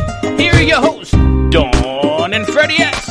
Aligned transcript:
Here 0.42 0.54
are 0.54 0.62
your 0.62 0.80
hosts, 0.80 1.12
Dawn 1.50 2.32
and 2.32 2.46
Freddie 2.46 2.80
S. 2.80 3.10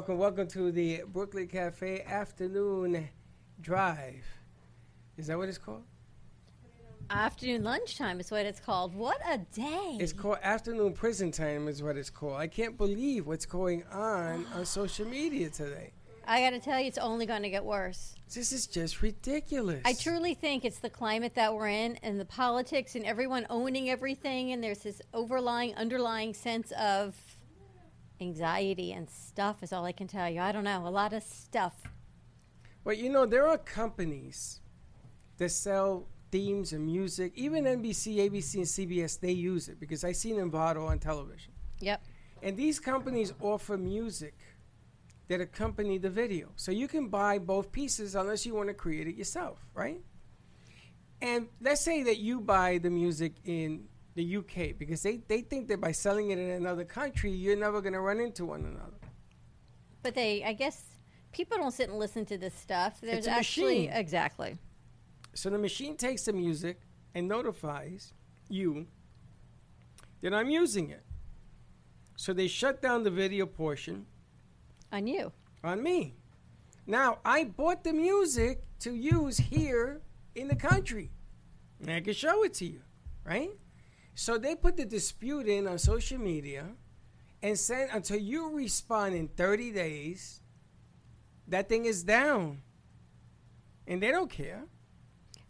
Welcome, 0.00 0.16
welcome, 0.16 0.48
to 0.48 0.72
the 0.72 1.02
Brooklyn 1.06 1.46
Cafe 1.46 2.00
Afternoon 2.04 3.10
Drive. 3.60 4.24
Is 5.18 5.26
that 5.26 5.36
what 5.36 5.50
it's 5.50 5.58
called? 5.58 5.82
Afternoon 7.10 7.64
lunchtime 7.64 8.18
is 8.18 8.30
what 8.30 8.46
it's 8.46 8.60
called. 8.60 8.94
What 8.94 9.18
a 9.30 9.36
day! 9.36 9.98
It's 10.00 10.14
called 10.14 10.38
Afternoon 10.42 10.94
Prison 10.94 11.30
Time, 11.30 11.68
is 11.68 11.82
what 11.82 11.98
it's 11.98 12.08
called. 12.08 12.36
I 12.36 12.46
can't 12.46 12.78
believe 12.78 13.26
what's 13.26 13.44
going 13.44 13.84
on 13.92 14.46
on 14.54 14.64
social 14.64 15.04
media 15.04 15.50
today. 15.50 15.92
I 16.26 16.40
got 16.40 16.50
to 16.50 16.60
tell 16.60 16.80
you, 16.80 16.86
it's 16.86 16.96
only 16.96 17.26
going 17.26 17.42
to 17.42 17.50
get 17.50 17.62
worse. 17.62 18.14
This 18.34 18.52
is 18.52 18.66
just 18.66 19.02
ridiculous. 19.02 19.82
I 19.84 19.92
truly 19.92 20.32
think 20.32 20.64
it's 20.64 20.78
the 20.78 20.88
climate 20.88 21.34
that 21.34 21.52
we're 21.52 21.68
in 21.68 21.96
and 22.02 22.18
the 22.18 22.24
politics 22.24 22.94
and 22.94 23.04
everyone 23.04 23.46
owning 23.50 23.90
everything, 23.90 24.52
and 24.52 24.64
there's 24.64 24.78
this 24.78 25.02
overlying, 25.12 25.74
underlying 25.74 26.32
sense 26.32 26.72
of 26.72 27.29
anxiety 28.20 28.92
and 28.92 29.08
stuff, 29.08 29.62
is 29.62 29.72
all 29.72 29.84
I 29.84 29.92
can 29.92 30.06
tell 30.06 30.28
you. 30.28 30.40
I 30.40 30.52
don't 30.52 30.64
know, 30.64 30.86
a 30.86 30.90
lot 30.90 31.12
of 31.12 31.22
stuff. 31.22 31.74
Well, 32.84 32.94
you 32.94 33.10
know, 33.10 33.26
there 33.26 33.46
are 33.46 33.58
companies 33.58 34.60
that 35.38 35.50
sell 35.50 36.06
themes 36.30 36.72
and 36.72 36.84
music. 36.86 37.32
Even 37.34 37.64
NBC, 37.64 38.16
ABC, 38.16 38.54
and 38.54 38.64
CBS, 38.64 39.20
they 39.20 39.32
use 39.32 39.68
it 39.68 39.78
because 39.80 40.04
I 40.04 40.12
seen 40.12 40.36
Envato 40.36 40.88
on 40.88 40.98
television. 40.98 41.52
Yep. 41.80 42.02
And 42.42 42.56
these 42.56 42.78
companies 42.78 43.32
offer 43.40 43.76
music 43.76 44.34
that 45.28 45.40
accompany 45.40 45.98
the 45.98 46.10
video. 46.10 46.48
So 46.56 46.72
you 46.72 46.88
can 46.88 47.08
buy 47.08 47.38
both 47.38 47.70
pieces 47.70 48.14
unless 48.14 48.44
you 48.46 48.54
want 48.54 48.68
to 48.68 48.74
create 48.74 49.06
it 49.06 49.14
yourself, 49.14 49.64
right? 49.74 50.00
And 51.22 51.48
let's 51.60 51.82
say 51.82 52.02
that 52.04 52.18
you 52.18 52.40
buy 52.40 52.78
the 52.78 52.90
music 52.90 53.34
in 53.44 53.84
the 54.14 54.36
UK 54.36 54.76
because 54.78 55.02
they, 55.02 55.20
they 55.28 55.40
think 55.40 55.68
that 55.68 55.80
by 55.80 55.92
selling 55.92 56.30
it 56.30 56.38
in 56.38 56.50
another 56.50 56.84
country, 56.84 57.30
you're 57.30 57.56
never 57.56 57.80
going 57.80 57.92
to 57.92 58.00
run 58.00 58.20
into 58.20 58.44
one 58.44 58.60
another. 58.64 58.96
But 60.02 60.14
they, 60.14 60.42
I 60.44 60.52
guess, 60.52 60.82
people 61.32 61.58
don't 61.58 61.72
sit 61.72 61.88
and 61.90 61.98
listen 61.98 62.24
to 62.26 62.38
this 62.38 62.54
stuff. 62.54 63.00
There's 63.00 63.18
It's 63.18 63.26
a 63.26 63.30
actually, 63.32 63.86
machine. 63.86 63.90
exactly. 63.92 64.58
So 65.34 65.50
the 65.50 65.58
machine 65.58 65.96
takes 65.96 66.24
the 66.24 66.32
music 66.32 66.80
and 67.14 67.28
notifies 67.28 68.12
you 68.48 68.86
that 70.22 70.34
I'm 70.34 70.50
using 70.50 70.90
it. 70.90 71.04
So 72.16 72.32
they 72.32 72.48
shut 72.48 72.82
down 72.82 73.04
the 73.04 73.10
video 73.10 73.46
portion 73.46 74.06
On 74.92 75.06
you. 75.06 75.32
on 75.62 75.82
me. 75.82 76.14
Now, 76.86 77.18
I 77.24 77.44
bought 77.44 77.84
the 77.84 77.92
music 77.92 78.62
to 78.80 78.92
use 78.92 79.38
here 79.38 80.00
in 80.34 80.48
the 80.48 80.56
country. 80.56 81.10
And 81.80 81.90
I 81.90 82.00
can 82.00 82.12
show 82.14 82.42
it 82.44 82.52
to 82.54 82.66
you, 82.66 82.80
right? 83.24 83.50
So 84.14 84.38
they 84.38 84.54
put 84.54 84.76
the 84.76 84.84
dispute 84.84 85.46
in 85.48 85.66
on 85.66 85.78
social 85.78 86.18
media 86.18 86.66
and 87.42 87.58
said 87.58 87.88
until 87.92 88.18
you 88.18 88.50
respond 88.50 89.14
in 89.14 89.28
30 89.28 89.72
days, 89.72 90.40
that 91.48 91.68
thing 91.68 91.84
is 91.86 92.02
down. 92.02 92.62
And 93.86 94.02
they 94.02 94.10
don't 94.10 94.30
care. 94.30 94.64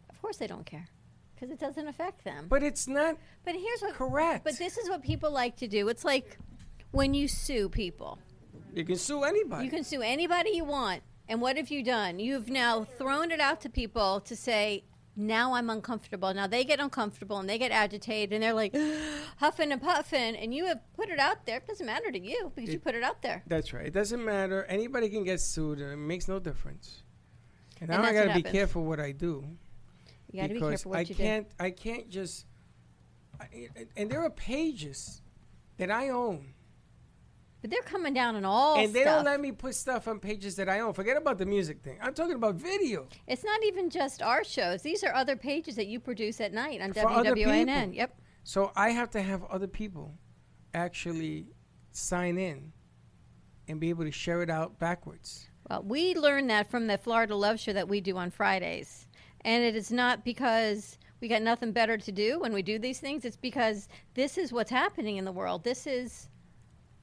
Of 0.09 0.23
course 0.23 0.37
they 0.37 0.47
don't 0.47 0.65
care 0.65 0.89
because 1.35 1.53
it 1.53 1.59
doesn't 1.59 1.89
affect 1.89 2.25
them. 2.25 2.47
But 2.49 2.63
it's 2.63 2.87
not 2.87 3.17
But 3.45 3.55
here's 3.55 3.81
what 3.81 3.95
correct. 3.95 4.45
But 4.45 4.59
this 4.59 4.77
is 4.77 4.89
what 4.89 5.03
people 5.03 5.31
like 5.31 5.57
to 5.57 5.69
do. 5.69 5.89
It's 5.89 6.05
like 6.05 6.39
when 6.91 7.15
you 7.15 7.29
sue 7.29 7.69
people. 7.69 8.19
you 8.75 8.85
can 8.85 8.97
sue 8.97 9.23
anybody. 9.23 9.65
You 9.65 9.71
can 9.71 9.85
sue 9.85 10.03
anybody 10.03 10.51
you 10.51 10.65
want. 10.65 11.03
And 11.29 11.41
what 11.41 11.57
have 11.57 11.71
you 11.71 11.83
done? 11.83 12.19
You've 12.19 12.49
now 12.49 12.85
thrown 12.85 13.31
it 13.31 13.41
out 13.41 13.61
to 13.63 13.69
people 13.69 14.21
to 14.23 14.35
say, 14.35 14.85
now 15.17 15.55
I'm 15.55 15.71
uncomfortable. 15.71 16.33
Now 16.33 16.47
they 16.47 16.65
get 16.65 16.81
uncomfortable 16.81 17.39
and 17.39 17.49
they 17.49 17.59
get 17.59 17.73
agitated 17.73 18.33
and 18.33 18.43
they're 18.43 18.55
like 18.55 18.75
huffing 19.37 19.73
and 19.73 19.81
puffing. 19.81 20.37
And 20.37 20.55
you 20.55 20.67
have 20.67 20.81
put 20.95 21.09
it 21.09 21.19
out 21.19 21.47
there. 21.47 21.59
It 21.59 21.67
doesn't 21.67 21.87
matter 21.87 22.11
to 22.11 22.19
you 22.19 22.53
because 22.55 22.73
you 22.73 22.79
put 22.79 22.95
it 22.95 23.03
out 23.03 23.23
there. 23.23 23.43
That's 23.47 23.73
right. 23.73 23.87
It 23.87 23.93
doesn't 23.93 24.25
matter. 24.25 24.65
Anybody 24.65 25.09
can 25.09 25.25
get 25.25 25.41
sued. 25.41 25.81
and 25.81 25.93
It 25.93 25.97
makes 25.97 26.29
no 26.29 26.39
difference. 26.39 27.03
And, 27.81 27.91
And 27.91 28.03
now 28.03 28.09
I 28.09 28.13
got 28.13 28.35
to 28.35 28.35
be 28.35 28.43
careful 28.43 28.85
what 28.85 29.01
I 29.01 29.13
do. 29.13 29.45
You 30.31 30.41
got 30.43 30.49
to 30.49 30.55
be 30.55 30.61
careful 30.61 30.91
what 30.91 30.99
I 30.99 31.03
you 31.03 31.15
can't. 31.15 31.47
I 31.59 31.71
can't 31.71 32.09
just. 32.09 32.47
I, 33.41 33.69
and 33.97 34.11
there 34.11 34.23
are 34.23 34.31
pages 34.31 35.23
that 35.79 35.91
I 35.91 36.11
own, 36.11 36.37
do. 36.37 36.45
But 37.61 37.71
they're 37.71 37.83
coming 37.83 38.15
down 38.15 38.37
on 38.37 38.45
all 38.45 38.79
and 38.79 38.93
they 38.93 39.03
stuff. 39.03 39.17
don't 39.17 39.25
let 39.25 39.41
me 39.41 39.53
put 39.53 39.75
stuff 39.75 40.09
on 40.09 40.19
pages 40.19 40.57
that 40.57 40.69
I 40.69 40.81
own. 40.81 40.95
Forget 40.95 41.17
about 41.17 41.37
the 41.39 41.45
music 41.47 41.83
thing. 41.83 41.99
I'm 42.01 42.15
talking 42.15 42.35
about 42.37 42.55
video. 42.55 43.07
it's 43.27 43.45
not 43.45 43.63
even 43.65 43.91
just 43.91 44.23
our 44.23 44.45
shows. 44.45 44.81
These 44.83 45.05
are 45.05 45.15
other 45.15 45.37
pages 45.37 45.77
that 45.77 45.87
you 45.87 46.01
produce 46.01 46.41
at 46.41 46.53
night 46.55 46.81
on 46.81 46.93
For 46.93 47.09
other 47.09 47.35
WWNN. 47.35 47.67
people. 47.67 47.95
Yep. 47.95 48.21
So 48.45 48.73
I 48.75 48.91
have 48.91 49.11
to 49.11 49.21
have 49.23 49.45
other 49.45 49.67
people 49.67 50.15
actually 50.73 51.49
sign 51.93 52.39
in 52.39 52.73
and 53.69 53.79
be 53.79 53.91
able 53.91 54.05
to 54.05 54.11
share 54.11 54.43
it 54.43 54.49
out 54.51 54.79
backwards. 54.79 55.49
Well, 55.69 55.83
we 55.83 56.15
learned 56.15 56.49
that 56.51 56.71
from 56.71 56.87
the 56.87 56.97
Florida 56.99 57.37
Love 57.37 57.61
Show 57.61 57.73
that 57.75 57.89
we 57.89 58.01
do 58.01 58.17
on 58.17 58.31
Fridays. 58.31 59.07
And 59.43 59.63
it 59.63 59.77
is 59.77 59.91
not 59.93 60.25
because 60.25 60.99
we 61.21 61.29
got 61.29 61.43
nothing 61.43 61.73
better 61.73 61.99
to 61.99 62.13
do 62.13 62.41
when 62.41 62.53
we 62.55 62.63
do 62.63 62.79
these 62.79 62.99
things. 63.01 63.25
It's 63.25 63.37
because 63.37 63.89
this 64.15 64.39
is 64.39 64.53
what's 64.53 64.71
happening 64.71 65.19
in 65.19 65.25
the 65.27 65.33
world. 65.33 65.63
This 65.63 65.87
is, 65.87 66.29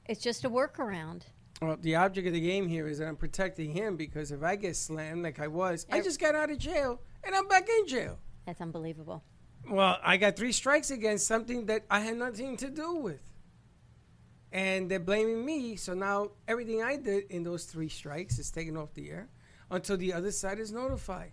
it's 0.08 0.20
just 0.22 0.44
a 0.44 0.50
workaround. 0.50 1.22
Well, 1.60 1.76
the 1.80 1.96
object 1.96 2.26
of 2.26 2.32
the 2.32 2.40
game 2.40 2.68
here 2.68 2.86
is 2.86 2.98
that 2.98 3.08
I'm 3.08 3.16
protecting 3.16 3.72
him 3.72 3.96
because 3.96 4.30
if 4.30 4.42
I 4.42 4.56
get 4.56 4.76
slammed 4.76 5.22
like 5.24 5.40
I 5.40 5.48
was, 5.48 5.86
I 5.90 6.00
just 6.00 6.20
got 6.20 6.34
out 6.34 6.50
of 6.50 6.58
jail 6.58 7.00
and 7.24 7.34
I'm 7.34 7.48
back 7.48 7.68
in 7.68 7.86
jail. 7.88 8.18
That's 8.46 8.60
unbelievable. 8.60 9.22
Well, 9.68 9.98
I 10.02 10.16
got 10.16 10.36
three 10.36 10.52
strikes 10.52 10.90
against 10.90 11.26
something 11.26 11.66
that 11.66 11.84
I 11.90 12.00
had 12.00 12.16
nothing 12.16 12.56
to 12.58 12.70
do 12.70 12.94
with. 12.94 13.20
And 14.52 14.90
they're 14.90 15.00
blaming 15.00 15.44
me, 15.44 15.76
so 15.76 15.92
now 15.92 16.30
everything 16.46 16.82
I 16.82 16.96
did 16.96 17.24
in 17.30 17.42
those 17.42 17.64
three 17.64 17.88
strikes 17.90 18.38
is 18.38 18.50
taken 18.50 18.76
off 18.78 18.94
the 18.94 19.10
air 19.10 19.28
until 19.70 19.98
the 19.98 20.12
other 20.14 20.30
side 20.30 20.58
is 20.58 20.72
notified. 20.72 21.32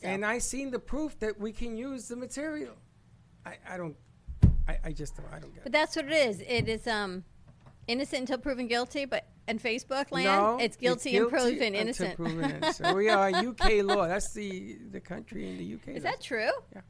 So- 0.00 0.08
And 0.08 0.26
I 0.26 0.38
seen 0.38 0.70
the 0.72 0.78
proof 0.78 1.18
that 1.20 1.38
we 1.40 1.52
can 1.52 1.76
use 1.76 2.08
the 2.08 2.16
material. 2.16 2.74
I, 3.46 3.56
I 3.66 3.76
don't, 3.78 3.96
I, 4.68 4.78
I 4.84 4.92
just 4.92 5.16
don't, 5.16 5.26
I 5.32 5.38
don't 5.38 5.54
get 5.54 5.62
But 5.62 5.70
it. 5.70 5.72
that's 5.72 5.96
what 5.96 6.06
it 6.06 6.12
is. 6.12 6.40
It 6.46 6.68
is 6.68 6.86
um, 6.86 7.24
innocent 7.86 8.20
until 8.20 8.38
proven 8.38 8.66
guilty, 8.68 9.04
but 9.04 9.26
in 9.48 9.58
Facebook 9.58 10.10
land, 10.10 10.26
No, 10.26 10.58
it's 10.60 10.76
guilty 10.76 11.16
and 11.16 11.28
proven 11.28 11.74
innocent. 11.74 12.16
proven 12.16 12.50
innocent. 12.56 12.96
we 12.96 13.08
are 13.08 13.28
UK 13.30 13.82
law. 13.82 14.06
That's 14.06 14.32
the, 14.32 14.78
the 14.90 15.00
country 15.00 15.48
in 15.48 15.58
the 15.58 15.74
UK. 15.74 15.96
Is 15.96 16.02
that 16.04 16.20
true? 16.20 16.50
Yeah. 16.74 16.80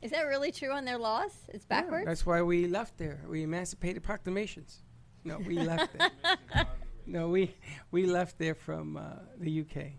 Is 0.00 0.10
that 0.10 0.22
really 0.22 0.50
true 0.50 0.72
on 0.72 0.84
their 0.84 0.98
laws? 0.98 1.30
It's 1.48 1.64
Yeah, 1.70 1.80
backwards? 1.82 2.06
that's 2.06 2.26
why 2.26 2.42
we 2.42 2.66
left 2.66 2.98
there. 2.98 3.22
We 3.28 3.42
emancipated 3.44 4.02
proclamations. 4.02 4.82
No, 5.24 5.38
we 5.38 5.58
left 5.58 5.96
there. 5.96 6.66
no, 7.06 7.28
we 7.28 7.54
we 7.92 8.06
left 8.06 8.38
there 8.38 8.56
from 8.56 8.96
uh, 8.96 9.02
the 9.38 9.60
UK. 9.60 9.92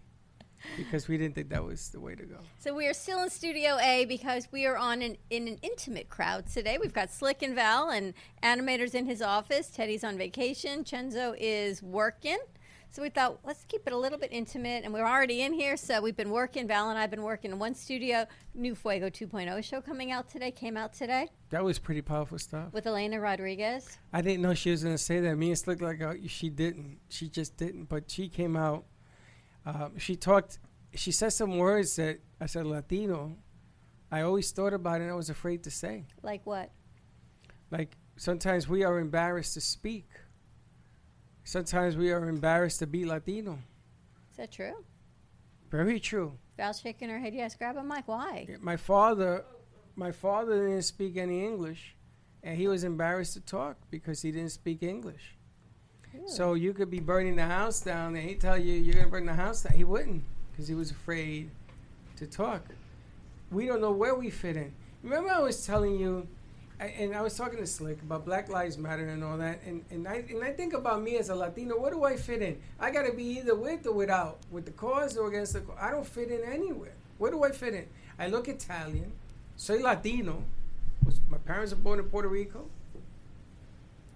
Because 0.78 1.08
we 1.08 1.18
didn't 1.18 1.36
think 1.36 1.50
that 1.50 1.64
was 1.64 1.90
the 1.90 2.00
way 2.00 2.16
to 2.16 2.24
go. 2.24 2.38
So 2.60 2.74
we 2.74 2.88
are 2.88 2.94
still 2.94 3.22
in 3.24 3.30
Studio 3.30 3.78
A 3.80 4.06
because 4.06 4.48
we 4.52 4.66
are 4.66 4.78
on 4.78 5.02
an 5.02 5.18
in 5.30 5.48
an 5.48 5.58
intimate 5.62 6.10
crowd 6.10 6.48
today. 6.48 6.78
We've 6.80 6.94
got 6.94 7.12
Slick 7.12 7.42
and 7.42 7.56
Val 7.56 7.90
and 7.90 8.14
animators 8.42 8.94
in 8.96 9.06
his 9.06 9.22
office. 9.22 9.68
Teddy's 9.68 10.04
on 10.04 10.18
vacation. 10.18 10.84
Chenzo 10.84 11.36
is 11.40 11.82
working. 11.84 12.38
So 12.92 13.02
we 13.02 13.10
thought 13.10 13.40
let's 13.44 13.66
keep 13.66 13.88
it 13.88 13.92
a 13.94 13.98
little 13.98 14.20
bit 14.20 14.30
intimate, 14.32 14.84
and 14.84 14.94
we're 14.94 15.08
already 15.08 15.42
in 15.42 15.52
here. 15.54 15.76
So 15.78 16.00
we've 16.00 16.16
been 16.16 16.30
working. 16.30 16.68
Val 16.68 16.92
and 16.92 17.00
I've 17.00 17.10
been 17.10 17.24
working 17.24 17.50
in 17.52 17.58
one 17.58 17.74
studio. 17.74 18.28
New 18.54 18.76
Fuego 18.76 19.10
2.0 19.10 19.64
show 19.64 19.82
coming 19.82 20.12
out 20.12 20.30
today. 20.30 20.52
Came 20.52 20.78
out 20.78 20.94
today 20.94 21.28
That 21.50 21.64
was 21.64 21.80
pretty 21.80 22.04
powerful 22.04 22.38
stuff. 22.38 22.72
with 22.72 22.86
Elena 22.86 23.20
Rodriguez. 23.20 23.98
I 24.14 24.22
didn't 24.22 24.44
know 24.44 24.54
she 24.54 24.70
was 24.70 24.84
going 24.84 24.94
to 24.94 25.02
say 25.02 25.20
that. 25.22 25.36
Me 25.38 25.48
and 25.48 25.58
Slick 25.58 25.82
like 25.82 26.04
uh, 26.04 26.14
she 26.28 26.52
didn't. 26.52 27.00
She 27.10 27.30
just 27.30 27.58
didn't. 27.58 27.86
But 27.86 28.12
she 28.12 28.30
came 28.30 28.56
out. 28.56 28.86
Um, 29.66 29.98
she 29.98 30.16
talked. 30.16 30.60
She 30.96 31.12
said 31.12 31.30
some 31.34 31.58
words 31.58 31.96
that 31.96 32.20
I 32.40 32.46
said 32.46 32.66
Latino. 32.66 33.38
I 34.12 34.22
always 34.22 34.52
thought 34.52 34.74
about 34.74 35.02
it. 35.02 35.06
and 35.06 35.12
I 35.12 35.16
was 35.16 35.30
afraid 35.30 35.64
to 35.64 35.72
say. 35.72 36.06
Like 36.22 36.46
what? 36.46 36.72
Like 37.72 37.98
sometimes 38.16 38.68
we 38.68 38.84
are 38.84 39.00
embarrassed 39.00 39.56
to 39.56 39.62
speak. 39.62 40.08
Sometimes 41.44 41.98
we 41.98 42.12
are 42.12 42.28
embarrassed 42.30 42.80
to 42.80 42.88
be 42.88 43.06
Latino. 43.06 43.60
Is 44.32 44.38
that 44.38 44.52
true? 44.52 44.84
Very 45.70 46.00
true. 46.00 46.38
Val's 46.58 46.80
shaking 46.80 47.10
her 47.10 47.20
head. 47.20 47.34
Yes, 47.34 47.56
grab 47.56 47.78
a 47.78 47.84
mic. 47.84 48.08
Why? 48.08 48.48
My 48.62 48.78
father, 48.78 49.44
my 49.96 50.12
father 50.12 50.68
didn't 50.68 50.84
speak 50.84 51.18
any 51.18 51.44
English, 51.46 51.96
and 52.44 52.58
he 52.58 52.68
was 52.68 52.84
embarrassed 52.84 53.34
to 53.34 53.42
talk 53.42 53.78
because 53.90 54.22
he 54.22 54.32
didn't 54.32 54.52
speak 54.52 54.84
English. 54.84 55.36
So 56.26 56.54
you 56.54 56.74
could 56.74 56.90
be 56.90 57.00
burning 57.00 57.36
the 57.36 57.46
house 57.46 57.82
down, 57.82 58.16
and 58.16 58.28
he 58.28 58.36
tell 58.36 58.58
you 58.58 58.74
you're 58.74 58.96
gonna 58.96 59.10
burn 59.10 59.26
the 59.26 59.34
house 59.34 59.64
down. 59.64 59.74
He 59.74 59.84
wouldn't 59.84 60.24
because 60.52 60.68
he 60.68 60.76
was 60.76 60.92
afraid 60.92 61.50
to 62.18 62.28
talk. 62.28 62.64
We 63.52 63.66
don't 63.66 63.82
know 63.82 63.92
where 63.92 64.16
we 64.16 64.30
fit 64.30 64.56
in. 64.56 64.74
Remember, 65.04 65.30
I 65.30 65.40
was 65.40 65.66
telling 65.66 66.00
you, 66.00 66.28
and 66.80 67.16
I 67.16 67.22
was 67.22 67.36
talking 67.36 67.60
to 67.60 67.68
Slick 67.68 68.02
about 68.02 68.26
Black 68.26 68.50
Lives 68.50 68.78
Matter 68.78 69.10
and 69.10 69.24
all 69.24 69.38
that, 69.38 69.62
and, 69.66 69.84
and 69.92 70.08
I 70.08 70.24
and 70.30 70.44
I 70.44 70.52
think 70.52 70.74
about 70.74 71.02
me 71.02 71.18
as 71.18 71.30
a 71.30 71.36
Latino. 71.36 71.78
Where 71.78 71.92
do 71.92 72.04
I 72.04 72.16
fit 72.16 72.42
in? 72.42 72.58
I 72.80 72.90
got 72.92 73.06
to 73.06 73.14
be 73.14 73.24
either 73.40 73.56
with 73.56 73.86
or 73.86 73.94
without, 73.94 74.40
with 74.52 74.66
the 74.66 74.72
cause 74.72 75.18
or 75.18 75.28
against 75.28 75.54
the 75.54 75.62
cause. 75.62 75.78
I 75.80 75.92
don't 75.92 76.08
fit 76.08 76.32
in 76.32 76.42
anywhere. 76.44 76.94
Where 77.18 77.32
do 77.32 77.44
I 77.44 77.52
fit 77.52 77.74
in? 77.74 77.88
I 78.18 78.28
look 78.28 78.48
Italian. 78.48 79.12
Soy 79.56 79.82
Latino. 79.82 80.44
Was, 81.06 81.20
my 81.30 81.38
parents 81.38 81.74
are 81.74 81.78
born 81.78 82.00
in 82.00 82.06
Puerto 82.06 82.28
Rico. 82.28 82.70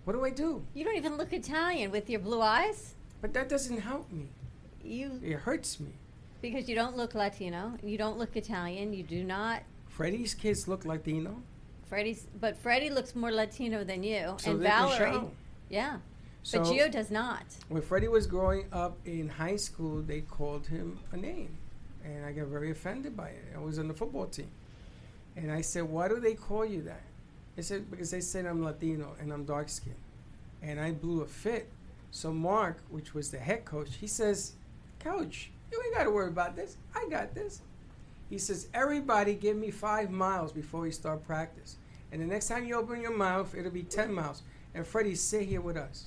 What 0.07 0.13
do 0.13 0.23
I 0.23 0.29
do? 0.29 0.63
You 0.73 0.85
don't 0.85 0.95
even 0.95 1.17
look 1.17 1.33
Italian 1.33 1.91
with 1.91 2.09
your 2.09 2.21
blue 2.21 2.41
eyes. 2.41 2.95
But 3.19 3.33
that 3.33 3.49
doesn't 3.49 3.81
help 3.81 4.09
me. 4.09 4.27
You 4.81 5.19
It 5.21 5.33
hurts 5.33 5.81
me. 5.81 5.91
because 6.41 6.69
you 6.69 6.75
don't 6.75 6.95
look 6.95 7.13
Latino. 7.13 7.73
You 7.83 7.97
don't 7.97 8.17
look 8.17 8.37
Italian. 8.37 8.93
You 8.93 9.03
do 9.03 9.25
not. 9.25 9.63
Freddie's 9.89 10.33
kids 10.33 10.65
look 10.65 10.85
Latino. 10.85 11.43
Freddie's, 11.89 12.25
but 12.39 12.55
Freddie 12.55 12.89
looks 12.89 13.15
more 13.17 13.33
Latino 13.33 13.83
than 13.83 14.01
you, 14.01 14.35
So 14.37 14.51
and 14.51 14.61
Valerie, 14.61 15.27
yeah. 15.69 15.97
So 16.41 16.59
but 16.59 16.67
Gio 16.67 16.89
does 16.89 17.11
not. 17.11 17.43
when 17.67 17.81
Freddie 17.81 18.07
was 18.07 18.27
growing 18.27 18.67
up 18.71 18.97
in 19.03 19.27
high 19.27 19.57
school, 19.57 20.01
they 20.01 20.21
called 20.21 20.67
him 20.67 20.99
a 21.11 21.17
name. 21.17 21.57
And 22.05 22.25
I 22.25 22.31
got 22.31 22.47
very 22.47 22.71
offended 22.71 23.17
by 23.17 23.27
it. 23.27 23.43
I 23.53 23.59
was 23.59 23.77
on 23.77 23.89
the 23.89 23.93
football 23.93 24.27
team. 24.27 24.51
And 25.35 25.51
I 25.51 25.59
said, 25.59 25.83
Why 25.83 26.07
do 26.07 26.21
they 26.21 26.33
call 26.33 26.65
you 26.65 26.83
that? 26.83 27.06
They 27.57 27.63
said, 27.63 27.91
Because 27.91 28.11
they 28.11 28.21
said 28.21 28.45
I'm 28.45 28.63
Latino 28.63 29.15
and 29.19 29.33
I'm 29.33 29.43
dark 29.43 29.67
skinned. 29.67 29.95
And 30.61 30.79
I 30.79 30.91
blew 30.91 31.21
a 31.21 31.25
fit. 31.25 31.67
So 32.11 32.31
Mark, 32.31 32.77
which 32.89 33.13
was 33.13 33.31
the 33.31 33.39
head 33.39 33.65
coach, 33.65 33.95
he 33.99 34.07
says, 34.07 34.53
Coach, 34.99 35.51
you 35.71 35.81
ain't 35.83 35.95
got 35.95 36.03
to 36.05 36.11
worry 36.11 36.29
about 36.29 36.55
this. 36.55 36.77
I 36.95 37.07
got 37.09 37.33
this. 37.33 37.61
He 38.29 38.37
says, 38.37 38.67
Everybody 38.73 39.33
give 39.33 39.57
me 39.57 39.71
five 39.71 40.11
miles 40.11 40.53
before 40.53 40.81
we 40.81 40.91
start 40.91 41.25
practice. 41.25 41.77
And 42.11 42.21
the 42.21 42.25
next 42.25 42.47
time 42.47 42.65
you 42.65 42.75
open 42.75 43.01
your 43.01 43.17
mouth, 43.17 43.53
it'll 43.55 43.71
be 43.71 43.83
10 43.83 44.13
miles. 44.13 44.43
And 44.73 44.85
Freddie, 44.85 45.15
sit 45.15 45.47
here 45.47 45.59
with 45.59 45.77
us. 45.77 46.05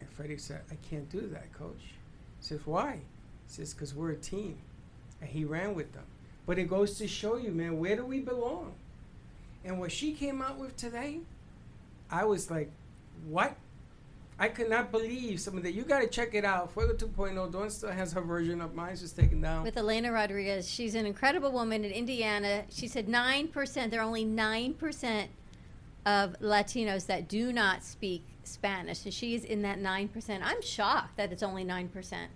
And 0.00 0.08
Freddie 0.08 0.38
said, 0.38 0.60
I 0.70 0.76
can't 0.88 1.10
do 1.10 1.28
that, 1.32 1.52
coach. 1.52 1.82
He 2.38 2.46
says, 2.46 2.60
Why? 2.64 2.92
He 3.48 3.52
says, 3.52 3.74
Because 3.74 3.92
we're 3.92 4.12
a 4.12 4.16
team. 4.16 4.58
And 5.20 5.28
he 5.28 5.44
ran 5.44 5.74
with 5.74 5.92
them. 5.92 6.04
But 6.46 6.58
it 6.58 6.68
goes 6.68 6.96
to 6.98 7.08
show 7.08 7.36
you, 7.36 7.50
man, 7.50 7.78
where 7.80 7.96
do 7.96 8.04
we 8.04 8.20
belong? 8.20 8.74
And 9.64 9.80
what 9.80 9.90
she 9.90 10.12
came 10.12 10.42
out 10.42 10.58
with 10.58 10.76
today, 10.76 11.20
I 12.10 12.24
was 12.24 12.50
like, 12.50 12.70
What? 13.28 13.56
I 14.38 14.48
could 14.48 14.68
not 14.68 14.90
believe 14.90 15.40
some 15.40 15.56
of 15.56 15.62
that. 15.62 15.74
You 15.74 15.84
got 15.84 16.00
to 16.00 16.08
check 16.08 16.34
it 16.34 16.44
out. 16.44 16.72
Fuego 16.72 16.92
2.0. 16.92 17.52
Dawn 17.52 17.70
still 17.70 17.90
has 17.90 18.12
her 18.14 18.20
version 18.20 18.60
of 18.60 18.74
mine. 18.74 18.96
Just 18.96 19.16
taken 19.16 19.40
down. 19.40 19.62
With 19.62 19.76
Elena 19.76 20.10
Rodriguez, 20.10 20.68
she's 20.68 20.96
an 20.96 21.06
incredible 21.06 21.52
woman 21.52 21.84
in 21.84 21.92
Indiana. 21.92 22.64
She 22.68 22.88
said 22.88 23.08
nine 23.08 23.48
percent. 23.48 23.90
There 23.90 24.00
are 24.00 24.04
only 24.04 24.24
nine 24.24 24.74
percent 24.74 25.30
of 26.04 26.38
Latinos 26.40 27.06
that 27.06 27.28
do 27.28 27.52
not 27.52 27.84
speak 27.84 28.24
Spanish, 28.42 29.04
and 29.04 29.14
she's 29.14 29.44
in 29.44 29.62
that 29.62 29.78
nine 29.78 30.08
percent. 30.08 30.44
I'm 30.44 30.60
shocked 30.62 31.16
that 31.16 31.30
it's 31.30 31.42
only 31.42 31.62
nine 31.62 31.88
percent. 31.88 32.30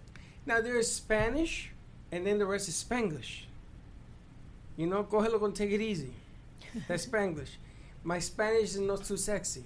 Now 0.46 0.60
there 0.60 0.78
is 0.78 0.90
Spanish, 0.90 1.72
and 2.12 2.24
then 2.24 2.38
the 2.38 2.46
rest 2.46 2.68
is 2.68 2.82
Spanglish. 2.82 3.42
You 4.76 4.86
know, 4.86 5.02
cógelo 5.02 5.40
con 5.40 5.52
take 5.52 5.72
it 5.72 5.80
easy. 5.80 6.12
That's 6.88 7.06
Spanglish. 7.06 7.56
My 8.04 8.18
Spanish 8.18 8.70
is 8.70 8.80
not 8.80 9.04
too 9.04 9.16
sexy. 9.16 9.64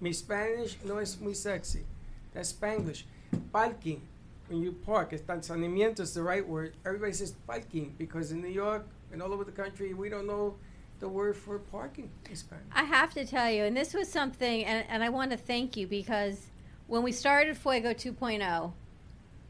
Mi 0.00 0.12
Spanish 0.12 0.76
no 0.84 0.98
es 0.98 1.18
muy 1.20 1.34
sexy. 1.34 1.84
That's 2.32 2.52
Spanglish. 2.52 3.04
Parking. 3.52 4.02
When 4.48 4.62
you 4.62 4.72
park, 4.72 5.12
estacionamiento 5.12 6.00
is 6.00 6.14
the 6.14 6.22
right 6.22 6.46
word. 6.46 6.74
Everybody 6.84 7.12
says 7.12 7.34
parking 7.46 7.94
because 7.98 8.32
in 8.32 8.40
New 8.40 8.48
York 8.48 8.84
and 9.12 9.22
all 9.22 9.32
over 9.32 9.44
the 9.44 9.52
country, 9.52 9.94
we 9.94 10.08
don't 10.08 10.26
know 10.26 10.56
the 10.98 11.08
word 11.08 11.36
for 11.36 11.58
parking 11.58 12.10
in 12.28 12.36
Spanish. 12.36 12.64
I 12.72 12.84
have 12.84 13.14
to 13.14 13.24
tell 13.24 13.50
you, 13.50 13.64
and 13.64 13.76
this 13.76 13.94
was 13.94 14.08
something, 14.08 14.64
and, 14.64 14.84
and 14.88 15.04
I 15.04 15.08
want 15.08 15.30
to 15.30 15.36
thank 15.36 15.76
you 15.76 15.86
because 15.86 16.46
when 16.86 17.02
we 17.02 17.12
started 17.12 17.56
Fuego 17.56 17.94
2.0, 17.94 18.72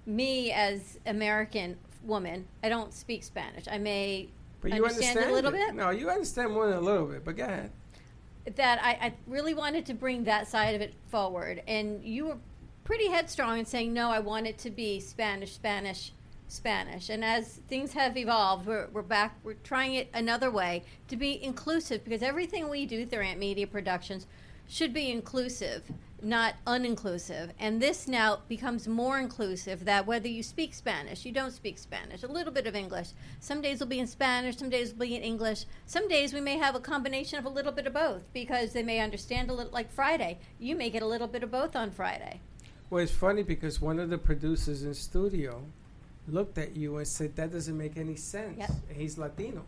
me 0.07 0.53
as 0.53 0.99
American 1.07 1.77
woman, 2.05 2.47
I 2.63 2.69
don't 2.69 2.93
speak 2.93 3.25
Spanish. 3.25 3.67
I 3.71 3.79
may 3.79 4.29
But 4.61 4.73
you 4.75 4.85
Understand 4.85 5.19
understand 5.19 5.31
a 5.31 5.35
little 5.35 5.55
it. 5.55 5.67
bit? 5.69 5.75
No, 5.75 5.91
you 5.91 6.11
understand 6.11 6.53
more 6.53 6.69
than 6.69 6.77
a 6.77 6.81
little 6.81 7.07
bit. 7.07 7.25
But 7.25 7.37
go 7.37 7.45
ahead. 7.45 7.71
that 8.57 8.83
I, 8.83 9.07
I 9.07 9.13
really 9.27 9.55
wanted 9.55 9.87
to 9.87 9.95
bring 9.95 10.25
that 10.25 10.49
side 10.49 10.75
of 10.75 10.81
it 10.81 10.95
forward, 11.11 11.63
and 11.67 12.03
you 12.05 12.27
were 12.27 12.37
pretty 12.85 13.09
headstrong 13.09 13.59
in 13.59 13.65
saying 13.65 13.93
no. 13.93 14.11
I 14.11 14.19
want 14.21 14.47
it 14.47 14.59
to 14.59 14.71
be 14.71 15.01
Spanish, 15.01 15.53
Spanish, 15.53 16.13
Spanish. 16.49 17.09
And 17.09 17.25
as 17.25 17.61
things 17.69 17.93
have 17.93 18.17
evolved, 18.17 18.67
we're, 18.67 18.89
we're 18.93 19.03
back. 19.03 19.37
We're 19.45 19.55
trying 19.65 19.95
it 19.95 20.09
another 20.13 20.51
way 20.51 20.83
to 21.09 21.17
be 21.17 21.43
inclusive 21.43 22.03
because 22.05 22.23
everything 22.23 22.69
we 22.69 22.87
do 22.87 23.07
through 23.07 23.23
Ant 23.23 23.39
Media 23.39 23.67
Productions 23.67 24.27
should 24.69 24.93
be 24.93 25.11
inclusive, 25.11 25.83
not 26.23 26.55
uninclusive. 26.67 27.51
And 27.59 27.81
this 27.81 28.09
now 28.09 28.41
becomes 28.49 28.87
more 28.87 29.19
inclusive. 29.19 29.85
That 29.85 30.07
whether 30.07 30.29
you 30.29 30.43
speak 30.43 30.75
Spanish, 30.75 31.25
you 31.25 31.33
don't 31.33 31.53
speak 31.53 31.79
Spanish, 31.79 32.23
a 32.23 32.29
little 32.29 32.53
bit 32.53 32.67
of 32.67 32.75
English. 32.75 33.09
Some 33.41 33.61
days 33.61 33.81
will 33.81 33.87
be 33.87 33.99
in 33.99 34.07
Spanish, 34.07 34.57
some 34.57 34.71
days 34.71 34.93
will 34.93 35.07
be 35.07 35.17
in 35.17 35.23
English. 35.23 35.65
Some 35.87 36.09
days 36.09 36.33
we 36.33 36.41
may 36.41 36.59
have 36.59 36.75
a 36.75 36.81
combination 36.81 37.39
of 37.39 37.45
a 37.45 37.49
little 37.49 37.73
bit 37.73 37.87
of 37.87 37.95
both 37.95 38.23
because 38.33 38.73
they 38.73 38.83
may 38.83 39.01
understand 39.01 39.51
a 39.51 39.53
little. 39.53 39.73
Like 39.73 39.91
Friday, 39.91 40.39
you 40.59 40.77
may 40.77 40.91
get 40.91 41.03
a 41.03 41.07
little 41.07 41.29
bit 41.29 41.43
of 41.43 41.51
both 41.51 41.77
on 41.77 41.91
Friday. 41.91 42.41
Well, 42.91 43.03
it's 43.03 43.13
funny 43.13 43.43
because 43.43 43.81
one 43.81 43.99
of 43.99 44.11
the 44.11 44.19
producers 44.19 44.83
in 44.83 44.95
studio 44.95 45.63
looked 46.29 46.59
at 46.59 46.77
you 46.77 46.97
and 46.97 47.07
said, 47.07 47.37
"That 47.37 47.53
doesn't 47.53 47.77
make 47.77 47.97
any 47.97 48.17
sense." 48.17 48.59
Yep. 48.59 48.71
He's 48.95 49.17
Latino, 49.17 49.65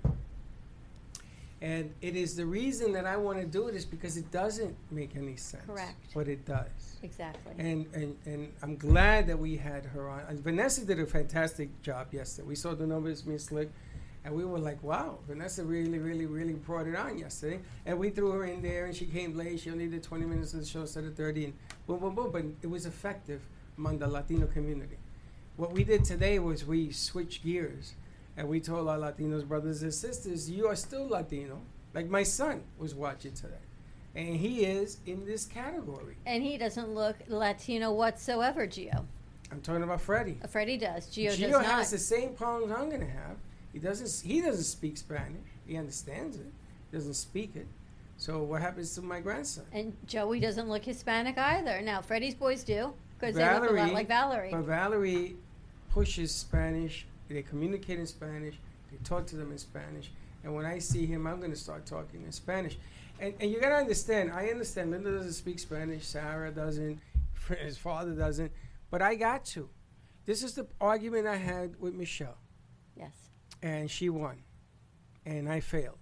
and 1.63 1.95
it 2.03 2.17
is 2.17 2.35
the 2.37 2.45
reason 2.45 2.93
that 2.93 3.07
I 3.07 3.17
want 3.17 3.39
to 3.41 3.47
do 3.47 3.69
it 3.69 3.75
is 3.75 3.85
because 3.85 4.17
it 4.17 4.31
doesn't 4.33 4.77
make 4.91 5.17
any 5.17 5.37
sense. 5.37 5.65
Correct. 5.65 5.95
But 6.13 6.27
it 6.29 6.45
does, 6.45 6.97
Exactly. 7.03 7.53
and 7.59 7.87
and 7.95 8.17
and 8.27 8.53
I'm 8.63 8.77
glad 8.77 9.27
that 9.29 9.39
we 9.39 9.57
had 9.57 9.87
her 9.87 10.11
on. 10.11 10.21
And 10.29 10.41
Vanessa 10.41 10.85
did 10.85 10.99
a 10.99 11.07
fantastic 11.07 11.69
job 11.83 12.13
yesterday. 12.13 12.49
We 12.49 12.57
saw 12.57 12.75
the 12.75 12.87
numbers, 12.87 13.25
Miss 13.25 13.45
Slick. 13.47 13.71
And 14.25 14.33
we 14.37 14.45
were 14.45 14.61
like, 14.61 14.81
wow, 14.85 15.19
Vanessa 15.27 15.65
really, 15.65 15.99
really, 15.99 16.27
really 16.27 16.53
brought 16.53 16.87
it 16.87 16.95
on 16.95 17.19
yesterday. 17.19 17.59
And 17.87 17.99
we 17.99 18.11
threw 18.11 18.31
her 18.31 18.45
in 18.45 18.63
there, 18.63 18.87
and 18.87 18.95
she 18.95 19.05
came 19.07 19.37
late. 19.37 19.59
She 19.59 19.69
only 19.69 19.89
did 19.89 20.05
20 20.05 20.27
minutes 20.27 20.55
of 20.55 20.61
the 20.61 20.67
show 20.67 20.83
instead 20.83 21.03
of 21.03 21.17
30, 21.17 21.47
and 21.47 21.55
boom, 21.89 21.99
boom, 21.99 22.15
boom. 22.15 22.31
But 22.31 22.45
it 22.63 22.71
was 22.71 22.87
effective 22.87 23.41
among 23.77 23.99
the 23.99 24.07
Latino 24.07 24.47
community. 24.47 24.97
What 25.57 25.73
we 25.73 25.83
did 25.83 26.05
today 26.05 26.39
was 26.39 26.65
we 26.65 26.93
switched 26.93 27.43
gears, 27.45 27.95
and 28.37 28.49
we 28.49 28.61
told 28.61 28.89
our 28.89 28.99
Latinos 28.99 29.47
brothers 29.47 29.83
and 29.83 29.93
sisters, 29.93 30.51
you 30.51 30.67
are 30.67 30.77
still 30.77 31.09
Latino. 31.09 31.61
Like 31.95 32.09
my 32.09 32.23
son 32.23 32.63
was 32.79 32.95
watching 32.95 33.33
today, 33.35 33.55
and 34.15 34.37
he 34.37 34.65
is 34.65 34.99
in 35.07 35.27
this 35.27 35.45
category. 35.45 36.17
and 36.27 36.43
he 36.43 36.57
doesn't 36.57 36.95
look 36.95 37.17
Latino 37.29 37.93
whatsoever, 37.93 38.67
Gio. 38.67 39.05
I'm 39.51 39.61
talking 39.61 39.83
about 39.83 40.01
Freddie. 40.01 40.39
Uh, 40.43 40.47
Freddie 40.47 40.79
does. 40.79 41.07
Gio, 41.09 41.31
Gio 41.33 41.41
does 41.41 41.51
not. 41.51 41.65
has 41.67 41.91
the 41.91 41.99
same 41.99 42.31
problems 42.35 42.73
I'm 42.73 42.89
gonna 42.89 43.05
have. 43.05 43.37
He 43.73 43.79
doesn't. 43.79 44.27
He 44.27 44.41
doesn't 44.41 44.65
speak 44.65 44.97
Spanish. 44.97 45.49
He 45.67 45.77
understands 45.77 46.37
it. 46.37 46.47
He 46.91 46.97
Doesn't 46.97 47.15
speak 47.15 47.57
it. 47.57 47.67
So 48.17 48.43
what 48.43 48.63
happens 48.63 48.95
to 48.95 49.03
my 49.03 49.21
grandson? 49.21 49.65
And 49.73 49.95
Joey 50.07 50.41
doesn't 50.41 50.69
look 50.69 50.85
Hispanic 50.85 51.37
either. 51.39 51.81
Now, 51.83 52.01
Freddie's 52.03 52.35
boys 52.35 52.63
do 52.65 52.93
because 53.19 53.35
they 53.35 53.45
look 53.45 53.69
a 53.71 53.73
lot 53.73 53.93
like 53.93 54.09
Valerie. 54.09 54.51
But 54.53 54.61
Valerie 54.63 55.37
pushes 55.91 56.33
Spanish. 56.33 57.07
They 57.33 57.43
communicate 57.43 57.99
in 57.99 58.07
Spanish. 58.07 58.59
They 58.91 58.99
talk 59.05 59.27
to 59.29 59.37
them 59.37 59.53
in 59.53 59.59
Spanish. 59.59 60.11
And 60.45 60.55
when 60.55 60.67
I 60.67 60.79
see 60.79 61.07
him, 61.07 61.27
I'm 61.27 61.39
going 61.39 61.53
to 61.53 61.57
start 61.59 61.87
talking 61.87 62.25
in 62.25 62.33
Spanish. 62.33 62.79
And, 63.21 63.33
and 63.41 63.51
you 63.51 63.61
got 63.61 63.71
to 63.71 63.77
understand, 63.77 64.33
I 64.33 64.49
understand 64.49 64.91
Linda 64.91 65.13
doesn't 65.13 65.33
speak 65.33 65.59
Spanish, 65.59 66.05
Sarah 66.05 66.51
doesn't, 66.51 66.99
his 67.61 67.79
father 67.79 68.13
doesn't, 68.13 68.51
but 68.91 69.01
I 69.03 69.15
got 69.15 69.45
to. 69.47 69.69
This 70.25 70.43
is 70.43 70.55
the 70.55 70.67
argument 70.81 71.27
I 71.27 71.37
had 71.37 71.79
with 71.81 71.95
Michelle, 71.95 72.39
Yes. 72.97 73.13
and 73.63 73.91
she 73.91 74.09
won, 74.09 74.43
and 75.27 75.49
I 75.49 75.61
failed. 75.61 75.99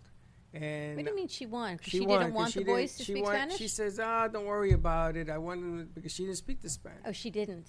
And 0.52 0.96
What 0.96 1.04
do 1.04 1.10
you 1.10 1.16
mean 1.16 1.28
she 1.28 1.46
won? 1.46 1.78
she, 1.82 1.98
she, 1.98 2.06
didn't 2.06 2.32
want 2.34 2.52
she 2.52 2.58
the 2.60 2.64
boys 2.64 2.96
to 2.96 3.04
she 3.04 3.12
speak 3.12 3.24
won- 3.24 3.34
Spanish? 3.34 3.56
She 3.58 3.68
says, 3.68 3.98
"Ah, 4.00 4.28
don't 4.28 4.46
worry 4.46 4.72
about 4.72 5.16
it. 5.16 5.30
I 5.30 5.38
wanted 5.38 5.78
to, 5.78 5.84
because 5.94 6.12
she 6.12 6.24
didn't 6.24 6.38
speak 6.38 6.60
the 6.62 6.68
Spanish. 6.70 7.00
oh, 7.06 7.12
she 7.12 7.30
didn't. 7.30 7.68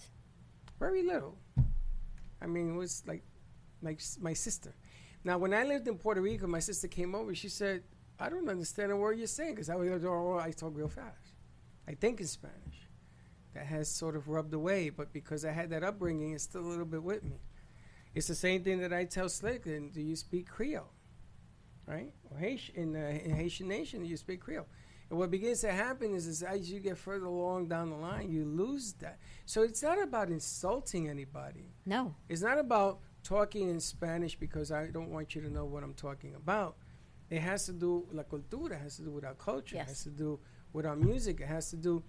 Very 0.79 1.03
little. 1.03 1.37
I 2.41 2.47
mean, 2.47 2.73
it 2.73 2.77
was 2.77 3.03
like, 3.05 3.23
s- 3.89 4.17
my 4.21 4.33
sister. 4.33 4.73
Now, 5.23 5.37
when 5.37 5.53
I 5.53 5.63
lived 5.63 5.87
in 5.87 5.97
Puerto 5.97 6.21
Rico, 6.21 6.47
my 6.47 6.59
sister 6.59 6.87
came 6.87 7.15
over. 7.15 7.33
She 7.35 7.49
said, 7.49 7.83
"I 8.19 8.29
don't 8.29 8.47
understand 8.49 8.91
a 8.91 8.95
word 8.95 9.17
you're 9.17 9.27
saying 9.27 9.55
because 9.55 9.69
I 9.69 9.75
was 9.75 10.03
oh, 10.05 10.39
I 10.39 10.51
talk 10.51 10.73
real 10.75 10.87
fast. 10.87 11.33
I 11.87 11.95
think 11.95 12.21
in 12.21 12.27
Spanish. 12.27 12.87
That 13.53 13.65
has 13.65 13.89
sort 13.89 14.15
of 14.15 14.29
rubbed 14.29 14.53
away, 14.53 14.89
but 14.89 15.11
because 15.11 15.43
I 15.43 15.51
had 15.51 15.71
that 15.71 15.83
upbringing, 15.83 16.31
it's 16.31 16.45
still 16.45 16.61
a 16.61 16.69
little 16.69 16.85
bit 16.85 17.03
with 17.03 17.23
me. 17.23 17.41
It's 18.15 18.27
the 18.27 18.35
same 18.35 18.63
thing 18.63 18.79
that 18.79 18.93
I 18.93 19.03
tell 19.03 19.27
Slick. 19.27 19.65
And 19.65 19.91
do 19.91 19.99
you 20.01 20.15
speak 20.15 20.47
Creole? 20.47 20.89
Right? 21.85 22.13
Or 22.29 22.37
Haitian, 22.37 22.75
in, 22.75 22.95
uh, 22.95 23.19
in 23.23 23.35
Haitian 23.35 23.67
Nation, 23.67 24.05
you 24.05 24.15
speak 24.15 24.39
Creole. 24.39 24.67
And 25.09 25.19
what 25.19 25.29
begins 25.31 25.59
to 25.61 25.71
happen 25.73 26.15
is, 26.15 26.27
is 26.27 26.41
as 26.41 26.71
you 26.71 26.79
get 26.79 26.97
further 26.97 27.25
along 27.25 27.67
down 27.67 27.89
the 27.89 27.97
line, 27.97 28.31
you 28.31 28.45
lose 28.45 28.93
that. 29.01 29.19
So 29.45 29.63
it's 29.63 29.83
not 29.83 30.01
about 30.01 30.29
insulting 30.29 31.09
anybody. 31.09 31.73
No. 31.85 32.15
It's 32.29 32.41
not 32.41 32.57
about 32.57 33.01
talking 33.23 33.69
in 33.69 33.79
Spanish 33.79 34.35
because 34.35 34.71
I 34.71 34.87
don't 34.87 35.09
want 35.09 35.35
you 35.35 35.41
to 35.41 35.49
know 35.49 35.65
what 35.65 35.83
I'm 35.83 35.93
talking 35.93 36.35
about. 36.35 36.75
It 37.29 37.39
has 37.41 37.65
to 37.67 37.73
do 37.73 38.05
la 38.11 38.23
cultura, 38.23 38.71
it 38.73 38.79
has 38.81 38.97
to 38.97 39.03
do 39.03 39.11
with 39.11 39.23
our 39.25 39.35
culture, 39.35 39.75
Yes. 39.77 39.85
it 39.85 39.89
has 39.89 40.03
to 40.03 40.09
do 40.09 40.39
with 40.73 40.85
our 40.85 40.95
music, 40.95 41.39
it 41.41 41.47
has 41.47 41.69
to 41.69 41.77
do 41.77 42.03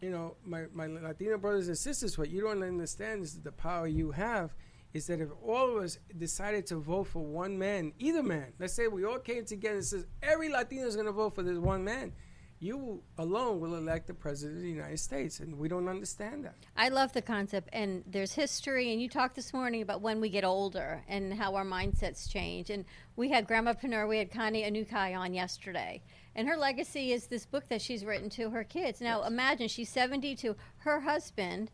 you 0.00 0.08
know, 0.08 0.36
my, 0.46 0.64
my 0.72 0.86
Latino 0.86 1.36
brothers 1.36 1.68
and 1.68 1.76
sisters, 1.76 2.16
what 2.16 2.30
you 2.30 2.40
don't 2.40 2.62
understand 2.62 3.22
is 3.22 3.34
that 3.34 3.44
the 3.44 3.52
power 3.52 3.86
you 3.86 4.12
have 4.12 4.54
is 4.94 5.06
that 5.08 5.20
if 5.20 5.28
all 5.46 5.76
of 5.76 5.82
us 5.84 5.98
decided 6.16 6.64
to 6.66 6.76
vote 6.76 7.04
for 7.06 7.22
one 7.22 7.58
man, 7.58 7.92
either 7.98 8.22
man, 8.22 8.46
let's 8.58 8.72
say 8.72 8.88
we 8.88 9.04
all 9.04 9.18
came 9.18 9.44
together 9.44 9.74
and 9.76 9.84
says 9.84 10.06
every 10.22 10.48
Latino 10.48 10.86
is 10.86 10.94
going 10.94 11.04
to 11.06 11.12
vote 11.12 11.34
for 11.34 11.42
this 11.42 11.58
one 11.58 11.84
man, 11.84 12.12
you 12.60 13.02
alone 13.16 13.58
will 13.58 13.74
elect 13.74 14.06
the 14.06 14.12
president 14.12 14.58
of 14.58 14.62
the 14.62 14.70
United 14.70 15.00
States, 15.00 15.40
and 15.40 15.56
we 15.56 15.66
don't 15.66 15.88
understand 15.88 16.44
that. 16.44 16.54
I 16.76 16.90
love 16.90 17.10
the 17.14 17.22
concept, 17.22 17.70
and 17.72 18.04
there's 18.06 18.34
history. 18.34 18.92
And 18.92 19.00
you 19.00 19.08
talked 19.08 19.34
this 19.34 19.54
morning 19.54 19.80
about 19.80 20.02
when 20.02 20.20
we 20.20 20.28
get 20.28 20.44
older 20.44 21.02
and 21.08 21.32
how 21.32 21.54
our 21.54 21.64
mindsets 21.64 22.30
change. 22.30 22.68
And 22.68 22.84
we 23.16 23.30
had 23.30 23.46
Grandma 23.46 23.72
Panur, 23.72 24.06
we 24.06 24.18
had 24.18 24.30
Connie 24.30 24.62
Anukai 24.62 25.16
on 25.18 25.32
yesterday, 25.32 26.02
and 26.34 26.46
her 26.46 26.56
legacy 26.56 27.12
is 27.12 27.28
this 27.28 27.46
book 27.46 27.66
that 27.68 27.80
she's 27.80 28.04
written 28.04 28.28
to 28.30 28.50
her 28.50 28.62
kids. 28.62 29.00
Now, 29.00 29.24
imagine 29.24 29.66
she's 29.68 29.88
72. 29.88 30.54
Her 30.78 31.00
husband 31.00 31.70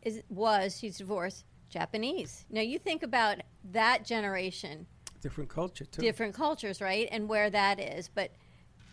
is 0.00 0.22
was 0.30 0.78
she's 0.78 0.96
divorced 0.96 1.44
Japanese. 1.68 2.46
Now, 2.48 2.62
you 2.62 2.78
think 2.78 3.02
about 3.02 3.38
that 3.72 4.06
generation, 4.06 4.86
Different 5.20 5.50
culture, 5.50 5.84
too. 5.84 6.00
different 6.00 6.34
cultures, 6.34 6.80
right, 6.80 7.06
and 7.12 7.28
where 7.28 7.50
that 7.50 7.78
is, 7.78 8.08
but. 8.08 8.30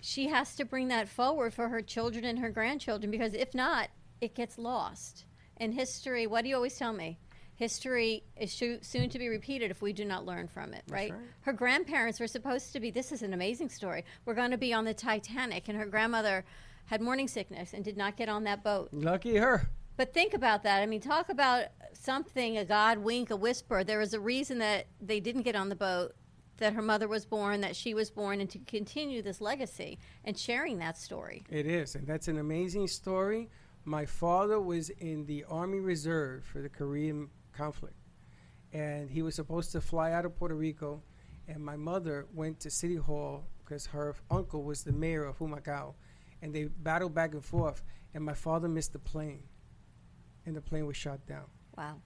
She 0.06 0.28
has 0.28 0.54
to 0.58 0.66
bring 0.66 0.90
that 0.90 1.10
forward 1.10 1.52
for 1.52 1.70
her 1.70 1.82
children 1.82 2.26
and 2.26 2.38
her 2.38 2.52
grandchildren 2.52 3.10
because 3.10 3.34
if 3.34 3.56
not, 3.56 3.90
it 4.22 4.36
gets 4.36 4.60
lost. 4.60 5.26
And 5.58 5.74
history, 5.74 6.28
what 6.28 6.44
do 6.44 6.50
you 6.50 6.56
always 6.56 6.78
tell 6.78 6.94
me? 6.94 7.18
History 7.56 8.24
is 8.38 8.54
soon 8.54 9.10
to 9.10 9.18
be 9.18 9.30
repeated 9.30 9.72
if 9.72 9.82
we 9.82 9.94
do 9.94 10.06
not 10.06 10.24
learn 10.24 10.48
from 10.48 10.76
it, 10.76 10.84
right? 10.90 11.12
right. 11.12 11.20
Her 11.42 11.54
grandparents 11.54 12.20
were 12.20 12.28
supposed 12.28 12.72
to 12.74 12.80
be, 12.80 12.92
this 12.92 13.12
is 13.12 13.24
an 13.24 13.34
amazing 13.34 13.70
story. 13.70 14.06
We're 14.26 14.36
going 14.36 14.52
to 14.52 14.60
be 14.60 14.76
on 14.76 14.86
the 14.86 14.94
Titanic, 14.94 15.70
and 15.70 15.78
her 15.78 15.88
grandmother 15.88 16.46
had 16.86 17.02
morning 17.02 17.28
sickness 17.28 17.74
and 17.74 17.84
did 17.84 17.98
not 17.98 18.16
get 18.16 18.30
on 18.30 18.44
that 18.44 18.64
boat. 18.64 18.90
Lucky 18.92 19.38
her. 19.38 19.72
But 19.98 20.14
think 20.14 20.36
about 20.36 20.62
that. 20.64 20.84
I 20.84 20.86
mean, 20.86 21.02
talk 21.02 21.30
about 21.30 21.66
something, 21.94 22.60
a 22.60 22.66
God 22.66 23.00
wink, 23.00 23.32
a 23.32 23.36
whisper. 23.36 23.84
There 23.84 23.98
was 23.98 24.14
a 24.14 24.20
reason 24.20 24.60
that 24.60 24.86
they 25.02 25.20
didn't 25.20 25.42
get 25.42 25.56
on 25.56 25.70
the 25.70 25.76
boat, 25.76 26.14
that 26.58 26.74
her 26.74 26.82
mother 26.82 27.08
was 27.08 27.26
born, 27.26 27.62
that 27.62 27.76
she 27.76 27.94
was 27.94 28.10
born, 28.10 28.42
and 28.42 28.50
to 28.50 28.60
continue 28.60 29.22
this 29.22 29.42
legacy 29.42 30.00
and 30.24 30.38
sharing 30.38 30.78
that 30.80 30.98
story. 30.98 31.44
It 31.50 31.66
is, 31.66 31.96
and 31.96 32.08
that's 32.08 32.28
an 32.28 32.38
amazing 32.38 32.88
story. 32.88 33.50
My 33.84 34.06
father 34.06 34.60
was 34.60 34.90
in 34.90 35.26
the 35.26 35.44
Army 35.46 35.80
Reserve 35.80 36.44
for 36.46 36.62
the 36.62 36.70
Korean 36.70 37.30
conflict, 37.54 37.96
and 38.74 39.10
he 39.10 39.22
was 39.22 39.36
supposed 39.36 39.72
to 39.74 39.82
fly 39.82 40.12
out 40.12 40.26
of 40.26 40.36
Puerto 40.36 40.56
Rico, 40.56 41.02
and 41.48 41.64
my 41.64 41.76
mother 41.76 42.26
went 42.34 42.60
to 42.62 42.72
City 42.72 42.96
Hall 42.96 43.46
because 43.64 43.86
her 43.88 44.16
uncle 44.32 44.64
was 44.64 44.84
the 44.84 44.92
mayor 44.92 45.26
of 45.26 45.38
Humacao, 45.38 45.94
and 46.42 46.54
they 46.54 46.66
battled 46.66 47.14
back 47.14 47.34
and 47.34 47.44
forth, 47.44 47.84
and 48.14 48.24
my 48.24 48.34
father 48.34 48.68
missed 48.68 48.94
the 48.94 49.00
plane, 49.00 49.44
and 50.46 50.56
the 50.56 50.62
plane 50.62 50.86
was 50.86 50.98
shot 50.98 51.26
down. 51.28 51.46
Wow. 51.78 52.02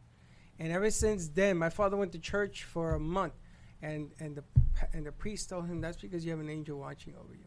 And 0.57 0.73
ever 0.73 0.91
since 0.91 1.29
then, 1.29 1.57
my 1.57 1.69
father 1.69 1.95
went 1.95 2.11
to 2.11 2.19
church 2.19 2.63
for 2.63 2.95
a 2.95 2.99
month, 2.99 3.33
and 3.81 4.11
and 4.19 4.35
the 4.35 4.43
and 4.93 5.05
the 5.05 5.11
priest 5.11 5.49
told 5.49 5.67
him 5.67 5.81
that's 5.81 5.97
because 5.97 6.23
you 6.25 6.31
have 6.31 6.39
an 6.39 6.49
angel 6.49 6.79
watching 6.79 7.13
over 7.15 7.33
you. 7.33 7.45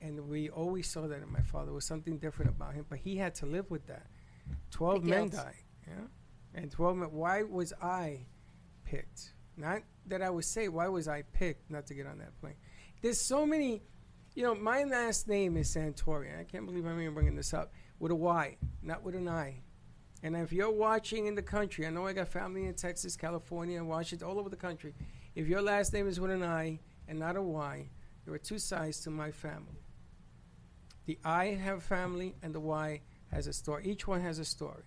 And 0.00 0.28
we 0.28 0.50
always 0.50 0.88
saw 0.90 1.06
that 1.06 1.22
in 1.22 1.30
my 1.32 1.42
father. 1.42 1.66
There 1.66 1.74
was 1.74 1.84
something 1.86 2.18
different 2.18 2.50
about 2.50 2.74
him, 2.74 2.86
but 2.88 2.98
he 2.98 3.16
had 3.16 3.34
to 3.36 3.46
live 3.46 3.70
with 3.70 3.86
that. 3.86 4.06
Twelve 4.70 5.02
The 5.04 5.10
men 5.10 5.28
guilt. 5.28 5.44
died, 5.44 5.54
yeah, 5.86 6.60
and 6.60 6.70
twelve 6.70 6.96
men. 6.96 7.12
Why 7.12 7.42
was 7.44 7.72
I 7.80 8.26
picked? 8.84 9.34
Not 9.56 9.82
that 10.06 10.22
I 10.22 10.30
was 10.30 10.46
saved. 10.46 10.72
Why 10.74 10.88
was 10.88 11.06
I 11.08 11.22
picked 11.22 11.70
not 11.70 11.86
to 11.86 11.94
get 11.94 12.06
on 12.06 12.18
that 12.18 12.38
plane? 12.40 12.54
There's 13.00 13.20
so 13.20 13.46
many. 13.46 13.82
You 14.34 14.44
know, 14.44 14.54
my 14.54 14.84
last 14.84 15.28
name 15.28 15.56
is 15.58 15.68
Santorian. 15.74 16.40
I 16.40 16.44
can't 16.44 16.64
believe 16.64 16.86
I'm 16.86 16.98
even 17.00 17.12
bringing 17.12 17.36
this 17.36 17.52
up 17.52 17.72
with 17.98 18.10
a 18.10 18.14
Y, 18.14 18.56
not 18.82 19.02
with 19.02 19.14
an 19.14 19.28
I. 19.28 19.60
And 20.22 20.34
if 20.36 20.52
you're 20.52 20.70
watching 20.70 21.26
in 21.26 21.34
the 21.34 21.42
country, 21.42 21.86
I 21.86 21.90
know 21.90 22.06
I 22.06 22.12
got 22.12 22.28
family 22.28 22.64
in 22.64 22.74
Texas, 22.74 23.14
California, 23.16 23.82
Washington, 23.84 24.26
all 24.26 24.38
over 24.38 24.48
the 24.48 24.56
country. 24.56 24.94
If 25.34 25.48
your 25.48 25.62
last 25.62 25.92
name 25.92 26.08
is 26.08 26.20
with 26.20 26.30
an 26.30 26.42
I 26.42 26.80
and 27.08 27.18
not 27.18 27.36
a 27.36 27.42
Y, 27.42 27.88
there 28.24 28.34
are 28.34 28.38
two 28.38 28.58
sides 28.58 29.00
to 29.00 29.10
my 29.10 29.30
family. 29.30 29.82
The 31.06 31.18
I 31.24 31.46
have 31.46 31.82
family 31.82 32.34
and 32.42 32.54
the 32.54 32.60
Y 32.60 33.00
has 33.32 33.46
a 33.46 33.52
story. 33.52 33.84
Each 33.86 34.06
one 34.06 34.20
has 34.20 34.38
a 34.38 34.44
story. 34.44 34.84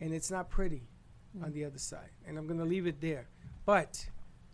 And 0.00 0.14
it's 0.14 0.30
not 0.30 0.48
pretty 0.48 0.88
mm-hmm. 1.36 1.44
on 1.44 1.52
the 1.52 1.64
other 1.64 1.78
side. 1.78 2.10
And 2.26 2.38
I'm 2.38 2.46
going 2.46 2.60
to 2.60 2.64
leave 2.64 2.86
it 2.86 3.00
there. 3.00 3.28
But 3.66 4.06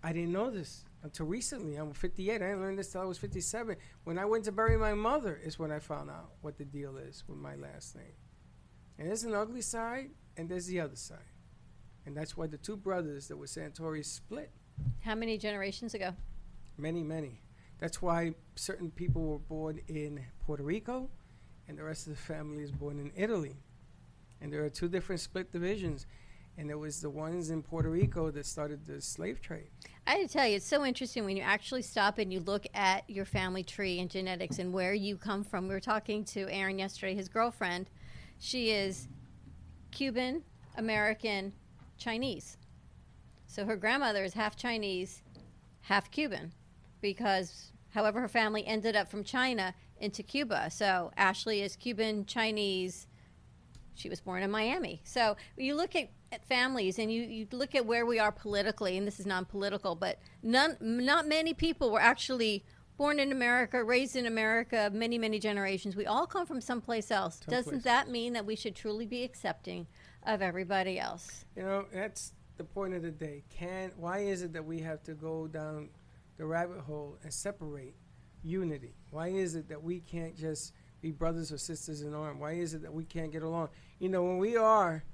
I 0.03 0.13
didn't 0.13 0.33
know 0.33 0.51
this 0.51 0.85
until 1.03 1.27
recently. 1.27 1.77
I'm 1.77 1.93
58. 1.93 2.35
I 2.35 2.39
didn't 2.39 2.61
learn 2.61 2.77
this 2.77 2.91
till 2.91 3.03
I 3.03 3.05
was 3.05 3.19
57. 3.19 3.77
When 4.05 4.19
I 4.19 4.25
went 4.25 4.45
to 4.45 4.53
bury 4.53 4.77
my 4.77 4.95
mother 4.95 5.41
is 5.43 5.59
when 5.59 5.71
I 5.71 5.79
found 5.79 6.11
out 6.11 6.31
what 6.41 6.59
the 6.59 6.65
deal 6.65 6.97
is 6.97 7.23
with 7.29 7.39
my 7.39 7.55
last 7.55 7.95
name. 7.95 8.15
And 8.99 9.09
there's 9.09 9.25
an 9.25 9.35
ugly 9.35 9.63
side 9.63 10.11
and 10.37 10.49
there's 10.49 10.67
the 10.67 10.81
other 10.81 10.97
side. 10.97 11.19
And 12.07 12.17
that's 12.17 12.37
why 12.37 12.47
the 12.47 12.57
two 12.57 12.77
brothers 12.77 13.29
that 13.29 13.37
were 13.37 13.47
Santori 13.47 14.05
split. 14.05 14.51
How 15.01 15.15
many 15.15 15.39
generations 15.39 15.95
ago? 15.95 16.15
Many, 16.79 17.03
many. 17.03 17.41
That's 17.79 18.01
why 18.01 18.35
certain 18.55 18.91
people 18.91 19.23
were 19.23 19.39
born 19.39 19.81
in 19.89 20.25
Puerto 20.45 20.63
Rico 20.63 21.09
and 21.69 21.79
the 21.79 21.85
rest 21.85 22.07
of 22.07 22.15
the 22.15 22.19
family 22.19 22.63
is 22.63 22.71
born 22.71 22.99
in 22.99 23.13
Italy. 23.17 23.57
And 24.41 24.53
there 24.53 24.65
are 24.65 24.71
two 24.71 24.89
different 24.89 25.21
split 25.21 25.53
divisions. 25.53 26.07
And 26.59 26.71
it 26.71 26.79
was 26.79 27.03
the 27.03 27.11
ones 27.11 27.51
in 27.51 27.63
Puerto 27.63 27.91
Rico 27.91 28.31
that 28.31 28.47
started 28.47 28.87
the 28.87 29.01
slave 29.03 29.43
trade. 29.43 29.69
I 30.07 30.13
had 30.13 30.29
to 30.29 30.33
tell 30.33 30.47
you, 30.47 30.57
it's 30.57 30.67
so 30.67 30.87
interesting 30.87 31.25
when 31.25 31.37
you 31.37 31.43
actually 31.43 31.83
stop 31.83 32.19
and 32.19 32.33
you 32.33 32.41
look 32.41 32.67
at 32.73 33.09
your 33.11 33.27
family 33.27 33.63
tree 33.63 34.01
and 34.01 34.09
genetics 34.09 34.59
and 34.59 34.73
where 34.73 34.95
you 34.95 35.19
come 35.19 35.45
from. 35.45 35.69
We 35.69 35.75
were 35.75 35.81
talking 35.81 36.25
to 36.27 36.49
Aaron 36.51 36.79
yesterday, 36.79 37.15
his 37.15 37.29
girlfriend. 37.29 37.91
She 38.39 38.71
is 38.71 39.09
Cuban, 39.91 40.43
American, 40.77 41.53
Chinese. 41.99 42.57
So 43.47 43.65
her 43.65 43.77
grandmother 43.77 44.25
is 44.25 44.35
half 44.35 44.57
Chinese, 44.57 45.23
half 45.83 46.11
Cuban, 46.11 46.53
because 47.01 47.73
however 47.91 48.21
her 48.21 48.29
family 48.29 48.67
ended 48.67 48.97
up 48.97 49.09
from 49.09 49.25
China 49.25 49.75
into 49.99 50.23
Cuba. 50.23 50.71
So 50.71 51.11
Ashley 51.17 51.63
is 51.63 51.77
Cuban, 51.77 52.27
Chinese. 52.27 53.07
She 53.95 54.09
was 54.09 54.21
born 54.21 54.43
in 54.43 54.51
Miami. 54.51 55.01
So 55.05 55.37
you 55.57 55.75
look 55.75 55.97
at, 55.97 56.11
at 56.33 56.45
families 56.45 56.99
and 56.99 57.11
you, 57.11 57.23
you 57.23 57.47
look 57.53 57.75
at 57.75 57.87
where 57.87 58.05
we 58.05 58.19
are 58.19 58.33
politically, 58.33 58.99
and 58.99 59.07
this 59.07 59.19
is 59.19 59.27
non 59.27 59.47
political, 59.47 59.95
but 59.95 60.19
none, 60.43 60.77
not 60.81 61.27
many 61.27 61.55
people 61.55 61.91
were 61.91 62.01
actually 62.01 62.65
born 62.97 63.19
in 63.19 63.33
America, 63.33 63.83
raised 63.83 64.17
in 64.17 64.27
America, 64.27 64.91
many, 64.93 65.19
many 65.19 65.39
generations. 65.39 65.97
We 65.97 66.07
all 66.07 66.27
come 66.27 66.47
from 66.47 66.61
someplace 66.61 67.11
else. 67.11 67.41
Someplace 67.41 67.65
Doesn't 67.65 67.85
that 67.85 68.09
mean 68.09 68.33
that 68.33 68.45
we 68.45 68.57
should 68.57 68.75
truly 68.75 69.07
be 69.07 69.23
accepting 69.23 69.87
of 70.27 70.43
everybody 70.43 70.99
else? 70.99 71.45
You 71.55 71.63
know, 71.63 71.87
that's 71.93 72.33
the 72.57 72.65
point 72.65 72.95
of 72.95 73.03
the 73.03 73.11
day. 73.11 73.45
Can 73.51 73.93
why 73.97 74.19
is 74.21 74.43
it 74.43 74.53
that 74.55 74.65
we 74.65 74.81
have 74.81 75.03
to 75.05 75.15
go 75.15 75.47
down 75.47 75.91
the 76.37 76.47
rabbit 76.47 76.81
hole 76.81 77.19
and 77.23 77.33
separate 77.33 77.95
unity? 78.43 78.95
Why 79.11 79.29
is 79.29 79.55
it 79.55 79.69
that 79.69 79.83
we 79.83 80.01
can't 80.01 80.37
just 80.37 80.73
be 81.01 81.11
brothers 81.13 81.53
or 81.53 81.59
sisters 81.59 82.03
in 82.03 82.15
arms? 82.15 82.41
Why 82.41 82.53
is 82.53 82.75
it 82.75 82.83
that 82.83 82.93
we 82.93 83.05
can't 83.05 83.33
get 83.33 83.43
along? 83.43 83.69
You 83.99 84.09
know, 84.09 84.25
when 84.25 84.39
we 84.39 84.57
are 84.57 85.05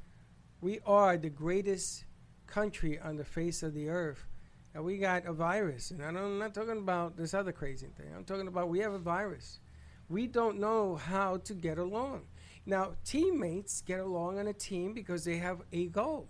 we 0.60 0.78
are 0.86 1.16
the 1.16 1.30
greatest 1.30 2.04
country 2.46 2.98
on 3.00 3.16
the 3.16 3.24
face 3.24 3.62
of 3.62 3.74
the 3.74 3.88
earth 3.88 4.26
And 4.74 4.84
we 4.84 4.98
got 4.98 5.26
a 5.26 5.32
virus. 5.32 5.90
And 5.90 6.02
I'm 6.02 6.38
not 6.38 6.54
talking 6.54 6.78
about 6.78 7.16
this 7.16 7.34
other 7.34 7.52
crazy 7.52 7.88
thing. 7.88 8.08
I'm 8.16 8.24
talking 8.24 8.48
about 8.48 8.68
we 8.68 8.80
have 8.80 8.92
a 8.92 8.98
virus. 8.98 9.60
We 10.08 10.26
don't 10.26 10.60
know 10.60 10.96
how 10.96 11.38
to 11.38 11.54
get 11.54 11.78
along. 11.78 12.22
Now, 12.64 12.92
teammates 13.04 13.82
get 13.82 14.00
along 14.00 14.38
on 14.38 14.46
a 14.46 14.52
team 14.52 14.94
because 14.94 15.24
they 15.24 15.36
have 15.38 15.62
a 15.72 15.86
goal. 15.88 16.28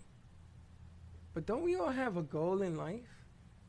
But 1.35 1.47
don't 1.47 1.63
we 1.63 1.77
all 1.77 1.91
have 1.91 2.17
a 2.17 2.23
goal 2.23 2.63
in 2.63 2.77
life? 2.77 3.09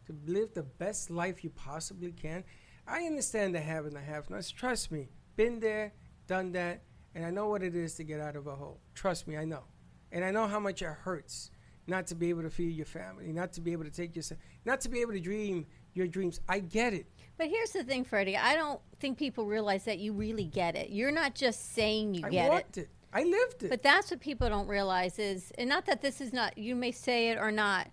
To 0.08 0.16
live 0.26 0.54
the 0.54 0.64
best 0.64 1.10
life 1.10 1.44
you 1.44 1.50
possibly 1.50 2.12
can? 2.12 2.44
I 2.86 3.04
understand 3.04 3.56
the 3.56 3.62
have 3.62 3.86
and 3.86 3.96
the 3.96 4.02
have 4.02 4.30
nots. 4.30 4.52
Trust 4.52 4.92
me, 4.92 5.08
been 5.38 5.60
there, 5.60 5.94
done 6.28 6.52
that, 6.52 6.84
and 7.16 7.26
I 7.26 7.30
know 7.30 7.48
what 7.48 7.64
it 7.64 7.76
is 7.76 7.96
to 7.96 8.04
get 8.04 8.20
out 8.20 8.36
of 8.36 8.48
a 8.48 8.56
hole. 8.56 8.82
Trust 8.94 9.28
me, 9.28 9.38
I 9.38 9.46
know. 9.46 9.64
And 10.12 10.26
I 10.26 10.32
know 10.32 10.48
how 10.48 10.60
much 10.60 10.82
it 10.82 10.88
hurts 10.88 11.52
not 11.88 12.08
to 12.08 12.16
be 12.16 12.30
able 12.30 12.42
to 12.44 12.50
feed 12.50 12.76
your 12.76 12.86
family, 12.86 13.32
not 13.32 13.54
to 13.54 13.62
be 13.62 13.72
able 13.72 13.84
to 13.84 13.92
take 13.92 14.16
yourself, 14.16 14.40
not 14.66 14.82
to 14.82 14.90
be 14.90 15.02
able 15.02 15.14
to 15.14 15.20
dream 15.20 15.66
your 15.94 16.08
dreams. 16.08 16.40
I 16.48 16.60
get 16.60 16.94
it. 16.94 17.06
But 17.38 17.48
here's 17.48 17.72
the 17.72 17.84
thing, 17.84 18.04
Freddie. 18.04 18.38
I 18.38 18.56
don't 18.56 18.80
think 19.00 19.18
people 19.18 19.46
realize 19.46 19.86
that 19.86 20.00
you 20.00 20.14
really 20.14 20.46
get 20.46 20.76
it. 20.76 20.90
You're 20.90 21.12
not 21.12 21.36
just 21.36 21.74
saying 21.74 22.16
you 22.16 22.26
I 22.26 22.30
get 22.30 22.50
walked 22.50 22.78
it. 22.78 22.90
I 23.14 23.24
lived 23.24 23.64
it. 23.64 23.70
But 23.70 23.84
that's 23.84 24.10
what 24.12 24.20
people 24.20 24.50
don't 24.50 24.68
realize 24.68 25.20
is, 25.20 25.52
and 25.58 25.70
not 25.70 25.86
that 25.86 26.02
this 26.02 26.20
is 26.20 26.34
not, 26.34 26.58
you 26.58 26.76
may 26.76 26.92
say 26.92 27.30
it 27.30 27.38
or 27.38 27.52
not, 27.52 27.88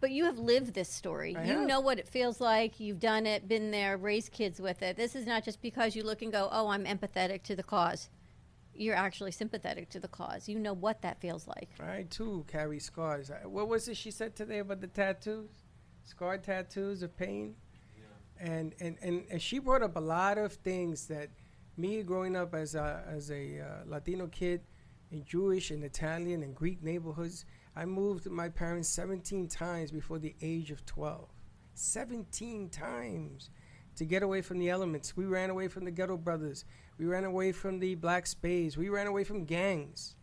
but 0.00 0.12
you 0.12 0.24
have 0.26 0.38
lived 0.38 0.74
this 0.74 0.88
story. 0.88 1.36
I 1.36 1.44
you 1.44 1.58
have. 1.58 1.66
know 1.66 1.80
what 1.80 1.98
it 1.98 2.08
feels 2.08 2.40
like. 2.40 2.78
You've 2.78 3.00
done 3.00 3.26
it, 3.26 3.48
been 3.48 3.72
there, 3.72 3.96
raised 3.96 4.30
kids 4.30 4.60
with 4.60 4.80
it. 4.82 4.96
This 4.96 5.16
is 5.16 5.26
not 5.26 5.44
just 5.44 5.60
because 5.60 5.96
you 5.96 6.04
look 6.04 6.22
and 6.22 6.30
go, 6.30 6.48
oh, 6.52 6.68
I'm 6.68 6.84
empathetic 6.84 7.42
to 7.44 7.56
the 7.56 7.64
cause. 7.64 8.08
You're 8.74 8.94
actually 8.94 9.32
sympathetic 9.32 9.90
to 9.90 9.98
the 9.98 10.06
cause. 10.06 10.48
You 10.48 10.60
know 10.60 10.72
what 10.72 11.02
that 11.02 11.20
feels 11.20 11.48
like. 11.48 11.70
I 11.80 12.04
too 12.08 12.44
carry 12.46 12.78
scars. 12.78 13.32
What 13.44 13.68
was 13.68 13.88
it 13.88 13.96
she 13.96 14.12
said 14.12 14.36
today 14.36 14.60
about 14.60 14.80
the 14.80 14.86
tattoos? 14.86 15.50
Scar 16.04 16.38
tattoos 16.38 17.02
of 17.02 17.16
pain. 17.16 17.56
And, 18.40 18.76
and 18.78 18.96
and 19.02 19.24
and 19.28 19.42
she 19.42 19.58
brought 19.58 19.82
up 19.82 19.96
a 19.96 20.00
lot 20.00 20.38
of 20.38 20.52
things 20.52 21.08
that 21.08 21.28
me 21.78 22.02
growing 22.02 22.36
up 22.36 22.54
as 22.54 22.74
a 22.74 23.04
as 23.08 23.30
a 23.30 23.60
uh, 23.60 23.66
Latino 23.86 24.26
kid 24.26 24.62
in 25.10 25.24
Jewish 25.24 25.70
and 25.70 25.84
Italian 25.84 26.42
and 26.42 26.54
Greek 26.54 26.82
neighborhoods, 26.82 27.44
I 27.74 27.84
moved 27.84 28.26
my 28.26 28.48
parents 28.48 28.88
17 28.88 29.48
times 29.48 29.90
before 29.90 30.18
the 30.18 30.34
age 30.42 30.70
of 30.70 30.84
12. 30.84 31.28
17 31.74 32.68
times 32.68 33.50
to 33.96 34.04
get 34.04 34.22
away 34.22 34.42
from 34.42 34.58
the 34.58 34.68
elements. 34.68 35.16
We 35.16 35.24
ran 35.24 35.50
away 35.50 35.68
from 35.68 35.84
the 35.84 35.90
ghetto 35.90 36.16
brothers. 36.16 36.64
We 36.98 37.06
ran 37.06 37.24
away 37.24 37.52
from 37.52 37.78
the 37.78 37.94
black 37.94 38.26
spades. 38.26 38.76
We 38.76 38.88
ran 38.88 39.06
away 39.06 39.24
from 39.24 39.44
gangs. 39.44 40.16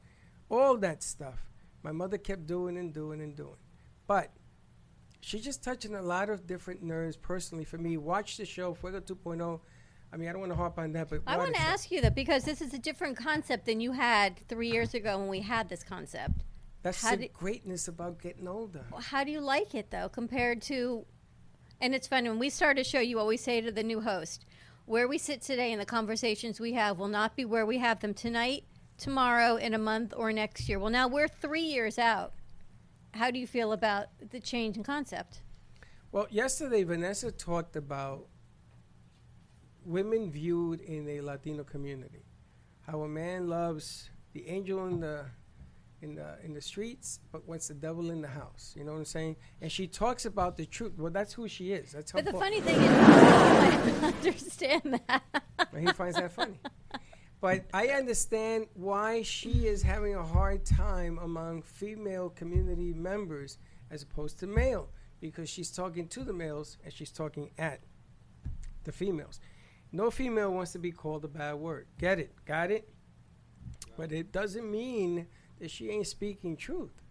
All 0.49 0.77
that 0.77 1.01
stuff. 1.01 1.45
My 1.81 1.91
mother 1.91 2.17
kept 2.17 2.45
doing 2.45 2.77
and 2.77 2.93
doing 2.93 3.21
and 3.21 3.35
doing. 3.35 3.57
But 4.07 4.31
she's 5.21 5.43
just 5.43 5.63
touching 5.63 5.95
a 5.95 6.01
lot 6.01 6.29
of 6.29 6.45
different 6.45 6.83
nerves 6.83 7.17
personally 7.17 7.63
for 7.63 7.77
me. 7.77 7.97
Watch 7.97 8.37
the 8.37 8.45
show, 8.45 8.73
Fuego 8.73 8.99
2.0. 8.99 9.59
I 10.13 10.17
mean, 10.17 10.29
I 10.29 10.31
don't 10.31 10.39
want 10.41 10.51
to 10.51 10.57
harp 10.57 10.79
on 10.79 10.93
that, 10.93 11.09
but 11.09 11.21
I 11.27 11.37
want 11.37 11.55
to 11.55 11.61
ask 11.61 11.91
you 11.91 12.01
that 12.01 12.15
because 12.15 12.43
this 12.45 12.61
is 12.61 12.73
a 12.73 12.79
different 12.79 13.17
concept 13.17 13.65
than 13.65 13.81
you 13.81 13.91
had 13.91 14.39
three 14.47 14.71
years 14.71 14.93
ago 14.93 15.17
when 15.17 15.27
we 15.27 15.41
had 15.41 15.67
this 15.67 15.83
concept. 15.83 16.43
That's 16.83 17.01
how 17.01 17.11
the 17.11 17.23
do- 17.23 17.29
greatness 17.33 17.87
about 17.87 18.21
getting 18.21 18.47
older. 18.47 18.85
How 18.99 19.23
do 19.23 19.31
you 19.31 19.41
like 19.41 19.75
it 19.75 19.91
though, 19.91 20.07
compared 20.07 20.61
to? 20.63 21.05
And 21.81 21.93
it's 21.93 22.07
funny 22.07 22.29
when 22.29 22.39
we 22.39 22.49
start 22.49 22.79
a 22.79 22.83
show. 22.83 22.99
You 22.99 23.19
always 23.19 23.43
say 23.43 23.59
to 23.59 23.71
the 23.71 23.83
new 23.83 24.01
host, 24.01 24.45
"Where 24.85 25.07
we 25.07 25.17
sit 25.17 25.41
today 25.41 25.71
and 25.73 25.81
the 25.81 25.85
conversations 25.85 26.59
we 26.59 26.73
have 26.73 26.97
will 26.97 27.07
not 27.09 27.35
be 27.35 27.43
where 27.43 27.65
we 27.65 27.79
have 27.79 27.99
them 27.99 28.13
tonight, 28.13 28.63
tomorrow, 28.97 29.55
in 29.57 29.73
a 29.73 29.79
month, 29.79 30.13
or 30.15 30.31
next 30.31 30.69
year." 30.69 30.79
Well, 30.79 30.91
now 30.91 31.07
we're 31.07 31.27
three 31.27 31.63
years 31.63 31.99
out. 31.99 32.33
How 33.15 33.31
do 33.31 33.39
you 33.39 33.47
feel 33.47 33.73
about 33.73 34.07
the 34.29 34.39
change 34.39 34.77
in 34.77 34.83
concept? 34.83 35.41
Well, 36.11 36.27
yesterday 36.29 36.83
Vanessa 36.83 37.31
talked 37.31 37.75
about 37.75 38.27
women 39.85 40.31
viewed 40.31 40.81
in 40.81 41.07
a 41.07 41.21
Latino 41.21 41.63
community. 41.63 42.25
How 42.81 43.01
a 43.01 43.07
man 43.07 43.47
loves 43.47 44.09
the 44.33 44.47
angel 44.47 44.85
in 44.87 44.99
the 44.99 45.25
in 46.01 46.15
the 46.15 46.37
in 46.43 46.53
the 46.53 46.61
streets, 46.61 47.19
but 47.31 47.47
wants 47.47 47.67
the 47.67 47.73
devil 47.73 48.11
in 48.11 48.21
the 48.21 48.27
house. 48.27 48.73
You 48.77 48.83
know 48.83 48.91
what 48.91 48.99
I'm 48.99 49.05
saying? 49.05 49.37
And 49.61 49.71
she 49.71 49.87
talks 49.87 50.25
about 50.25 50.57
the 50.57 50.65
truth. 50.65 50.93
Well, 50.97 51.11
that's 51.11 51.33
who 51.33 51.47
she 51.47 51.71
is. 51.71 51.91
That's 51.93 52.11
how. 52.11 52.19
But 52.21 52.25
the 52.31 52.37
funny 52.37 52.61
thing 52.61 52.75
is, 52.75 52.91
I 52.91 54.13
understand 54.17 55.01
that. 55.07 55.23
He 55.77 55.87
finds 55.87 56.17
that 56.17 56.31
funny. 56.31 56.59
But 57.41 57.65
I 57.73 57.87
understand 57.89 58.67
why 58.73 59.21
she 59.21 59.67
is 59.67 59.83
having 59.83 60.15
a 60.15 60.23
hard 60.23 60.65
time 60.65 61.19
among 61.21 61.61
female 61.61 62.29
community 62.29 62.93
members 62.93 63.57
as 63.91 64.01
opposed 64.03 64.39
to 64.39 64.47
male, 64.47 64.89
because 65.19 65.49
she's 65.49 65.69
talking 65.69 66.07
to 66.07 66.23
the 66.23 66.33
males 66.33 66.77
and 66.83 66.91
she's 66.91 67.11
talking 67.11 67.51
at 67.57 67.81
the 68.83 68.91
females. 68.91 69.39
No 69.95 70.11
female 70.11 70.51
wants 70.51 70.73
to 70.73 70.79
be 70.79 70.91
called 70.91 71.23
a 71.23 71.29
bad 71.29 71.53
word. 71.53 71.87
Get 71.97 72.19
it? 72.19 72.35
Got 72.45 72.69
it? 72.69 72.89
But 73.95 74.11
it 74.11 74.33
doesn't 74.33 74.69
mean 74.69 75.27
that 75.61 75.71
she 75.71 75.89
ain't 75.89 76.07
speaking 76.07 76.57
truth. 76.57 77.01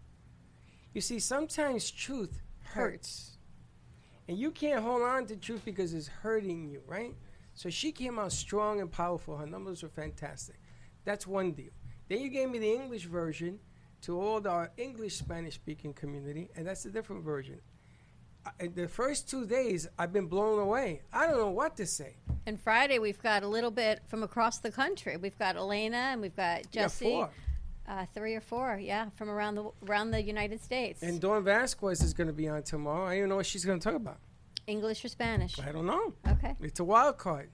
You 0.93 1.01
see, 1.01 1.17
sometimes 1.17 1.89
truth 1.89 2.43
hurts. 2.61 3.37
And 4.27 4.37
you 4.37 4.51
can't 4.51 4.83
hold 4.83 5.01
on 5.01 5.25
to 5.25 5.35
truth 5.35 5.63
because 5.65 5.95
it's 5.95 6.07
hurting 6.07 6.69
you, 6.69 6.83
right? 6.85 7.15
So 7.55 7.71
she 7.71 7.91
came 7.91 8.19
out 8.19 8.31
strong 8.31 8.79
and 8.81 8.91
powerful. 8.91 9.35
Her 9.35 9.47
numbers 9.47 9.81
were 9.81 9.89
fantastic. 9.89 10.59
That's 11.05 11.25
one 11.25 11.53
deal. 11.53 11.71
Then 12.07 12.19
you 12.19 12.29
gave 12.29 12.51
me 12.51 12.59
the 12.59 12.71
English 12.71 13.05
version 13.05 13.57
to 14.01 14.21
all 14.21 14.39
the 14.39 14.69
English 14.77 15.15
Spanish 15.15 15.55
speaking 15.55 15.93
community, 15.93 16.51
and 16.55 16.67
that's 16.67 16.85
a 16.85 16.91
different 16.91 17.23
version. 17.23 17.61
I, 18.45 18.67
the 18.67 18.87
first 18.87 19.29
two 19.29 19.45
days, 19.45 19.87
I've 19.97 20.13
been 20.13 20.27
blown 20.27 20.59
away. 20.59 21.01
I 21.11 21.27
don't 21.27 21.37
know 21.37 21.49
what 21.51 21.75
to 21.77 21.85
say. 21.85 22.17
And 22.45 22.59
Friday, 22.59 22.99
we've 22.99 23.21
got 23.21 23.43
a 23.43 23.47
little 23.47 23.71
bit 23.71 24.01
from 24.07 24.23
across 24.23 24.59
the 24.59 24.71
country. 24.71 25.17
We've 25.17 25.37
got 25.37 25.55
Elena 25.55 25.97
and 25.97 26.21
we've 26.21 26.35
got 26.35 26.69
Jesse. 26.71 27.05
four. 27.05 27.29
Uh, 27.87 28.03
three 28.15 28.33
or 28.33 28.41
four, 28.41 28.79
yeah, 28.81 29.09
from 29.15 29.29
around 29.29 29.53
the 29.53 29.69
around 29.87 30.09
the 30.09 30.19
United 30.19 30.59
States. 30.59 31.03
And 31.03 31.21
Dawn 31.21 31.43
Vasquez 31.43 32.01
is 32.01 32.15
going 32.15 32.25
to 32.25 32.33
be 32.33 32.47
on 32.47 32.63
tomorrow. 32.63 33.05
I 33.05 33.09
don't 33.09 33.17
even 33.17 33.29
know 33.29 33.35
what 33.35 33.45
she's 33.45 33.63
going 33.63 33.79
to 33.79 33.83
talk 33.83 33.95
about. 33.95 34.17
English 34.65 35.05
or 35.05 35.07
Spanish? 35.07 35.59
I 35.59 35.71
don't 35.71 35.85
know. 35.85 36.13
Okay. 36.27 36.55
It's 36.61 36.79
a 36.79 36.83
wild 36.83 37.19
card. 37.19 37.51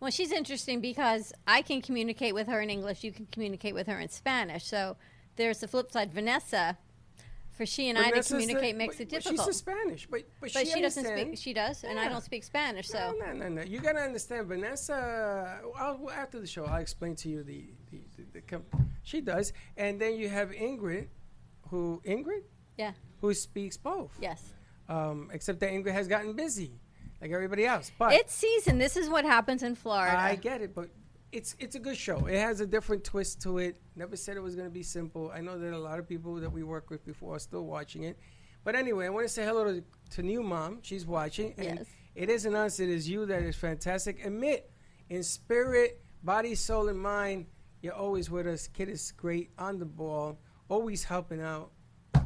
Well, 0.00 0.10
she's 0.10 0.32
interesting 0.32 0.82
because 0.82 1.32
I 1.46 1.62
can 1.62 1.80
communicate 1.80 2.34
with 2.34 2.46
her 2.46 2.60
in 2.60 2.68
English. 2.68 3.02
You 3.02 3.10
can 3.10 3.26
communicate 3.32 3.74
with 3.74 3.86
her 3.86 3.98
in 3.98 4.10
Spanish. 4.10 4.64
So 4.64 4.96
there's 5.36 5.60
the 5.60 5.68
flip 5.68 5.90
side. 5.90 6.12
Vanessa, 6.12 6.76
for 7.58 7.66
she 7.66 7.88
and 7.90 7.98
I 7.98 8.04
to 8.04 8.10
Vanessa's 8.10 8.30
the- 8.30 8.38
communicate 8.38 8.76
makes 8.76 8.96
but- 8.96 9.02
it 9.02 9.08
difficult. 9.10 9.40
She's 9.40 9.48
a 9.48 9.58
Spanish, 9.58 10.06
but 10.06 10.22
but, 10.40 10.52
but 10.54 10.66
she, 10.66 10.72
she, 10.72 10.80
doesn't 10.80 11.04
speak. 11.04 11.36
She 11.36 11.52
does, 11.52 11.82
and 11.84 11.98
I 11.98 12.08
don't 12.08 12.22
speak 12.22 12.44
Spanish. 12.44 12.86
So 12.88 13.14
No, 13.18 13.26
no, 13.26 13.32
no, 13.32 13.48
no. 13.48 13.62
You 13.62 13.80
gotta 13.80 13.98
understand, 13.98 14.46
Vanessa. 14.46 15.60
I'll, 15.76 16.08
after 16.10 16.38
the 16.40 16.46
show, 16.46 16.64
I'll 16.64 16.80
explain 16.80 17.16
to 17.16 17.28
you 17.28 17.42
the 17.42 17.64
the, 17.90 18.00
the, 18.16 18.40
the 18.48 18.62
she 19.02 19.20
does, 19.20 19.52
and 19.76 20.00
then 20.00 20.14
you 20.16 20.28
have 20.28 20.50
Ingrid, 20.52 21.08
who 21.68 22.00
Ingrid, 22.06 22.44
yeah, 22.78 22.92
who 23.20 23.34
speaks 23.34 23.76
both. 23.76 24.12
yes, 24.20 24.40
Um, 24.88 25.30
except 25.32 25.58
that 25.60 25.70
Ingrid 25.70 25.92
has 25.92 26.06
gotten 26.06 26.34
busy, 26.34 26.78
like 27.20 27.32
everybody 27.32 27.66
else. 27.66 27.90
But 27.98 28.12
it's 28.12 28.34
season. 28.34 28.78
This 28.78 28.96
is 28.96 29.08
what 29.10 29.24
happens 29.24 29.62
in 29.64 29.74
Florida. 29.74 30.16
I 30.16 30.36
get 30.36 30.60
it, 30.62 30.74
but 30.74 30.88
it's 31.32 31.54
it's 31.58 31.74
a 31.76 31.78
good 31.78 31.96
show. 31.96 32.26
It 32.26 32.38
has 32.38 32.60
a 32.60 32.66
different 32.66 33.04
twist 33.04 33.42
to 33.42 33.58
it. 33.58 33.80
Never 33.96 34.16
said 34.16 34.36
it 34.36 34.42
was 34.42 34.54
going 34.54 34.66
to 34.68 34.72
be 34.74 34.82
simple. 34.82 35.30
I 35.34 35.40
know 35.40 35.58
that 35.58 35.72
a 35.72 35.78
lot 35.78 35.98
of 35.98 36.08
people 36.08 36.36
that 36.36 36.50
we 36.50 36.62
work 36.62 36.90
with 36.90 37.04
before 37.04 37.36
are 37.36 37.38
still 37.40 37.64
watching 37.66 38.04
it. 38.04 38.18
But 38.64 38.74
anyway, 38.74 39.06
I 39.06 39.10
want 39.10 39.26
to 39.26 39.32
say 39.32 39.44
hello 39.44 39.64
to, 39.64 39.84
to 40.16 40.22
new 40.22 40.42
mom. 40.42 40.78
She's 40.82 41.06
watching, 41.06 41.54
and 41.58 41.78
Yes. 41.78 41.86
it 42.14 42.28
isn't 42.30 42.54
us. 42.54 42.80
It 42.80 42.88
is 42.88 43.08
you 43.08 43.26
that 43.26 43.42
is 43.42 43.56
fantastic. 43.56 44.24
Admit, 44.24 44.70
in 45.08 45.22
spirit, 45.22 46.02
body, 46.22 46.54
soul, 46.54 46.88
and 46.88 46.98
mind, 46.98 47.46
you're 47.82 47.94
always 47.94 48.30
with 48.30 48.46
us. 48.46 48.66
Kid 48.66 48.88
is 48.88 49.12
great 49.12 49.50
on 49.58 49.78
the 49.78 49.86
ball, 49.86 50.38
always 50.68 51.04
helping 51.04 51.40
out. 51.40 51.70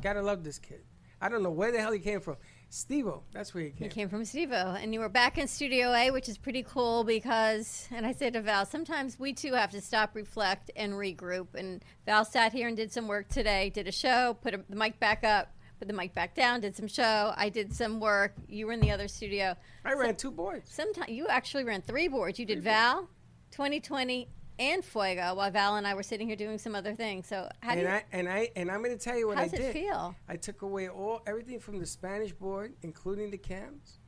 Gotta 0.01 0.23
love 0.23 0.43
this 0.43 0.59
kid. 0.59 0.83
I 1.21 1.29
don't 1.29 1.43
know 1.43 1.51
where 1.51 1.71
the 1.71 1.79
hell 1.81 1.93
he 1.93 2.01
came 2.01 2.21
from. 2.21 2.37
Stevo, 2.73 3.21
that's 3.33 3.53
where 3.53 3.65
he 3.65 3.69
He 3.69 3.75
came. 3.81 3.91
came 3.91 4.09
from 4.09 4.23
Stevo, 4.23 4.83
and 4.83 4.95
you 4.95 5.01
were 5.01 5.11
back 5.11 5.37
in 5.37 5.47
Studio 5.47 5.93
A, 5.93 6.11
which 6.11 6.27
is 6.27 6.39
pretty 6.39 6.63
cool 6.63 7.05
because, 7.05 7.87
and 7.91 8.07
I 8.07 8.13
said 8.13 8.33
to 8.33 8.41
Val, 8.41 8.65
sometimes 8.65 9.19
we 9.21 9.35
too 9.35 9.53
have 9.53 9.71
to 9.73 9.81
stop, 9.83 10.17
reflect, 10.17 10.71
and 10.75 10.95
regroup. 10.95 11.55
And 11.55 11.85
Val 12.07 12.25
sat 12.25 12.53
here 12.53 12.69
and 12.69 12.77
did 12.77 12.91
some 12.91 13.09
work 13.09 13.29
today, 13.29 13.69
did 13.69 13.89
a 13.89 13.93
show, 13.93 14.39
put 14.41 14.55
a, 14.55 14.61
the 14.71 14.77
mic 14.77 14.99
back 14.99 15.23
up, 15.23 15.53
put 15.79 15.87
the 15.87 15.93
mic 15.93 16.15
back 16.15 16.35
down, 16.35 16.63
did 16.63 16.75
some 16.75 16.89
show. 16.89 17.35
I 17.37 17.51
did 17.51 17.75
some 17.75 18.01
work. 18.01 18.35
You 18.49 18.67
were 18.69 18.73
in 18.73 18.81
the 18.81 18.91
other 18.91 19.07
studio. 19.07 19.55
I 19.85 19.93
ran 19.93 20.17
two 20.17 20.31
boards. 20.31 20.71
Sometimes 20.73 21.11
you 21.11 21.27
actually 21.27 21.65
ran 21.65 21.83
three 21.83 22.09
boards. 22.09 22.39
You 22.39 22.47
did 22.47 22.63
Val, 22.63 23.07
2020, 23.51 24.29
and 24.63 24.85
Fuego, 24.85 25.35
while 25.35 25.51
Val 25.51 25.77
and 25.77 25.87
I 25.87 25.95
were 25.95 26.03
sitting 26.03 26.29
here 26.29 26.37
doing 26.37 26.59
some 26.59 26.75
other 26.75 26.95
things. 26.95 27.27
So 27.27 27.49
how 27.61 27.75
do 27.75 27.81
and 27.81 27.89
you, 27.89 27.95
I 27.95 28.05
and 28.13 28.29
I 28.29 28.51
and 28.55 28.71
I'm 28.71 28.83
going 28.83 28.97
to 28.97 29.03
tell 29.03 29.19
you 29.19 29.27
what 29.27 29.39
I 29.39 29.49
did. 29.49 29.51
how 29.51 29.57
I 29.57 29.59
does 29.59 29.69
it 29.69 29.73
feel? 29.73 30.15
I 30.29 30.37
took 30.37 30.63
away 30.63 30.89
all 30.89 31.21
everything 31.27 31.59
from 31.59 31.79
the 31.79 31.87
Spanish 31.87 32.33
board, 32.33 32.75
including 32.83 33.31
the 33.31 33.39
cams. 33.39 33.99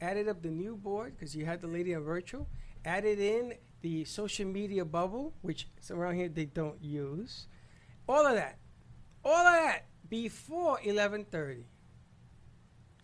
Added 0.00 0.28
up 0.28 0.42
the 0.42 0.50
new 0.50 0.76
board 0.76 1.14
because 1.16 1.34
you 1.34 1.46
had 1.46 1.60
the 1.60 1.66
lady 1.66 1.94
on 1.94 2.02
virtual. 2.02 2.46
Added 2.84 3.18
in 3.18 3.54
the 3.80 4.04
social 4.04 4.46
media 4.46 4.84
bubble, 4.84 5.34
which 5.42 5.68
around 5.90 6.16
here 6.16 6.28
they 6.28 6.44
don't 6.44 6.80
use. 6.82 7.48
All 8.08 8.26
of 8.26 8.34
that, 8.34 8.58
all 9.24 9.46
of 9.46 9.54
that 9.54 9.86
before 10.08 10.78
11:30. 10.84 11.64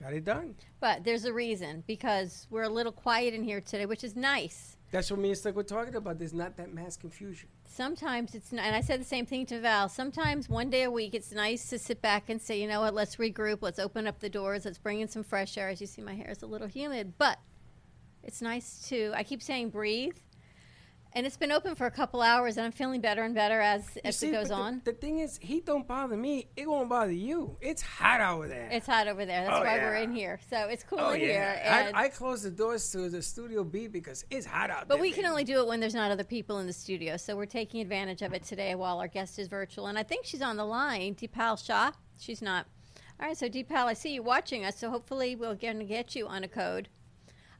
Got 0.01 0.15
it 0.15 0.25
done. 0.25 0.57
But 0.81 1.05
there's 1.05 1.25
a 1.25 1.33
reason 1.33 1.85
because 1.87 2.47
we're 2.51 2.65
a 2.65 2.69
little 2.69 2.93
quiet 2.93 3.35
in 3.35 3.43
here 3.43 3.61
today, 3.61 3.87
which 3.87 4.05
is 4.05 4.17
nice. 4.17 4.77
That's 4.93 5.11
what 5.11 5.21
me 5.21 5.31
and 5.31 5.39
Stuck 5.39 5.57
were 5.57 5.63
talking 5.63 5.95
about. 5.97 6.19
There's 6.19 6.35
not 6.35 6.57
that 6.59 6.75
mass 6.75 6.99
confusion. 6.99 7.49
Sometimes 7.65 8.35
it's, 8.35 8.53
not, 8.53 8.67
and 8.67 8.77
I 8.77 8.83
said 8.83 9.01
the 9.01 9.05
same 9.05 9.25
thing 9.25 9.47
to 9.47 9.59
Val. 9.59 9.89
Sometimes 9.89 10.51
one 10.51 10.69
day 10.69 10.83
a 10.83 10.91
week, 10.91 11.15
it's 11.15 11.33
nice 11.33 11.71
to 11.71 11.79
sit 11.79 12.03
back 12.03 12.29
and 12.29 12.41
say, 12.41 12.61
you 12.61 12.69
know 12.69 12.83
what, 12.83 12.93
let's 12.93 13.17
regroup, 13.17 13.59
let's 13.63 13.79
open 13.79 14.07
up 14.07 14.21
the 14.21 14.29
doors, 14.29 14.67
let's 14.67 14.77
bring 14.77 15.01
in 15.01 15.09
some 15.09 15.25
fresh 15.25 15.57
air. 15.57 15.71
As 15.71 15.81
you 15.81 15.87
see, 15.87 16.03
my 16.03 16.15
hair 16.15 16.31
is 16.31 16.43
a 16.43 16.47
little 16.47 16.69
humid, 16.69 17.15
but 17.17 17.39
it's 18.23 18.43
nice 18.43 18.87
to. 18.91 19.13
I 19.15 19.23
keep 19.23 19.43
saying 19.43 19.71
breathe, 19.71 20.19
and 21.15 21.27
it's 21.27 21.37
been 21.37 21.53
open 21.53 21.75
for 21.75 21.87
a 21.87 21.91
couple 21.91 22.23
hours, 22.23 22.57
and 22.57 22.65
I'm 22.67 22.73
feeling 22.73 23.01
better 23.01 23.23
and 23.23 23.35
better 23.35 23.61
as 23.61 23.85
You 23.97 24.01
as 24.05 24.17
see, 24.17 24.29
it 24.29 24.33
goes 24.33 24.49
the- 24.49 24.55
on. 24.55 24.83
The, 24.85 24.93
thing 24.93 25.19
is, 25.19 25.39
heat 25.43 25.67
don't 25.67 25.87
bother 25.87 26.17
me. 26.17 26.49
It 26.57 26.69
won't 26.69 26.89
bother 26.89 27.13
you. 27.13 27.57
It's 27.61 27.83
hot 27.83 28.21
over 28.21 28.49
there. 28.49 28.69
It's 28.71 28.87
hot 28.87 29.09
over 29.09 29.25
there. 29.27 29.45
That's 29.45 29.57
Oh, 29.57 29.61
why 29.63 29.79
we're 29.79 29.97
in 29.97 30.13
here. 30.13 30.39
So 30.49 30.69
it's 30.69 30.85
cool 30.85 31.01
oh 31.01 31.11
in 31.13 31.21
yeah. 31.21 31.27
here. 31.27 31.61
And, 31.65 31.97
I, 31.97 32.05
I 32.05 32.09
close 32.09 32.43
the 32.43 32.51
doors 32.51 32.91
to 32.93 33.09
the 33.09 33.21
studio 33.23 33.65
B 33.65 33.89
because 33.89 34.25
it's 34.31 34.47
hot 34.47 34.71
out 34.71 34.81
but 34.81 34.89
there. 34.89 34.97
But 34.99 35.01
we 35.03 35.13
can 35.13 35.27
only 35.27 35.45
do 35.45 35.61
it 35.61 35.67
when 35.67 35.81
there's 35.81 35.95
not 35.95 36.11
other 36.11 36.25
people 36.25 36.59
in 36.61 36.67
the 36.67 36.73
studio. 36.73 37.17
So 37.17 37.37
we're 37.37 37.47
taking 37.47 37.81
advantage 37.81 38.23
of 38.23 38.33
it 38.33 38.45
today 38.45 38.75
while 38.75 38.99
our 38.99 39.09
guest 39.09 39.39
is 39.39 39.49
virtual. 39.49 39.87
And 39.89 39.99
I 39.99 40.03
think 40.03 40.25
she's 40.25 40.43
on 40.43 40.57
the 40.57 40.65
line, 40.65 41.15
Dipal 41.15 41.65
Shah. 41.65 41.93
She's 42.19 42.41
not. 42.43 42.67
All 43.21 43.29
right, 43.29 43.37
so 43.37 43.49
Dipal, 43.49 43.85
I 43.87 43.93
see 43.93 44.15
you 44.15 44.23
watching 44.23 44.65
us. 44.65 44.79
So 44.79 44.91
hopefully 44.91 45.37
we're 45.37 45.55
going 45.55 45.79
to 45.79 45.85
get 45.85 46.15
you 46.17 46.27
on 46.27 46.43
a 46.45 46.49
code. 46.49 46.89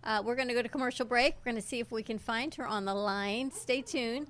Uh, 0.05 0.21
we're 0.25 0.35
going 0.35 0.49
to 0.49 0.55
go 0.55 0.63
to 0.63 0.69
commercial 0.69 1.07
break. 1.07 1.37
We're 1.39 1.53
going 1.53 1.63
to 1.63 1.67
see 1.67 1.79
if 1.81 1.93
we 1.93 2.03
can 2.03 2.19
find 2.19 2.53
her 2.57 2.67
on 2.67 2.85
the 2.85 2.95
line. 2.95 3.51
Stay 3.53 3.83
tuned. 3.83 4.29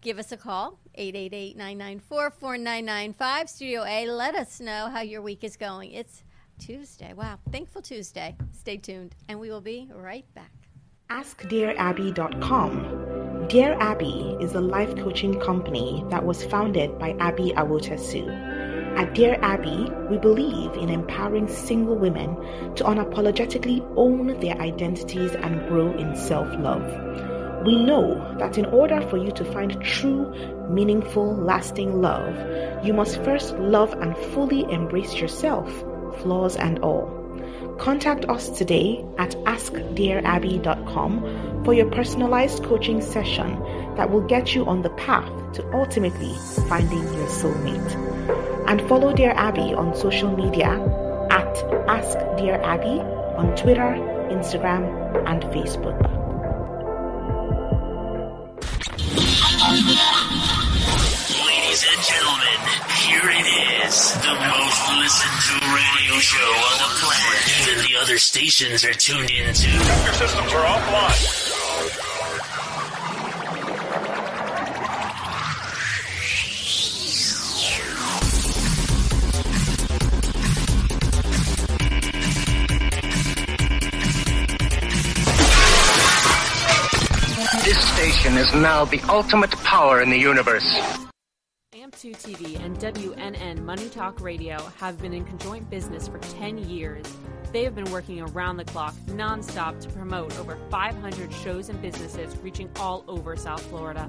Give 0.00 0.18
us 0.18 0.32
a 0.32 0.36
call, 0.36 0.80
888 0.96 1.56
994 1.56 2.30
4995. 2.30 3.48
Studio 3.48 3.84
A, 3.84 4.06
let 4.06 4.34
us 4.34 4.58
know 4.58 4.88
how 4.88 5.00
your 5.00 5.22
week 5.22 5.44
is 5.44 5.56
going. 5.56 5.92
It's 5.92 6.24
Tuesday. 6.58 7.12
Wow. 7.12 7.38
Thankful 7.52 7.82
Tuesday. 7.82 8.36
Stay 8.50 8.78
tuned, 8.78 9.14
and 9.28 9.38
we 9.38 9.50
will 9.50 9.60
be 9.60 9.88
right 9.94 10.24
back. 10.34 10.50
AskDearAbby.com. 11.10 13.46
Dear 13.48 13.76
Abby 13.80 14.36
is 14.40 14.54
a 14.54 14.60
life 14.60 14.96
coaching 14.96 15.38
company 15.38 16.04
that 16.10 16.24
was 16.24 16.42
founded 16.44 16.98
by 16.98 17.14
Abby 17.20 17.52
Awotasu. 17.56 18.51
At 18.96 19.14
Dear 19.14 19.38
Abby, 19.42 19.90
we 20.10 20.18
believe 20.18 20.74
in 20.74 20.90
empowering 20.90 21.48
single 21.48 21.96
women 21.96 22.36
to 22.76 22.84
unapologetically 22.84 23.82
own 23.96 24.38
their 24.40 24.60
identities 24.60 25.32
and 25.32 25.66
grow 25.68 25.90
in 25.92 26.14
self 26.14 26.48
love. 26.58 26.84
We 27.64 27.76
know 27.76 28.36
that 28.38 28.58
in 28.58 28.66
order 28.66 29.00
for 29.08 29.16
you 29.16 29.30
to 29.32 29.44
find 29.44 29.82
true, 29.82 30.30
meaningful, 30.68 31.34
lasting 31.36 32.02
love, 32.02 32.36
you 32.84 32.92
must 32.92 33.22
first 33.22 33.56
love 33.58 33.94
and 33.94 34.14
fully 34.34 34.70
embrace 34.70 35.14
yourself, 35.14 35.70
flaws 36.20 36.56
and 36.56 36.78
all. 36.80 37.08
Contact 37.78 38.26
us 38.26 38.50
today 38.50 39.02
at 39.18 39.30
askdearabby.com 39.46 41.62
for 41.64 41.72
your 41.72 41.88
personalized 41.90 42.62
coaching 42.64 43.00
session 43.00 43.58
that 43.96 44.10
will 44.10 44.26
get 44.26 44.54
you 44.54 44.66
on 44.66 44.82
the 44.82 44.90
path 44.90 45.30
to 45.52 45.64
ultimately 45.72 46.34
finding 46.68 47.02
your 47.14 47.28
soulmate. 47.28 48.21
And 48.66 48.80
follow 48.88 49.12
Dear 49.12 49.32
Abby 49.32 49.74
on 49.74 49.94
social 49.94 50.34
media 50.34 50.70
at 51.30 51.56
Ask 51.88 52.18
Dear 52.38 52.60
Abby 52.62 53.00
on 53.36 53.54
Twitter, 53.56 53.96
Instagram, 54.30 54.84
and 55.26 55.42
Facebook. 55.44 55.98
Ladies 61.46 61.84
and 61.88 62.00
gentlemen, 62.04 62.58
here 63.08 63.30
it 63.30 63.46
is. 63.86 64.12
The 64.14 64.34
most 64.34 64.82
listened 64.98 65.38
to 65.48 65.54
radio 65.74 66.18
show 66.20 66.38
on 66.38 66.78
the 66.78 66.90
planet. 67.00 67.40
Even 67.62 67.84
the 67.90 67.98
other 68.00 68.18
stations 68.18 68.84
are 68.84 68.92
tuned 68.92 69.30
into. 69.30 69.70
Your 69.70 70.14
systems 70.14 70.52
are 70.52 70.64
offline. 70.64 71.61
Is 88.24 88.54
now 88.54 88.84
the 88.84 89.00
ultimate 89.08 89.50
power 89.50 90.00
in 90.00 90.08
the 90.08 90.16
universe. 90.16 90.64
AMP2 91.74 92.14
TV 92.22 92.64
and 92.64 92.78
WNN 92.78 93.64
Money 93.64 93.88
Talk 93.88 94.20
Radio 94.20 94.58
have 94.78 94.96
been 95.02 95.12
in 95.12 95.24
conjoint 95.24 95.68
business 95.68 96.06
for 96.06 96.18
10 96.18 96.70
years. 96.70 97.04
They 97.52 97.64
have 97.64 97.74
been 97.74 97.90
working 97.90 98.20
around 98.20 98.58
the 98.58 98.64
clock, 98.64 98.94
nonstop, 99.08 99.80
to 99.80 99.88
promote 99.88 100.38
over 100.38 100.56
500 100.70 101.32
shows 101.32 101.68
and 101.68 101.82
businesses 101.82 102.36
reaching 102.38 102.70
all 102.76 103.04
over 103.08 103.34
South 103.34 103.62
Florida. 103.62 104.08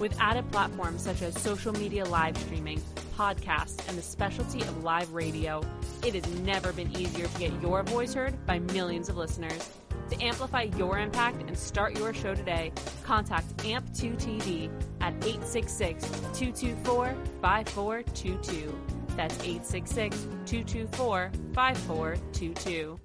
With 0.00 0.18
added 0.20 0.50
platforms 0.50 1.02
such 1.02 1.22
as 1.22 1.40
social 1.40 1.72
media 1.72 2.04
live 2.04 2.36
streaming, 2.36 2.82
podcasts, 3.16 3.88
and 3.88 3.96
the 3.96 4.02
specialty 4.02 4.62
of 4.62 4.82
live 4.82 5.12
radio, 5.12 5.62
it 6.04 6.14
has 6.14 6.28
never 6.40 6.72
been 6.72 6.90
easier 6.98 7.28
to 7.28 7.38
get 7.38 7.52
your 7.62 7.84
voice 7.84 8.14
heard 8.14 8.44
by 8.46 8.58
millions 8.58 9.08
of 9.08 9.16
listeners. 9.16 9.70
To 10.10 10.22
amplify 10.22 10.62
your 10.76 10.98
impact 10.98 11.40
and 11.40 11.56
start 11.56 11.98
your 11.98 12.12
show 12.12 12.34
today, 12.34 12.72
contact 13.02 13.56
AMP2TV 13.58 14.70
at 15.00 15.14
866 15.24 16.04
224 16.04 17.16
5422. 17.40 18.78
That's 19.16 19.34
866 19.40 20.16
224 20.44 21.30
5422. 21.54 23.00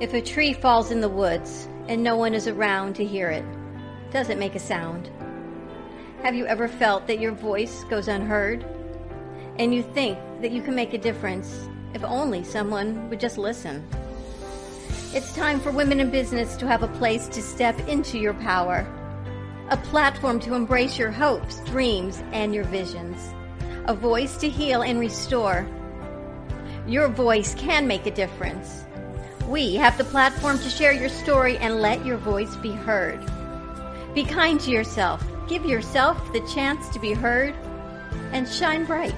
If 0.00 0.14
a 0.14 0.22
tree 0.22 0.52
falls 0.52 0.90
in 0.90 1.00
the 1.00 1.08
woods 1.08 1.68
and 1.88 2.02
no 2.02 2.16
one 2.16 2.32
is 2.34 2.48
around 2.48 2.94
to 2.96 3.04
hear 3.04 3.28
it, 3.28 3.44
does 4.10 4.30
it 4.30 4.38
make 4.38 4.54
a 4.54 4.58
sound? 4.58 5.10
Have 6.22 6.34
you 6.34 6.46
ever 6.46 6.66
felt 6.66 7.06
that 7.08 7.20
your 7.20 7.32
voice 7.32 7.84
goes 7.84 8.08
unheard? 8.08 8.64
And 9.58 9.74
you 9.74 9.82
think 9.82 10.18
that 10.40 10.50
you 10.50 10.62
can 10.62 10.74
make 10.74 10.94
a 10.94 10.98
difference 10.98 11.68
if 11.94 12.02
only 12.04 12.42
someone 12.42 13.10
would 13.10 13.20
just 13.20 13.36
listen? 13.36 13.86
It's 15.14 15.34
time 15.34 15.60
for 15.60 15.70
women 15.70 16.00
in 16.00 16.10
business 16.10 16.56
to 16.56 16.66
have 16.66 16.82
a 16.82 16.88
place 16.88 17.28
to 17.28 17.42
step 17.42 17.78
into 17.86 18.18
your 18.18 18.32
power, 18.32 18.86
a 19.68 19.76
platform 19.76 20.40
to 20.40 20.54
embrace 20.54 20.96
your 20.96 21.10
hopes, 21.10 21.60
dreams, 21.66 22.22
and 22.32 22.54
your 22.54 22.64
visions, 22.64 23.18
a 23.84 23.94
voice 23.94 24.38
to 24.38 24.48
heal 24.48 24.80
and 24.80 24.98
restore. 24.98 25.66
Your 26.86 27.08
voice 27.08 27.54
can 27.56 27.86
make 27.86 28.06
a 28.06 28.10
difference. 28.10 28.86
We 29.48 29.74
have 29.74 29.98
the 29.98 30.04
platform 30.04 30.58
to 30.60 30.70
share 30.70 30.92
your 30.94 31.10
story 31.10 31.58
and 31.58 31.82
let 31.82 32.06
your 32.06 32.16
voice 32.16 32.56
be 32.56 32.72
heard. 32.72 33.20
Be 34.14 34.24
kind 34.24 34.58
to 34.60 34.70
yourself. 34.70 35.22
Give 35.46 35.66
yourself 35.66 36.32
the 36.32 36.40
chance 36.54 36.88
to 36.88 36.98
be 36.98 37.12
heard 37.12 37.54
and 38.32 38.48
shine 38.48 38.86
bright. 38.86 39.14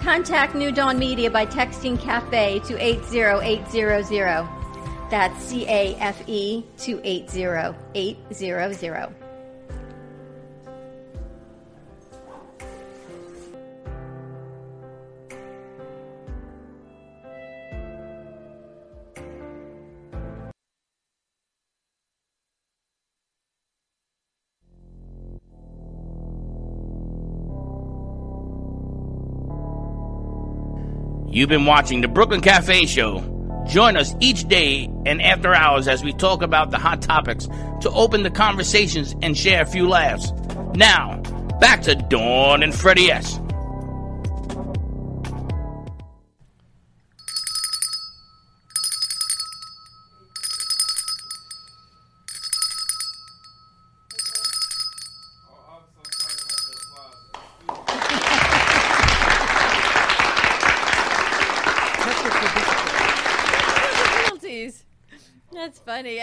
Contact 0.00 0.54
New 0.54 0.70
Dawn 0.70 0.98
Media 0.98 1.30
by 1.30 1.46
texting 1.46 1.98
CAFE 1.98 2.62
to 2.66 2.76
80800. 2.76 4.57
That's 5.10 5.42
C 5.42 5.66
A 5.66 5.96
F 5.96 6.28
E 6.28 6.64
to 6.78 7.00
80800. 7.02 9.14
You've 31.30 31.48
been 31.48 31.66
watching 31.66 32.00
the 32.00 32.08
Brooklyn 32.08 32.40
Cafe 32.40 32.86
Show. 32.86 33.37
Join 33.68 33.98
us 33.98 34.14
each 34.18 34.48
day 34.48 34.90
and 35.04 35.20
after 35.20 35.54
hours 35.54 35.88
as 35.88 36.02
we 36.02 36.14
talk 36.14 36.42
about 36.42 36.70
the 36.70 36.78
hot 36.78 37.02
topics 37.02 37.46
to 37.82 37.90
open 37.90 38.22
the 38.22 38.30
conversations 38.30 39.14
and 39.20 39.36
share 39.36 39.62
a 39.62 39.66
few 39.66 39.86
laughs. 39.86 40.32
Now, 40.74 41.18
back 41.60 41.82
to 41.82 41.94
Dawn 41.94 42.62
and 42.62 42.74
Freddie 42.74 43.12
S. 43.12 43.38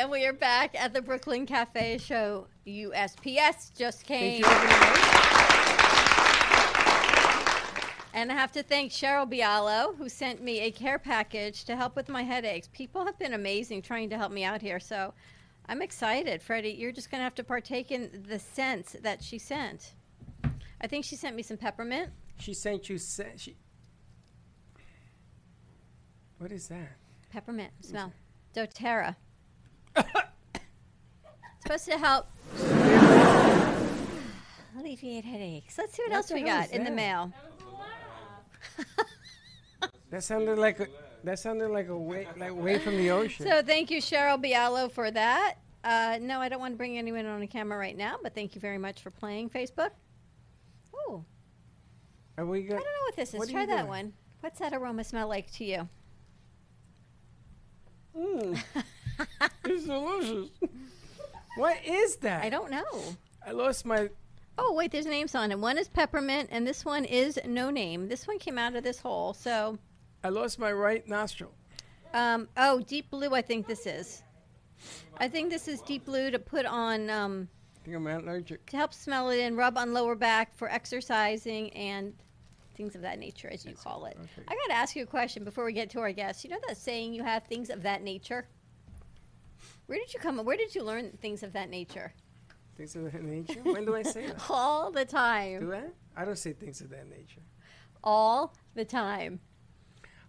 And 0.05 0.11
we 0.11 0.27
are 0.27 0.33
back 0.33 0.79
at 0.79 0.93
the 0.93 1.01
Brooklyn 1.01 1.47
Cafe 1.47 1.97
Show. 1.97 2.45
USPS 2.67 3.73
just 3.75 4.05
came. 4.05 4.45
And 8.13 8.31
I 8.31 8.35
have 8.35 8.51
to 8.51 8.61
thank 8.61 8.91
Cheryl 8.91 9.27
Bialo, 9.27 9.97
who 9.97 10.07
sent 10.07 10.43
me 10.43 10.59
a 10.59 10.69
care 10.69 10.99
package 10.99 11.63
to 11.63 11.75
help 11.75 11.95
with 11.95 12.07
my 12.07 12.21
headaches. 12.21 12.69
People 12.71 13.03
have 13.03 13.17
been 13.17 13.33
amazing 13.33 13.81
trying 13.81 14.11
to 14.11 14.15
help 14.15 14.31
me 14.31 14.43
out 14.43 14.61
here. 14.61 14.79
So 14.79 15.11
I'm 15.67 15.81
excited. 15.81 16.39
Freddie, 16.39 16.73
you're 16.73 16.91
just 16.91 17.09
going 17.09 17.21
to 17.21 17.23
have 17.23 17.33
to 17.33 17.43
partake 17.43 17.89
in 17.89 18.25
the 18.29 18.37
scents 18.37 18.95
that 19.01 19.23
she 19.23 19.39
sent. 19.39 19.93
I 20.81 20.85
think 20.85 21.03
she 21.03 21.15
sent 21.15 21.35
me 21.35 21.41
some 21.41 21.57
peppermint. 21.57 22.11
She 22.37 22.53
sent 22.53 22.89
you. 22.89 22.99
Se- 22.99 23.33
she. 23.37 23.55
What 26.37 26.51
is 26.51 26.67
that? 26.67 26.91
Peppermint 27.31 27.71
smell. 27.81 28.13
doTERRA. 28.55 29.15
Supposed 31.61 31.85
to 31.85 31.97
help 31.97 32.27
alleviate 34.79 35.25
headaches. 35.25 35.77
Let's 35.77 35.93
see 35.95 36.03
what, 36.03 36.11
What 36.11 36.17
else 36.17 36.31
we 36.31 36.41
got 36.43 36.65
is 36.65 36.71
in 36.71 36.83
the 36.83 36.89
that? 36.89 36.95
mail. 36.95 37.33
That 40.11 40.23
sounded 40.23 40.57
like 40.57 40.79
a. 40.79 40.87
That 41.23 41.39
sounded 41.39 41.69
like 41.69 41.89
a 41.89 41.97
way, 41.97 42.27
like 42.37 42.55
way 42.55 42.77
from 42.77 42.97
the 42.97 43.09
ocean. 43.11 43.47
So 43.47 43.63
thank 43.63 43.89
you, 43.89 43.99
Cheryl 43.99 44.41
Bialo, 44.43 44.91
for 44.91 45.09
that. 45.09 45.55
Uh, 45.83 46.19
no, 46.21 46.39
I 46.39 46.49
don't 46.49 46.59
want 46.59 46.73
to 46.73 46.77
bring 46.77 46.97
anyone 46.97 47.25
on 47.25 47.39
the 47.39 47.47
camera 47.47 47.77
right 47.77 47.97
now, 47.97 48.17
but 48.21 48.35
thank 48.35 48.53
you 48.55 48.61
very 48.61 48.77
much 48.77 49.01
for 49.01 49.09
playing 49.09 49.49
Facebook. 49.49 49.89
Oh, 50.95 51.25
Are 52.37 52.45
we 52.45 52.65
I 52.65 52.69
don't 52.69 52.77
know 52.77 52.83
what 53.07 53.15
this 53.15 53.33
is. 53.33 53.39
What 53.39 53.49
are 53.49 53.51
Try 53.51 53.65
that 53.65 53.77
doing? 53.77 53.87
one. 53.87 54.13
What's 54.41 54.59
that 54.59 54.73
aroma 54.73 55.03
smell 55.03 55.27
like 55.27 55.51
to 55.53 55.65
you? 55.65 55.89
Mm. 58.15 58.63
it's 59.65 59.85
delicious. 59.85 60.49
What 61.57 61.77
is 61.85 62.17
that? 62.17 62.43
I 62.43 62.49
don't 62.49 62.69
know. 62.71 63.15
I 63.45 63.51
lost 63.51 63.85
my. 63.85 64.09
Oh, 64.57 64.73
wait, 64.73 64.91
there's 64.91 65.05
names 65.05 65.35
on 65.35 65.51
it. 65.51 65.59
One 65.59 65.77
is 65.77 65.87
peppermint, 65.87 66.49
and 66.51 66.65
this 66.65 66.85
one 66.85 67.05
is 67.05 67.39
no 67.45 67.69
name. 67.69 68.07
This 68.07 68.27
one 68.27 68.39
came 68.39 68.57
out 68.57 68.75
of 68.75 68.83
this 68.83 68.99
hole. 68.99 69.33
So, 69.33 69.77
I 70.23 70.29
lost 70.29 70.59
my 70.59 70.71
right 70.71 71.05
nostril. 71.07 71.51
um, 72.13 72.47
oh, 72.57 72.79
deep 72.81 73.09
blue, 73.09 73.33
I 73.33 73.41
think 73.41 73.67
this 73.67 73.85
is. 73.85 74.23
I 75.17 75.27
think 75.27 75.49
this 75.49 75.67
is 75.67 75.81
deep 75.81 76.05
blue 76.05 76.31
to 76.31 76.39
put 76.39 76.65
on 76.65 77.09
um, 77.09 77.47
I 77.81 77.85
think 77.85 77.97
I'm 77.97 78.07
allergic. 78.07 78.65
to 78.67 78.77
help 78.77 78.93
smell 78.93 79.29
it 79.29 79.39
and 79.39 79.57
rub 79.57 79.77
on 79.77 79.93
lower 79.93 80.15
back 80.15 80.55
for 80.55 80.69
exercising 80.69 81.69
and 81.73 82.13
things 82.75 82.95
of 82.95 83.01
that 83.01 83.19
nature, 83.19 83.49
as 83.49 83.65
you 83.65 83.73
call 83.73 84.05
it. 84.05 84.17
okay. 84.19 84.43
I 84.47 84.55
got 84.55 84.67
to 84.67 84.73
ask 84.73 84.95
you 84.95 85.03
a 85.03 85.07
question 85.07 85.43
before 85.43 85.65
we 85.65 85.73
get 85.73 85.89
to 85.91 85.99
our 85.99 86.11
guests. 86.11 86.43
You 86.43 86.49
know 86.49 86.59
that 86.67 86.77
saying 86.77 87.13
you 87.13 87.23
have 87.23 87.43
things 87.45 87.69
of 87.69 87.83
that 87.83 88.01
nature? 88.01 88.47
Where 89.87 89.99
did 89.99 90.13
you 90.13 90.19
come? 90.19 90.37
Where 90.43 90.57
did 90.57 90.73
you 90.75 90.83
learn 90.83 91.11
things 91.21 91.43
of 91.43 91.53
that 91.53 91.69
nature? 91.69 92.13
Things 92.75 92.95
of 92.95 93.11
that 93.11 93.23
nature. 93.23 93.59
When 93.63 93.85
do 93.85 93.95
I 93.95 94.03
say 94.03 94.27
that? 94.27 94.41
All 94.49 94.91
the 94.91 95.05
time. 95.05 95.59
Do 95.61 95.73
I? 95.73 95.83
I 96.17 96.25
don't 96.25 96.37
say 96.37 96.53
things 96.53 96.81
of 96.81 96.89
that 96.89 97.07
nature. 97.09 97.41
All 98.03 98.53
the 98.73 98.85
time. 98.85 99.39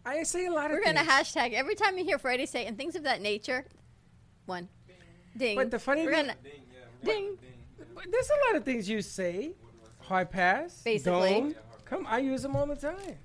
I 0.05 0.23
say 0.23 0.47
a 0.47 0.53
lot 0.53 0.67
of 0.67 0.71
things. 0.71 0.79
We're 0.79 0.85
things. 0.95 0.95
going 0.95 1.07
to 1.07 1.13
hashtag 1.13 1.53
every 1.55 1.75
time 1.75 1.99
you 1.99 2.05
hear 2.05 2.19
Freddie 2.19 2.47
say 2.47 2.67
and 2.67 2.77
things 2.77 2.95
of 2.95 3.03
that 3.05 3.21
nature. 3.21 3.65
One. 4.47 4.69
Ding. 5.37 5.57
But 5.57 5.71
the 5.71 5.79
funny 5.79 6.05
We're 6.07 6.15
thing- 6.15 6.27
gonna, 6.27 6.37
ding. 7.05 7.39
But 7.95 8.05
There's 8.11 8.31
a 8.31 8.47
lot 8.49 8.57
of 8.57 8.65
things 8.65 8.89
you 8.89 9.03
say. 9.03 9.55
High 10.01 10.25
pass. 10.25 10.83
Basically. 10.83 11.31
Dome. 11.41 11.55
Come, 11.85 12.07
I 12.09 12.19
use 12.19 12.43
them 12.43 12.55
all 12.55 12.67
the 12.67 12.77
time. 12.77 13.17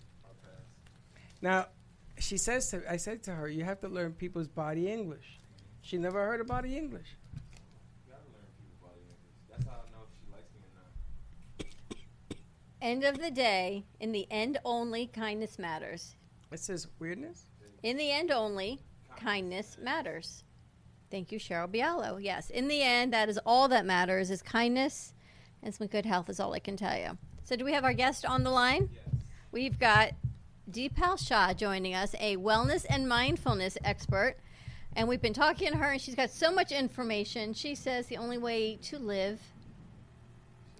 Now, 1.41 1.67
she 2.19 2.37
says 2.37 2.69
to 2.71 2.81
I 2.91 2.97
said 2.97 3.23
to 3.23 3.31
her, 3.31 3.47
you 3.47 3.63
have 3.63 3.79
to 3.81 3.87
learn 3.87 4.13
people's 4.13 4.47
body 4.47 4.87
English. 4.91 5.39
She 5.81 5.97
never 5.97 6.25
heard 6.25 6.41
about 6.41 6.63
the 6.63 6.77
English. 6.77 7.17
End 12.81 13.03
of 13.03 13.19
the 13.19 13.29
day, 13.29 13.85
in 13.99 14.11
the 14.11 14.25
end 14.31 14.57
only, 14.65 15.05
kindness 15.05 15.59
matters. 15.59 16.15
It 16.51 16.59
says 16.59 16.87
weirdness. 16.97 17.45
In 17.83 17.95
the 17.95 18.11
end 18.11 18.31
only, 18.31 18.79
kindness 19.17 19.77
matters. 19.79 20.43
Thank 21.11 21.31
you, 21.31 21.39
Cheryl 21.39 21.67
Bialo. 21.67 22.17
Yes, 22.19 22.49
in 22.49 22.67
the 22.67 22.81
end, 22.81 23.13
that 23.13 23.29
is 23.29 23.37
all 23.45 23.67
that 23.67 23.85
matters 23.85 24.31
is 24.31 24.41
kindness 24.41 25.13
and 25.63 25.73
some 25.73 25.87
good 25.87 26.05
health 26.05 26.29
is 26.29 26.39
all 26.39 26.53
I 26.53 26.59
can 26.59 26.75
tell 26.75 26.97
you. 26.97 27.17
So 27.43 27.55
do 27.55 27.65
we 27.65 27.73
have 27.73 27.83
our 27.83 27.93
guest 27.93 28.25
on 28.25 28.43
the 28.43 28.49
line? 28.49 28.89
We've 29.51 29.77
got 29.77 30.13
Dipal 30.69 31.19
Shah 31.19 31.53
joining 31.53 31.93
us, 31.93 32.15
a 32.19 32.37
wellness 32.37 32.85
and 32.89 33.07
mindfulness 33.07 33.77
expert. 33.83 34.37
And 34.95 35.07
we've 35.07 35.21
been 35.21 35.33
talking 35.33 35.71
to 35.71 35.77
her, 35.77 35.91
and 35.91 36.01
she's 36.01 36.15
got 36.15 36.31
so 36.31 36.51
much 36.51 36.71
information. 36.71 37.53
She 37.53 37.75
says 37.75 38.07
the 38.07 38.17
only 38.17 38.37
way 38.37 38.77
to 38.83 38.99
live 38.99 39.39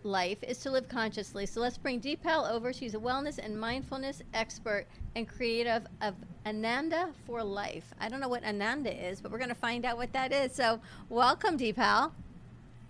life 0.03 0.43
is 0.43 0.57
to 0.59 0.71
live 0.71 0.89
consciously. 0.89 1.45
So 1.45 1.61
let's 1.61 1.77
bring 1.77 2.01
Dipal 2.01 2.49
over. 2.51 2.73
She's 2.73 2.93
a 2.93 2.97
wellness 2.97 3.37
and 3.37 3.57
mindfulness 3.57 4.21
expert 4.33 4.85
and 5.15 5.27
creative 5.27 5.85
of 6.01 6.15
Ananda 6.45 7.09
for 7.25 7.43
Life. 7.43 7.93
I 7.99 8.09
don't 8.09 8.19
know 8.19 8.27
what 8.27 8.43
Ananda 8.43 8.91
is, 8.91 9.21
but 9.21 9.31
we're 9.31 9.37
going 9.37 9.49
to 9.49 9.55
find 9.55 9.85
out 9.85 9.97
what 9.97 10.11
that 10.11 10.33
is. 10.33 10.53
So 10.53 10.81
welcome, 11.09 11.57
Dipal. 11.57 12.11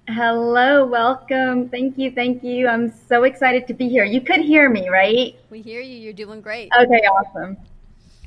Hello, 0.08 0.86
welcome. 0.86 1.70
Thank 1.70 1.98
you, 1.98 2.12
thank 2.12 2.44
you. 2.44 2.68
I'm 2.68 2.92
so 3.08 3.24
excited 3.24 3.68
to 3.68 3.74
be 3.76 3.88
here. 3.88 4.04
You 4.04 4.22
could 4.22 4.40
hear 4.40 4.70
me, 4.70 4.90
right? 4.90 5.36
We 5.52 5.62
hear 5.62 5.82
you. 5.82 5.98
You're 5.98 6.14
doing 6.14 6.42
great. 6.42 6.72
Okay, 6.76 7.06
awesome. 7.06 7.58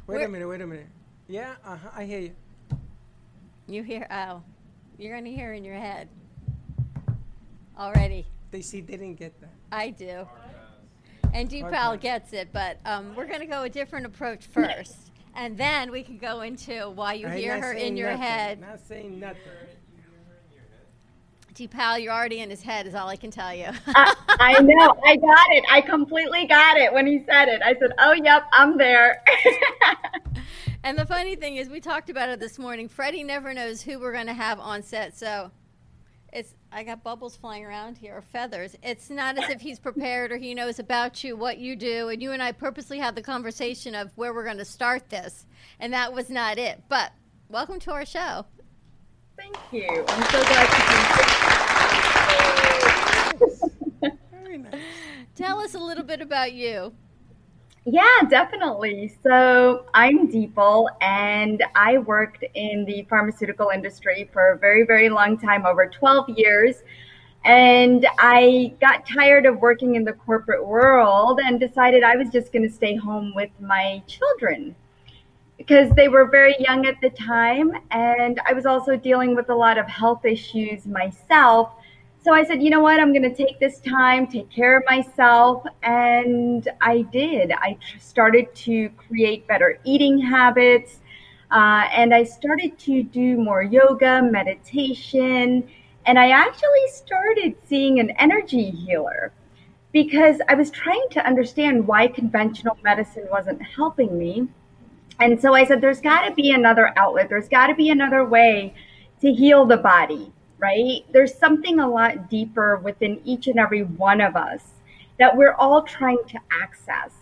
Wait 0.06 0.16
Where- 0.16 0.26
a 0.26 0.28
minute. 0.28 0.48
Wait 0.48 0.60
a 0.60 0.66
minute. 0.66 0.86
Yeah. 1.26 1.54
Uh 1.64 1.76
huh. 1.76 1.88
I 1.96 2.04
hear 2.04 2.20
you. 2.20 2.30
You 3.66 3.82
hear? 3.82 4.06
Oh, 4.10 4.42
you're 4.98 5.12
going 5.12 5.24
to 5.24 5.32
hear 5.32 5.52
in 5.54 5.64
your 5.64 5.74
head 5.74 6.08
already. 7.78 8.26
They 8.50 8.60
see. 8.60 8.80
They 8.80 8.92
didn't 8.96 9.18
get 9.18 9.40
that. 9.40 9.50
I 9.72 9.90
do. 9.90 10.26
And 11.32 11.48
Dipal 11.50 11.70
pass. 11.70 11.98
gets 12.00 12.32
it, 12.32 12.50
but 12.52 12.78
um, 12.84 13.14
we're 13.16 13.26
going 13.26 13.40
to 13.40 13.46
go 13.46 13.62
a 13.62 13.68
different 13.68 14.06
approach 14.06 14.46
first. 14.46 15.10
And 15.34 15.58
then 15.58 15.90
we 15.90 16.04
can 16.04 16.16
go 16.18 16.42
into 16.42 16.90
why 16.90 17.14
you 17.14 17.26
I 17.26 17.36
hear 17.36 17.60
her 17.60 17.72
in 17.72 17.96
your 17.96 18.10
nothing. 18.10 18.22
head. 18.22 18.60
Not 18.60 18.80
saying 18.86 19.18
nothing. 19.18 19.40
Dipal, 21.54 22.02
you're 22.02 22.12
already 22.12 22.40
in 22.40 22.50
his 22.50 22.62
head, 22.62 22.86
is 22.86 22.94
all 22.94 23.08
I 23.08 23.16
can 23.16 23.30
tell 23.30 23.54
you. 23.54 23.68
I, 23.86 24.14
I 24.40 24.60
know, 24.60 24.94
I 25.04 25.16
got 25.16 25.46
it. 25.50 25.64
I 25.70 25.80
completely 25.80 26.46
got 26.46 26.76
it 26.76 26.92
when 26.92 27.06
he 27.06 27.24
said 27.28 27.48
it. 27.48 27.62
I 27.62 27.74
said, 27.78 27.92
oh, 27.98 28.12
yep, 28.12 28.48
I'm 28.52 28.76
there. 28.76 29.22
and 30.84 30.98
the 30.98 31.06
funny 31.06 31.34
thing 31.34 31.56
is, 31.56 31.70
we 31.70 31.80
talked 31.80 32.10
about 32.10 32.28
it 32.28 32.38
this 32.38 32.58
morning. 32.58 32.90
Freddie 32.90 33.24
never 33.24 33.54
knows 33.54 33.80
who 33.80 33.98
we're 33.98 34.12
going 34.12 34.26
to 34.26 34.34
have 34.34 34.60
on 34.60 34.82
set, 34.82 35.16
so 35.16 35.50
it's 36.30 36.54
I 36.70 36.82
got 36.82 37.02
bubbles 37.02 37.36
flying 37.36 37.64
around 37.64 37.96
here, 37.96 38.18
or 38.18 38.20
feathers. 38.20 38.76
It's 38.82 39.08
not 39.08 39.38
as 39.38 39.48
if 39.48 39.62
he's 39.62 39.78
prepared 39.78 40.30
or 40.30 40.36
he 40.36 40.54
knows 40.54 40.78
about 40.78 41.24
you, 41.24 41.36
what 41.36 41.56
you 41.56 41.74
do, 41.74 42.10
and 42.10 42.20
you 42.22 42.32
and 42.32 42.42
I 42.42 42.52
purposely 42.52 42.98
had 42.98 43.14
the 43.14 43.22
conversation 43.22 43.94
of 43.94 44.12
where 44.16 44.34
we're 44.34 44.44
going 44.44 44.58
to 44.58 44.64
start 44.64 45.08
this, 45.08 45.46
and 45.80 45.90
that 45.94 46.12
was 46.12 46.28
not 46.28 46.58
it. 46.58 46.82
But 46.90 47.12
welcome 47.48 47.80
to 47.80 47.92
our 47.92 48.04
show. 48.04 48.44
Thank 49.38 49.56
you. 49.72 50.04
I'm 50.06 50.22
so 50.30 50.42
glad 50.44 50.68
to 50.70 50.76
be 54.02 54.10
here. 54.10 54.18
Very 54.30 54.58
nice. 54.58 54.74
Tell 55.34 55.60
us 55.60 55.74
a 55.74 55.80
little 55.80 56.04
bit 56.04 56.20
about 56.20 56.52
you. 56.52 56.92
Yeah, 57.86 58.20
definitely. 58.30 59.14
So 59.22 59.84
I'm 59.92 60.28
Dipal, 60.28 60.86
and 61.02 61.62
I 61.74 61.98
worked 61.98 62.42
in 62.54 62.86
the 62.86 63.02
pharmaceutical 63.10 63.68
industry 63.68 64.30
for 64.32 64.52
a 64.52 64.58
very, 64.58 64.84
very 64.86 65.10
long 65.10 65.36
time 65.36 65.66
over 65.66 65.86
12 65.86 66.30
years. 66.30 66.82
And 67.44 68.06
I 68.18 68.72
got 68.80 69.06
tired 69.06 69.44
of 69.44 69.58
working 69.60 69.96
in 69.96 70.04
the 70.04 70.14
corporate 70.14 70.66
world 70.66 71.40
and 71.44 71.60
decided 71.60 72.02
I 72.02 72.16
was 72.16 72.30
just 72.30 72.52
going 72.52 72.62
to 72.66 72.74
stay 72.74 72.96
home 72.96 73.34
with 73.34 73.50
my 73.60 74.02
children 74.06 74.74
because 75.58 75.90
they 75.94 76.08
were 76.08 76.24
very 76.24 76.56
young 76.58 76.86
at 76.86 76.98
the 77.02 77.10
time. 77.10 77.72
And 77.90 78.40
I 78.48 78.54
was 78.54 78.64
also 78.64 78.96
dealing 78.96 79.36
with 79.36 79.50
a 79.50 79.54
lot 79.54 79.76
of 79.76 79.86
health 79.86 80.24
issues 80.24 80.86
myself. 80.86 81.74
So 82.24 82.32
I 82.32 82.42
said, 82.42 82.62
you 82.62 82.70
know 82.70 82.80
what? 82.80 82.98
I'm 83.00 83.12
going 83.12 83.30
to 83.30 83.34
take 83.34 83.60
this 83.60 83.80
time, 83.80 84.26
take 84.26 84.50
care 84.50 84.78
of 84.78 84.84
myself. 84.86 85.62
And 85.82 86.66
I 86.80 87.02
did. 87.02 87.52
I 87.52 87.76
started 88.00 88.54
to 88.54 88.88
create 88.96 89.46
better 89.46 89.78
eating 89.84 90.18
habits. 90.18 91.00
Uh, 91.50 91.86
and 91.92 92.14
I 92.14 92.24
started 92.24 92.78
to 92.78 93.02
do 93.02 93.36
more 93.36 93.62
yoga, 93.62 94.22
meditation. 94.22 95.68
And 96.06 96.18
I 96.18 96.30
actually 96.30 96.88
started 96.88 97.56
seeing 97.66 98.00
an 98.00 98.12
energy 98.12 98.70
healer 98.70 99.30
because 99.92 100.40
I 100.48 100.54
was 100.54 100.70
trying 100.70 101.06
to 101.10 101.26
understand 101.26 101.86
why 101.86 102.08
conventional 102.08 102.78
medicine 102.82 103.28
wasn't 103.30 103.60
helping 103.60 104.18
me. 104.18 104.48
And 105.20 105.38
so 105.38 105.52
I 105.52 105.66
said, 105.66 105.82
there's 105.82 106.00
got 106.00 106.26
to 106.26 106.34
be 106.34 106.52
another 106.52 106.94
outlet, 106.96 107.28
there's 107.28 107.50
got 107.50 107.66
to 107.66 107.74
be 107.74 107.90
another 107.90 108.24
way 108.24 108.72
to 109.20 109.30
heal 109.30 109.66
the 109.66 109.76
body 109.76 110.32
right? 110.64 111.04
There's 111.12 111.34
something 111.34 111.78
a 111.78 111.86
lot 111.86 112.30
deeper 112.30 112.76
within 112.76 113.20
each 113.22 113.48
and 113.48 113.58
every 113.58 113.82
one 113.82 114.22
of 114.22 114.34
us 114.34 114.62
that 115.18 115.36
we're 115.36 115.52
all 115.52 115.82
trying 115.82 116.24
to 116.28 116.38
access. 116.62 117.12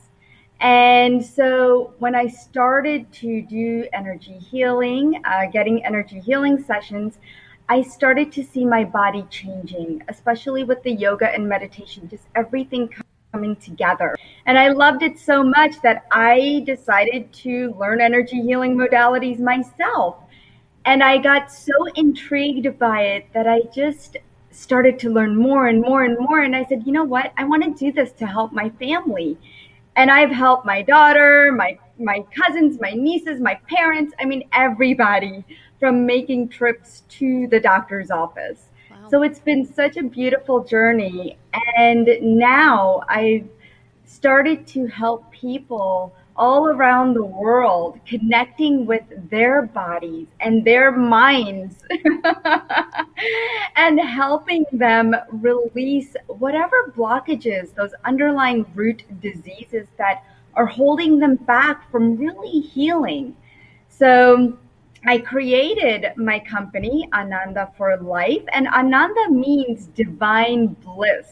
And 0.61 1.25
so 1.25 1.93
when 1.99 2.15
I 2.15 2.29
started 2.29 3.13
to 3.15 3.43
do 3.43 3.85
energy 3.93 4.39
healing, 4.39 5.21
uh, 5.25 5.47
getting 5.53 5.85
energy 5.85 6.21
healing 6.21 6.63
sessions, 6.63 7.19
I 7.69 7.83
started 7.83 8.31
to 8.31 8.45
see 8.45 8.65
my 8.65 8.85
body 8.85 9.27
changing, 9.29 10.05
especially 10.07 10.63
with 10.63 10.81
the 10.85 10.93
yoga 10.93 11.35
and 11.35 11.49
meditation, 11.49 12.09
just 12.09 12.29
everything 12.37 12.89
coming 13.33 13.57
together. 13.57 14.15
And 14.47 14.57
I 14.57 14.69
loved 14.69 15.03
it 15.03 15.19
so 15.19 15.43
much 15.43 15.83
that 15.83 16.07
I 16.13 16.63
decided 16.65 17.33
to 17.45 17.75
learn 17.77 18.01
energy 18.01 18.41
healing 18.41 18.77
modalities 18.77 19.41
myself. 19.41 20.22
And 20.85 21.03
I 21.03 21.19
got 21.19 21.53
so 21.53 21.73
intrigued 21.95 22.79
by 22.79 23.03
it 23.03 23.27
that 23.35 23.47
I 23.47 23.63
just 23.75 24.17
started 24.51 24.99
to 25.01 25.11
learn 25.11 25.37
more 25.37 25.69
and 25.69 25.81
more 25.81 26.05
and 26.05 26.19
more. 26.19 26.41
And 26.41 26.55
I 26.55 26.65
said, 26.65 26.83
you 26.87 26.93
know 26.93 27.05
what? 27.05 27.33
I 27.37 27.45
want 27.45 27.63
to 27.63 27.71
do 27.71 27.93
this 27.93 28.13
to 28.13 28.27
help 28.27 28.53
my 28.53 28.71
family. 28.71 29.39
And 29.97 30.11
I've 30.11 30.31
helped 30.31 30.67
my 30.67 30.83
daughter, 30.83 31.53
my 31.53 31.79
my 31.99 32.25
cousins, 32.35 32.81
my 32.81 32.91
nieces, 32.91 33.41
my 33.41 33.55
parents, 33.69 34.15
I 34.19 34.25
mean 34.25 34.49
everybody 34.53 35.45
from 35.79 36.07
making 36.07 36.49
trips 36.49 37.03
to 37.11 37.47
the 37.49 37.61
doctor's 37.61 38.11
office. 38.11 38.69
Wow. 38.91 39.09
So 39.11 39.23
it's 39.23 39.39
been 39.39 39.65
such 39.65 39.97
a 39.97 40.03
beautiful 40.03 40.65
journey 40.65 41.39
and 41.77 42.09
now 42.23 43.03
I've 43.09 43.49
started 44.05 44.67
to 44.69 44.87
help 44.87 45.31
people 45.31 46.15
all 46.43 46.67
around 46.67 47.15
the 47.15 47.25
world 47.25 48.01
connecting 48.05 48.85
with 48.85 49.05
their 49.31 49.63
bodies 49.63 50.27
and 50.41 50.65
their 50.65 50.91
minds 50.91 51.77
and 53.77 54.01
helping 54.01 54.65
them 54.73 55.15
release 55.31 56.17
whatever 56.27 56.93
blockages, 56.97 57.73
those 57.77 57.95
underlying 58.05 58.67
root 58.75 59.05
diseases 59.21 59.87
that 59.99 60.25
are 60.55 60.67
holding 60.67 61.21
them 61.21 61.37
back 61.37 61.89
from 61.93 62.17
really 62.17 62.59
healing. 62.59 63.37
So 63.89 64.59
I 65.07 65.19
created 65.19 66.07
my 66.17 66.41
company, 66.41 67.09
Ananda 67.15 67.71
for 67.77 67.97
Life, 67.99 68.43
and 68.53 68.67
Ananda 68.67 69.31
means 69.31 69.87
divine 69.95 70.75
bliss. 70.87 71.29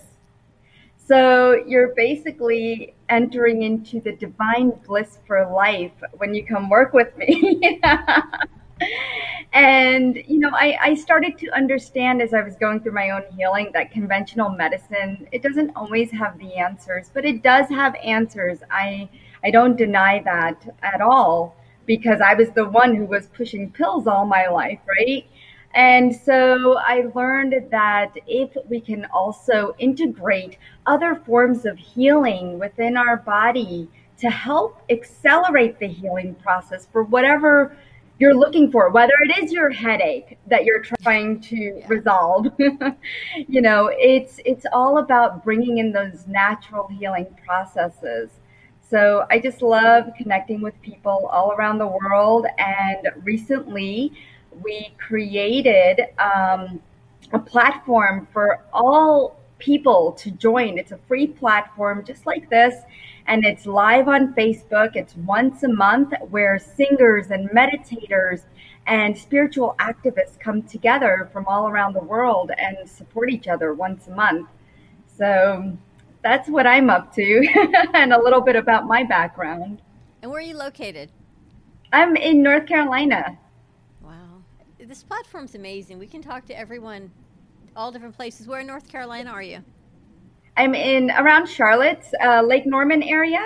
So 1.04 1.64
you're 1.66 1.92
basically 1.96 2.94
entering 3.10 3.62
into 3.62 4.00
the 4.00 4.12
divine 4.12 4.70
bliss 4.86 5.18
for 5.26 5.50
life 5.52 5.92
when 6.16 6.34
you 6.34 6.46
come 6.46 6.70
work 6.70 6.92
with 6.94 7.14
me. 7.18 7.80
and, 9.52 10.16
you 10.26 10.38
know, 10.38 10.50
I, 10.52 10.78
I 10.80 10.94
started 10.94 11.36
to 11.38 11.50
understand 11.50 12.22
as 12.22 12.32
I 12.32 12.42
was 12.42 12.56
going 12.56 12.80
through 12.80 12.92
my 12.92 13.10
own 13.10 13.22
healing 13.36 13.70
that 13.74 13.90
conventional 13.90 14.50
medicine, 14.50 15.28
it 15.32 15.42
doesn't 15.42 15.72
always 15.76 16.10
have 16.12 16.38
the 16.38 16.54
answers, 16.54 17.10
but 17.12 17.24
it 17.24 17.42
does 17.42 17.68
have 17.68 17.94
answers. 17.96 18.60
I, 18.70 19.08
I 19.44 19.50
don't 19.50 19.76
deny 19.76 20.22
that 20.24 20.74
at 20.82 21.00
all 21.00 21.56
because 21.86 22.20
I 22.20 22.34
was 22.34 22.50
the 22.50 22.68
one 22.68 22.94
who 22.94 23.04
was 23.04 23.26
pushing 23.28 23.70
pills 23.72 24.06
all 24.06 24.24
my 24.24 24.46
life, 24.46 24.78
right? 24.86 25.26
And 25.74 26.14
so 26.14 26.78
I 26.78 27.06
learned 27.14 27.54
that 27.70 28.14
if 28.26 28.50
we 28.68 28.80
can 28.80 29.06
also 29.06 29.74
integrate 29.78 30.58
other 30.86 31.14
forms 31.14 31.64
of 31.64 31.78
healing 31.78 32.58
within 32.58 32.96
our 32.96 33.18
body 33.18 33.88
to 34.18 34.28
help 34.30 34.82
accelerate 34.90 35.78
the 35.78 35.86
healing 35.86 36.34
process 36.36 36.86
for 36.92 37.04
whatever 37.04 37.76
you're 38.18 38.34
looking 38.34 38.70
for, 38.70 38.90
whether 38.90 39.14
it 39.24 39.42
is 39.42 39.52
your 39.52 39.70
headache 39.70 40.38
that 40.46 40.64
you're 40.64 40.82
trying 41.02 41.40
to 41.40 41.56
yeah. 41.56 41.86
resolve, 41.88 42.46
you 43.48 43.62
know, 43.62 43.90
it's 43.94 44.40
it's 44.44 44.66
all 44.72 44.98
about 44.98 45.42
bringing 45.42 45.78
in 45.78 45.92
those 45.92 46.26
natural 46.26 46.86
healing 46.88 47.26
processes. 47.46 48.30
So 48.90 49.24
I 49.30 49.38
just 49.38 49.62
love 49.62 50.10
connecting 50.18 50.60
with 50.60 50.74
people 50.82 51.30
all 51.32 51.52
around 51.52 51.78
the 51.78 51.86
world. 51.86 52.46
And 52.58 53.08
recently, 53.22 54.12
we 54.62 54.94
created 54.98 56.06
um, 56.18 56.80
a 57.32 57.38
platform 57.38 58.26
for 58.32 58.64
all 58.72 59.40
people 59.58 60.12
to 60.12 60.30
join. 60.30 60.78
It's 60.78 60.92
a 60.92 60.98
free 61.06 61.26
platform 61.26 62.04
just 62.04 62.26
like 62.26 62.50
this. 62.50 62.74
And 63.26 63.44
it's 63.44 63.66
live 63.66 64.08
on 64.08 64.34
Facebook. 64.34 64.96
It's 64.96 65.14
once 65.16 65.62
a 65.62 65.68
month 65.68 66.12
where 66.30 66.58
singers 66.58 67.30
and 67.30 67.48
meditators 67.50 68.42
and 68.86 69.16
spiritual 69.16 69.76
activists 69.78 70.40
come 70.40 70.62
together 70.62 71.28
from 71.32 71.46
all 71.46 71.68
around 71.68 71.94
the 71.94 72.02
world 72.02 72.50
and 72.56 72.88
support 72.88 73.30
each 73.30 73.46
other 73.46 73.74
once 73.74 74.08
a 74.08 74.10
month. 74.10 74.48
So 75.16 75.76
that's 76.22 76.48
what 76.48 76.66
I'm 76.66 76.90
up 76.90 77.14
to 77.14 77.46
and 77.94 78.12
a 78.12 78.20
little 78.20 78.40
bit 78.40 78.56
about 78.56 78.86
my 78.86 79.04
background. 79.04 79.80
And 80.22 80.30
where 80.30 80.40
are 80.40 80.42
you 80.42 80.56
located? 80.56 81.12
I'm 81.92 82.16
in 82.16 82.42
North 82.42 82.66
Carolina 82.66 83.38
this 84.86 85.02
platform's 85.02 85.54
amazing. 85.54 85.98
We 85.98 86.06
can 86.06 86.22
talk 86.22 86.46
to 86.46 86.58
everyone, 86.58 87.10
all 87.76 87.92
different 87.92 88.16
places. 88.16 88.46
Where 88.46 88.60
in 88.60 88.66
North 88.66 88.88
Carolina 88.88 89.30
are 89.30 89.42
you? 89.42 89.62
I'm 90.56 90.74
in 90.74 91.10
around 91.10 91.48
Charlotte, 91.48 92.04
uh, 92.22 92.42
Lake 92.42 92.66
Norman 92.66 93.02
area. 93.02 93.44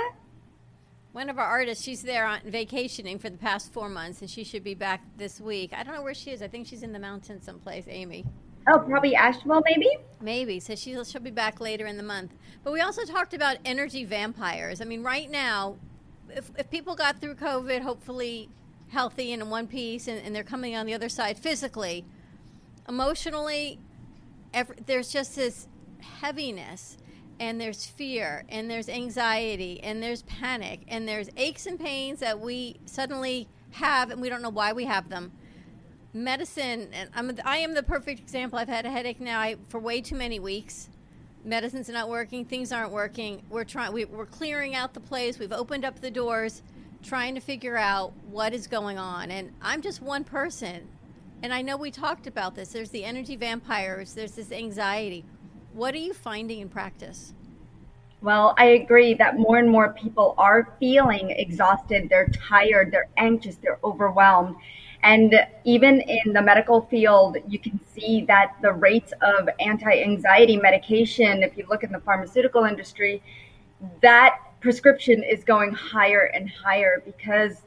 One 1.12 1.30
of 1.30 1.38
our 1.38 1.46
artists, 1.46 1.84
she's 1.84 2.02
there 2.02 2.26
on 2.26 2.40
vacationing 2.44 3.18
for 3.20 3.30
the 3.30 3.36
past 3.36 3.72
four 3.72 3.88
months, 3.88 4.20
and 4.20 4.28
she 4.28 4.42
should 4.42 4.64
be 4.64 4.74
back 4.74 5.00
this 5.16 5.40
week. 5.40 5.72
I 5.72 5.84
don't 5.84 5.94
know 5.94 6.02
where 6.02 6.14
she 6.14 6.32
is. 6.32 6.42
I 6.42 6.48
think 6.48 6.66
she's 6.66 6.82
in 6.82 6.92
the 6.92 6.98
mountains 6.98 7.44
someplace. 7.44 7.84
Amy. 7.88 8.24
Oh, 8.66 8.78
probably 8.78 9.14
Asheville, 9.14 9.62
maybe. 9.64 9.88
Maybe. 10.20 10.58
So 10.58 10.74
she'll 10.74 11.04
she'll 11.04 11.20
be 11.20 11.30
back 11.30 11.60
later 11.60 11.86
in 11.86 11.96
the 11.96 12.02
month. 12.02 12.32
But 12.64 12.72
we 12.72 12.80
also 12.80 13.04
talked 13.04 13.34
about 13.34 13.58
energy 13.64 14.04
vampires. 14.04 14.80
I 14.80 14.84
mean, 14.84 15.02
right 15.02 15.30
now, 15.30 15.76
if, 16.30 16.50
if 16.58 16.70
people 16.70 16.96
got 16.96 17.20
through 17.20 17.34
COVID, 17.34 17.82
hopefully 17.82 18.48
healthy 18.94 19.32
and 19.32 19.42
in 19.42 19.50
one 19.50 19.66
piece 19.66 20.08
and, 20.08 20.24
and 20.24 20.34
they're 20.34 20.42
coming 20.44 20.74
on 20.74 20.86
the 20.86 20.94
other 20.94 21.08
side 21.08 21.36
physically. 21.36 22.04
Emotionally 22.88 23.78
every, 24.54 24.76
there's 24.86 25.10
just 25.10 25.36
this 25.36 25.66
heaviness 26.20 26.96
and 27.40 27.60
there's 27.60 27.84
fear 27.84 28.44
and 28.48 28.70
there's 28.70 28.88
anxiety 28.88 29.80
and 29.82 30.02
there's 30.02 30.22
panic 30.22 30.80
and 30.88 31.08
there's 31.08 31.28
aches 31.36 31.66
and 31.66 31.78
pains 31.78 32.20
that 32.20 32.38
we 32.38 32.76
suddenly 32.86 33.48
have 33.72 34.10
and 34.10 34.22
we 34.22 34.28
don't 34.28 34.40
know 34.40 34.50
why 34.50 34.72
we 34.72 34.84
have 34.84 35.08
them. 35.08 35.32
Medicine 36.12 36.88
and 36.92 37.10
I'm, 37.14 37.36
I 37.44 37.58
am 37.58 37.74
the 37.74 37.82
perfect 37.82 38.20
example. 38.20 38.58
I've 38.58 38.68
had 38.68 38.86
a 38.86 38.90
headache 38.90 39.20
now 39.20 39.40
I, 39.40 39.56
for 39.68 39.80
way 39.80 40.00
too 40.00 40.14
many 40.14 40.38
weeks. 40.38 40.88
Medicine's 41.44 41.88
not 41.88 42.08
working 42.08 42.44
things 42.44 42.72
aren't 42.72 42.92
working. 42.92 43.42
We're 43.50 43.64
trying 43.64 43.92
we, 43.92 44.04
we're 44.04 44.24
clearing 44.24 44.76
out 44.76 44.94
the 44.94 45.00
place. 45.00 45.38
We've 45.38 45.52
opened 45.52 45.84
up 45.84 46.00
the 46.00 46.12
doors 46.12 46.62
trying 47.04 47.34
to 47.34 47.40
figure 47.40 47.76
out 47.76 48.12
what 48.30 48.52
is 48.54 48.66
going 48.66 48.98
on. 48.98 49.30
And 49.30 49.52
I'm 49.62 49.82
just 49.82 50.02
one 50.02 50.24
person. 50.24 50.88
And 51.42 51.52
I 51.52 51.62
know 51.62 51.76
we 51.76 51.90
talked 51.90 52.26
about 52.26 52.54
this. 52.54 52.70
There's 52.70 52.90
the 52.90 53.04
energy 53.04 53.36
vampires, 53.36 54.14
there's 54.14 54.32
this 54.32 54.50
anxiety. 54.50 55.24
What 55.74 55.94
are 55.94 55.98
you 55.98 56.14
finding 56.14 56.60
in 56.60 56.68
practice? 56.68 57.34
Well, 58.22 58.54
I 58.56 58.66
agree 58.66 59.12
that 59.14 59.36
more 59.36 59.58
and 59.58 59.70
more 59.70 59.92
people 59.92 60.34
are 60.38 60.72
feeling 60.80 61.30
exhausted, 61.30 62.08
they're 62.08 62.28
tired, 62.28 62.90
they're 62.90 63.08
anxious, 63.18 63.56
they're 63.56 63.78
overwhelmed. 63.84 64.56
And 65.02 65.34
even 65.64 66.00
in 66.00 66.32
the 66.32 66.40
medical 66.40 66.80
field, 66.86 67.36
you 67.46 67.58
can 67.58 67.78
see 67.94 68.24
that 68.26 68.54
the 68.62 68.72
rates 68.72 69.12
of 69.20 69.50
anti 69.60 70.02
anxiety 70.02 70.56
medication, 70.56 71.42
if 71.42 71.58
you 71.58 71.66
look 71.68 71.84
in 71.84 71.92
the 71.92 72.00
pharmaceutical 72.00 72.64
industry, 72.64 73.22
that 74.00 74.38
prescription 74.64 75.22
is 75.22 75.44
going 75.44 75.70
higher 75.72 76.32
and 76.34 76.48
higher 76.48 77.02
because 77.04 77.60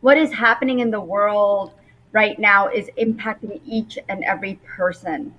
what 0.00 0.16
is 0.16 0.32
happening 0.32 0.80
in 0.80 0.90
the 0.90 0.98
world 0.98 1.74
right 2.12 2.38
now 2.38 2.68
is 2.68 2.88
impacting 2.98 3.60
each 3.66 3.98
and 4.08 4.24
every 4.24 4.54
person. 4.64 5.34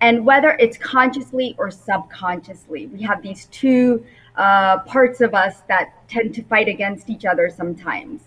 And 0.00 0.24
whether 0.24 0.50
it's 0.60 0.78
consciously 0.78 1.56
or 1.58 1.72
subconsciously, 1.72 2.86
we 2.86 3.02
have 3.02 3.22
these 3.22 3.46
two 3.46 4.06
uh, 4.36 4.78
parts 4.82 5.20
of 5.20 5.34
us 5.34 5.62
that 5.66 6.08
tend 6.08 6.32
to 6.36 6.44
fight 6.44 6.68
against 6.68 7.10
each 7.10 7.24
other 7.24 7.50
sometimes. 7.50 8.22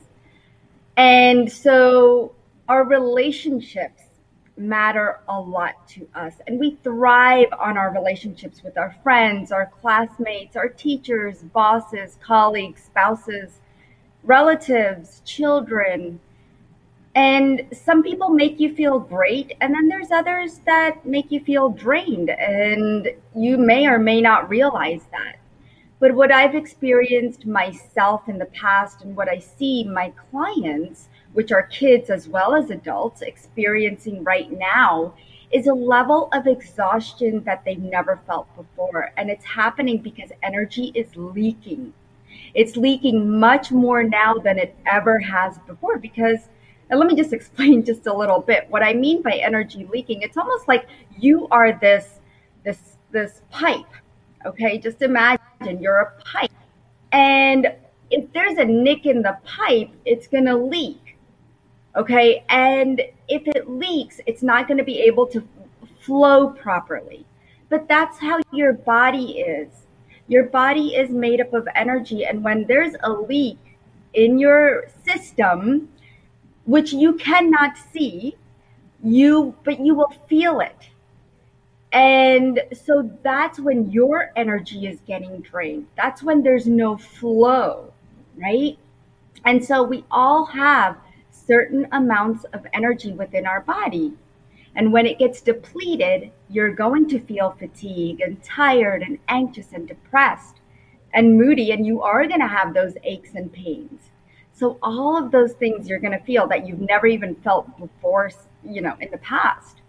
And 0.98 1.50
so 1.50 2.34
our 2.68 2.84
relationships 2.84 4.04
matter 4.62 5.20
a 5.28 5.40
lot 5.40 5.88
to 5.90 6.08
us. 6.16 6.36
And 6.48 6.60
we 6.60 6.78
thrive 6.84 7.48
on 7.60 7.78
our 7.78 7.94
relationships 7.94 8.64
with 8.64 8.78
our 8.78 8.96
friends, 9.04 9.52
our 9.52 9.66
classmates, 9.82 10.56
our 10.56 10.70
teachers, 10.70 11.44
bosses, 11.44 12.18
colleagues, 12.22 12.84
spouses, 12.84 13.60
relatives, 14.24 15.22
children. 15.26 16.20
And 17.14 17.68
some 17.74 18.04
people 18.04 18.30
make 18.30 18.60
you 18.60 18.74
feel 18.74 18.98
great, 18.98 19.54
and 19.60 19.74
then 19.74 19.90
there's 19.90 20.12
others 20.12 20.62
that 20.66 21.06
make 21.06 21.30
you 21.30 21.42
feel 21.42 21.70
drained, 21.70 22.30
and 22.30 23.10
you 23.36 23.58
may 23.58 23.86
or 23.86 24.00
may 24.00 24.22
not 24.22 24.48
realize 24.48 25.02
that. 25.12 25.36
But 26.00 26.16
what 26.16 26.32
I've 26.32 26.56
experienced 26.56 27.46
myself 27.46 28.30
in 28.30 28.38
the 28.38 28.46
past 28.46 29.04
and 29.04 29.16
what 29.16 29.28
I 29.28 29.40
see 29.40 29.84
my 29.84 30.14
clients 30.32 31.10
which 31.34 31.52
are 31.52 31.64
kids 31.64 32.10
as 32.10 32.28
well 32.28 32.56
as 32.56 32.70
adults 32.70 33.22
experiencing 33.22 34.24
right 34.24 34.52
now, 34.52 35.14
is 35.52 35.68
a 35.68 35.74
level 35.74 36.30
of 36.34 36.48
exhaustion 36.48 37.44
that 37.44 37.64
they've 37.66 37.82
never 37.82 38.22
felt 38.26 38.48
before. 38.56 39.12
And 39.18 39.30
it's 39.30 39.46
happening 39.46 39.98
because 39.98 40.32
energy 40.44 40.92
is 40.96 41.08
leaking. 41.16 41.94
It's 42.54 42.78
leaking 42.78 43.40
much 43.40 43.72
more 43.72 44.04
now 44.04 44.36
than 44.36 44.58
it 44.58 44.76
ever 44.86 45.20
has 45.20 45.58
before 45.60 45.98
because 45.98 46.40
and 46.90 47.00
let 47.00 47.08
me 47.08 47.16
just 47.16 47.32
explain 47.40 47.86
just 47.86 48.08
a 48.08 48.14
little 48.14 48.40
bit 48.40 48.68
what 48.70 48.84
I 48.84 48.94
mean 48.94 49.22
by 49.22 49.34
energy 49.34 49.88
leaking. 49.92 50.22
It's 50.22 50.38
almost 50.38 50.68
like 50.68 50.88
you 51.18 51.48
are 51.50 51.74
this 51.74 52.20
this 52.64 52.98
this 53.12 53.42
pipe 53.50 53.86
Okay, 54.46 54.80
just 54.80 55.02
imagine 55.02 55.80
you're 55.80 56.00
a 56.00 56.12
pipe. 56.22 56.52
And 57.12 57.74
if 58.10 58.32
there's 58.34 58.58
a 58.58 58.66
nick 58.66 59.06
in 59.06 59.22
the 59.22 59.38
pipe, 59.44 59.90
it's 60.06 60.28
going 60.28 60.46
to 60.46 60.56
leak. 60.56 61.11
Okay, 61.96 62.46
and 62.50 63.02
if 63.28 63.48
it 63.48 63.70
leaks, 63.70 64.22
it's 64.26 64.42
not 64.42 64.68
going 64.68 64.78
to 64.78 64.84
be 64.84 65.02
able 65.02 65.28
to 65.28 65.46
flow 66.00 66.50
properly. 66.50 67.26
But 67.70 67.88
that's 67.88 68.18
how 68.18 68.40
your 68.52 68.74
body 68.74 69.40
is. 69.40 69.70
Your 70.28 70.46
body 70.46 70.96
is 70.96 71.10
made 71.10 71.42
up 71.42 71.54
of 71.54 71.68
energy. 71.76 72.26
And 72.26 72.44
when 72.44 72.66
there's 72.66 72.96
a 73.04 73.12
leak 73.12 73.58
in 74.14 74.40
your 74.40 74.88
system, 75.06 75.90
which 76.66 76.94
you 76.94 77.14
cannot 77.14 77.78
see, 77.78 78.36
you 79.04 79.56
but 79.64 79.80
you 79.80 79.96
will 79.96 80.14
feel 80.28 80.60
it. 80.60 80.90
And 81.92 82.62
so 82.74 83.12
that's 83.24 83.60
when 83.60 83.92
your 83.92 84.32
energy 84.38 84.88
is 84.88 85.00
getting 85.06 85.42
drained. 85.42 85.88
That's 85.98 86.24
when 86.24 86.44
there's 86.44 86.68
no 86.68 86.96
flow, 86.96 87.92
right? 88.38 88.78
And 89.44 89.64
so 89.64 89.84
we 89.84 90.06
all 90.10 90.46
have 90.46 90.96
certain 91.52 91.86
amounts 91.92 92.46
of 92.54 92.66
energy 92.72 93.12
within 93.12 93.46
our 93.46 93.60
body. 93.60 94.14
And 94.74 94.94
when 94.94 95.06
it 95.06 95.20
gets 95.20 95.42
depleted, 95.42 96.32
you're 96.50 96.74
going 96.74 97.10
to 97.10 97.20
feel 97.20 97.58
fatigue 97.60 98.22
and 98.22 98.42
tired 98.42 99.02
and 99.02 99.20
anxious 99.28 99.74
and 99.74 99.86
depressed 99.86 100.62
and 101.14 101.38
moody, 101.38 101.74
and 101.74 101.86
you 101.86 102.02
are 102.04 102.26
going 102.26 102.40
to 102.40 102.48
have 102.48 102.74
those 102.74 102.94
aches 103.04 103.32
and 103.36 103.52
pains. 103.52 104.00
So, 104.54 104.78
all 104.82 105.18
of 105.22 105.32
those 105.32 105.52
things 105.52 105.90
you're 105.90 106.00
going 106.00 106.18
to 106.18 106.24
feel 106.24 106.48
that 106.48 106.66
you've 106.66 106.80
never 106.80 107.06
even 107.06 107.36
felt 107.36 107.78
before, 107.78 108.32
you 108.64 108.80
know, 108.80 108.96
in 109.02 109.12
the 109.12 109.18
past. 109.18 109.82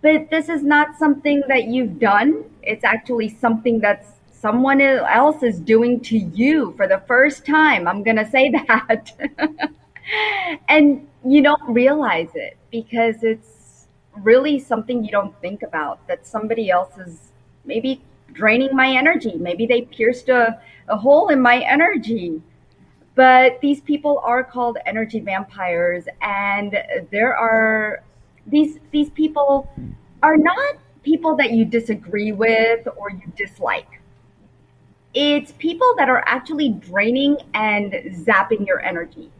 But 0.00 0.30
this 0.30 0.48
is 0.48 0.62
not 0.62 0.96
something 0.98 1.42
that 1.48 1.64
you've 1.64 1.98
done. 1.98 2.44
It's 2.62 2.84
actually 2.84 3.28
something 3.28 3.78
that's 3.78 4.08
someone 4.32 4.80
else 4.80 5.42
is 5.42 5.60
doing 5.60 6.00
to 6.00 6.16
you 6.16 6.72
for 6.78 6.88
the 6.88 7.02
first 7.06 7.44
time. 7.44 7.86
I'm 7.86 8.02
going 8.02 8.16
to 8.16 8.30
say 8.30 8.48
that. 8.68 9.12
and 10.68 11.06
you 11.24 11.42
don't 11.42 11.62
realize 11.68 12.30
it 12.34 12.56
because 12.70 13.22
it's 13.22 13.86
really 14.22 14.58
something 14.58 15.04
you 15.04 15.10
don't 15.10 15.38
think 15.40 15.62
about 15.62 16.06
that 16.06 16.26
somebody 16.26 16.70
else 16.70 16.96
is 16.98 17.32
maybe 17.64 18.02
draining 18.32 18.74
my 18.74 18.88
energy. 18.88 19.34
Maybe 19.36 19.66
they 19.66 19.82
pierced 19.82 20.28
a, 20.28 20.60
a 20.88 20.96
hole 20.96 21.28
in 21.28 21.40
my 21.40 21.60
energy. 21.60 22.42
But 23.14 23.60
these 23.60 23.80
people 23.80 24.20
are 24.24 24.42
called 24.42 24.76
energy 24.86 25.20
vampires, 25.20 26.04
and 26.20 26.76
there 27.12 27.36
are 27.36 28.02
these 28.46 28.80
these 28.90 29.08
people 29.10 29.70
are 30.22 30.36
not 30.36 30.76
people 31.04 31.36
that 31.36 31.52
you 31.52 31.64
disagree 31.64 32.32
with 32.32 32.88
or 32.96 33.10
you 33.10 33.32
dislike. 33.36 34.00
It's 35.14 35.52
people 35.58 35.94
that 35.96 36.08
are 36.08 36.24
actually 36.26 36.70
draining 36.70 37.36
and 37.54 37.92
zapping 37.92 38.66
your 38.66 38.80
energy. 38.80 39.30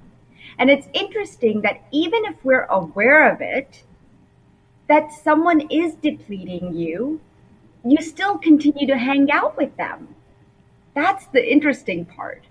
And 0.59 0.71
it's 0.71 0.89
interesting 0.93 1.61
that 1.63 1.85
even 1.91 2.25
if 2.25 2.37
we're 2.45 2.67
aware 2.67 3.33
of 3.33 3.41
it, 3.41 3.83
that 4.89 5.13
someone 5.13 5.63
is 5.71 5.95
depleting 5.95 6.75
you, 6.75 7.21
you 7.85 7.99
still 8.03 8.39
continue 8.39 8.87
to 8.87 8.97
hang 8.97 9.31
out 9.31 9.57
with 9.57 9.77
them. 9.77 10.15
That's 10.95 11.27
the 11.29 11.53
interesting 11.53 12.05
part. 12.05 12.45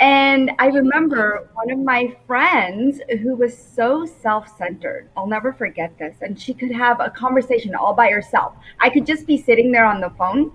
And 0.00 0.50
I 0.58 0.66
remember 0.66 1.48
one 1.54 1.70
of 1.70 1.78
my 1.78 2.16
friends 2.26 3.00
who 3.22 3.36
was 3.36 3.56
so 3.56 4.04
self 4.04 4.56
centered. 4.58 5.08
I'll 5.16 5.28
never 5.28 5.52
forget 5.52 5.96
this. 5.96 6.16
And 6.22 6.38
she 6.38 6.54
could 6.54 6.72
have 6.72 7.00
a 7.00 7.10
conversation 7.10 7.74
all 7.74 7.94
by 7.94 8.10
herself. 8.10 8.54
I 8.80 8.90
could 8.90 9.06
just 9.06 9.26
be 9.26 9.40
sitting 9.40 9.70
there 9.70 9.84
on 9.84 10.00
the 10.00 10.10
phone 10.10 10.50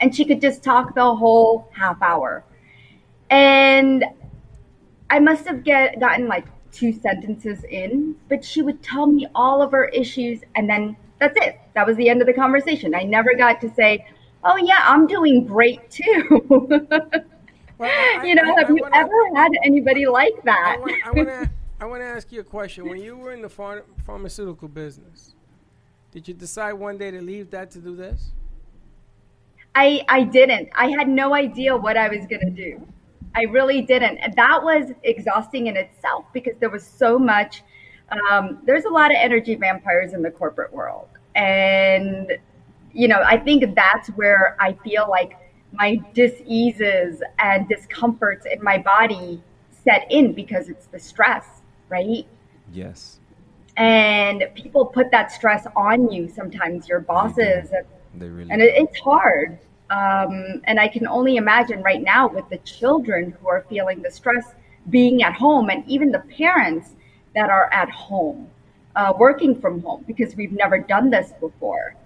and 0.00 0.14
she 0.14 0.24
could 0.24 0.40
just 0.40 0.64
talk 0.64 0.94
the 0.94 1.14
whole 1.14 1.70
half 1.72 2.02
hour. 2.02 2.44
And 3.30 4.04
I 5.10 5.18
must 5.18 5.46
have 5.46 5.64
get 5.64 6.00
gotten 6.00 6.28
like 6.28 6.46
two 6.72 6.92
sentences 6.92 7.64
in, 7.64 8.14
but 8.28 8.44
she 8.44 8.62
would 8.62 8.82
tell 8.82 9.06
me 9.06 9.26
all 9.34 9.60
of 9.60 9.72
her 9.72 9.86
issues 9.86 10.40
and 10.54 10.70
then 10.70 10.96
that's 11.18 11.36
it. 11.36 11.60
That 11.74 11.86
was 11.86 11.96
the 11.96 12.08
end 12.08 12.22
of 12.22 12.26
the 12.26 12.32
conversation. 12.32 12.94
I 12.94 13.02
never 13.02 13.34
got 13.34 13.60
to 13.60 13.70
say, 13.74 14.06
"Oh 14.42 14.56
yeah, 14.56 14.82
I'm 14.82 15.06
doing 15.06 15.46
great 15.46 15.90
too." 15.90 16.46
well, 17.78 17.90
I, 17.90 18.22
you 18.24 18.34
know, 18.34 18.42
I, 18.42 18.60
have 18.60 18.70
I, 18.70 18.72
you 18.72 18.78
wanna, 18.80 18.96
ever 18.96 19.36
had 19.36 19.52
anybody 19.64 20.06
like 20.06 20.42
that? 20.44 20.76
I 21.04 21.10
want 21.10 21.28
to 21.28 21.50
I 21.80 21.84
want 21.84 22.02
to 22.02 22.06
ask 22.06 22.32
you 22.32 22.40
a 22.40 22.44
question. 22.44 22.88
When 22.88 23.02
you 23.02 23.16
were 23.16 23.32
in 23.32 23.42
the 23.42 23.48
phar- 23.48 23.84
pharmaceutical 24.04 24.68
business, 24.68 25.34
did 26.10 26.26
you 26.26 26.34
decide 26.34 26.74
one 26.74 26.98
day 26.98 27.10
to 27.10 27.20
leave 27.20 27.50
that 27.50 27.70
to 27.72 27.78
do 27.80 27.94
this? 27.94 28.32
I 29.74 30.02
I 30.08 30.24
didn't. 30.24 30.70
I 30.74 30.88
had 30.90 31.08
no 31.08 31.34
idea 31.34 31.76
what 31.76 31.96
I 31.96 32.08
was 32.08 32.26
going 32.26 32.42
to 32.42 32.50
do. 32.50 32.86
I 33.34 33.42
really 33.42 33.82
didn't. 33.82 34.18
And 34.18 34.34
that 34.34 34.62
was 34.62 34.92
exhausting 35.02 35.68
in 35.68 35.76
itself 35.76 36.24
because 36.32 36.54
there 36.60 36.70
was 36.70 36.84
so 36.84 37.18
much. 37.18 37.62
Um, 38.10 38.58
there's 38.64 38.84
a 38.84 38.88
lot 38.88 39.10
of 39.10 39.16
energy 39.18 39.54
vampires 39.54 40.12
in 40.12 40.22
the 40.22 40.30
corporate 40.30 40.72
world. 40.72 41.08
And, 41.36 42.32
you 42.92 43.06
know, 43.06 43.22
I 43.24 43.36
think 43.36 43.74
that's 43.74 44.08
where 44.10 44.56
I 44.58 44.72
feel 44.84 45.08
like 45.08 45.36
my 45.72 46.00
diseases 46.12 47.22
and 47.38 47.68
discomforts 47.68 48.46
in 48.46 48.62
my 48.62 48.78
body 48.78 49.40
set 49.84 50.10
in 50.10 50.32
because 50.32 50.68
it's 50.68 50.86
the 50.86 50.98
stress, 50.98 51.62
right? 51.88 52.26
Yes. 52.72 53.20
And 53.76 54.44
people 54.54 54.84
put 54.84 55.10
that 55.12 55.30
stress 55.30 55.66
on 55.76 56.10
you 56.10 56.28
sometimes, 56.28 56.88
your 56.88 57.00
bosses. 57.00 57.70
They, 57.70 57.78
they 58.18 58.28
really 58.28 58.50
and 58.50 58.60
it, 58.60 58.74
it's 58.76 58.98
hard. 58.98 59.58
Um, 59.90 60.62
and 60.64 60.78
I 60.78 60.88
can 60.88 61.06
only 61.06 61.36
imagine 61.36 61.82
right 61.82 62.02
now 62.02 62.28
with 62.28 62.48
the 62.48 62.58
children 62.58 63.36
who 63.40 63.48
are 63.48 63.66
feeling 63.68 64.02
the 64.02 64.10
stress 64.10 64.54
being 64.88 65.22
at 65.22 65.34
home 65.34 65.68
and 65.68 65.86
even 65.88 66.10
the 66.12 66.20
parents 66.20 66.90
that 67.34 67.50
are 67.50 67.68
at 67.72 67.90
home, 67.90 68.48
uh, 68.96 69.12
working 69.18 69.60
from 69.60 69.82
home 69.82 70.04
because 70.06 70.36
we've 70.36 70.52
never 70.52 70.78
done 70.78 71.10
this 71.10 71.32
before. 71.40 71.96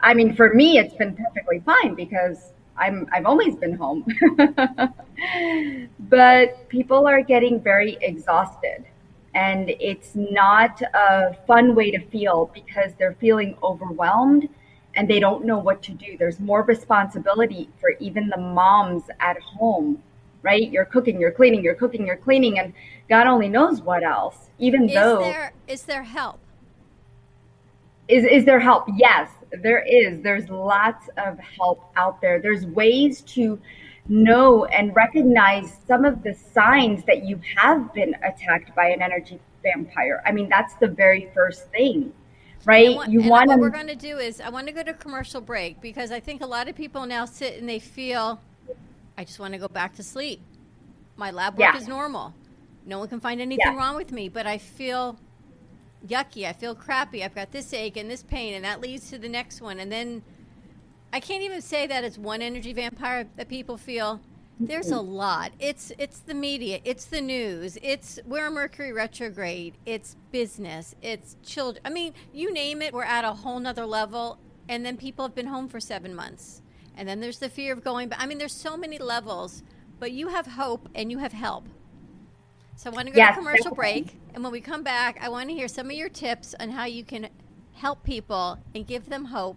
I 0.00 0.14
mean, 0.14 0.34
for 0.34 0.52
me, 0.54 0.78
it's 0.78 0.94
been 0.94 1.14
perfectly 1.14 1.60
fine 1.60 1.94
because 1.94 2.52
I'm 2.76 3.08
I've 3.12 3.26
always 3.26 3.56
been 3.56 3.74
home. 3.74 4.06
but 6.00 6.68
people 6.68 7.06
are 7.06 7.22
getting 7.22 7.60
very 7.60 7.96
exhausted 8.00 8.84
and 9.34 9.70
it's 9.80 10.14
not 10.14 10.80
a 10.94 11.36
fun 11.46 11.74
way 11.74 11.90
to 11.90 12.00
feel 12.06 12.50
because 12.54 12.92
they're 12.98 13.16
feeling 13.20 13.56
overwhelmed 13.62 14.48
and 14.96 15.08
they 15.08 15.20
don't 15.20 15.44
know 15.44 15.58
what 15.58 15.82
to 15.82 15.92
do. 15.92 16.16
There's 16.18 16.40
more 16.40 16.62
responsibility 16.62 17.68
for 17.80 17.90
even 18.00 18.28
the 18.28 18.40
moms 18.40 19.04
at 19.20 19.40
home, 19.40 20.02
right? 20.42 20.70
You're 20.70 20.84
cooking, 20.84 21.20
you're 21.20 21.32
cleaning, 21.32 21.62
you're 21.62 21.74
cooking, 21.74 22.06
you're 22.06 22.16
cleaning, 22.16 22.58
and 22.58 22.72
God 23.08 23.26
only 23.26 23.48
knows 23.48 23.80
what 23.80 24.02
else. 24.02 24.50
Even 24.58 24.88
is 24.88 24.94
though 24.94 25.18
there 25.20 25.52
is 25.66 25.82
there 25.82 26.02
help? 26.02 26.38
Is 28.08 28.24
is 28.24 28.44
there 28.44 28.60
help? 28.60 28.84
Yes, 28.96 29.30
there 29.62 29.84
is. 29.84 30.22
There's 30.22 30.48
lots 30.48 31.08
of 31.16 31.38
help 31.38 31.90
out 31.96 32.20
there. 32.20 32.40
There's 32.40 32.66
ways 32.66 33.22
to 33.22 33.58
know 34.08 34.66
and 34.66 34.94
recognize 34.94 35.78
some 35.88 36.04
of 36.04 36.22
the 36.22 36.34
signs 36.34 37.04
that 37.04 37.24
you 37.24 37.40
have 37.56 37.92
been 37.94 38.14
attacked 38.22 38.74
by 38.74 38.88
an 38.88 39.00
energy 39.00 39.40
vampire. 39.62 40.22
I 40.26 40.32
mean, 40.32 40.48
that's 40.48 40.74
the 40.74 40.88
very 40.88 41.30
first 41.34 41.70
thing 41.70 42.12
right? 42.66 42.94
Want, 42.94 43.10
you 43.10 43.22
want 43.22 43.48
what 43.48 43.58
we're 43.58 43.70
going 43.70 43.86
to 43.86 43.96
do 43.96 44.18
is 44.18 44.40
I 44.40 44.48
want 44.48 44.66
to 44.66 44.72
go 44.72 44.82
to 44.82 44.92
commercial 44.94 45.40
break 45.40 45.80
because 45.80 46.10
I 46.10 46.20
think 46.20 46.42
a 46.42 46.46
lot 46.46 46.68
of 46.68 46.74
people 46.74 47.06
now 47.06 47.24
sit 47.24 47.58
and 47.58 47.68
they 47.68 47.78
feel 47.78 48.40
I 49.16 49.24
just 49.24 49.38
want 49.38 49.54
to 49.54 49.58
go 49.58 49.68
back 49.68 49.94
to 49.96 50.02
sleep. 50.02 50.40
My 51.16 51.30
lab 51.30 51.54
work 51.54 51.74
yeah. 51.74 51.76
is 51.76 51.86
normal. 51.86 52.34
No 52.86 52.98
one 52.98 53.08
can 53.08 53.20
find 53.20 53.40
anything 53.40 53.72
yeah. 53.72 53.76
wrong 53.76 53.96
with 53.96 54.12
me, 54.12 54.28
but 54.28 54.46
I 54.46 54.58
feel 54.58 55.16
yucky. 56.06 56.46
I 56.46 56.52
feel 56.52 56.74
crappy. 56.74 57.24
I've 57.24 57.34
got 57.34 57.52
this 57.52 57.72
ache 57.72 57.96
and 57.96 58.10
this 58.10 58.22
pain, 58.22 58.54
and 58.54 58.64
that 58.64 58.80
leads 58.80 59.10
to 59.10 59.18
the 59.18 59.28
next 59.28 59.60
one. 59.60 59.78
And 59.78 59.90
then 59.90 60.22
I 61.12 61.20
can't 61.20 61.42
even 61.42 61.62
say 61.62 61.86
that 61.86 62.04
it's 62.04 62.18
one 62.18 62.42
energy 62.42 62.72
vampire 62.72 63.26
that 63.36 63.48
people 63.48 63.76
feel. 63.76 64.20
There's 64.60 64.90
a 64.90 65.00
lot. 65.00 65.52
It's 65.58 65.90
it's 65.98 66.20
the 66.20 66.34
media, 66.34 66.80
it's 66.84 67.06
the 67.06 67.20
news, 67.20 67.76
it's 67.82 68.20
where 68.24 68.48
Mercury 68.50 68.92
retrograde, 68.92 69.74
it's 69.84 70.16
business, 70.30 70.94
it's 71.02 71.36
children. 71.42 71.82
I 71.84 71.90
mean, 71.90 72.14
you 72.32 72.52
name 72.52 72.80
it, 72.80 72.94
we're 72.94 73.02
at 73.02 73.24
a 73.24 73.32
whole 73.32 73.58
nother 73.58 73.84
level. 73.86 74.38
And 74.68 74.86
then 74.86 74.96
people 74.96 75.26
have 75.26 75.34
been 75.34 75.46
home 75.46 75.68
for 75.68 75.80
seven 75.80 76.14
months. 76.14 76.62
And 76.96 77.08
then 77.08 77.20
there's 77.20 77.38
the 77.38 77.48
fear 77.48 77.72
of 77.72 77.84
going 77.84 78.08
back. 78.08 78.20
I 78.20 78.26
mean, 78.26 78.38
there's 78.38 78.54
so 78.54 78.76
many 78.76 78.98
levels, 78.98 79.62
but 79.98 80.12
you 80.12 80.28
have 80.28 80.46
hope 80.46 80.88
and 80.94 81.10
you 81.10 81.18
have 81.18 81.32
help. 81.32 81.68
So 82.76 82.90
I 82.90 82.94
want 82.94 83.08
to 83.08 83.12
go 83.12 83.18
yes, 83.18 83.34
to 83.34 83.40
commercial 83.40 83.74
break. 83.74 84.18
And 84.34 84.42
when 84.42 84.52
we 84.52 84.60
come 84.60 84.82
back, 84.82 85.18
I 85.20 85.28
want 85.28 85.48
to 85.48 85.54
hear 85.54 85.68
some 85.68 85.86
of 85.86 85.92
your 85.92 86.08
tips 86.08 86.54
on 86.58 86.70
how 86.70 86.86
you 86.86 87.04
can 87.04 87.28
help 87.74 88.04
people 88.04 88.58
and 88.74 88.86
give 88.86 89.08
them 89.08 89.26
hope 89.26 89.56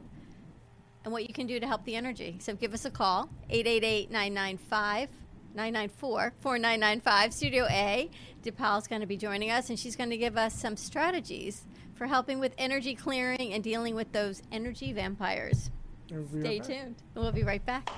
and 1.07 1.13
what 1.13 1.25
you 1.25 1.33
can 1.33 1.47
do 1.47 1.57
to 1.57 1.65
help 1.65 1.85
the 1.85 1.95
energy. 1.95 2.35
So 2.41 2.53
give 2.53 2.73
us 2.73 2.83
a 2.83 2.91
call, 2.91 3.29
888 3.49 4.11
995 4.11 5.07
994 5.55 6.33
4995, 6.41 7.33
Studio 7.33 7.65
A. 7.69 8.09
DePaul's 8.43 8.89
going 8.89 8.99
to 8.99 9.07
be 9.07 9.15
joining 9.15 9.49
us, 9.49 9.69
and 9.69 9.79
she's 9.79 9.95
going 9.95 10.09
to 10.09 10.17
give 10.17 10.35
us 10.35 10.53
some 10.53 10.75
strategies 10.75 11.63
for 11.95 12.07
helping 12.07 12.39
with 12.39 12.53
energy 12.57 12.93
clearing 12.93 13.53
and 13.53 13.63
dealing 13.63 13.95
with 13.95 14.11
those 14.11 14.43
energy 14.51 14.91
vampires. 14.91 15.71
We'll 16.11 16.27
Stay 16.27 16.59
right 16.59 16.63
tuned. 16.63 16.95
We'll 17.15 17.31
be 17.31 17.43
right 17.43 17.65
back. 17.65 17.89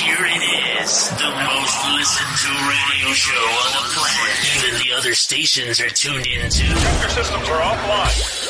Ladies 0.00 0.18
and 0.18 0.18
gentlemen, 0.18 0.18
here 0.18 0.24
it 0.26 0.82
is. 0.82 1.10
The 1.10 1.30
most 1.44 1.78
listened 1.94 2.36
to 2.42 2.48
radio 2.68 3.12
show 3.12 3.32
on 3.32 3.72
the 3.72 3.84
planet. 3.94 4.36
Even 4.56 4.72
the 4.86 4.92
other 4.96 5.14
stations 5.14 5.80
are 5.80 5.88
tuned 5.88 6.26
into. 6.26 6.64
Your 6.64 7.08
systems 7.10 7.48
are 7.48 7.60
offline. 7.60 8.46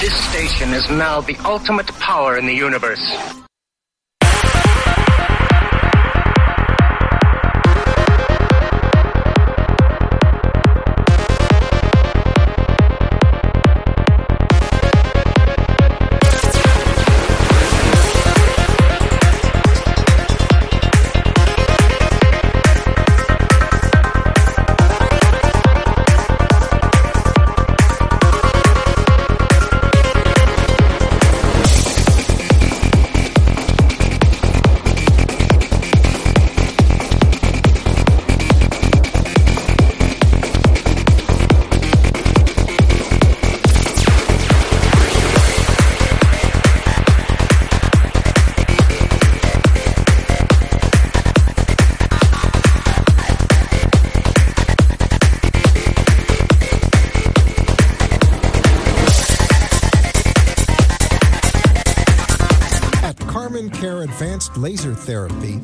This 0.00 0.14
station 0.30 0.72
is 0.74 0.88
now 0.90 1.20
the 1.20 1.36
ultimate 1.44 1.86
power 1.98 2.36
in 2.38 2.46
the 2.46 2.54
universe. 2.54 3.00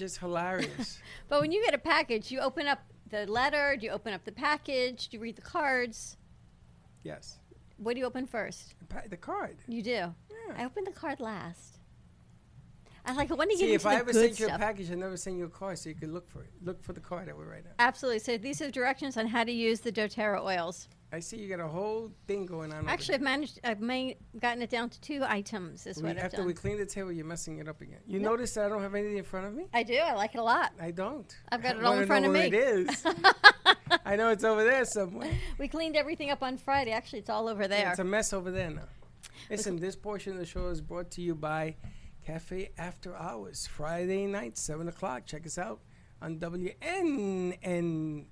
just 0.00 0.18
hilarious. 0.18 0.98
But 1.28 1.40
when 1.42 1.52
you 1.52 1.62
get 1.64 1.74
a 1.74 1.78
package, 1.78 2.32
you 2.32 2.40
open 2.40 2.66
up 2.66 2.80
the 3.08 3.26
letter, 3.26 3.76
do 3.78 3.86
you 3.86 3.92
open 3.92 4.12
up 4.12 4.24
the 4.24 4.32
package, 4.32 5.08
do 5.08 5.16
you 5.16 5.22
read 5.22 5.36
the 5.36 5.42
cards? 5.42 6.16
yes. 7.04 7.38
What 7.76 7.94
do 7.94 8.00
you 8.00 8.06
open 8.06 8.26
first? 8.26 8.74
The 8.78 8.84
pa- 8.84 9.08
The 9.08 9.16
card. 9.16 9.56
You 9.66 9.82
do. 9.82 10.14
I 10.54 10.64
open 10.66 10.84
the 10.84 10.90
card 10.92 11.18
last. 11.18 11.78
I 13.06 13.14
like 13.14 13.30
when 13.30 13.48
you 13.48 13.56
get 13.56 13.60
See, 13.60 13.72
into 13.72 13.74
if 13.76 13.86
I 13.86 13.94
ever 13.96 14.12
sent 14.12 14.38
you 14.38 14.48
a 14.48 14.58
package, 14.58 14.90
I 14.90 14.94
never 14.96 15.16
send 15.16 15.38
you 15.38 15.44
a 15.46 15.48
card 15.48 15.78
so 15.78 15.88
you 15.88 15.94
can 15.94 16.12
look 16.12 16.28
for 16.28 16.42
it. 16.42 16.50
Look 16.62 16.82
for 16.82 16.92
the 16.92 17.00
card 17.00 17.26
that 17.28 17.36
we're 17.38 17.50
right 17.50 17.64
now. 17.64 17.70
Absolutely. 17.78 18.18
So 18.18 18.36
these 18.36 18.60
are 18.60 18.70
directions 18.70 19.16
on 19.16 19.26
how 19.28 19.44
to 19.44 19.52
use 19.52 19.80
the 19.80 19.90
DoTerra 19.90 20.42
oils. 20.42 20.88
I 21.12 21.18
see 21.18 21.38
you 21.38 21.48
got 21.48 21.58
a 21.58 21.66
whole 21.66 22.12
thing 22.28 22.46
going 22.46 22.72
on. 22.72 22.88
Actually, 22.88 23.16
I've 23.16 23.20
managed. 23.22 23.58
I've 23.64 23.80
made, 23.80 24.18
gotten 24.38 24.62
it 24.62 24.70
down 24.70 24.90
to 24.90 25.00
two 25.00 25.24
items. 25.26 25.84
Is. 25.86 25.96
We- 26.00 26.04
what 26.08 26.18
after 26.18 26.44
we 26.44 26.54
clean 26.54 26.76
the 26.78 26.86
table, 26.86 27.10
you're 27.10 27.24
messing 27.26 27.58
it 27.58 27.66
up 27.68 27.80
again. 27.80 27.98
You 28.06 28.20
No. 28.20 28.30
notice 28.30 28.54
that 28.54 28.66
I 28.66 28.68
don't 28.68 28.80
have 28.82 28.94
anything 28.94 29.16
in 29.16 29.24
front 29.24 29.46
of 29.46 29.54
me? 29.54 29.66
I 29.74 29.82
do. 29.82 29.96
I 29.96 30.12
like 30.14 30.34
it 30.34 30.38
a 30.38 30.42
lot. 30.42 30.72
I 30.80 30.92
don't. 30.92 31.36
I've 31.50 31.62
got 31.62 31.76
it 31.78 31.84
all 31.84 31.98
in 31.98 32.06
front 32.06 32.26
of 32.26 32.32
me. 32.32 32.40
It 32.42 32.54
is. 32.54 33.04
I 34.04 34.14
know 34.14 34.30
it's 34.30 34.44
over 34.44 34.62
there 34.62 34.84
somewhere. 34.84 35.32
We 35.58 35.66
cleaned 35.68 35.96
everything 35.96 36.30
up 36.30 36.42
on 36.44 36.56
Friday. 36.58 36.92
Actually, 36.92 37.18
it's 37.20 37.30
all 37.30 37.48
over 37.48 37.66
there. 37.66 37.90
It's 37.90 37.98
a 37.98 38.04
mess 38.04 38.32
over 38.32 38.50
there 38.52 38.70
now. 38.70 38.88
Listen, 39.50 39.76
this 39.76 39.96
portion 39.96 40.32
of 40.34 40.38
the 40.38 40.46
show 40.46 40.68
is 40.68 40.80
brought 40.80 41.10
to 41.12 41.20
you 41.22 41.34
by 41.34 41.74
Cafe 42.24 42.70
After 42.78 43.16
Hours, 43.16 43.66
Friday 43.66 44.26
night, 44.26 44.56
7 44.56 44.86
o'clock. 44.88 45.26
Check 45.26 45.44
us 45.44 45.58
out 45.58 45.80
on 46.22 46.38
WNNN. 46.38 48.26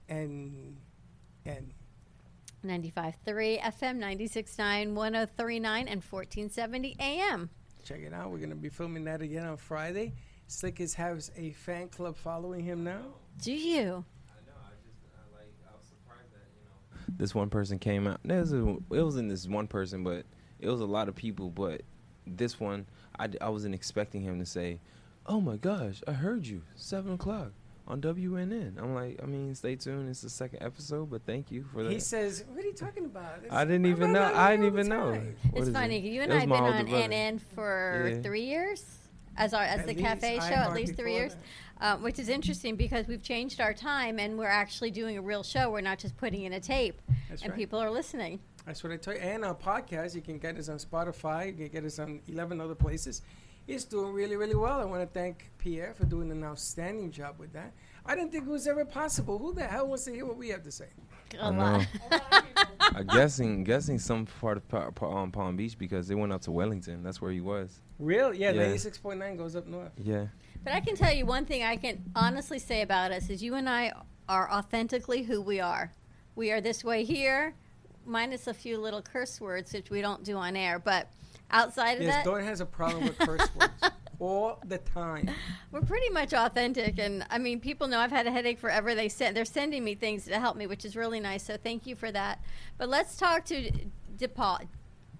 95.3 2.68 3.60
FM, 3.60 3.98
96.9, 3.98 4.92
103.9, 4.92 5.64
and 5.64 6.02
1470 6.02 6.96
AM. 7.00 7.50
Check 7.84 8.00
it 8.00 8.12
out. 8.12 8.30
We're 8.30 8.38
going 8.38 8.50
to 8.50 8.56
be 8.56 8.68
filming 8.68 9.04
that 9.04 9.22
again 9.22 9.46
on 9.46 9.56
Friday. 9.56 10.12
Slickers 10.46 10.94
has 10.94 11.30
a 11.36 11.52
fan 11.52 11.88
club 11.88 12.16
following 12.16 12.64
him 12.64 12.84
now. 12.84 13.00
Do 13.42 13.52
you? 13.52 13.80
I 13.80 14.40
know 14.46 14.52
I 14.64 14.74
just 14.84 14.98
like 15.34 15.48
I 15.66 15.76
was 15.76 15.86
surprised 15.86 16.32
that 16.32 16.46
you 16.54 16.64
know 16.64 17.16
this 17.16 17.34
one 17.34 17.48
person 17.48 17.78
came 17.78 18.06
out. 18.06 18.20
There's 18.24 18.52
a, 18.52 18.68
it 18.68 19.02
wasn't 19.02 19.30
this 19.30 19.46
one 19.46 19.66
person, 19.66 20.04
but 20.04 20.26
it 20.60 20.68
was 20.68 20.80
a 20.80 20.86
lot 20.86 21.08
of 21.08 21.14
people. 21.14 21.50
But 21.50 21.82
this 22.26 22.60
one, 22.60 22.86
I, 23.18 23.28
I 23.40 23.48
wasn't 23.48 23.74
expecting 23.74 24.22
him 24.22 24.38
to 24.38 24.46
say, 24.46 24.80
"Oh 25.26 25.40
my 25.40 25.56
gosh, 25.56 26.02
I 26.06 26.12
heard 26.12 26.46
you 26.46 26.62
seven 26.76 27.12
o'clock 27.14 27.52
on 27.88 28.00
WNN." 28.00 28.78
I'm 28.78 28.94
like, 28.94 29.18
I 29.22 29.26
mean, 29.26 29.52
stay 29.56 29.74
tuned. 29.74 30.08
It's 30.08 30.20
the 30.20 30.30
second 30.30 30.62
episode, 30.62 31.10
but 31.10 31.24
thank 31.26 31.50
you 31.50 31.64
for 31.72 31.82
that. 31.82 31.90
He 31.92 31.98
says, 31.98 32.44
What 32.52 32.62
are 32.62 32.66
you 32.68 32.72
talking 32.74 33.04
about? 33.06 33.40
It's 33.42 33.52
I 33.52 33.64
didn't 33.64 33.86
even 33.86 34.12
know. 34.12 34.32
I 34.32 34.50
didn't 34.52 34.60
the 34.62 34.66
even 34.80 34.88
know. 34.88 35.10
What 35.12 35.22
it's 35.54 35.62
is 35.62 35.68
it? 35.68 35.72
funny. 35.72 35.98
You 35.98 36.22
and 36.22 36.32
I 36.32 36.36
have 36.40 36.48
been 36.48 36.52
on 36.58 36.84
brother. 36.86 37.08
NN 37.08 37.40
for 37.40 38.10
Yeah. 38.14 38.22
three 38.22 38.44
years. 38.44 38.84
As 39.36 39.54
our 39.54 39.62
as 39.62 39.80
At 39.80 39.86
the 39.86 39.92
least. 39.94 40.04
cafe 40.04 40.38
I 40.38 40.48
show, 40.48 40.54
at 40.56 40.72
least 40.72 40.96
three 40.96 41.14
years, 41.14 41.36
uh, 41.80 41.96
which 41.98 42.18
is 42.18 42.28
interesting 42.28 42.74
because 42.74 43.06
we've 43.06 43.22
changed 43.22 43.60
our 43.60 43.72
time 43.72 44.18
and 44.18 44.36
we're 44.36 44.46
actually 44.48 44.90
doing 44.90 45.16
a 45.16 45.22
real 45.22 45.44
show. 45.44 45.70
We're 45.70 45.80
not 45.80 46.00
just 46.00 46.16
putting 46.16 46.42
in 46.42 46.54
a 46.54 46.60
tape, 46.60 47.00
That's 47.28 47.42
and 47.42 47.50
right. 47.52 47.56
people 47.56 47.78
are 47.78 47.88
listening. 47.90 48.40
That's 48.66 48.82
what 48.82 48.92
I 48.92 48.96
tell 48.96 49.14
you. 49.14 49.20
And 49.20 49.44
our 49.44 49.54
podcast, 49.54 50.16
you 50.16 50.22
can 50.22 50.38
get 50.38 50.58
us 50.58 50.68
on 50.68 50.78
Spotify. 50.78 51.46
You 51.46 51.52
can 51.52 51.68
get 51.68 51.84
us 51.84 52.00
on 52.00 52.20
11 52.26 52.60
other 52.60 52.74
places. 52.74 53.22
It's 53.68 53.84
doing 53.84 54.12
really, 54.14 54.34
really 54.36 54.54
well. 54.54 54.80
I 54.80 54.84
want 54.86 55.02
to 55.02 55.06
thank 55.06 55.50
Pierre 55.58 55.92
for 55.94 56.06
doing 56.06 56.30
an 56.30 56.42
outstanding 56.42 57.10
job 57.10 57.38
with 57.38 57.52
that. 57.52 57.74
I 58.06 58.14
didn't 58.14 58.32
think 58.32 58.46
it 58.46 58.50
was 58.50 58.66
ever 58.66 58.86
possible. 58.86 59.38
Who 59.38 59.52
the 59.52 59.64
hell 59.64 59.86
wants 59.86 60.04
to 60.06 60.12
hear 60.12 60.24
what 60.24 60.38
we 60.38 60.48
have 60.48 60.62
to 60.62 60.72
say? 60.72 60.86
I 61.38 61.50
know. 61.50 61.82
I'm 62.80 63.06
guessing, 63.08 63.64
guessing 63.64 63.98
some 63.98 64.24
part 64.24 64.56
of 64.56 64.66
Pa- 64.68 64.90
Pa- 64.92 65.14
um, 65.14 65.30
Palm 65.30 65.56
Beach 65.56 65.76
because 65.76 66.08
they 66.08 66.14
went 66.14 66.32
out 66.32 66.40
to 66.42 66.50
Wellington. 66.50 67.02
That's 67.02 67.20
where 67.20 67.30
he 67.30 67.42
was. 67.42 67.82
Real? 67.98 68.32
Yeah, 68.32 68.52
Yeah. 68.52 68.68
96.9 68.68 69.36
goes 69.36 69.54
up 69.54 69.66
north. 69.66 69.92
Yeah. 70.02 70.28
But 70.64 70.72
I 70.72 70.80
can 70.80 70.96
tell 70.96 71.12
you 71.12 71.26
one 71.26 71.44
thing 71.44 71.62
I 71.62 71.76
can 71.76 72.02
honestly 72.16 72.58
say 72.58 72.80
about 72.80 73.12
us 73.12 73.28
is 73.28 73.42
you 73.42 73.54
and 73.54 73.68
I 73.68 73.92
are 74.30 74.50
authentically 74.50 75.22
who 75.24 75.42
we 75.42 75.60
are. 75.60 75.92
We 76.34 76.50
are 76.52 76.62
this 76.62 76.82
way 76.82 77.04
here, 77.04 77.54
minus 78.06 78.46
a 78.46 78.54
few 78.54 78.78
little 78.78 79.02
curse 79.02 79.38
words 79.42 79.74
which 79.74 79.90
we 79.90 80.00
don't 80.00 80.24
do 80.24 80.36
on 80.38 80.56
air. 80.56 80.78
But 80.78 81.10
outside 81.50 81.98
of 81.98 82.02
Yes, 82.02 82.14
that, 82.16 82.24
Dawn 82.24 82.42
has 82.42 82.60
a 82.60 82.66
problem 82.66 83.04
with 83.04 83.18
curse 83.18 83.48
words 83.54 83.72
all 84.20 84.58
the 84.66 84.78
time. 84.78 85.30
we're 85.70 85.80
pretty 85.82 86.10
much 86.10 86.34
authentic. 86.34 86.98
And 86.98 87.24
I 87.30 87.38
mean, 87.38 87.60
people 87.60 87.88
know 87.88 87.98
I've 87.98 88.10
had 88.10 88.26
a 88.26 88.30
headache 88.30 88.58
forever. 88.58 88.94
They 88.94 89.08
send, 89.08 89.36
they're 89.36 89.44
sending 89.44 89.84
me 89.84 89.94
things 89.94 90.24
to 90.26 90.38
help 90.38 90.56
me, 90.56 90.66
which 90.66 90.84
is 90.84 90.96
really 90.96 91.20
nice. 91.20 91.42
So 91.42 91.56
thank 91.56 91.86
you 91.86 91.96
for 91.96 92.10
that. 92.12 92.40
But 92.76 92.88
let's 92.88 93.16
talk 93.16 93.44
to 93.46 93.70
Depaul. 94.16 94.66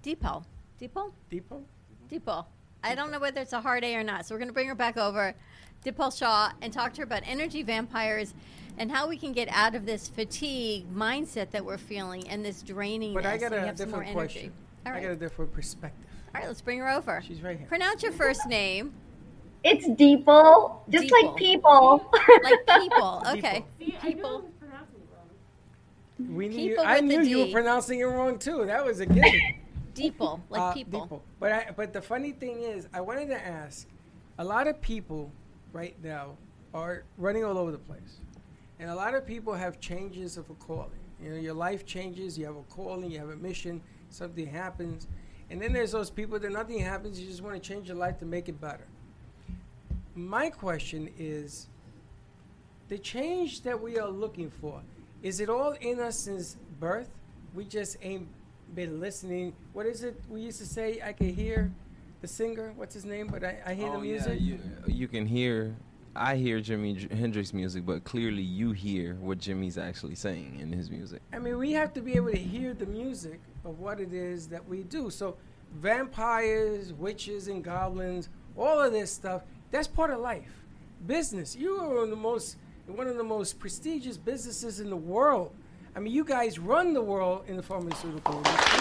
Depaul. 0.03 0.43
Depaul? 0.79 1.11
Depot? 1.29 1.63
Deepa. 2.09 2.45
I 2.83 2.95
don't 2.95 3.11
know 3.11 3.19
whether 3.19 3.41
it's 3.41 3.53
a 3.53 3.61
hard 3.61 3.83
A 3.83 3.95
or 3.95 4.03
not, 4.03 4.25
so 4.25 4.33
we're 4.33 4.39
going 4.39 4.49
to 4.49 4.53
bring 4.53 4.67
her 4.67 4.75
back 4.75 4.97
over, 4.97 5.35
Dipal 5.85 6.17
Shah, 6.17 6.51
and 6.61 6.71
talk 6.71 6.93
to 6.93 7.01
her 7.01 7.03
about 7.03 7.23
energy 7.25 7.61
vampires 7.61 8.33
and 8.77 8.89
how 8.89 9.07
we 9.07 9.17
can 9.17 9.33
get 9.33 9.49
out 9.51 9.75
of 9.75 9.85
this 9.85 10.07
fatigue 10.07 10.85
mindset 10.93 11.51
that 11.51 11.65
we're 11.65 11.77
feeling 11.77 12.27
and 12.29 12.43
this 12.43 12.61
draining. 12.61 13.13
But 13.13 13.25
I 13.25 13.37
got 13.37 13.51
a 13.51 13.59
have 13.59 13.77
some 13.77 13.91
more 13.91 13.99
different 13.99 14.17
question. 14.17 14.53
All 14.85 14.93
I 14.93 15.01
got 15.01 15.11
a 15.11 15.15
different 15.17 15.53
perspective. 15.53 16.08
All 16.33 16.41
right, 16.41 16.47
let's 16.47 16.61
bring 16.61 16.79
her 16.79 16.89
over. 16.89 17.21
She's 17.25 17.41
right 17.41 17.57
here. 17.57 17.67
Pronounce 17.67 18.03
your 18.03 18.11
first 18.11 18.47
name. 18.47 18.93
It's 19.63 19.85
Dipal, 19.87 20.77
just 20.89 21.11
like 21.11 21.35
people. 21.35 22.09
Like 22.43 22.65
people. 22.81 23.23
Okay. 23.27 23.65
People. 24.01 24.45
We 26.29 26.49
knew 26.49 26.69
People 26.69 26.83
I 26.85 26.99
knew 26.99 27.21
you 27.21 27.45
were 27.45 27.51
pronouncing 27.51 27.99
it 27.99 28.03
wrong 28.03 28.37
too. 28.37 28.65
That 28.65 28.85
was 28.85 28.99
a 28.99 29.05
given. 29.05 29.39
Dipal. 29.95 30.39
Like 30.49 30.61
Uh, 30.61 30.73
people. 30.73 31.07
Dipal. 31.07 31.21
But 31.39 31.51
I, 31.51 31.71
but 31.75 31.93
the 31.93 32.01
funny 32.01 32.31
thing 32.31 32.61
is, 32.61 32.87
I 32.93 33.01
wanted 33.01 33.27
to 33.29 33.45
ask. 33.47 33.87
A 34.37 34.43
lot 34.43 34.67
of 34.67 34.79
people 34.81 35.31
right 35.73 35.95
now 36.01 36.37
are 36.73 37.03
running 37.17 37.43
all 37.43 37.57
over 37.57 37.71
the 37.71 37.77
place, 37.77 38.19
and 38.79 38.89
a 38.89 38.95
lot 38.95 39.13
of 39.13 39.25
people 39.25 39.53
have 39.53 39.79
changes 39.81 40.37
of 40.37 40.49
a 40.49 40.53
calling. 40.55 40.91
You 41.21 41.31
know, 41.31 41.37
your 41.37 41.53
life 41.53 41.85
changes. 41.85 42.37
You 42.37 42.45
have 42.45 42.55
a 42.55 42.63
calling. 42.63 43.11
You 43.11 43.19
have 43.19 43.29
a 43.29 43.35
mission. 43.35 43.81
Something 44.09 44.47
happens, 44.47 45.07
and 45.49 45.61
then 45.61 45.73
there's 45.73 45.91
those 45.91 46.09
people 46.09 46.39
that 46.39 46.51
nothing 46.51 46.79
happens. 46.79 47.19
You 47.19 47.27
just 47.27 47.41
want 47.41 47.61
to 47.61 47.67
change 47.67 47.87
your 47.87 47.97
life 47.97 48.19
to 48.19 48.25
make 48.25 48.49
it 48.49 48.59
better. 48.61 48.85
My 50.15 50.49
question 50.49 51.09
is, 51.17 51.67
the 52.87 52.97
change 52.97 53.61
that 53.63 53.79
we 53.79 53.97
are 53.99 54.09
looking 54.09 54.49
for, 54.49 54.81
is 55.21 55.39
it 55.39 55.49
all 55.49 55.71
in 55.81 55.99
us 55.99 56.17
since 56.17 56.57
birth? 56.79 57.09
We 57.53 57.65
just 57.65 57.97
ain't 58.01 58.27
been 58.75 58.99
listening. 58.99 59.53
What 59.73 59.85
is 59.85 60.03
it 60.03 60.19
we 60.29 60.41
used 60.41 60.59
to 60.59 60.65
say? 60.65 61.01
I 61.03 61.13
can 61.13 61.33
hear 61.33 61.71
the 62.21 62.27
singer. 62.27 62.73
What's 62.75 62.93
his 62.93 63.05
name? 63.05 63.27
But 63.27 63.43
I, 63.43 63.57
I 63.65 63.73
hear 63.73 63.89
the 63.91 63.97
Oh, 63.97 64.01
yeah, 64.01 64.11
music. 64.13 64.41
you, 64.41 64.59
you 64.87 65.07
can 65.07 65.25
hear. 65.25 65.75
I 66.15 66.35
hear 66.35 66.59
Jimi 66.59 67.11
Hendrix 67.11 67.53
music, 67.53 67.85
but 67.85 68.03
clearly 68.03 68.41
you 68.41 68.71
hear 68.71 69.15
what 69.15 69.37
Jimmy's 69.37 69.77
actually 69.77 70.15
saying 70.15 70.57
in 70.59 70.71
his 70.71 70.89
music. 70.89 71.21
I 71.31 71.39
mean, 71.39 71.57
we 71.57 71.71
have 71.73 71.93
to 71.93 72.01
be 72.01 72.13
able 72.13 72.31
to 72.31 72.37
hear 72.37 72.73
the 72.73 72.87
music 72.87 73.39
of 73.63 73.79
what 73.79 73.99
it 73.99 74.11
is 74.11 74.47
that 74.47 74.67
we 74.67 74.83
do. 74.83 75.09
So, 75.09 75.37
vampires, 75.75 76.93
witches, 76.93 77.47
and 77.47 77.63
goblins, 77.63 78.29
all 78.57 78.81
of 78.81 78.91
this 78.91 79.11
stuff, 79.11 79.43
that's 79.71 79.87
part 79.87 80.09
of 80.09 80.19
life. 80.19 80.65
Business. 81.05 81.55
You 81.55 81.79
are 81.79 82.07
the 82.07 82.15
most, 82.15 82.57
one 82.87 83.07
of 83.07 83.15
the 83.15 83.23
most 83.23 83.59
prestigious 83.59 84.17
businesses 84.17 84.79
in 84.79 84.89
the 84.89 84.97
world. 84.97 85.53
I 85.95 85.99
mean, 85.99 86.13
you 86.13 86.25
guys 86.25 86.57
run 86.59 86.93
the 86.93 87.01
world 87.01 87.43
in 87.47 87.55
the 87.55 87.63
pharmaceutical 87.63 88.35
industry. 88.35 88.79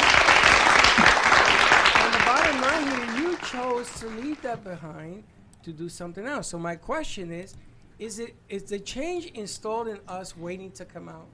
And 1.94 2.14
the 2.14 2.24
bottom 2.24 2.60
line 2.62 2.86
here, 2.88 3.20
you 3.20 3.36
chose 3.50 3.90
to 4.00 4.06
leave 4.08 4.40
that 4.42 4.64
behind 4.64 5.24
to 5.68 5.74
do 5.74 5.88
something 5.88 6.26
else. 6.26 6.48
So, 6.48 6.58
my 6.58 6.74
question 6.74 7.32
is, 7.32 7.54
is 7.98 8.18
it 8.18 8.34
is 8.48 8.64
the 8.64 8.78
change 8.78 9.26
installed 9.26 9.88
in 9.88 10.00
us 10.08 10.36
waiting 10.36 10.70
to 10.72 10.84
come 10.84 11.08
out? 11.08 11.28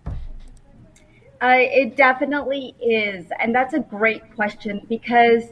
Uh, 1.43 1.57
it 1.59 1.97
definitely 1.97 2.75
is. 2.81 3.27
And 3.39 3.55
that's 3.55 3.75
a 3.75 3.81
great 3.81 4.35
question 4.35 4.87
because, 4.89 5.45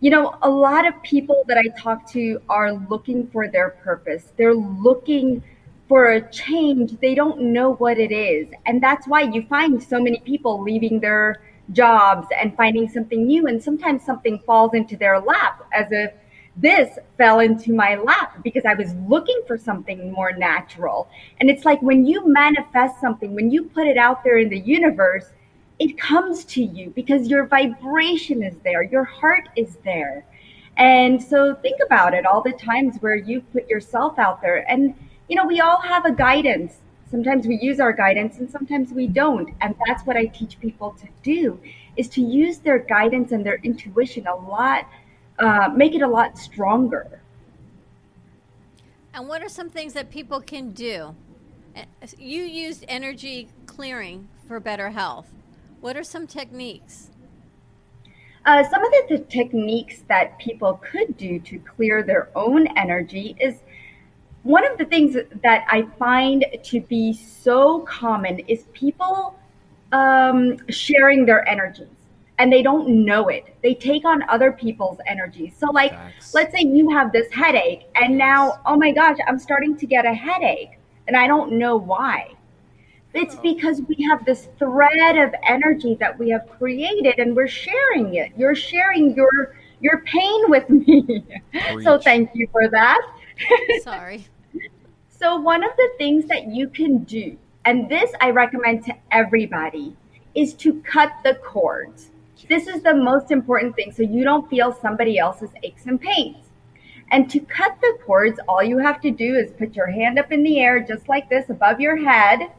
you 0.00 0.10
know, 0.10 0.36
a 0.42 0.50
lot 0.50 0.86
of 0.86 1.00
people 1.02 1.44
that 1.48 1.58
I 1.58 1.68
talk 1.76 2.08
to 2.12 2.40
are 2.48 2.72
looking 2.72 3.26
for 3.28 3.48
their 3.48 3.70
purpose. 3.70 4.32
They're 4.36 4.54
looking 4.54 5.42
for 5.88 6.12
a 6.12 6.30
change. 6.30 6.98
They 7.00 7.14
don't 7.14 7.40
know 7.40 7.74
what 7.74 7.98
it 7.98 8.12
is. 8.12 8.46
And 8.66 8.82
that's 8.82 9.08
why 9.08 9.22
you 9.22 9.44
find 9.48 9.82
so 9.82 10.00
many 10.00 10.20
people 10.20 10.62
leaving 10.62 11.00
their 11.00 11.42
jobs 11.72 12.28
and 12.38 12.56
finding 12.56 12.88
something 12.88 13.26
new. 13.26 13.46
And 13.48 13.62
sometimes 13.62 14.04
something 14.04 14.38
falls 14.46 14.74
into 14.74 14.96
their 14.96 15.18
lap 15.18 15.66
as 15.72 15.88
if 15.90 16.12
this 16.56 16.98
fell 17.18 17.40
into 17.40 17.72
my 17.72 17.96
lap 17.96 18.42
because 18.44 18.64
I 18.64 18.74
was 18.74 18.94
looking 19.08 19.40
for 19.46 19.58
something 19.58 20.12
more 20.12 20.32
natural. 20.32 21.08
And 21.40 21.50
it's 21.50 21.64
like 21.64 21.82
when 21.82 22.06
you 22.06 22.26
manifest 22.32 23.00
something, 23.00 23.34
when 23.34 23.50
you 23.50 23.64
put 23.64 23.86
it 23.86 23.96
out 23.96 24.22
there 24.22 24.38
in 24.38 24.48
the 24.48 24.60
universe, 24.60 25.30
it 25.78 25.98
comes 25.98 26.44
to 26.44 26.62
you 26.62 26.90
because 26.90 27.28
your 27.28 27.46
vibration 27.46 28.42
is 28.42 28.54
there, 28.62 28.82
your 28.82 29.04
heart 29.04 29.48
is 29.56 29.76
there. 29.84 30.24
And 30.76 31.22
so 31.22 31.54
think 31.56 31.80
about 31.84 32.14
it 32.14 32.26
all 32.26 32.42
the 32.42 32.52
times 32.52 32.96
where 33.00 33.16
you 33.16 33.40
put 33.40 33.68
yourself 33.68 34.18
out 34.18 34.40
there. 34.40 34.68
And, 34.70 34.94
you 35.28 35.36
know, 35.36 35.46
we 35.46 35.60
all 35.60 35.80
have 35.80 36.04
a 36.04 36.12
guidance. 36.12 36.78
Sometimes 37.10 37.46
we 37.46 37.58
use 37.60 37.80
our 37.80 37.92
guidance 37.92 38.38
and 38.38 38.50
sometimes 38.50 38.92
we 38.92 39.06
don't. 39.06 39.50
And 39.60 39.74
that's 39.86 40.04
what 40.06 40.16
I 40.16 40.26
teach 40.26 40.58
people 40.60 40.96
to 41.00 41.08
do 41.22 41.60
is 41.96 42.08
to 42.10 42.20
use 42.20 42.58
their 42.58 42.78
guidance 42.78 43.30
and 43.30 43.46
their 43.46 43.60
intuition 43.62 44.26
a 44.26 44.34
lot 44.34 44.88
uh, 45.38 45.70
make 45.74 45.94
it 45.94 46.02
a 46.02 46.08
lot 46.08 46.38
stronger. 46.38 47.20
And 49.12 49.28
what 49.28 49.42
are 49.42 49.48
some 49.48 49.70
things 49.70 49.92
that 49.92 50.10
people 50.10 50.40
can 50.40 50.70
do? 50.70 51.14
You 52.18 52.42
used 52.42 52.84
energy 52.88 53.48
clearing 53.66 54.28
for 54.46 54.60
better 54.60 54.90
health. 54.90 55.28
What 55.80 55.96
are 55.96 56.04
some 56.04 56.26
techniques? 56.26 57.10
Uh, 58.46 58.62
some 58.68 58.84
of 58.84 58.90
the, 58.90 59.16
the 59.16 59.24
techniques 59.24 60.02
that 60.08 60.38
people 60.38 60.80
could 60.90 61.16
do 61.16 61.38
to 61.40 61.58
clear 61.58 62.02
their 62.02 62.28
own 62.36 62.66
energy 62.76 63.36
is 63.40 63.60
one 64.42 64.70
of 64.70 64.76
the 64.76 64.84
things 64.84 65.16
that 65.42 65.64
I 65.70 65.82
find 65.98 66.44
to 66.64 66.80
be 66.82 67.14
so 67.14 67.80
common 67.80 68.40
is 68.40 68.64
people 68.74 69.38
um, 69.92 70.58
sharing 70.68 71.24
their 71.24 71.48
energies 71.48 71.88
and 72.38 72.52
they 72.52 72.62
don't 72.62 72.88
know 72.88 73.28
it. 73.28 73.54
They 73.62 73.74
take 73.74 74.04
on 74.04 74.22
other 74.28 74.52
people's 74.52 74.98
energy. 75.06 75.52
So, 75.56 75.70
like, 75.70 75.94
let's 76.32 76.52
say 76.52 76.64
you 76.64 76.90
have 76.90 77.12
this 77.12 77.32
headache, 77.32 77.86
and 77.94 78.18
now, 78.18 78.60
oh 78.66 78.76
my 78.76 78.92
gosh, 78.92 79.18
I'm 79.26 79.38
starting 79.38 79.76
to 79.76 79.86
get 79.86 80.04
a 80.04 80.14
headache, 80.14 80.78
and 81.06 81.16
I 81.16 81.26
don't 81.26 81.52
know 81.52 81.76
why. 81.76 82.32
It's 83.12 83.36
because 83.36 83.80
we 83.82 84.04
have 84.10 84.24
this 84.24 84.48
thread 84.58 85.16
of 85.16 85.32
energy 85.44 85.94
that 86.00 86.18
we 86.18 86.30
have 86.30 86.48
created, 86.58 87.18
and 87.18 87.36
we're 87.36 87.46
sharing 87.46 88.14
it. 88.14 88.32
You're 88.36 88.56
sharing 88.56 89.14
your 89.14 89.56
your 89.80 90.00
pain 90.00 90.50
with 90.50 90.68
me. 90.70 91.24
so, 91.82 91.98
thank 91.98 92.30
you 92.34 92.48
for 92.50 92.68
that. 92.68 93.00
Sorry. 93.82 94.26
So, 95.08 95.36
one 95.36 95.62
of 95.62 95.70
the 95.76 95.90
things 95.96 96.26
that 96.26 96.48
you 96.48 96.68
can 96.68 97.04
do, 97.04 97.38
and 97.64 97.88
this 97.88 98.10
I 98.20 98.30
recommend 98.30 98.84
to 98.86 98.94
everybody, 99.12 99.96
is 100.34 100.54
to 100.54 100.82
cut 100.82 101.12
the 101.22 101.36
cords. 101.36 102.10
This 102.48 102.66
is 102.66 102.82
the 102.82 102.94
most 102.94 103.30
important 103.30 103.74
thing 103.76 103.92
so 103.92 104.02
you 104.02 104.24
don't 104.24 104.48
feel 104.48 104.72
somebody 104.72 105.18
else's 105.18 105.50
aches 105.62 105.86
and 105.86 106.00
pains. 106.00 106.36
And 107.10 107.30
to 107.30 107.40
cut 107.40 107.76
the 107.80 107.98
cords, 108.04 108.40
all 108.48 108.62
you 108.62 108.78
have 108.78 109.00
to 109.02 109.10
do 109.10 109.34
is 109.36 109.50
put 109.52 109.76
your 109.76 109.86
hand 109.86 110.18
up 110.18 110.32
in 110.32 110.42
the 110.42 110.60
air 110.60 110.80
just 110.80 111.08
like 111.08 111.28
this 111.28 111.50
above 111.50 111.80
your 111.80 111.96
head. 111.96 112.50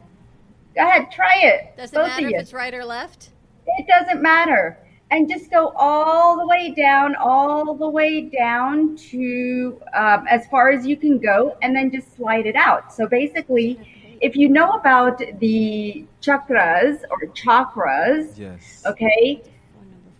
Go 0.74 0.86
ahead, 0.86 1.10
try 1.10 1.40
it. 1.42 1.76
Does 1.76 1.90
it 1.92 1.94
Both 1.94 2.08
matter 2.08 2.26
of 2.28 2.32
if 2.34 2.40
it's 2.40 2.52
right 2.52 2.74
or 2.74 2.84
left? 2.84 3.30
It 3.66 3.86
doesn't 3.86 4.22
matter. 4.22 4.78
And 5.10 5.28
just 5.28 5.50
go 5.50 5.68
all 5.76 6.36
the 6.36 6.46
way 6.46 6.74
down, 6.76 7.14
all 7.16 7.74
the 7.74 7.88
way 7.88 8.22
down 8.22 8.96
to 9.10 9.80
um, 9.94 10.26
as 10.28 10.46
far 10.48 10.70
as 10.70 10.84
you 10.86 10.96
can 10.96 11.18
go, 11.18 11.56
and 11.62 11.74
then 11.74 11.90
just 11.92 12.14
slide 12.16 12.44
it 12.46 12.56
out. 12.56 12.92
So 12.92 13.06
basically, 13.06 13.78
if 14.20 14.34
you 14.36 14.48
know 14.48 14.70
about 14.72 15.18
the 15.40 16.04
chakras 16.20 17.02
or 17.10 17.18
chakras, 17.28 18.36
Yes. 18.36 18.82
okay, 18.84 19.42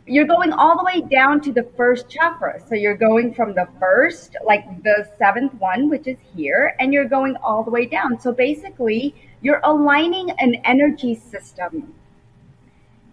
you're 0.07 0.27
going 0.27 0.53
all 0.53 0.77
the 0.77 0.85
way 0.85 1.01
down 1.01 1.41
to 1.43 1.53
the 1.53 1.65
first 1.77 2.09
chakra. 2.09 2.61
So 2.69 2.75
you're 2.75 2.97
going 2.97 3.35
from 3.35 3.55
the 3.55 3.69
first, 3.81 4.37
like 4.45 4.83
the 4.83 5.09
seventh 5.19 5.55
one, 5.55 5.89
which 5.89 6.07
is 6.07 6.19
here, 6.35 6.77
and 6.79 6.93
you're 6.93 7.09
going 7.09 7.37
all 7.43 7.65
the 7.65 7.71
way 7.71 7.87
down. 7.87 8.21
So 8.21 8.33
basically, 8.33 9.15
you're 9.43 9.61
aligning 9.65 10.31
an 10.39 10.57
energy 10.65 11.15
system 11.15 11.95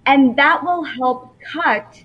and 0.05 0.35
that 0.35 0.63
will 0.63 0.83
help 0.83 1.39
cut 1.41 2.03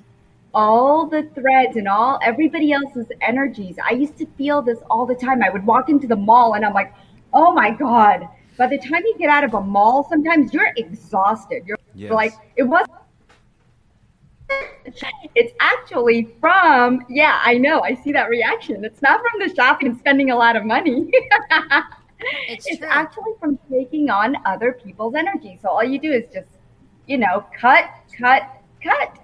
all 0.55 1.07
the 1.07 1.29
threads 1.35 1.77
and 1.77 1.89
all 1.89 2.19
everybody 2.23 2.73
else's 2.73 3.07
energies. 3.21 3.77
I 3.85 3.93
used 3.93 4.17
to 4.19 4.27
feel 4.39 4.63
this 4.63 4.79
all 4.89 5.07
the 5.07 5.15
time. 5.15 5.43
I 5.43 5.51
would 5.51 5.67
walk 5.67 5.89
into 5.89 6.07
the 6.07 6.17
mall 6.17 6.55
and 6.55 6.65
I'm 6.65 6.73
like, 6.73 6.93
oh 7.33 7.53
my 7.53 7.71
God, 7.71 8.29
by 8.57 8.67
the 8.67 8.79
time 8.79 9.03
you 9.05 9.17
get 9.19 9.29
out 9.29 9.45
of 9.45 9.55
a 9.55 9.61
mall, 9.61 10.07
sometimes 10.09 10.53
you're 10.53 10.73
exhausted. 10.77 11.65
You're 11.67 11.79
Yes. 11.95 12.13
like, 12.13 12.33
it 12.57 12.63
was. 12.63 12.87
It's 15.35 15.53
actually 15.61 16.29
from, 16.41 17.05
yeah, 17.09 17.41
I 17.45 17.59
know. 17.59 17.81
I 17.81 17.95
see 17.95 18.13
that 18.13 18.29
reaction. 18.29 18.85
It's 18.85 19.03
not 19.03 19.21
from 19.21 19.41
the 19.47 19.55
shopping 19.55 19.89
and 19.89 19.99
spending 19.99 20.31
a 20.31 20.37
lot 20.37 20.57
of 20.57 20.65
money. 20.65 21.11
It's, 22.49 22.67
it's 22.67 22.79
true. 22.79 22.89
actually 22.91 23.33
from 23.39 23.61
taking 23.71 24.11
on 24.11 24.35
other 24.45 24.73
people's 24.73 25.15
energy. 25.15 25.57
So 25.63 25.69
all 25.69 25.85
you 25.85 26.01
do 26.01 26.11
is 26.11 26.25
just, 26.35 26.49
you 27.07 27.17
know, 27.17 27.47
cut, 27.57 27.89
cut, 28.19 28.43
cut. 28.83 29.17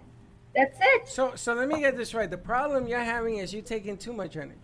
That's 0.54 0.78
it. 0.80 1.08
So, 1.08 1.32
so 1.34 1.54
let 1.54 1.66
me 1.66 1.80
get 1.80 1.96
this 1.96 2.14
right. 2.14 2.30
The 2.30 2.38
problem 2.38 2.86
you're 2.86 3.00
having 3.00 3.38
is 3.38 3.52
you're 3.52 3.62
taking 3.64 3.96
too 3.96 4.12
much 4.12 4.36
energy. 4.36 4.60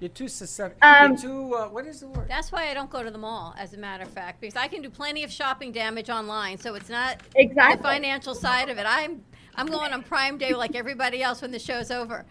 You're 0.00 0.10
too 0.10 0.28
susceptible. 0.28 0.86
Um, 0.86 1.12
you're 1.12 1.20
too. 1.22 1.54
Uh, 1.54 1.68
what 1.68 1.86
is 1.86 2.00
the 2.00 2.08
word? 2.08 2.26
That's 2.28 2.52
why 2.52 2.68
I 2.70 2.74
don't 2.74 2.90
go 2.90 3.02
to 3.02 3.10
the 3.10 3.16
mall, 3.16 3.54
as 3.56 3.72
a 3.72 3.78
matter 3.78 4.02
of 4.02 4.10
fact, 4.10 4.42
because 4.42 4.54
I 4.56 4.68
can 4.68 4.82
do 4.82 4.90
plenty 4.90 5.24
of 5.24 5.32
shopping 5.32 5.72
damage 5.72 6.10
online. 6.10 6.58
So 6.58 6.74
it's 6.74 6.90
not 6.90 7.22
Exactly. 7.36 7.76
the 7.78 7.82
financial 7.82 8.34
side 8.34 8.68
of 8.68 8.76
it. 8.76 8.84
I'm 8.86 9.24
I'm 9.56 9.66
going 9.66 9.92
on 9.92 10.02
Prime 10.02 10.38
Day 10.38 10.54
like 10.54 10.74
everybody 10.74 11.22
else 11.22 11.42
when 11.42 11.50
the 11.50 11.58
show's 11.58 11.90
over, 11.90 12.24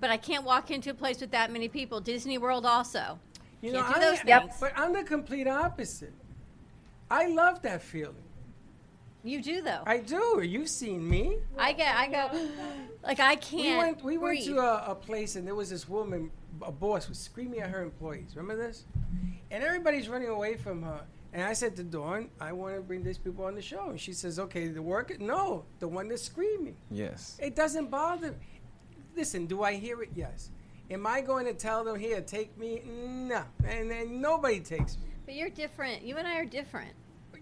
but 0.00 0.10
I 0.10 0.16
can't 0.16 0.44
walk 0.44 0.70
into 0.70 0.90
a 0.90 0.94
place 0.94 1.20
with 1.20 1.30
that 1.32 1.50
many 1.52 1.68
people. 1.68 2.00
Disney 2.00 2.38
World 2.38 2.64
also. 2.64 3.18
You 3.60 3.72
know, 3.72 3.82
Can't 3.82 3.94
do 3.96 4.00
I, 4.00 4.04
those 4.10 4.18
Yep. 4.24 4.42
things. 4.42 4.54
but 4.60 4.72
I'm 4.76 4.92
the 4.92 5.02
complete 5.02 5.48
opposite. 5.48 6.12
I 7.10 7.26
love 7.26 7.60
that 7.62 7.82
feeling. 7.82 8.14
You 9.24 9.42
do 9.42 9.62
though. 9.62 9.82
I 9.84 9.98
do. 9.98 10.40
You've 10.42 10.68
seen 10.68 11.08
me. 11.08 11.38
I 11.58 11.72
get. 11.72 11.94
I 11.96 12.08
go. 12.08 12.48
Like 13.02 13.20
I 13.20 13.36
can't. 13.36 13.78
went. 13.78 14.04
We 14.04 14.18
went 14.18 14.44
to 14.44 14.58
a, 14.58 14.90
a 14.90 14.94
place 14.94 15.36
and 15.36 15.46
there 15.46 15.54
was 15.54 15.70
this 15.70 15.88
woman, 15.88 16.30
a 16.62 16.70
boss, 16.72 17.08
was 17.08 17.16
screaming 17.18 17.60
at 17.60 17.70
her 17.70 17.80
employees. 17.82 18.34
Remember 18.36 18.60
this? 18.60 18.84
And 19.50 19.62
everybody's 19.64 20.08
running 20.08 20.28
away 20.28 20.56
from 20.56 20.82
her. 20.82 21.00
And 21.32 21.42
I 21.42 21.52
said 21.52 21.76
to 21.76 21.82
Dawn, 21.84 22.30
I 22.40 22.52
want 22.52 22.74
to 22.76 22.80
bring 22.80 23.02
these 23.04 23.18
people 23.18 23.44
on 23.44 23.54
the 23.54 23.62
show. 23.62 23.90
And 23.90 24.00
she 24.00 24.12
says, 24.12 24.38
Okay, 24.38 24.68
the 24.68 24.82
worker? 24.82 25.14
No, 25.18 25.64
the 25.78 25.88
one 25.88 26.08
that's 26.08 26.22
screaming. 26.22 26.76
Yes. 26.90 27.38
It 27.42 27.54
doesn't 27.54 27.90
bother. 27.90 28.34
Listen, 29.14 29.46
do 29.46 29.62
I 29.62 29.74
hear 29.74 30.02
it? 30.02 30.10
Yes. 30.14 30.50
Am 30.90 31.06
I 31.06 31.20
going 31.20 31.44
to 31.44 31.52
tell 31.52 31.84
them 31.84 31.98
here, 31.98 32.20
take 32.22 32.56
me? 32.56 32.82
No. 32.86 33.42
And 33.66 33.90
then 33.90 34.20
nobody 34.22 34.60
takes 34.60 34.96
me. 34.96 35.04
But 35.26 35.34
you're 35.34 35.50
different. 35.50 36.02
You 36.02 36.16
and 36.16 36.26
I 36.26 36.36
are 36.38 36.46
different. 36.46 36.92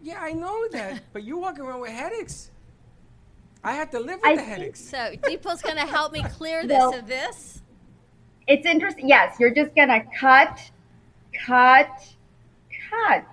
Yeah, 0.03 0.19
I 0.21 0.33
know 0.33 0.67
that. 0.73 1.03
but 1.13 1.23
you 1.23 1.39
walk 1.39 1.59
around 1.61 1.81
with 1.81 1.93
headaches. 1.93 2.51
I 3.63 3.73
have 3.73 3.91
to 3.91 4.01
live 4.01 4.21
with 4.21 4.27
I 4.27 4.37
the 4.37 4.43
headaches. 4.43 4.81
So 4.81 5.15
Dipal's 5.23 5.63
going 5.63 5.77
to 5.85 5.87
help 5.87 6.13
me 6.13 6.25
clear 6.25 6.63
this 6.67 6.77
Well- 6.77 6.95
of 6.99 7.07
this. 7.07 7.63
It's 8.49 8.65
interesting. 8.65 9.09
Yes, 9.09 9.37
you're 9.41 9.53
just 9.53 9.75
gonna 9.75 10.05
cut, 10.21 10.71
cut, 11.47 11.91
cut. 12.89 13.27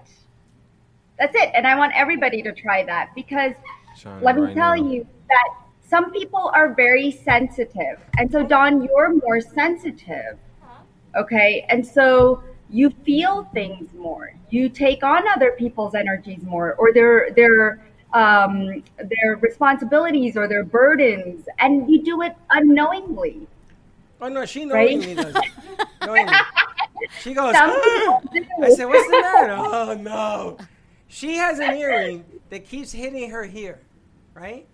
That's 1.24 1.36
it. 1.42 1.52
And 1.56 1.66
I 1.66 1.76
want 1.78 1.94
everybody 1.96 2.42
to 2.44 2.52
try 2.52 2.84
that 2.84 3.12
because 3.16 3.54
Trying 3.98 4.22
let 4.22 4.36
me 4.36 4.42
right 4.42 4.54
tell 4.54 4.76
now. 4.76 4.84
you 4.92 5.08
that 5.30 5.50
some 5.88 6.12
people 6.12 6.52
are 6.54 6.74
very 6.74 7.12
sensitive. 7.12 7.98
And 8.18 8.30
so, 8.30 8.46
Dawn, 8.46 8.84
you're 8.84 9.14
more 9.16 9.40
sensitive. 9.40 10.38
Okay. 11.16 11.66
And 11.70 11.86
so 11.86 12.44
you 12.70 12.90
feel 13.06 13.46
things 13.54 13.94
more. 13.94 14.34
You 14.50 14.68
take 14.68 15.02
on 15.02 15.26
other 15.30 15.52
people's 15.52 15.96
energies 15.96 16.42
more 16.44 16.74
or 16.74 16.92
their, 16.92 17.32
their, 17.38 17.80
um, 18.14 18.84
their 18.98 19.38
responsibilities 19.38 20.36
or 20.36 20.48
their 20.50 20.64
burdens, 20.66 21.48
and 21.60 21.90
you 21.90 22.04
do 22.04 22.22
it 22.22 22.36
unknowingly. 22.50 23.48
Oh 24.20 24.28
no, 24.28 24.46
she 24.46 24.66
Right? 24.66 24.98
knowingly 24.98 25.16
does 25.16 25.36
it. 25.36 25.88
knowingly. 26.06 26.34
She 27.22 27.34
goes. 27.34 27.54
Some 27.56 27.70
"Ah!" 27.72 28.20
people 28.22 28.22
do. 28.34 28.64
I 28.66 28.70
said, 28.70 28.86
"What's 28.86 29.06
the 29.08 29.20
matter?" 29.22 29.56
Oh 29.58 29.98
no, 30.00 30.58
she 31.14 31.36
has 31.36 31.60
an 31.60 31.78
earring 31.78 32.26
that 32.50 32.68
keeps 32.68 32.92
hitting 32.92 33.30
her 33.30 33.44
here, 33.44 33.80
right? 34.34 34.66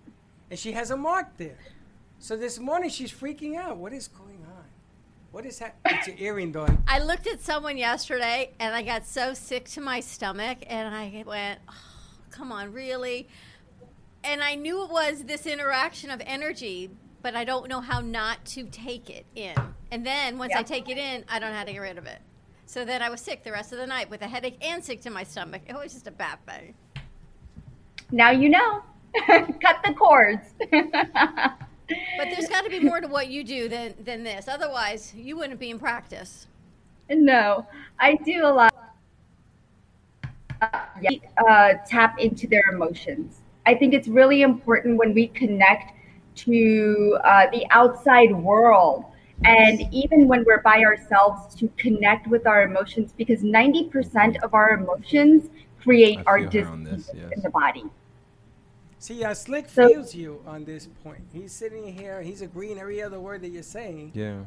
And 0.48 0.58
she 0.58 0.72
has 0.72 0.90
a 0.90 0.96
mark 0.96 1.36
there. 1.36 1.58
So 2.18 2.34
this 2.34 2.58
morning 2.58 2.88
she's 2.88 3.12
freaking 3.12 3.56
out. 3.56 3.76
What 3.76 3.92
is 3.92 4.08
going 4.08 4.42
on? 4.46 4.64
What 5.32 5.44
is 5.44 5.58
that? 5.58 5.76
It's 5.84 6.08
your 6.08 6.16
earring, 6.18 6.52
Dawn. 6.52 6.82
I 6.88 6.98
looked 7.00 7.26
at 7.26 7.42
someone 7.42 7.76
yesterday 7.76 8.52
and 8.58 8.74
I 8.74 8.82
got 8.82 9.06
so 9.06 9.34
sick 9.34 9.68
to 9.70 9.82
my 9.82 10.00
stomach 10.00 10.58
and 10.66 10.94
I 10.94 11.22
went, 11.26 11.60
oh, 11.68 11.74
come 12.30 12.52
on, 12.52 12.72
really? 12.72 13.28
And 14.24 14.42
I 14.42 14.54
knew 14.54 14.82
it 14.84 14.90
was 14.90 15.24
this 15.24 15.46
interaction 15.46 16.10
of 16.10 16.22
energy, 16.24 16.90
but 17.20 17.36
I 17.36 17.44
don't 17.44 17.68
know 17.68 17.82
how 17.82 18.00
not 18.00 18.46
to 18.46 18.64
take 18.64 19.10
it 19.10 19.26
in. 19.34 19.54
And 19.90 20.06
then 20.06 20.38
once 20.38 20.54
I 20.56 20.62
take 20.62 20.88
it 20.88 20.96
in, 20.96 21.22
I 21.28 21.38
don't 21.38 21.50
know 21.50 21.58
how 21.58 21.64
to 21.64 21.72
get 21.72 21.78
rid 21.80 21.98
of 21.98 22.06
it. 22.06 22.20
So 22.70 22.84
then 22.84 23.02
I 23.02 23.10
was 23.10 23.20
sick 23.20 23.42
the 23.42 23.50
rest 23.50 23.72
of 23.72 23.78
the 23.78 23.86
night 23.88 24.08
with 24.08 24.22
a 24.22 24.28
headache 24.28 24.56
and 24.64 24.84
sick 24.84 25.00
to 25.00 25.10
my 25.10 25.24
stomach. 25.24 25.62
It 25.66 25.74
was 25.74 25.92
just 25.92 26.06
a 26.06 26.12
bad 26.12 26.38
thing. 26.46 26.72
Now 28.12 28.30
you 28.30 28.48
know. 28.48 28.82
Cut 29.26 29.80
the 29.84 29.92
cords. 29.98 30.54
But 32.16 32.28
there's 32.30 32.46
got 32.46 32.62
to 32.62 32.70
be 32.70 32.78
more 32.78 33.00
to 33.00 33.08
what 33.08 33.30
you 33.30 33.42
do 33.42 33.68
than, 33.68 33.96
than 34.04 34.22
this. 34.22 34.46
Otherwise, 34.46 35.12
you 35.12 35.36
wouldn't 35.36 35.58
be 35.58 35.70
in 35.70 35.78
practice. 35.80 36.46
no, 37.08 37.66
I 37.98 38.14
do 38.14 38.46
a 38.46 38.52
lot. 38.52 38.94
Uh, 40.62 40.68
uh, 41.48 41.74
tap 41.84 42.20
into 42.20 42.46
their 42.46 42.62
emotions. 42.72 43.40
I 43.66 43.74
think 43.74 43.92
it's 43.92 44.06
really 44.06 44.42
important 44.42 44.98
when 44.98 45.14
we 45.14 45.26
connect 45.26 45.92
to 46.46 47.18
uh, 47.24 47.46
the 47.50 47.66
outside 47.70 48.30
world 48.36 49.09
and 49.44 49.82
even 49.92 50.28
when 50.28 50.44
we're 50.44 50.60
by 50.62 50.82
ourselves 50.82 51.54
to 51.56 51.68
connect 51.76 52.26
with 52.26 52.46
our 52.46 52.62
emotions 52.62 53.12
because 53.16 53.42
90% 53.42 54.42
of 54.42 54.54
our 54.54 54.70
emotions 54.70 55.48
create 55.80 56.18
our 56.26 56.38
feel 56.50 56.76
disease 56.76 57.06
this, 57.06 57.10
yes. 57.14 57.32
in 57.32 57.42
the 57.42 57.50
body. 57.50 57.84
See, 58.98 59.24
uh, 59.24 59.32
Slick 59.32 59.68
So- 59.68 59.88
feels 59.88 60.14
you 60.14 60.42
on 60.46 60.64
this 60.64 60.86
point. 61.02 61.22
He's 61.32 61.52
sitting 61.52 61.90
here. 61.92 62.20
He's 62.20 62.42
agreeing 62.42 62.78
every 62.78 63.02
other 63.02 63.18
word 63.18 63.40
that 63.42 63.48
you're 63.48 63.62
saying. 63.62 64.12
Yeah. 64.14 64.40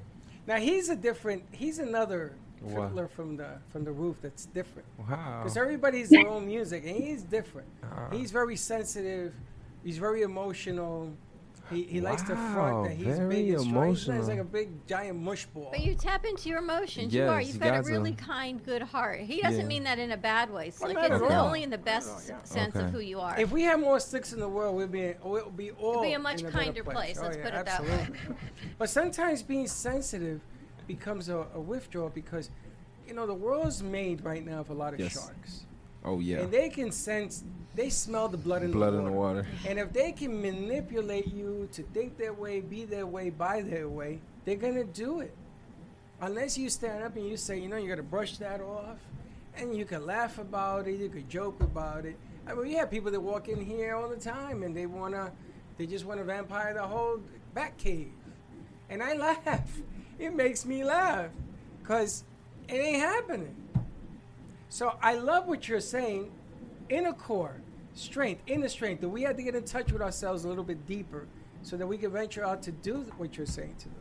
Now 0.45 0.57
he's 0.57 0.89
a 0.89 0.95
different. 0.95 1.43
He's 1.51 1.79
another 1.79 2.33
What? 2.61 2.89
fiddler 2.89 3.07
from 3.07 3.37
the 3.37 3.57
from 3.69 3.83
the 3.83 3.91
roof. 3.91 4.17
That's 4.21 4.45
different. 4.45 4.87
Wow. 5.09 5.39
Because 5.39 5.57
everybody's 5.57 6.09
their 6.09 6.27
own 6.27 6.45
music, 6.45 6.83
and 6.85 6.95
he's 6.95 7.23
different. 7.23 7.67
Ah. 7.83 8.09
He's 8.11 8.29
very 8.29 8.55
sensitive. 8.55 9.33
He's 9.83 9.97
very 9.97 10.21
emotional. 10.21 11.13
He, 11.73 11.83
he 11.83 12.01
likes 12.01 12.21
to 12.23 12.35
front 12.35 12.83
that 12.89 12.93
he's 12.95 13.17
very 13.17 13.29
big 13.35 13.49
and 13.53 13.61
strong. 13.61 13.89
He's 13.89 14.07
emotional. 14.07 14.27
like 14.27 14.39
a 14.39 14.43
big 14.43 14.87
giant 14.87 15.19
mush 15.19 15.45
ball. 15.47 15.69
But 15.71 15.81
you 15.81 15.95
tap 15.95 16.25
into 16.25 16.49
your 16.49 16.59
emotions. 16.59 17.13
you 17.13 17.23
are. 17.23 17.41
You've 17.41 17.55
you 17.55 17.59
got 17.59 17.67
a 17.69 17.71
got 17.77 17.85
to. 17.85 17.91
really 17.91 18.13
kind, 18.13 18.63
good 18.63 18.81
heart. 18.81 19.21
He 19.21 19.41
doesn't 19.41 19.61
Yeah. 19.61 19.67
mean 19.67 19.83
that 19.83 19.99
in 19.99 20.11
a 20.11 20.17
bad 20.17 20.51
way. 20.51 20.69
Slick. 20.69 20.93
not 20.95 21.05
It's 21.11 21.15
at 21.15 21.31
all. 21.31 21.47
only 21.47 21.63
in 21.63 21.69
the 21.69 21.77
best 21.77 22.29
yeah. 22.29 22.41
sense 22.43 22.75
Okay. 22.75 22.85
of 22.85 22.91
who 22.91 22.99
you 22.99 23.19
are. 23.19 23.39
if 23.39 23.51
we 23.51 23.63
had 23.63 23.79
more 23.79 23.99
sticks 23.99 24.33
in 24.33 24.39
the 24.39 24.47
world, 24.49 24.75
we'd 24.75 24.91
be 24.91 25.13
we'll 25.23 25.49
be 25.49 25.71
all 25.71 25.91
It'd 25.93 26.03
be 26.03 26.13
a 26.13 26.19
much 26.19 26.41
a 26.43 26.49
kinder 26.51 26.83
place, 26.83 27.17
Oh, 27.19 27.23
let's 27.23 27.37
yeah, 27.37 27.43
put 27.43 27.53
it 27.53 27.65
that 27.65 27.83
way. 27.83 28.07
but 28.77 28.89
sometimes 28.89 29.41
being 29.43 29.67
sensitive 29.67 30.41
becomes 30.87 31.29
a, 31.29 31.45
a 31.55 31.59
withdrawal 31.59 32.09
because 32.09 32.49
you 33.07 33.13
know 33.13 33.25
the 33.27 33.33
world's 33.33 33.81
made 33.83 34.23
right 34.23 34.45
now 34.45 34.59
of 34.59 34.69
a 34.69 34.73
lot 34.73 34.93
of 34.93 34.99
Yes. 34.99 35.13
sharks. 35.13 35.65
Oh 36.05 36.19
yeah. 36.19 36.39
And 36.41 36.51
they 36.51 36.69
can 36.69 36.91
sense, 36.91 37.43
they 37.75 37.89
smell 37.89 38.27
the 38.27 38.37
blood 38.37 38.63
in 38.63 38.71
Blood 38.71 38.93
the 38.93 38.99
in 38.99 39.13
water. 39.13 39.41
the 39.41 39.41
water. 39.41 39.47
And 39.67 39.79
if 39.79 39.91
they 39.93 40.11
can 40.11 40.41
manipulate 40.41 41.27
you 41.27 41.67
to 41.73 41.81
think 41.83 42.17
their 42.17 42.33
way, 42.33 42.61
be 42.61 42.85
their 42.85 43.07
way, 43.07 43.29
buy 43.29 43.61
their 43.61 43.89
way, 43.89 44.19
they're 44.45 44.55
gonna 44.55 44.83
do 44.83 45.21
it. 45.21 45.33
Unless 46.21 46.57
you 46.57 46.69
stand 46.69 47.03
up 47.03 47.15
and 47.15 47.27
you 47.27 47.35
say, 47.37 47.57
you 47.57 47.67
know, 47.67 47.77
you 47.77 47.89
gotta 47.89 48.03
brush 48.03 48.37
that 48.37 48.61
off, 48.61 48.97
and 49.57 49.75
you 49.75 49.85
can 49.85 50.05
laugh 50.05 50.37
about 50.37 50.87
it, 50.87 50.99
you 50.99 51.09
could 51.09 51.29
joke 51.29 51.61
about 51.61 52.05
it. 52.05 52.15
I 52.47 52.53
mean, 52.53 52.61
we 52.63 52.73
have 52.73 52.91
people 52.91 53.11
that 53.11 53.19
walk 53.19 53.47
in 53.49 53.63
here 53.63 53.95
all 53.95 54.07
the 54.09 54.17
time 54.17 54.63
and 54.63 54.75
they 54.75 54.85
wanna, 54.85 55.31
they 55.77 55.85
just 55.85 56.05
wanna 56.05 56.23
vampire 56.23 56.73
the 56.73 56.83
whole 56.83 57.19
back 57.53 57.77
cave, 57.77 58.11
and 58.89 59.01
I 59.01 59.13
laugh. 59.45 59.79
It 60.19 60.33
makes 60.35 60.63
me 60.65 60.83
laugh, 60.83 61.29
cause 61.83 62.23
it 62.69 62.75
ain't 62.75 63.01
happening. 63.01 63.55
So 64.69 64.95
I 65.01 65.15
love 65.15 65.47
what 65.47 65.67
you're 65.67 65.79
saying. 65.79 66.31
Inner 66.89 67.13
core, 67.13 67.55
strength, 67.93 68.41
inner 68.47 68.69
strength. 68.69 69.01
That 69.01 69.09
we 69.09 69.23
have 69.23 69.37
to 69.37 69.43
get 69.43 69.55
in 69.55 69.63
touch 69.63 69.91
with 69.91 70.01
ourselves 70.01 70.43
a 70.45 70.47
little 70.47 70.63
bit 70.63 70.85
deeper, 70.87 71.27
so 71.61 71.77
that 71.77 71.87
we 71.87 71.97
can 71.97 72.11
venture 72.11 72.45
out 72.45 72.61
to 72.63 72.71
do 72.71 73.05
what 73.17 73.37
you're 73.37 73.45
saying 73.45 73.75
to 73.79 73.85
do. 73.85 73.95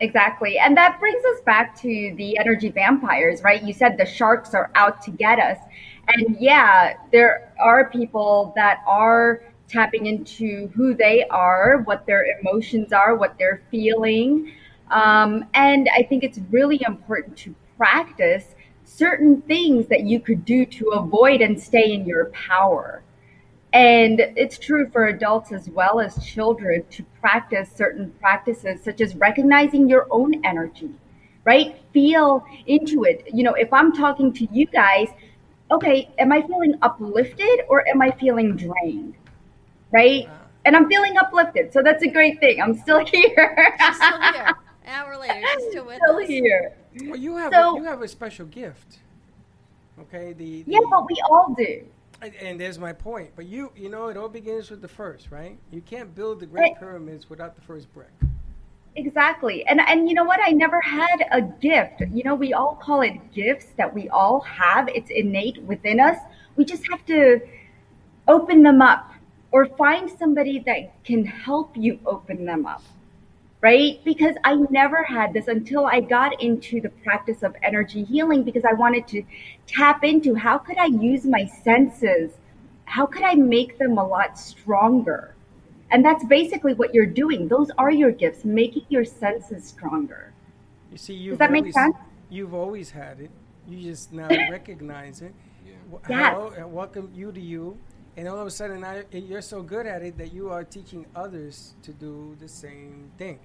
Exactly. 0.00 0.58
And 0.58 0.76
that 0.76 1.00
brings 1.00 1.24
us 1.24 1.40
back 1.40 1.76
to 1.80 2.14
the 2.16 2.38
energy 2.38 2.68
vampires, 2.68 3.42
right? 3.42 3.62
You 3.62 3.72
said 3.72 3.98
the 3.98 4.06
sharks 4.06 4.54
are 4.54 4.70
out 4.76 5.02
to 5.02 5.10
get 5.10 5.40
us. 5.40 5.58
And 6.06 6.36
yeah, 6.38 6.94
there 7.10 7.52
are 7.58 7.90
people 7.90 8.52
that 8.54 8.82
are 8.86 9.42
tapping 9.66 10.06
into 10.06 10.68
who 10.68 10.94
they 10.94 11.24
are, 11.24 11.82
what 11.84 12.06
their 12.06 12.38
emotions 12.38 12.92
are, 12.92 13.16
what 13.16 13.36
they're 13.38 13.62
feeling. 13.70 14.52
Um, 14.90 15.44
and 15.54 15.88
I 15.94 16.04
think 16.04 16.22
it's 16.22 16.38
really 16.50 16.80
important 16.86 17.36
to 17.38 17.54
practice 17.76 18.54
certain 18.88 19.42
things 19.42 19.86
that 19.88 20.04
you 20.04 20.18
could 20.18 20.44
do 20.44 20.64
to 20.64 20.88
avoid 20.90 21.42
and 21.42 21.60
stay 21.60 21.92
in 21.92 22.06
your 22.06 22.26
power. 22.26 23.02
And 23.74 24.20
it's 24.34 24.58
true 24.58 24.88
for 24.90 25.06
adults 25.06 25.52
as 25.52 25.68
well 25.68 26.00
as 26.00 26.24
children 26.24 26.84
to 26.90 27.04
practice 27.20 27.68
certain 27.70 28.10
practices, 28.18 28.82
such 28.82 29.02
as 29.02 29.14
recognizing 29.14 29.88
your 29.88 30.06
own 30.10 30.42
energy, 30.44 30.90
right? 31.44 31.76
Feel 31.92 32.44
into 32.66 33.04
it. 33.04 33.28
You 33.32 33.42
know, 33.44 33.52
if 33.54 33.70
I'm 33.74 33.92
talking 33.92 34.32
to 34.32 34.48
you 34.50 34.64
guys, 34.66 35.08
okay, 35.70 36.10
am 36.18 36.32
I 36.32 36.40
feeling 36.40 36.74
uplifted 36.80 37.60
or 37.68 37.86
am 37.86 38.00
I 38.00 38.10
feeling 38.12 38.56
drained? 38.56 39.14
Right? 39.92 40.30
And 40.64 40.74
I'm 40.74 40.88
feeling 40.88 41.18
uplifted. 41.18 41.74
So 41.74 41.82
that's 41.82 42.02
a 42.02 42.08
great 42.08 42.40
thing. 42.40 42.62
I'm 42.62 42.74
still 42.74 43.04
here. 43.04 43.76
She's 43.86 43.96
still 43.96 44.20
here. 44.32 44.54
An 44.84 44.88
hour 44.94 45.18
later, 45.18 45.46
she's 45.58 45.70
still 45.70 45.84
with 45.86 46.00
still 46.02 46.16
us. 46.16 46.26
here. 46.26 46.77
Well, 47.06 47.16
you 47.16 47.36
have 47.36 47.52
So- 47.52 47.76
a, 47.76 47.78
you 47.78 47.84
have 47.84 48.02
a 48.02 48.08
special 48.08 48.46
gift. 48.46 48.98
Okay, 50.00 50.32
the, 50.32 50.62
the 50.62 50.72
Yeah, 50.72 50.78
but 50.90 51.06
we 51.08 51.16
all 51.28 51.54
do. 51.56 51.84
and- 52.22 52.34
and 52.36 52.60
there's 52.60 52.78
my 52.78 52.92
point. 52.92 53.30
But 53.36 53.46
you 53.46 53.72
you 53.76 53.88
know 53.88 54.08
it 54.08 54.16
all 54.16 54.28
begins 54.28 54.70
with 54.70 54.80
the 54.82 54.88
first, 54.88 55.30
right? 55.30 55.58
You 55.70 55.80
can't 55.80 56.14
build 56.14 56.40
the 56.40 56.46
great 56.46 56.76
pyramids 56.78 57.28
without 57.30 57.54
the 57.56 57.62
first 57.62 57.92
brick. 57.92 58.10
Exactly. 58.96 59.64
And 59.66 59.80
and 59.80 60.08
you 60.08 60.14
know 60.14 60.24
what? 60.24 60.40
I 60.44 60.50
never 60.52 60.80
had 60.80 61.24
a 61.30 61.42
gift. 61.42 62.00
You 62.12 62.24
know, 62.24 62.34
we 62.34 62.52
all 62.52 62.74
call 62.76 63.02
it 63.02 63.32
gifts 63.32 63.66
that 63.76 63.92
we 63.92 64.08
all 64.08 64.40
have. 64.40 64.88
It's 64.88 65.10
innate 65.10 65.62
within 65.62 66.00
us. 66.00 66.18
We 66.56 66.64
just 66.64 66.88
have 66.90 67.04
to 67.06 67.40
open 68.26 68.62
them 68.62 68.82
up 68.82 69.12
or 69.52 69.66
find 69.66 70.10
somebody 70.10 70.58
that 70.66 71.02
can 71.04 71.24
help 71.24 71.76
you 71.76 71.98
open 72.06 72.44
them 72.44 72.66
up. 72.66 72.82
Right? 73.60 74.00
Because 74.04 74.36
I 74.44 74.54
never 74.70 75.02
had 75.02 75.32
this 75.32 75.48
until 75.48 75.86
I 75.86 76.00
got 76.00 76.40
into 76.40 76.80
the 76.80 76.90
practice 76.90 77.42
of 77.42 77.56
energy 77.62 78.04
healing 78.04 78.44
because 78.44 78.64
I 78.64 78.72
wanted 78.72 79.08
to 79.08 79.24
tap 79.66 80.04
into 80.04 80.34
how 80.34 80.58
could 80.58 80.78
I 80.78 80.86
use 80.86 81.24
my 81.24 81.44
senses? 81.44 82.32
How 82.84 83.04
could 83.04 83.22
I 83.22 83.34
make 83.34 83.78
them 83.78 83.98
a 83.98 84.06
lot 84.06 84.38
stronger? 84.38 85.34
And 85.90 86.04
that's 86.04 86.24
basically 86.26 86.74
what 86.74 86.94
you're 86.94 87.06
doing. 87.06 87.48
Those 87.48 87.70
are 87.78 87.90
your 87.90 88.12
gifts, 88.12 88.44
making 88.44 88.84
your 88.90 89.04
senses 89.04 89.66
stronger. 89.66 90.32
You 90.92 90.98
see, 90.98 91.14
you've 91.14 91.38
that 91.38 91.50
make 91.50 91.62
always, 91.62 91.74
sense? 91.74 91.96
You've 92.30 92.54
always 92.54 92.90
had 92.90 93.20
it. 93.20 93.30
You 93.66 93.82
just 93.82 94.12
now 94.12 94.28
recognize 94.50 95.20
it. 95.22 95.34
Yes. 95.66 95.76
Hello, 96.06 96.52
and 96.56 96.72
welcome 96.72 97.10
you 97.14 97.32
to 97.32 97.40
you. 97.40 97.78
And 98.18 98.26
all 98.26 98.40
of 98.40 98.48
a 98.48 98.50
sudden, 98.50 98.80
now 98.80 99.00
you're 99.12 99.40
so 99.40 99.62
good 99.62 99.86
at 99.86 100.02
it 100.02 100.18
that 100.18 100.32
you 100.32 100.50
are 100.50 100.64
teaching 100.64 101.06
others 101.14 101.74
to 101.84 101.92
do 101.92 102.36
the 102.40 102.48
same 102.48 103.12
thing. 103.16 103.38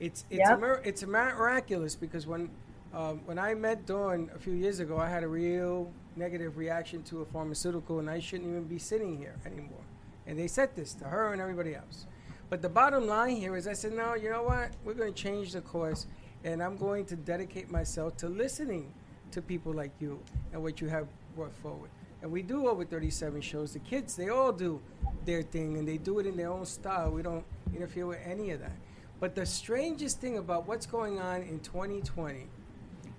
It's 0.00 0.24
it's 0.30 0.48
a 0.48 0.52
Yep. 0.52 0.60
mir- 0.60 0.80
it's 0.82 1.04
miraculous 1.04 1.94
because 1.94 2.26
when 2.26 2.48
um, 2.94 3.20
when 3.26 3.38
I 3.38 3.52
met 3.52 3.84
Dawn 3.84 4.30
a 4.34 4.38
few 4.38 4.54
years 4.54 4.80
ago, 4.80 4.96
I 4.96 5.10
had 5.10 5.24
a 5.24 5.28
real 5.28 5.92
negative 6.16 6.56
reaction 6.56 7.02
to 7.10 7.20
a 7.20 7.26
pharmaceutical, 7.26 7.98
and 7.98 8.08
I 8.08 8.18
shouldn't 8.18 8.48
even 8.48 8.64
be 8.64 8.78
sitting 8.78 9.18
here 9.18 9.36
anymore. 9.44 9.84
And 10.26 10.38
they 10.38 10.46
said 10.48 10.70
this 10.74 10.94
to 10.94 11.04
her 11.04 11.32
and 11.34 11.42
everybody 11.42 11.74
else. 11.74 12.06
But 12.48 12.62
the 12.62 12.68
bottom 12.70 13.06
line 13.06 13.36
here 13.36 13.56
is 13.56 13.66
I 13.68 13.74
said, 13.74 13.92
no, 13.92 14.14
you 14.14 14.30
know 14.30 14.44
what? 14.44 14.70
We're 14.84 14.94
going 14.94 15.12
to 15.12 15.22
change 15.22 15.52
the 15.52 15.60
course, 15.60 16.06
and 16.44 16.62
I'm 16.62 16.76
going 16.78 17.04
to 17.06 17.16
dedicate 17.16 17.68
myself 17.70 18.16
to 18.18 18.28
listening 18.28 18.94
to 19.32 19.42
people 19.42 19.72
like 19.74 19.92
you 20.00 20.18
and 20.52 20.62
what 20.62 20.80
you 20.80 20.88
have 20.88 21.08
brought 21.34 21.52
forward. 21.56 21.90
And 22.24 22.32
we 22.32 22.40
do 22.40 22.68
over 22.68 22.86
37 22.86 23.42
shows. 23.42 23.74
The 23.74 23.80
kids, 23.80 24.16
they 24.16 24.30
all 24.30 24.50
do 24.50 24.80
their 25.26 25.42
thing, 25.42 25.76
and 25.76 25.86
they 25.86 25.98
do 25.98 26.20
it 26.20 26.26
in 26.26 26.38
their 26.38 26.50
own 26.50 26.64
style. 26.64 27.10
We 27.10 27.20
don't 27.20 27.44
interfere 27.76 28.06
with 28.06 28.20
any 28.24 28.50
of 28.52 28.60
that. 28.60 28.72
But 29.20 29.34
the 29.34 29.44
strangest 29.44 30.22
thing 30.22 30.38
about 30.38 30.66
what's 30.66 30.86
going 30.86 31.20
on 31.20 31.42
in 31.42 31.60
2020 31.60 32.46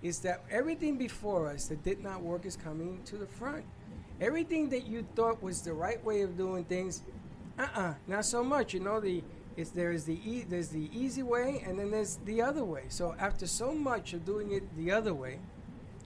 is 0.02 0.22
that 0.22 0.44
everything 0.50 0.98
before 0.98 1.48
us 1.48 1.68
that 1.68 1.84
did 1.84 2.02
not 2.02 2.24
work 2.24 2.48
is 2.48 2.56
coming 2.56 3.04
to 3.06 3.18
the 3.18 3.28
front. 3.28 3.64
Everything 4.20 4.70
that 4.70 4.88
you 4.88 5.06
thought 5.16 5.40
was 5.44 5.62
the 5.62 5.74
right 5.74 6.04
way 6.04 6.22
of 6.24 6.36
doing 6.36 6.64
things, 6.64 7.04
uh-uh, 7.60 7.94
not 8.08 8.26
so 8.26 8.44
much. 8.44 8.74
You 8.74 8.80
know, 8.80 9.00
the 9.00 9.24
it's 9.56 9.70
there's 9.70 10.06
the 10.06 10.18
e- 10.28 10.46
there's 10.50 10.70
the 10.70 10.90
easy 10.92 11.22
way, 11.22 11.64
and 11.64 11.78
then 11.78 11.92
there's 11.92 12.18
the 12.26 12.42
other 12.42 12.64
way. 12.64 12.86
So 12.90 13.16
after 13.20 13.46
so 13.46 13.72
much 13.72 14.14
of 14.14 14.26
doing 14.26 14.52
it 14.52 14.64
the 14.76 14.92
other 14.92 15.14
way, 15.14 15.38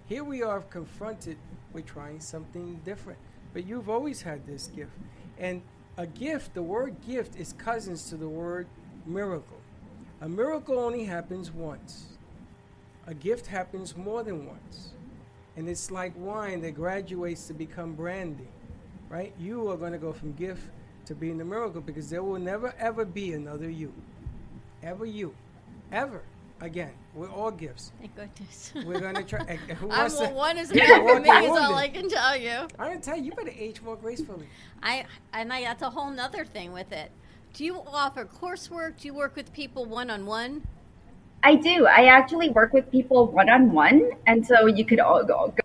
here 0.06 0.26
we 0.26 0.44
are 0.44 0.60
confronted 0.60 1.38
with 1.74 1.86
trying 1.86 2.20
something 2.20 2.82
different. 2.86 3.20
But 3.54 3.66
you've 3.66 3.90
always 3.90 4.22
had 4.22 4.46
this 4.46 4.68
gift, 4.68 4.92
and 5.38 5.62
a 5.98 6.08
gift. 6.08 6.54
The 6.54 6.64
word 6.64 6.96
gift 7.06 7.36
is 7.36 7.54
cousins 7.54 8.10
to 8.10 8.16
the 8.16 8.30
word 8.30 8.68
miracle. 9.06 9.58
A 10.22 10.30
miracle 10.30 10.80
only 10.80 11.04
happens 11.04 11.52
once. 11.52 12.18
A 13.06 13.14
gift 13.14 13.48
happens 13.48 13.98
more 13.98 14.24
than 14.24 14.46
once. 14.46 14.92
And 15.58 15.68
it's 15.68 15.92
like 15.92 16.14
wine 16.16 16.62
that 16.62 16.76
graduates 16.76 17.48
to 17.48 17.54
become 17.54 17.96
brandy, 17.96 18.48
right? 19.10 19.34
You 19.40 19.70
are 19.70 19.78
going 19.78 19.92
to 19.92 19.98
go 19.98 20.14
from 20.14 20.34
gift 20.34 20.64
to 21.06 21.16
being 21.16 21.42
a 21.42 21.46
miracle 21.46 21.82
because 21.82 22.10
there 22.10 22.24
will 22.24 22.40
never 22.40 22.74
ever 22.80 23.04
be 23.04 23.34
another 23.34 23.70
you. 23.70 23.92
Ever 24.84 25.06
you. 25.06 25.36
Ever. 25.92 26.22
Again, 26.62 26.92
we're 27.14 27.30
all 27.30 27.52
gifts. 27.52 27.94
Thank 28.00 28.16
goodness. 28.16 28.74
We're 28.86 29.00
going 29.00 29.16
to 29.16 29.24
try. 29.24 29.40
and 29.48 29.60
who 29.60 29.90
I'm, 29.90 30.00
wants 30.00 30.20
well, 30.20 30.30
to- 30.30 30.36
one 30.36 30.58
is 30.58 30.72
You're 30.72 30.84
enough 30.86 31.06
the 31.06 31.14
for 31.14 31.20
me, 31.22 31.46
is 31.46 31.50
all. 31.52 31.76
I 31.76 31.88
can 31.88 32.10
tell 32.10 32.36
you. 32.36 32.68
I'm 32.78 32.88
going 32.88 33.00
to 33.00 33.06
tell 33.06 33.18
you, 33.18 33.24
you 33.24 33.32
better 33.32 33.54
age 33.58 33.82
more 33.82 33.96
gracefully. 33.96 34.48
I 34.84 35.06
and 35.34 35.54
I 35.54 35.62
that's 35.62 35.82
a 35.82 35.90
whole 35.90 36.12
nother 36.12 36.44
thing 36.44 36.74
with 36.74 36.92
it. 36.92 37.12
Do 37.54 37.64
you 37.64 37.82
offer 37.88 38.26
coursework? 38.26 39.00
Do 39.00 39.08
you 39.08 39.14
work 39.14 39.36
with 39.36 39.54
people 39.54 39.86
one 39.86 40.10
on 40.10 40.26
one? 40.26 40.64
I 41.44 41.56
do. 41.56 41.88
I 41.88 42.06
actually 42.06 42.50
work 42.50 42.74
with 42.74 42.92
people 42.92 43.28
one 43.28 43.50
on 43.50 43.72
one, 43.72 44.12
and 44.28 44.46
so 44.46 44.66
you 44.66 44.84
could 44.84 45.00
all 45.00 45.24
go, 45.24 45.54
go 45.56 45.64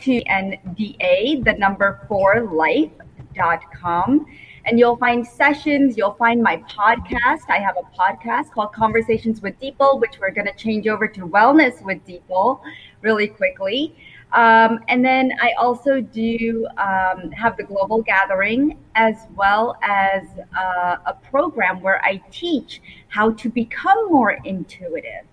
to 0.00 0.22
Ananda, 0.26 1.42
the 1.44 1.54
number 1.58 2.00
four 2.08 2.42
life.com, 2.52 4.26
and 4.68 4.78
you'll 4.78 4.98
find 4.98 5.26
sessions. 5.26 5.96
You'll 5.96 6.14
find 6.14 6.42
my 6.42 6.58
podcast. 6.58 7.48
I 7.48 7.58
have 7.58 7.76
a 7.78 7.96
podcast 7.98 8.52
called 8.52 8.74
Conversations 8.74 9.40
with 9.40 9.58
Dipal, 9.60 9.98
which 9.98 10.20
we're 10.20 10.30
going 10.30 10.46
to 10.46 10.54
change 10.54 10.86
over 10.86 11.08
to 11.08 11.26
Wellness 11.26 11.82
with 11.82 12.04
Dipal 12.06 12.60
really 13.00 13.28
quickly. 13.28 13.96
Um, 14.34 14.80
and 14.88 15.02
then 15.02 15.32
I 15.40 15.52
also 15.58 16.02
do 16.02 16.66
um, 16.76 17.30
have 17.30 17.56
the 17.56 17.64
global 17.64 18.02
gathering 18.02 18.78
as 18.94 19.16
well 19.34 19.78
as 19.82 20.24
uh, 20.54 20.96
a 21.06 21.14
program 21.14 21.80
where 21.80 22.04
I 22.04 22.20
teach 22.30 22.82
how 23.08 23.30
to 23.30 23.48
become 23.48 24.10
more 24.10 24.32
intuitive. 24.44 25.24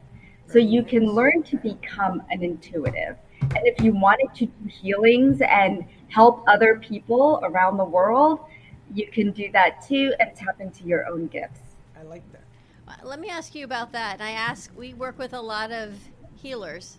So 0.48 0.60
you 0.60 0.82
can 0.82 1.08
learn 1.08 1.44
to 1.44 1.58
become 1.58 2.24
an 2.30 2.42
intuitive. 2.42 3.18
And 3.42 3.60
if 3.64 3.84
you 3.84 3.92
wanted 3.94 4.34
to 4.36 4.46
do 4.46 4.70
healings 4.70 5.42
and 5.42 5.84
help 6.08 6.46
other 6.48 6.80
people 6.80 7.42
around 7.44 7.76
the 7.76 7.84
world, 7.84 8.40
you 8.94 9.08
can 9.08 9.32
do 9.32 9.52
that 9.52 9.86
too 9.88 10.14
and 10.20 10.36
tap 10.36 10.62
into 10.62 10.84
your 10.84 11.08
own 11.08 11.28
gifts. 11.28 11.62
I 12.00 12.04
like 12.04 12.24
that. 12.32 12.42
Uh, 12.88 13.08
Let 13.08 13.20
me 13.20 13.30
ask 13.30 13.56
you 13.56 13.66
about 13.66 13.92
that. 13.94 14.14
And 14.16 14.24
I 14.24 14.32
ask, 14.32 14.72
we 14.76 14.94
work 14.94 15.18
with 15.18 15.34
a 15.34 15.42
lot 15.42 15.72
of 15.72 15.94
healers. 16.36 16.98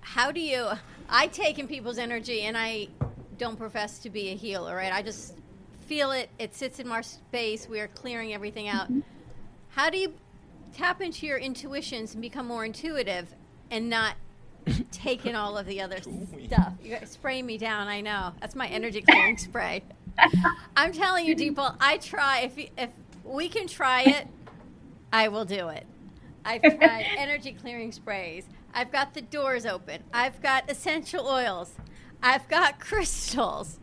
How 0.00 0.30
do 0.30 0.40
you? 0.40 0.68
I 1.08 1.26
take 1.26 1.58
in 1.58 1.66
people's 1.66 1.98
energy, 1.98 2.42
and 2.42 2.56
I 2.56 2.88
don't 3.38 3.56
profess 3.56 3.98
to 4.00 4.10
be 4.10 4.28
a 4.30 4.34
healer, 4.36 4.74
right? 4.76 4.92
I 4.92 5.02
just 5.02 5.34
feel 5.86 6.12
it. 6.12 6.30
It 6.38 6.54
sits 6.54 6.78
in 6.78 6.88
my 6.88 7.00
space. 7.00 7.68
We 7.68 7.80
are 7.80 7.88
clearing 7.88 8.32
everything 8.32 8.68
out. 8.68 8.88
How 9.70 9.90
do 9.90 9.98
you 9.98 10.14
tap 10.74 11.00
into 11.02 11.26
your 11.26 11.38
intuitions 11.38 12.14
and 12.14 12.22
become 12.22 12.46
more 12.46 12.64
intuitive, 12.64 13.34
and 13.70 13.90
not 13.90 14.14
take 14.92 15.26
in 15.26 15.34
all 15.34 15.58
of 15.58 15.66
the 15.66 15.80
other 15.80 16.00
stuff? 16.46 16.72
You 16.82 16.96
guys 16.96 17.10
spray 17.10 17.42
me 17.42 17.58
down. 17.58 17.88
I 17.88 18.00
know 18.00 18.32
that's 18.40 18.54
my 18.54 18.68
energy 18.68 19.02
clearing 19.02 19.36
spray. 19.36 19.82
I'm 20.76 20.92
telling 20.92 21.26
you, 21.26 21.36
Dipal, 21.36 21.76
I 21.80 21.98
try. 21.98 22.40
If 22.40 22.70
if 22.76 22.90
we 23.24 23.48
can 23.48 23.66
try 23.66 24.02
it, 24.02 24.26
I 25.12 25.28
will 25.28 25.44
do 25.44 25.68
it. 25.68 25.86
I've 26.44 26.62
tried 26.62 27.06
energy 27.18 27.52
clearing 27.52 27.92
sprays. 27.92 28.44
I've 28.72 28.92
got 28.92 29.14
the 29.14 29.22
doors 29.22 29.66
open. 29.66 30.02
I've 30.12 30.40
got 30.40 30.70
essential 30.70 31.26
oils. 31.26 31.74
I've 32.22 32.46
got 32.48 32.80
crystals 32.88 33.78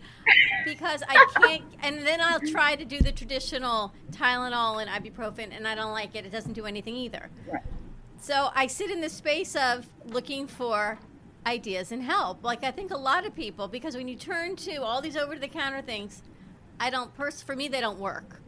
because 0.65 1.03
I 1.07 1.27
can't. 1.39 1.63
And 1.83 2.05
then 2.05 2.21
I'll 2.21 2.39
try 2.39 2.75
to 2.75 2.85
do 2.85 2.99
the 2.99 3.11
traditional 3.11 3.93
Tylenol 4.11 4.81
and 4.81 4.89
ibuprofen, 4.89 5.55
and 5.55 5.67
I 5.67 5.75
don't 5.75 5.91
like 5.91 6.15
it. 6.15 6.25
It 6.25 6.31
doesn't 6.31 6.53
do 6.53 6.65
anything 6.65 6.95
either. 6.95 7.29
Right. 7.51 7.63
So 8.19 8.49
I 8.55 8.67
sit 8.67 8.89
in 8.89 9.01
the 9.01 9.09
space 9.09 9.55
of 9.55 9.87
looking 10.05 10.47
for 10.47 10.97
ideas 11.47 11.91
and 11.91 12.03
help. 12.03 12.43
Like 12.43 12.63
I 12.63 12.71
think 12.71 12.91
a 12.91 12.97
lot 12.97 13.25
of 13.25 13.33
people, 13.33 13.67
because 13.67 13.95
when 13.95 14.07
you 14.07 14.15
turn 14.15 14.55
to 14.57 14.83
all 14.83 15.01
these 15.01 15.17
over 15.17 15.35
the 15.37 15.47
counter 15.47 15.81
things, 15.81 16.21
I 16.79 16.89
don't. 16.89 17.13
Pers- 17.15 17.41
for 17.41 17.55
me, 17.55 17.67
they 17.67 17.81
don't 17.81 17.99
work. 17.99 18.41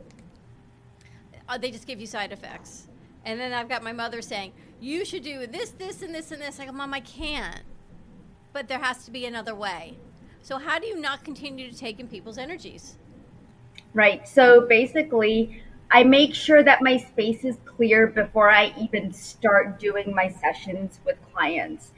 Uh, 1.47 1.57
they 1.57 1.71
just 1.71 1.87
give 1.87 1.99
you 1.99 2.05
side 2.05 2.31
effects. 2.31 2.87
And 3.25 3.39
then 3.39 3.53
I've 3.53 3.69
got 3.69 3.83
my 3.83 3.93
mother 3.93 4.21
saying, 4.21 4.51
"You 4.79 5.03
should 5.05 5.23
do 5.23 5.47
this, 5.47 5.71
this, 5.71 6.01
and 6.01 6.13
this, 6.13 6.31
and 6.31 6.41
this." 6.41 6.59
I 6.59 6.65
go, 6.65 6.71
"Mom, 6.71 6.93
I 6.93 6.99
can't." 6.99 7.61
But 8.53 8.67
there 8.67 8.79
has 8.79 9.05
to 9.05 9.11
be 9.11 9.25
another 9.25 9.55
way. 9.55 9.95
So 10.41 10.57
how 10.57 10.79
do 10.79 10.87
you 10.87 10.99
not 10.99 11.23
continue 11.23 11.69
to 11.71 11.77
take 11.77 11.99
in 11.99 12.07
people's 12.07 12.37
energies? 12.37 12.97
Right. 13.93 14.27
So 14.27 14.61
basically, 14.67 15.61
I 15.91 16.03
make 16.03 16.35
sure 16.35 16.63
that 16.63 16.81
my 16.81 16.97
space 16.97 17.43
is 17.43 17.57
clear 17.65 18.07
before 18.07 18.49
I 18.49 18.73
even 18.79 19.11
start 19.11 19.79
doing 19.79 20.13
my 20.13 20.29
sessions 20.29 20.99
with 21.05 21.17
clients. 21.33 21.91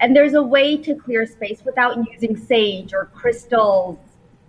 And 0.00 0.14
there's 0.14 0.34
a 0.34 0.42
way 0.42 0.76
to 0.78 0.94
clear 0.94 1.26
space 1.26 1.64
without 1.64 1.96
using 2.10 2.36
sage 2.36 2.92
or 2.92 3.06
crystals. 3.14 3.98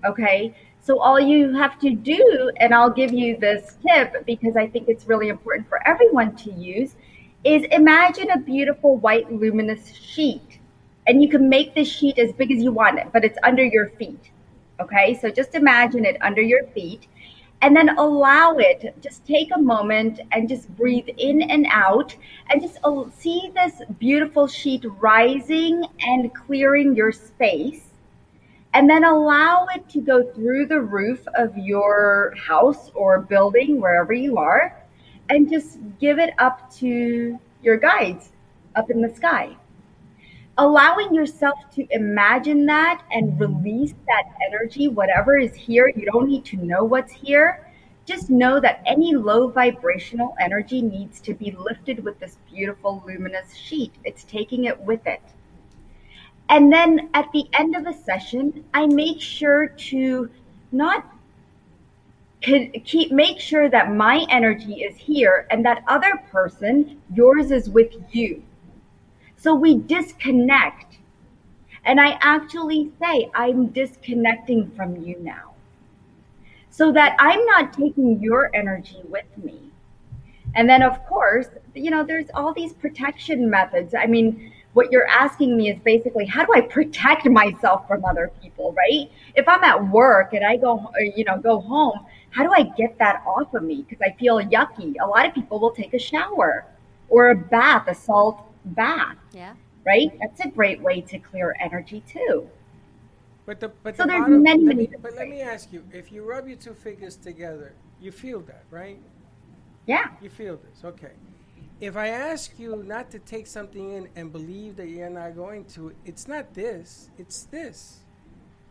Okay. 0.06 0.54
So 0.82 1.00
all 1.00 1.20
you 1.20 1.54
have 1.54 1.80
to 1.82 1.90
do, 1.90 2.52
and 2.58 2.74
I'll 2.74 2.90
give 2.90 3.12
you 3.12 3.38
this 3.38 3.76
tip 3.86 4.26
because 4.26 4.56
I 4.56 4.68
think 4.68 4.88
it's 4.88 5.06
really 5.06 5.28
important 5.28 5.68
for 5.68 5.86
everyone 5.86 6.36
to 6.38 6.52
use, 6.52 6.96
is 7.44 7.64
imagine 7.72 8.32
a 8.32 8.40
beautiful 8.40 8.98
white 8.98 9.32
luminous 9.32 9.94
sheet. 9.94 10.60
and 11.08 11.22
you 11.22 11.30
can 11.30 11.48
make 11.50 11.74
this 11.74 11.88
sheet 11.90 12.20
as 12.20 12.32
big 12.34 12.52
as 12.52 12.62
you 12.62 12.72
want 12.72 13.00
it, 13.00 13.08
but 13.14 13.24
it's 13.24 13.38
under 13.44 13.64
your 13.64 13.90
feet. 13.92 14.30
Okay, 14.80 15.18
so 15.20 15.32
just 15.32 15.56
imagine 15.56 16.06
it 16.06 16.18
under 16.22 16.42
your 16.42 16.68
feet 16.68 17.08
and 17.62 17.76
then 17.76 17.98
allow 17.98 18.56
it. 18.58 18.96
Just 19.02 19.26
take 19.26 19.50
a 19.54 19.60
moment 19.60 20.20
and 20.32 20.48
just 20.48 20.70
breathe 20.76 21.10
in 21.18 21.42
and 21.42 21.66
out 21.70 22.16
and 22.50 22.62
just 22.62 22.78
see 23.18 23.52
this 23.56 23.82
beautiful 24.00 24.48
sheet 24.48 24.86
rising 25.00 25.84
and 26.02 26.34
clearing 26.34 26.96
your 26.96 27.12
space. 27.12 27.84
And 28.74 28.90
then 28.90 29.04
allow 29.04 29.66
it 29.74 29.90
to 29.90 30.02
go 30.02 30.24
through 30.34 30.68
the 30.68 30.82
roof 30.82 31.26
of 31.36 31.58
your 31.58 32.34
house 32.38 32.92
or 32.94 33.22
building, 33.22 33.82
wherever 33.82 34.14
you 34.14 34.38
are, 34.38 34.84
and 35.30 35.50
just 35.50 35.80
give 36.00 36.20
it 36.20 36.34
up 36.38 36.72
to 36.76 37.40
your 37.64 37.78
guides 37.78 38.32
up 38.76 38.92
in 38.92 39.02
the 39.02 39.14
sky 39.16 39.58
allowing 40.58 41.14
yourself 41.14 41.60
to 41.76 41.88
imagine 41.92 42.66
that 42.66 43.04
and 43.12 43.34
mm-hmm. 43.34 43.40
release 43.40 43.94
that 44.08 44.24
energy, 44.48 44.88
whatever 44.88 45.38
is 45.38 45.54
here, 45.54 45.92
you 45.96 46.06
don't 46.06 46.28
need 46.28 46.46
to 46.46 46.58
know 46.58 46.84
what's 46.84 47.12
here. 47.12 47.64
Just 48.06 48.30
know 48.30 48.60
that 48.62 48.82
any 48.86 49.16
low 49.16 49.50
vibrational 49.50 50.36
energy 50.40 50.82
needs 50.82 51.20
to 51.22 51.34
be 51.34 51.52
lifted 51.52 52.04
with 52.04 52.20
this 52.20 52.38
beautiful 52.50 53.04
luminous 53.06 53.54
sheet. 53.54 53.94
It's 54.06 54.24
taking 54.24 54.66
it 54.66 54.80
with 54.80 55.06
it. 55.06 55.22
And 56.50 56.72
then 56.72 57.10
at 57.14 57.30
the 57.34 57.46
end 57.54 57.76
of 57.76 57.86
a 57.86 57.94
session, 57.94 58.64
I 58.74 58.88
make 58.88 59.20
sure 59.20 59.68
to 59.68 60.30
not 60.72 61.06
keep 62.42 63.12
make 63.12 63.40
sure 63.40 63.68
that 63.70 63.92
my 63.92 64.26
energy 64.30 64.76
is 64.76 64.96
here 64.96 65.48
and 65.50 65.66
that 65.66 65.84
other 65.88 66.16
person 66.32 67.02
yours 67.14 67.52
is 67.52 67.68
with 67.70 67.92
you 68.12 68.44
so 69.38 69.54
we 69.56 69.76
disconnect. 69.76 70.98
And 71.86 72.02
I 72.02 72.18
actually 72.22 72.92
say, 73.00 73.30
I'm 73.34 73.68
disconnecting 73.68 74.72
from 74.72 74.98
you 74.98 75.18
now. 75.22 75.54
So 76.70 76.92
that 76.92 77.16
I'm 77.18 77.44
not 77.46 77.74
taking 77.74 78.22
your 78.22 78.54
energy 78.54 79.02
with 79.08 79.26
me. 79.38 79.72
And 80.56 80.70
then, 80.70 80.82
of 80.82 81.06
course, 81.06 81.48
you 81.76 81.92
know, 81.92 82.04
there's 82.04 82.28
all 82.34 82.54
these 82.54 82.74
protection 82.74 83.50
methods. 83.50 83.94
I 83.94 84.06
mean, 84.06 84.52
what 84.74 84.92
you're 84.92 85.08
asking 85.08 85.56
me 85.56 85.72
is 85.72 85.80
basically 85.80 86.26
how 86.26 86.46
do 86.46 86.54
I 86.54 86.62
protect 86.62 87.26
myself 87.26 87.88
from 87.88 88.06
other 88.06 88.32
people, 88.42 88.74
right? 88.74 89.10
If 89.36 89.48
I'm 89.48 89.64
at 89.64 89.88
work 89.90 90.34
and 90.34 90.46
I 90.46 90.58
go, 90.58 90.92
you 91.16 91.24
know, 91.24 91.38
go 91.38 91.60
home, 91.60 92.06
how 92.32 92.44
do 92.44 92.52
I 92.54 92.64
get 92.78 92.98
that 93.00 93.24
off 93.26 93.54
of 93.54 93.64
me? 93.64 93.86
Because 93.88 94.02
I 94.02 94.16
feel 94.20 94.40
yucky. 94.40 94.96
A 95.02 95.06
lot 95.08 95.26
of 95.26 95.34
people 95.34 95.60
will 95.60 95.72
take 95.72 95.94
a 95.94 96.00
shower 96.00 96.66
or 97.10 97.30
a 97.30 97.36
bath, 97.36 97.88
a 97.88 97.96
salt 97.96 98.47
bath. 98.68 99.18
Yeah. 99.34 99.56
Right? 99.86 100.12
That's 100.20 100.42
a 100.42 100.50
great 100.50 100.82
way 100.82 101.02
to 101.02 101.20
clear 101.20 101.56
energy 101.60 102.04
too. 102.08 102.50
But 103.46 103.62
the 103.62 103.70
but 103.84 103.96
so 103.96 104.04
the 104.04 104.10
there's 104.10 104.22
bottom, 104.22 104.44
many, 104.44 104.64
let 104.66 104.76
many 104.76 104.88
me, 104.88 104.96
But 105.02 105.16
let 105.16 105.30
me 105.30 105.42
ask 105.42 105.72
you: 105.72 105.84
if 105.94 106.12
you 106.12 106.24
rub 106.24 106.48
your 106.48 106.58
two 106.58 106.74
fingers 106.74 107.16
together, 107.16 107.74
you 108.02 108.12
feel 108.12 108.42
that, 108.42 108.64
right? 108.70 109.00
Yeah. 109.86 110.12
You 110.22 110.30
feel 110.30 110.58
this, 110.58 110.84
okay? 110.84 111.14
If 111.80 111.96
I 111.96 112.10
ask 112.10 112.60
you 112.60 112.84
not 112.84 113.10
to 113.12 113.20
take 113.20 113.48
something 113.48 113.94
in 113.94 114.10
and 114.16 114.32
believe 114.34 114.76
that 114.78 114.90
you're 114.90 115.10
not 115.10 115.36
going 115.36 115.66
to, 115.76 115.94
it's 116.04 116.28
not 116.28 116.54
this; 116.54 117.10
it's 117.18 117.44
this. 117.44 118.00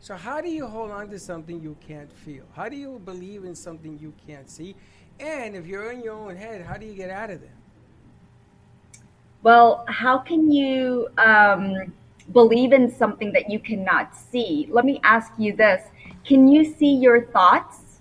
So 0.00 0.14
how 0.14 0.40
do 0.42 0.50
you 0.50 0.66
hold 0.66 0.90
on 0.90 1.08
to 1.10 1.18
something 1.18 1.60
you 1.62 1.76
can't 1.80 2.12
feel? 2.12 2.44
How 2.54 2.68
do 2.68 2.76
you 2.76 3.00
believe 3.04 3.44
in 3.44 3.54
something 3.54 3.98
you 3.98 4.12
can't 4.26 4.48
see? 4.50 4.76
And 5.18 5.56
if 5.56 5.66
you're 5.66 5.90
in 5.90 6.02
your 6.02 6.14
own 6.14 6.36
head, 6.36 6.62
how 6.62 6.76
do 6.76 6.84
you 6.86 6.94
get 6.94 7.10
out 7.10 7.30
of 7.30 7.40
there? 7.40 7.56
Well, 9.46 9.84
how 9.86 10.18
can 10.18 10.50
you 10.50 11.06
um, 11.18 11.92
believe 12.32 12.72
in 12.72 12.90
something 12.90 13.30
that 13.30 13.48
you 13.48 13.60
cannot 13.60 14.12
see? 14.16 14.66
Let 14.72 14.84
me 14.84 14.98
ask 15.04 15.30
you 15.38 15.54
this 15.54 15.84
Can 16.24 16.48
you 16.48 16.64
see 16.64 16.92
your 16.96 17.26
thoughts? 17.26 18.00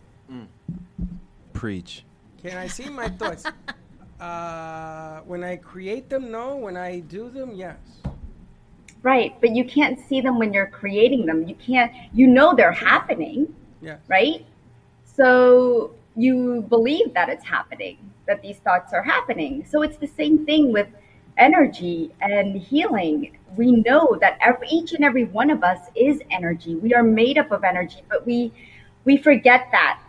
Preach. 1.54 2.04
Can 2.42 2.58
I 2.58 2.66
see 2.66 2.90
my 2.90 3.10
thoughts? 3.10 3.46
Uh, 4.18 5.20
when 5.28 5.44
I 5.44 5.58
create 5.58 6.10
them, 6.10 6.32
no. 6.32 6.56
When 6.56 6.78
I 6.78 7.02
do 7.02 7.30
them, 7.30 7.52
yes. 7.54 7.78
Right, 9.04 9.36
but 9.42 9.54
you 9.54 9.66
can't 9.66 10.00
see 10.00 10.22
them 10.22 10.40
when 10.40 10.54
you're 10.54 10.72
creating 10.82 11.26
them. 11.26 11.46
You 11.46 11.54
can't, 11.56 11.92
you 12.14 12.26
know 12.26 12.56
they're 12.56 12.72
happening, 12.72 13.54
Yeah. 13.82 13.98
right? 14.08 14.46
So 15.04 15.92
you 16.16 16.62
believe 16.70 17.14
that 17.14 17.28
it's 17.28 17.44
happening, 17.44 17.98
that 18.26 18.42
these 18.42 18.58
thoughts 18.60 18.94
are 18.94 19.04
happening. 19.04 19.66
So 19.70 19.82
it's 19.82 19.98
the 19.98 20.08
same 20.08 20.46
thing 20.46 20.72
with 20.72 20.88
energy 21.38 22.12
and 22.22 22.56
healing. 22.56 23.38
We 23.56 23.72
know 23.72 24.18
that 24.22 24.38
every, 24.42 24.68
each 24.70 24.94
and 24.94 25.04
every 25.04 25.26
one 25.26 25.50
of 25.50 25.64
us 25.64 25.80
is 25.96 26.22
energy. 26.32 26.76
We 26.76 26.94
are 26.94 27.04
made 27.04 27.38
up 27.38 27.52
of 27.52 27.64
energy, 27.64 28.02
but 28.10 28.26
we 28.26 28.52
we 29.06 29.18
forget 29.18 29.68
that. 29.72 30.02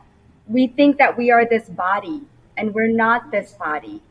We 0.49 0.69
think 0.69 0.97
that 0.99 1.17
we 1.17 1.31
are 1.31 1.45
this 1.47 1.69
body 1.69 2.23
and 2.57 2.73
we're 2.75 2.91
not 2.91 3.31
this 3.31 3.53
body. 3.53 4.03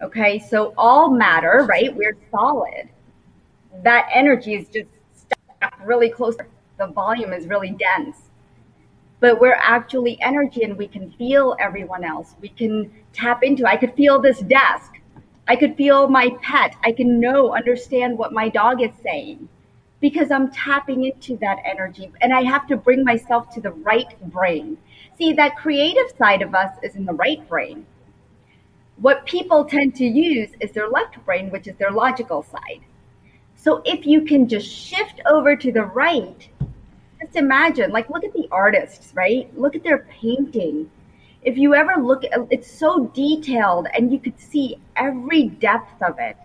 Okay? 0.00 0.38
So 0.38 0.74
all 0.78 1.10
matter, 1.10 1.66
right? 1.68 1.94
We're 1.94 2.16
solid. 2.30 2.88
That 3.82 4.08
energy 4.12 4.54
is 4.54 4.68
just 4.68 4.88
stuck 5.14 5.78
really 5.84 6.08
close. 6.08 6.36
The 6.78 6.86
volume 6.86 7.32
is 7.32 7.46
really 7.46 7.70
dense. 7.70 8.16
But 9.20 9.40
we're 9.40 9.58
actually 9.60 10.20
energy 10.20 10.62
and 10.62 10.76
we 10.76 10.88
can 10.88 11.10
feel 11.12 11.56
everyone 11.60 12.04
else. 12.04 12.34
We 12.40 12.48
can 12.48 12.92
tap 13.12 13.42
into. 13.42 13.66
I 13.66 13.76
could 13.76 13.94
feel 13.94 14.20
this 14.20 14.40
desk 14.40 15.00
I 15.48 15.56
could 15.56 15.76
feel 15.76 16.08
my 16.08 16.30
pet. 16.42 16.76
I 16.84 16.92
can 16.92 17.20
know, 17.20 17.54
understand 17.54 18.16
what 18.16 18.32
my 18.32 18.48
dog 18.48 18.80
is 18.80 18.92
saying 19.02 19.48
because 20.00 20.30
I'm 20.30 20.50
tapping 20.50 21.04
into 21.04 21.36
that 21.38 21.58
energy 21.64 22.10
and 22.20 22.34
I 22.34 22.42
have 22.42 22.66
to 22.68 22.76
bring 22.76 23.04
myself 23.04 23.50
to 23.54 23.60
the 23.60 23.70
right 23.70 24.14
brain. 24.32 24.76
See, 25.16 25.32
that 25.34 25.56
creative 25.56 26.16
side 26.18 26.42
of 26.42 26.54
us 26.54 26.76
is 26.82 26.96
in 26.96 27.06
the 27.06 27.12
right 27.12 27.46
brain. 27.48 27.86
What 28.96 29.26
people 29.26 29.64
tend 29.64 29.94
to 29.96 30.04
use 30.04 30.50
is 30.60 30.72
their 30.72 30.88
left 30.88 31.24
brain, 31.24 31.50
which 31.50 31.66
is 31.66 31.76
their 31.76 31.92
logical 31.92 32.42
side. 32.42 32.80
So 33.54 33.80
if 33.84 34.06
you 34.06 34.22
can 34.22 34.48
just 34.48 34.68
shift 34.68 35.20
over 35.24 35.54
to 35.54 35.72
the 35.72 35.84
right, 35.84 36.48
just 37.20 37.36
imagine, 37.36 37.92
like, 37.92 38.10
look 38.10 38.24
at 38.24 38.32
the 38.32 38.48
artists, 38.50 39.14
right? 39.14 39.56
Look 39.56 39.76
at 39.76 39.84
their 39.84 39.98
painting 40.20 40.90
if 41.44 41.58
you 41.58 41.74
ever 41.74 42.00
look 42.00 42.22
it's 42.50 42.70
so 42.70 43.06
detailed 43.06 43.88
and 43.94 44.12
you 44.12 44.18
could 44.18 44.38
see 44.38 44.76
every 44.96 45.48
depth 45.48 46.00
of 46.02 46.18
it. 46.18 46.36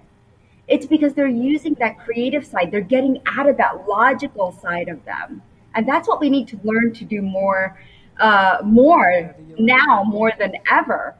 It's 0.67 0.85
because 0.85 1.13
they're 1.13 1.27
using 1.27 1.75
that 1.75 1.99
creative 1.99 2.45
side. 2.45 2.71
They're 2.71 2.81
getting 2.81 3.21
out 3.25 3.47
of 3.47 3.57
that 3.57 3.87
logical 3.87 4.51
side 4.51 4.89
of 4.89 5.03
them. 5.05 5.41
And 5.75 5.87
that's 5.87 6.07
what 6.07 6.19
we 6.19 6.29
need 6.29 6.47
to 6.49 6.59
learn 6.63 6.93
to 6.93 7.05
do 7.05 7.21
more 7.21 7.79
uh, 8.19 8.57
more 8.63 9.35
now 9.59 10.03
more 10.03 10.31
than 10.39 10.53
ever 10.71 11.13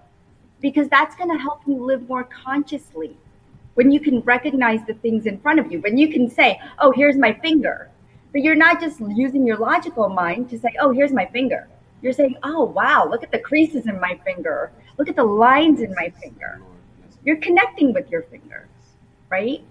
because 0.62 0.88
that's 0.90 1.16
going 1.16 1.30
to 1.30 1.38
help 1.38 1.62
you 1.68 1.76
live 1.76 2.10
more 2.10 2.24
consciously. 2.24 3.16
When 3.76 3.92
you 3.92 4.00
can 4.00 4.22
recognize 4.22 4.80
the 4.88 4.96
things 4.96 5.28
in 5.28 5.40
front 5.40 5.60
of 5.60 5.72
you 5.72 5.80
when 5.82 5.98
you 6.00 6.12
can 6.12 6.28
say 6.28 6.60
oh 6.80 6.92
here's 6.92 7.16
my 7.16 7.34
finger. 7.34 7.92
But 8.32 8.42
you're 8.42 8.56
not 8.56 8.82
just 8.82 9.00
using 9.00 9.46
your 9.46 9.58
logical 9.58 10.10
mind 10.10 10.50
to 10.50 10.58
say 10.58 10.74
oh 10.80 10.92
here's 10.92 11.14
my 11.14 11.28
finger 11.28 11.68
you're 12.02 12.14
saying, 12.14 12.36
oh, 12.44 12.64
wow, 12.64 13.08
look 13.10 13.24
at 13.24 13.32
the 13.32 13.40
creases 13.40 13.88
in 13.88 14.00
my 14.00 14.20
finger. 14.26 14.72
Look 14.98 15.10
at 15.10 15.16
the 15.16 15.24
lines 15.24 15.82
in 15.82 15.94
my 15.96 16.10
finger. 16.22 16.62
You're 17.26 17.38
connecting 17.38 17.94
with 17.94 18.10
your 18.12 18.24
fingers, 18.24 18.68
right? 19.30 19.64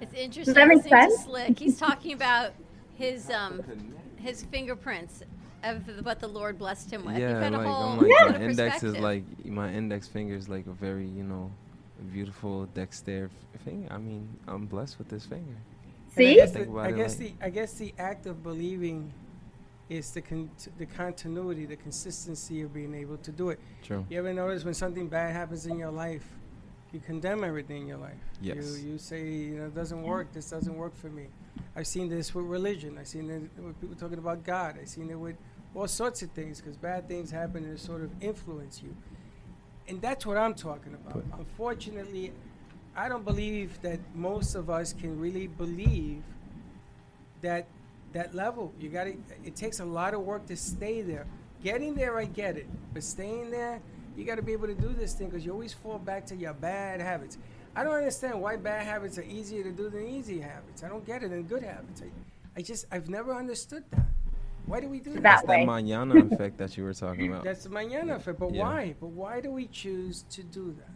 It's 0.00 0.14
interesting. 0.14 0.44
Does 0.44 0.54
that 0.54 0.68
make 0.68 0.78
listening 0.78 1.10
sense? 1.10 1.24
Slick. 1.24 1.58
He's 1.58 1.78
talking 1.78 2.12
about 2.12 2.52
his 2.96 3.30
um 3.30 3.62
his 4.16 4.44
fingerprints 4.44 5.22
of 5.64 6.04
what 6.04 6.20
the 6.20 6.28
Lord 6.28 6.58
blessed 6.58 6.90
him 6.92 7.04
with. 7.04 7.16
You've 7.18 7.30
Yeah, 7.30 7.48
like 7.48 7.66
whole 7.66 7.74
I'm 7.84 7.98
like 7.98 8.10
lot 8.22 8.30
my 8.40 8.40
index 8.46 8.82
is 8.82 8.96
like 8.98 9.24
my 9.44 9.72
index 9.72 10.06
finger 10.06 10.34
is 10.34 10.48
like 10.48 10.66
a 10.66 10.72
very 10.72 11.06
you 11.06 11.24
know 11.24 11.50
beautiful 12.12 12.66
dexter 12.74 13.30
f- 13.54 13.60
finger. 13.64 13.88
I 13.92 13.98
mean 13.98 14.28
I'm 14.46 14.66
blessed 14.66 14.98
with 14.98 15.08
this 15.08 15.24
finger. 15.26 15.56
And 16.16 16.24
I 16.26 16.30
See? 16.30 16.34
guess, 16.36 16.52
Think 16.52 16.72
the, 16.72 16.78
I 16.78 16.88
it 16.88 16.96
guess 16.96 17.18
like- 17.18 17.38
the 17.40 17.44
I 17.46 17.50
guess 17.50 17.72
the 17.74 17.94
act 17.98 18.26
of 18.26 18.42
believing 18.44 19.12
is 19.88 20.10
the 20.10 20.20
con- 20.20 20.50
the 20.76 20.86
continuity, 20.86 21.66
the 21.66 21.76
consistency 21.76 22.62
of 22.62 22.72
being 22.74 22.94
able 22.94 23.16
to 23.18 23.32
do 23.32 23.50
it. 23.50 23.60
True. 23.82 24.04
You 24.08 24.18
ever 24.18 24.32
notice 24.32 24.64
when 24.64 24.74
something 24.74 25.08
bad 25.08 25.32
happens 25.32 25.66
in 25.66 25.78
your 25.78 25.90
life, 25.90 26.26
you 26.92 27.00
condemn 27.00 27.44
everything 27.44 27.82
in 27.82 27.88
your 27.88 27.98
life. 27.98 28.18
Yes. 28.40 28.56
You 28.80 28.92
you 28.92 28.98
say 28.98 29.26
you 29.26 29.56
know 29.56 29.66
it 29.66 29.74
doesn't 29.74 30.02
work. 30.02 30.32
This 30.32 30.50
doesn't 30.50 30.76
work 30.76 30.94
for 30.96 31.08
me. 31.08 31.26
I've 31.74 31.86
seen 31.86 32.08
this 32.08 32.34
with 32.34 32.44
religion. 32.44 32.98
I've 32.98 33.08
seen 33.08 33.30
it 33.30 33.62
with 33.62 33.80
people 33.80 33.96
talking 33.96 34.18
about 34.18 34.44
God. 34.44 34.78
I've 34.80 34.88
seen 34.88 35.10
it 35.10 35.18
with 35.18 35.36
all 35.74 35.88
sorts 35.88 36.22
of 36.22 36.30
things 36.32 36.60
because 36.60 36.76
bad 36.76 37.08
things 37.08 37.30
happen 37.30 37.64
and 37.64 37.78
sort 37.78 38.02
of 38.02 38.10
influence 38.20 38.82
you. 38.82 38.94
And 39.86 40.00
that's 40.02 40.26
what 40.26 40.36
I'm 40.36 40.54
talking 40.54 40.94
about. 40.94 41.24
Unfortunately, 41.38 42.32
I 42.94 43.08
don't 43.08 43.24
believe 43.24 43.80
that 43.82 44.00
most 44.14 44.54
of 44.54 44.68
us 44.68 44.92
can 44.92 45.18
really 45.18 45.46
believe 45.46 46.22
that 47.40 47.66
that 48.12 48.34
level. 48.34 48.72
You 48.80 48.88
got 48.88 49.04
to. 49.04 49.16
It 49.44 49.56
takes 49.56 49.80
a 49.80 49.84
lot 49.84 50.14
of 50.14 50.20
work 50.22 50.46
to 50.46 50.56
stay 50.56 51.02
there. 51.02 51.26
Getting 51.62 51.94
there, 51.94 52.18
I 52.18 52.24
get 52.24 52.56
it, 52.56 52.68
but 52.94 53.02
staying 53.02 53.50
there, 53.50 53.80
you 54.16 54.24
got 54.24 54.36
to 54.36 54.42
be 54.42 54.52
able 54.52 54.68
to 54.68 54.74
do 54.74 54.88
this 54.90 55.14
thing 55.14 55.28
because 55.28 55.44
you 55.44 55.52
always 55.52 55.72
fall 55.72 55.98
back 55.98 56.24
to 56.26 56.36
your 56.36 56.52
bad 56.54 57.00
habits. 57.00 57.36
I 57.74 57.82
don't 57.84 57.94
understand 57.94 58.40
why 58.40 58.56
bad 58.56 58.84
habits 58.86 59.18
are 59.18 59.22
easier 59.22 59.62
to 59.64 59.72
do 59.72 59.88
than 59.90 60.06
easy 60.06 60.40
habits. 60.40 60.82
I 60.84 60.88
don't 60.88 61.04
get 61.06 61.22
it. 61.22 61.30
And 61.32 61.48
good 61.48 61.62
habits, 61.62 62.02
I, 62.02 62.10
I 62.58 62.62
just 62.62 62.86
I've 62.92 63.08
never 63.08 63.34
understood 63.34 63.84
that. 63.90 64.06
Why 64.66 64.80
do 64.80 64.88
we 64.88 65.00
do 65.00 65.14
that? 65.14 65.22
That's 65.22 65.42
that? 65.42 65.48
that 65.48 65.66
mañana 65.66 66.30
effect 66.30 66.58
that 66.58 66.76
you 66.76 66.84
were 66.84 66.94
talking 66.94 67.28
about. 67.28 67.42
That's 67.44 67.64
the 67.64 67.70
mañana 67.70 68.16
effect. 68.16 68.38
But 68.38 68.52
Yeah. 68.52 68.62
why? 68.62 68.94
But 69.00 69.08
why 69.08 69.40
do 69.40 69.50
we 69.50 69.66
choose 69.66 70.24
to 70.30 70.42
do 70.42 70.74
that? 70.78 70.90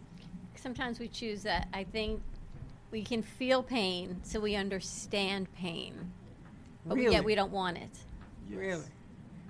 Sometimes 0.61 1.01
we 1.01 1.09
choose 1.09 1.43
that. 1.45 1.69
I 1.73 1.85
think 1.85 2.23
we 2.91 3.03
can 3.03 3.23
feel 3.23 3.63
pain, 3.63 4.21
so 4.23 4.39
we 4.41 4.55
understand 4.55 5.53
pain, 5.55 6.13
but 6.87 6.97
Really? 6.97 7.13
yet 7.13 7.25
we 7.25 7.35
don't 7.35 7.53
want 7.53 7.79
it. 7.79 7.91
Really? 8.51 8.83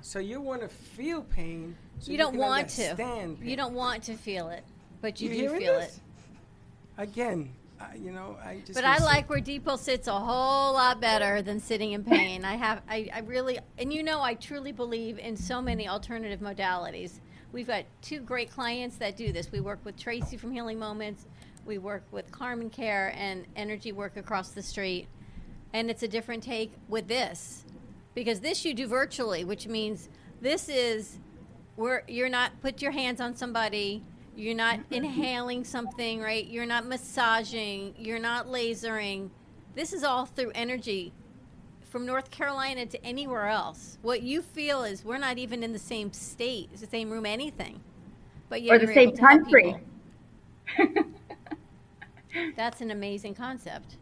So 0.01 0.19
you 0.19 0.41
want 0.41 0.63
to 0.63 0.69
feel 0.69 1.23
pain? 1.23 1.77
So 2.01 2.11
you 2.13 2.19
don't 2.19 2.33
can 2.33 2.41
want 2.41 2.69
to. 2.71 2.83
understand 2.83 3.39
You 3.43 3.57
don't 3.57 3.75
want 3.75 4.03
to 4.05 4.15
feel 4.17 4.49
it, 4.49 4.65
but 5.01 5.21
you, 5.21 5.31
You 5.31 5.49
do 5.49 5.59
feel 5.59 5.79
this? 5.79 5.97
it. 5.97 6.03
Again, 6.99 7.51
I, 7.81 7.95
you 7.97 8.13
know, 8.13 8.37
I 8.45 8.59
just. 8.67 8.75
But 8.75 8.85
I 8.85 8.99
like 8.99 9.31
where 9.31 9.41
Dipal 9.41 9.79
sits 9.79 10.09
a 10.09 10.13
whole 10.19 10.75
lot 10.75 11.01
better 11.01 11.41
than 11.43 11.59
sitting 11.61 11.93
in 11.93 12.05
pain. 12.05 12.45
I 12.45 12.57
have, 12.57 12.83
I, 12.89 13.09
I 13.13 13.21
really, 13.21 13.59
and 13.79 13.93
you 13.93 14.03
know, 14.03 14.21
I 14.21 14.35
truly 14.35 14.73
believe 14.73 15.19
in 15.19 15.37
so 15.37 15.63
many 15.63 15.89
alternative 15.89 16.41
modalities. 16.41 17.21
We've 17.53 17.67
got 17.67 17.85
two 18.01 18.21
great 18.21 18.51
clients 18.51 18.97
that 18.97 19.17
do 19.17 19.33
this. 19.33 19.51
We 19.53 19.61
work 19.61 19.81
with 19.85 19.97
Tracy 19.97 20.37
from 20.37 20.53
Healing 20.53 20.79
Moments. 20.79 21.27
We 21.65 21.79
work 21.79 22.03
with 22.11 22.31
Carmen 22.33 22.71
Care 22.71 23.13
and 23.17 23.47
Energy 23.57 23.93
Work 23.93 24.17
across 24.17 24.51
the 24.51 24.63
street. 24.63 25.07
And 25.73 25.91
it's 25.91 26.03
a 26.03 26.09
different 26.09 26.43
take 26.43 26.73
with 26.89 27.09
this. 27.09 27.65
Because 28.15 28.41
this 28.41 28.65
you 28.65 28.75
do 28.75 28.87
virtually, 28.87 29.45
which 29.45 29.67
means 29.67 30.09
this 30.41 30.69
is 30.69 31.19
where 31.77 32.05
you're 32.07 32.29
not 32.29 32.61
put 32.61 32.83
your 32.83 32.93
hands 32.93 33.21
on 33.21 33.35
somebody, 33.35 34.03
you're 34.37 34.55
not 34.55 34.79
mm-hmm. 34.79 34.95
inhaling 34.95 35.65
something, 35.65 36.21
right? 36.21 36.47
You're 36.47 36.67
not 36.67 36.87
massaging, 36.87 37.95
you're 37.99 38.19
not 38.19 38.47
lasering. 38.47 39.31
This 39.75 39.93
is 39.93 40.05
all 40.05 40.27
through 40.27 40.53
energy 40.55 41.13
from 41.93 42.07
North 42.07 42.31
Carolina 42.31 42.87
to 42.87 43.05
anywhere 43.05 43.49
else. 43.49 43.99
What 44.01 44.23
you 44.23 44.41
feel 44.41 44.83
is 44.85 45.05
we're 45.05 45.19
not 45.19 45.39
even 45.39 45.63
in 45.63 45.73
the 45.73 45.79
same 45.79 46.13
state, 46.13 46.71
the 46.75 46.87
same 46.87 47.11
room, 47.11 47.27
anything. 47.27 47.81
But 48.49 48.63
yet 48.63 48.75
Or 48.75 48.87
the 48.87 48.93
same 48.93 49.09
able 49.09 49.17
to 49.17 49.23
help 49.27 49.43
country. 49.43 49.77
That's 52.57 52.81
an 52.81 52.91
amazing 52.91 53.35
concept. 53.35 53.97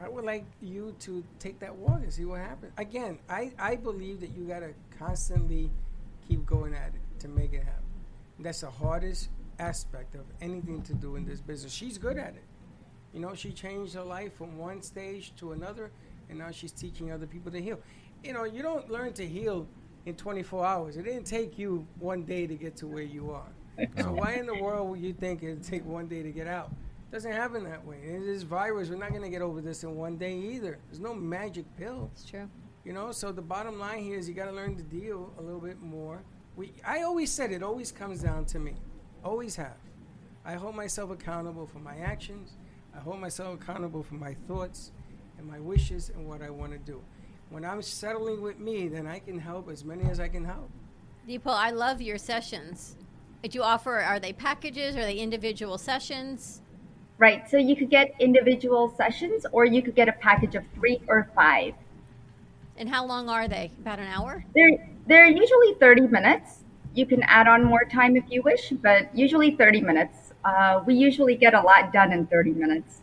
I 0.00 0.08
would 0.08 0.24
like 0.24 0.44
you 0.60 0.94
to 1.00 1.24
take 1.38 1.58
that 1.60 1.74
walk 1.74 2.00
and 2.02 2.12
see 2.12 2.24
what 2.24 2.40
happens. 2.40 2.72
Again, 2.78 3.18
I, 3.28 3.52
I 3.58 3.76
believe 3.76 4.20
that 4.20 4.30
you 4.30 4.44
got 4.44 4.60
to 4.60 4.72
constantly 4.96 5.70
keep 6.28 6.46
going 6.46 6.74
at 6.74 6.88
it 6.88 7.20
to 7.20 7.28
make 7.28 7.52
it 7.52 7.64
happen. 7.64 7.82
That's 8.38 8.60
the 8.60 8.70
hardest 8.70 9.30
aspect 9.58 10.14
of 10.14 10.22
anything 10.40 10.82
to 10.82 10.94
do 10.94 11.16
in 11.16 11.24
this 11.24 11.40
business. 11.40 11.72
She's 11.72 11.98
good 11.98 12.16
at 12.16 12.34
it. 12.34 12.44
You 13.12 13.20
know, 13.20 13.34
she 13.34 13.50
changed 13.50 13.94
her 13.94 14.04
life 14.04 14.34
from 14.36 14.56
one 14.56 14.82
stage 14.82 15.32
to 15.36 15.52
another, 15.52 15.90
and 16.28 16.38
now 16.38 16.50
she's 16.52 16.72
teaching 16.72 17.10
other 17.10 17.26
people 17.26 17.50
to 17.50 17.60
heal. 17.60 17.80
You 18.22 18.34
know, 18.34 18.44
you 18.44 18.62
don't 18.62 18.88
learn 18.90 19.12
to 19.14 19.26
heal 19.26 19.66
in 20.06 20.14
24 20.14 20.64
hours. 20.64 20.96
It 20.96 21.04
didn't 21.04 21.24
take 21.24 21.58
you 21.58 21.86
one 21.98 22.22
day 22.22 22.46
to 22.46 22.54
get 22.54 22.76
to 22.76 22.86
where 22.86 23.02
you 23.02 23.32
are. 23.32 23.48
So 24.00 24.12
why 24.12 24.34
in 24.34 24.46
the 24.46 24.54
world 24.54 24.90
would 24.90 25.00
you 25.00 25.12
think 25.12 25.42
it'd 25.42 25.62
take 25.62 25.84
one 25.84 26.06
day 26.06 26.22
to 26.22 26.30
get 26.30 26.46
out? 26.46 26.72
Doesn't 27.10 27.32
happen 27.32 27.64
that 27.64 27.86
way. 27.86 28.18
This 28.24 28.42
virus, 28.42 28.90
we're 28.90 28.96
not 28.96 29.10
going 29.10 29.22
to 29.22 29.30
get 29.30 29.40
over 29.40 29.62
this 29.62 29.82
in 29.82 29.96
one 29.96 30.16
day 30.18 30.36
either. 30.36 30.78
There's 30.88 31.00
no 31.00 31.14
magic 31.14 31.64
pill. 31.78 32.10
It's 32.12 32.24
true. 32.24 32.48
You 32.84 32.92
know, 32.92 33.12
so 33.12 33.32
the 33.32 33.42
bottom 33.42 33.78
line 33.78 34.02
here 34.02 34.18
is 34.18 34.28
you 34.28 34.34
got 34.34 34.46
to 34.46 34.52
learn 34.52 34.76
to 34.76 34.82
deal 34.82 35.32
a 35.38 35.42
little 35.42 35.60
bit 35.60 35.80
more. 35.80 36.22
We, 36.56 36.72
I 36.86 37.02
always 37.02 37.30
said 37.30 37.50
it 37.50 37.62
always 37.62 37.90
comes 37.92 38.22
down 38.22 38.44
to 38.46 38.58
me. 38.58 38.74
Always 39.24 39.56
have. 39.56 39.76
I 40.44 40.54
hold 40.54 40.74
myself 40.74 41.10
accountable 41.10 41.66
for 41.66 41.78
my 41.78 41.96
actions. 41.96 42.56
I 42.94 43.00
hold 43.00 43.20
myself 43.20 43.60
accountable 43.60 44.02
for 44.02 44.14
my 44.14 44.34
thoughts 44.46 44.92
and 45.38 45.46
my 45.46 45.60
wishes 45.60 46.10
and 46.10 46.26
what 46.26 46.42
I 46.42 46.50
want 46.50 46.72
to 46.72 46.78
do. 46.78 47.00
When 47.50 47.64
I'm 47.64 47.80
settling 47.80 48.42
with 48.42 48.58
me, 48.58 48.88
then 48.88 49.06
I 49.06 49.18
can 49.18 49.38
help 49.38 49.70
as 49.70 49.84
many 49.84 50.04
as 50.10 50.20
I 50.20 50.28
can 50.28 50.44
help. 50.44 50.70
Dipal, 51.26 51.54
I 51.54 51.70
love 51.70 52.02
your 52.02 52.18
sessions. 52.18 52.96
Did 53.42 53.54
you 53.54 53.62
offer, 53.62 53.98
are 53.98 54.20
they 54.20 54.32
packages? 54.32 54.96
Are 54.96 55.04
they 55.04 55.16
individual 55.16 55.78
sessions? 55.78 56.60
Right. 57.18 57.48
So 57.50 57.56
you 57.56 57.74
could 57.74 57.90
get 57.90 58.14
individual 58.20 58.94
sessions 58.96 59.44
or 59.52 59.64
you 59.64 59.82
could 59.82 59.96
get 59.96 60.08
a 60.08 60.12
package 60.12 60.54
of 60.54 60.62
three 60.74 61.00
or 61.08 61.28
five. 61.34 61.74
And 62.76 62.88
how 62.88 63.04
long 63.04 63.28
are 63.28 63.48
they? 63.48 63.72
About 63.80 63.98
an 63.98 64.06
hour? 64.06 64.44
They're 64.54 64.78
they're 65.06 65.26
usually 65.26 65.74
30 65.74 66.02
minutes. 66.02 66.60
You 66.94 67.06
can 67.06 67.22
add 67.24 67.48
on 67.48 67.64
more 67.64 67.84
time 67.84 68.16
if 68.16 68.24
you 68.30 68.42
wish, 68.42 68.70
but 68.82 69.12
usually 69.16 69.56
30 69.56 69.80
minutes. 69.80 70.32
Uh, 70.44 70.82
we 70.86 70.94
usually 70.94 71.34
get 71.34 71.54
a 71.54 71.60
lot 71.60 71.92
done 71.92 72.12
in 72.12 72.26
30 72.26 72.52
minutes. 72.52 73.00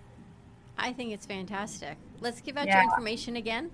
I 0.78 0.94
think 0.94 1.12
it's 1.14 1.26
fantastic. 1.26 1.98
Let's 2.22 2.40
give 2.42 2.56
out 2.58 2.68
Yeah. 2.68 2.82
your 2.82 2.92
information 2.92 3.36
again. 3.36 3.70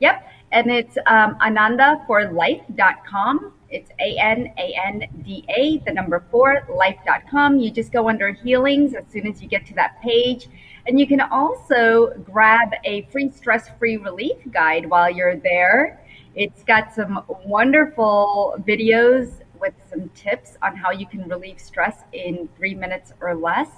Yep. 0.00 0.28
And 0.52 0.70
it's 0.70 0.96
um, 1.06 1.36
ananda4life.com. 1.36 3.52
It's 3.72 3.90
A 3.98 4.16
N 4.18 4.52
A 4.58 4.74
N 4.86 5.06
D 5.24 5.46
A, 5.48 5.78
the 5.78 5.92
number 5.92 6.22
four, 6.30 6.68
life.com. 6.68 7.58
You 7.58 7.70
just 7.70 7.90
go 7.90 8.06
under 8.08 8.32
healings 8.32 8.92
as 8.94 9.04
soon 9.10 9.26
as 9.26 9.40
you 9.40 9.48
get 9.48 9.64
to 9.66 9.74
that 9.74 10.00
page. 10.02 10.48
And 10.86 11.00
you 11.00 11.06
can 11.06 11.22
also 11.22 12.12
grab 12.22 12.68
a 12.84 13.08
free 13.10 13.30
stress 13.30 13.70
free 13.78 13.96
relief 13.96 14.36
guide 14.50 14.88
while 14.88 15.10
you're 15.10 15.36
there. 15.36 16.04
It's 16.34 16.62
got 16.64 16.94
some 16.94 17.24
wonderful 17.46 18.56
videos 18.60 19.40
with 19.58 19.74
some 19.88 20.10
tips 20.10 20.58
on 20.62 20.76
how 20.76 20.90
you 20.90 21.06
can 21.06 21.26
relieve 21.26 21.58
stress 21.58 22.02
in 22.12 22.50
three 22.58 22.74
minutes 22.74 23.14
or 23.22 23.34
less. 23.34 23.68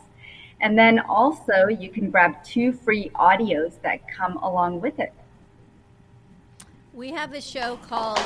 And 0.61 0.77
then 0.77 0.99
also, 0.99 1.69
you 1.69 1.91
can 1.91 2.11
grab 2.11 2.43
two 2.43 2.73
free 2.73 3.11
audios 3.15 3.81
that 3.83 4.09
come 4.09 4.39
along 4.39 4.81
with 4.81 4.99
it. 4.99 5.13
We 6.93 7.11
have 7.11 7.33
a 7.33 7.41
show 7.41 7.77
called. 7.77 8.19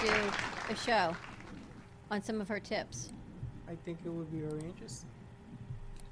To 0.00 0.06
do 0.06 0.14
a 0.70 0.76
show 0.76 1.14
on 2.10 2.22
some 2.22 2.40
of 2.40 2.48
her 2.48 2.58
tips. 2.58 3.12
I 3.68 3.74
think 3.84 3.98
it 4.04 4.08
would 4.08 4.30
be 4.32 4.40
very 4.40 4.60
interesting. 4.60 5.08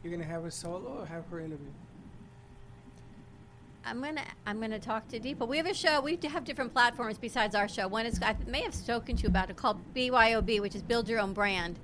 You're 0.02 0.12
going 0.12 0.22
to 0.22 0.32
have 0.32 0.44
a 0.44 0.50
solo 0.50 0.98
or 1.00 1.06
have 1.06 1.24
her 1.30 1.40
interview? 1.40 1.70
I'm 3.84 4.02
gonna 4.02 4.22
I'm 4.46 4.60
gonna 4.60 4.78
talk 4.78 5.08
to 5.08 5.18
Dipal. 5.18 5.48
We 5.48 5.56
have 5.56 5.66
a 5.66 5.74
show. 5.74 6.00
We 6.00 6.18
have 6.22 6.44
different 6.44 6.72
platforms 6.72 7.18
besides 7.18 7.54
our 7.54 7.66
show. 7.66 7.88
One 7.88 8.04
is 8.06 8.20
I 8.22 8.36
may 8.46 8.60
have 8.62 8.74
spoken 8.74 9.16
to 9.16 9.22
you 9.22 9.28
about 9.28 9.48
it 9.50 9.56
called 9.56 9.78
BYOB, 9.94 10.60
which 10.60 10.74
is 10.74 10.82
Build 10.82 11.08
Your 11.08 11.18
Own 11.20 11.32
Brand. 11.32 11.78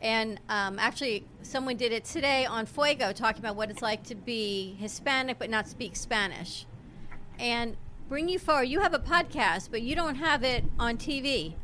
And 0.00 0.38
um, 0.50 0.78
actually, 0.78 1.24
someone 1.42 1.76
did 1.76 1.92
it 1.92 2.04
today 2.04 2.44
on 2.44 2.66
Fuego, 2.66 3.12
talking 3.12 3.40
about 3.40 3.56
what 3.56 3.70
it's 3.70 3.80
like 3.80 4.02
to 4.04 4.14
be 4.14 4.76
Hispanic 4.78 5.38
but 5.38 5.48
not 5.48 5.66
speak 5.66 5.96
Spanish. 5.96 6.66
And 7.38 7.76
bring 8.14 8.28
you 8.28 8.38
forward. 8.38 8.68
You 8.68 8.78
have 8.78 8.94
a 8.94 9.00
podcast, 9.00 9.72
but 9.72 9.82
you 9.82 9.96
don't 9.96 10.14
have 10.14 10.44
it 10.44 10.62
on 10.78 10.96
TV. 10.96 11.54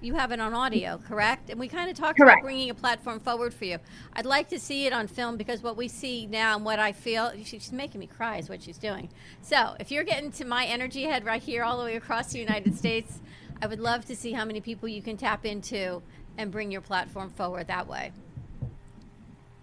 You 0.00 0.14
have 0.14 0.30
it 0.30 0.38
on 0.38 0.54
audio, 0.54 0.98
correct? 0.98 1.50
And 1.50 1.58
we 1.58 1.66
kind 1.66 1.90
of 1.90 1.96
talked 1.96 2.20
about 2.20 2.42
bringing 2.42 2.70
a 2.70 2.74
platform 2.74 3.18
forward 3.18 3.52
for 3.52 3.64
you. 3.64 3.78
I'd 4.12 4.24
like 4.24 4.48
to 4.50 4.60
see 4.60 4.86
it 4.86 4.92
on 4.92 5.08
film 5.08 5.36
because 5.36 5.64
what 5.64 5.76
we 5.76 5.88
see 5.88 6.26
now 6.26 6.54
and 6.54 6.64
what 6.64 6.78
I 6.78 6.92
feel, 6.92 7.32
she's 7.42 7.72
making 7.72 7.98
me 7.98 8.06
cry 8.06 8.36
is 8.36 8.48
what 8.48 8.62
she's 8.62 8.78
doing. 8.78 9.08
So 9.42 9.74
if 9.80 9.90
you're 9.90 10.04
getting 10.04 10.30
to 10.30 10.44
my 10.44 10.64
energy 10.66 11.02
head 11.02 11.24
right 11.24 11.42
here 11.42 11.64
all 11.64 11.76
the 11.78 11.84
way 11.86 11.96
across 11.96 12.30
the 12.30 12.38
United 12.38 12.78
States, 12.78 13.18
I 13.60 13.66
would 13.66 13.80
love 13.80 14.04
to 14.04 14.14
see 14.14 14.30
how 14.30 14.44
many 14.44 14.60
people 14.60 14.88
you 14.88 15.02
can 15.02 15.16
tap 15.16 15.44
into 15.44 16.02
and 16.38 16.52
bring 16.52 16.70
your 16.70 16.82
platform 16.82 17.30
forward 17.30 17.66
that 17.66 17.88
way. 17.88 18.12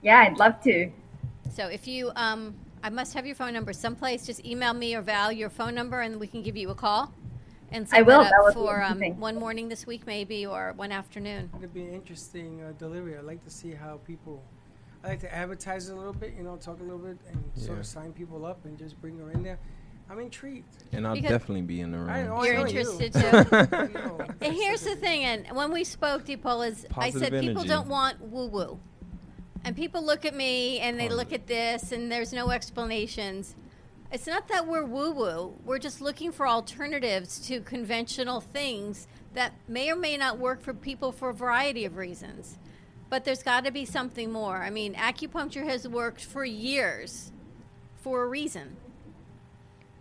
Yeah, 0.02 0.20
I'd 0.20 0.38
love 0.38 0.62
to. 0.64 0.92
So 1.54 1.68
if 1.68 1.88
you, 1.88 2.12
um, 2.18 2.54
I 2.84 2.90
must 2.90 3.14
have 3.14 3.26
your 3.26 3.36
phone 3.36 3.54
number 3.54 3.72
someplace. 3.72 4.26
Just 4.26 4.46
email 4.46 4.74
me 4.74 4.94
or 4.94 5.02
Val 5.02 5.32
your 5.32 5.50
phone 5.50 5.74
number, 5.74 6.02
and 6.02 6.20
we 6.20 6.28
can 6.28 6.42
give 6.44 6.58
you 6.58 6.70
a 6.70 6.76
call. 6.76 7.14
And 7.72 7.88
set 7.88 8.00
I 8.00 8.02
will. 8.02 8.20
that 8.22 8.30
That 8.32 8.48
up 8.50 8.54
for 8.54 8.84
um, 8.84 9.00
one 9.20 9.40
morning 9.40 9.70
this 9.70 9.88
week, 9.88 10.06
maybe, 10.06 10.46
or 10.46 10.74
one 10.76 10.92
afternoon. 10.92 11.50
It'd 11.58 11.74
be 11.74 11.82
an 11.84 11.94
interesting 11.94 12.62
uh, 12.62 12.74
delivery. 12.78 13.18
I'd 13.18 13.24
like 13.24 13.44
to 13.46 13.50
see 13.50 13.72
how 13.72 14.00
people. 14.06 14.44
I 15.04 15.08
like 15.10 15.20
to 15.22 15.34
advertise 15.34 15.90
a 15.90 15.96
little 15.96 16.14
bit, 16.14 16.34
you 16.38 16.44
know, 16.44 16.56
talk 16.58 16.80
a 16.80 16.84
little 16.84 16.98
bit, 17.00 17.18
and 17.32 17.44
sort 17.56 17.78
Yeah. 17.78 17.80
of 17.80 17.86
sign 17.86 18.12
people 18.14 18.46
up 18.46 18.64
and 18.66 18.78
just 18.78 19.00
bring 19.02 19.18
her 19.20 19.32
in 19.32 19.44
there. 19.44 19.60
I'm 20.10 20.20
intrigued. 20.20 20.84
And 20.92 21.08
I'll 21.08 21.14
Because- 21.16 21.32
definitely 21.32 21.62
be 21.64 21.80
in 21.82 21.92
the 21.92 21.98
room. 22.00 22.10
I 22.10 22.24
know, 22.24 22.44
You're 22.44 22.56
interested 22.68 23.16
you. 23.16 23.22
too. 23.22 24.26
And 24.42 24.54
here's 24.54 24.82
the 24.84 24.96
thing, 24.98 25.24
and 25.24 25.56
when 25.56 25.72
we 25.72 25.84
spoke, 25.86 26.26
Dipal, 26.26 26.68
is 26.68 26.86
I 26.96 27.10
said 27.10 27.22
Positive 27.32 27.42
people 27.42 27.64
don't 27.64 27.88
want 27.88 28.22
woo 28.22 28.48
woo. 28.48 28.80
And 29.64 29.76
people 29.76 30.04
look 30.04 30.26
at 30.26 30.36
me 30.36 30.80
and 30.80 31.00
they 31.00 31.10
look 31.10 31.32
at 31.32 31.48
this 31.48 31.92
and 31.92 32.12
there's 32.12 32.34
no 32.34 32.52
explanations. 32.52 33.56
It's 34.12 34.28
not 34.28 34.48
that 34.50 34.68
we're 34.68 34.86
woo 34.86 35.12
woo, 35.12 35.54
we're 35.66 35.80
just 35.80 36.02
looking 36.02 36.32
for 36.32 36.48
alternatives 36.48 37.40
to 37.48 37.62
conventional 37.62 38.42
things 38.42 39.08
that 39.34 39.54
may 39.68 39.90
or 39.90 39.96
may 39.96 40.18
not 40.18 40.38
work 40.38 40.62
for 40.62 40.74
people 40.74 41.12
for 41.12 41.30
a 41.30 41.34
variety 41.34 41.86
of 41.86 41.98
reasons. 41.98 42.58
But 43.10 43.26
there's 43.26 43.44
got 43.44 43.66
to 43.66 43.72
be 43.72 43.86
something 43.86 44.32
more. 44.32 44.64
I 44.64 44.70
mean, 44.70 44.94
acupuncture 44.96 45.64
has 45.66 45.88
worked 45.88 46.24
for 46.24 46.46
years 46.46 47.32
for 48.02 48.24
a 48.24 48.28
reason 48.28 48.78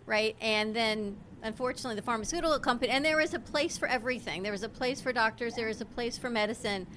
right? 0.05 0.35
And 0.41 0.75
then, 0.75 1.17
unfortunately, 1.41 1.95
the 1.95 2.01
pharmaceutical 2.01 2.59
company, 2.59 2.91
and 2.91 3.03
there 3.03 3.19
is 3.19 3.33
a 3.33 3.39
place 3.39 3.77
for 3.77 3.87
everything. 3.87 4.43
There 4.43 4.53
is 4.53 4.63
a 4.63 4.69
place 4.69 5.01
for 5.01 5.13
doctors, 5.13 5.55
there 5.55 5.69
is 5.69 5.81
a 5.81 5.85
place 5.85 6.17
for 6.17 6.29
medicine. 6.29 6.87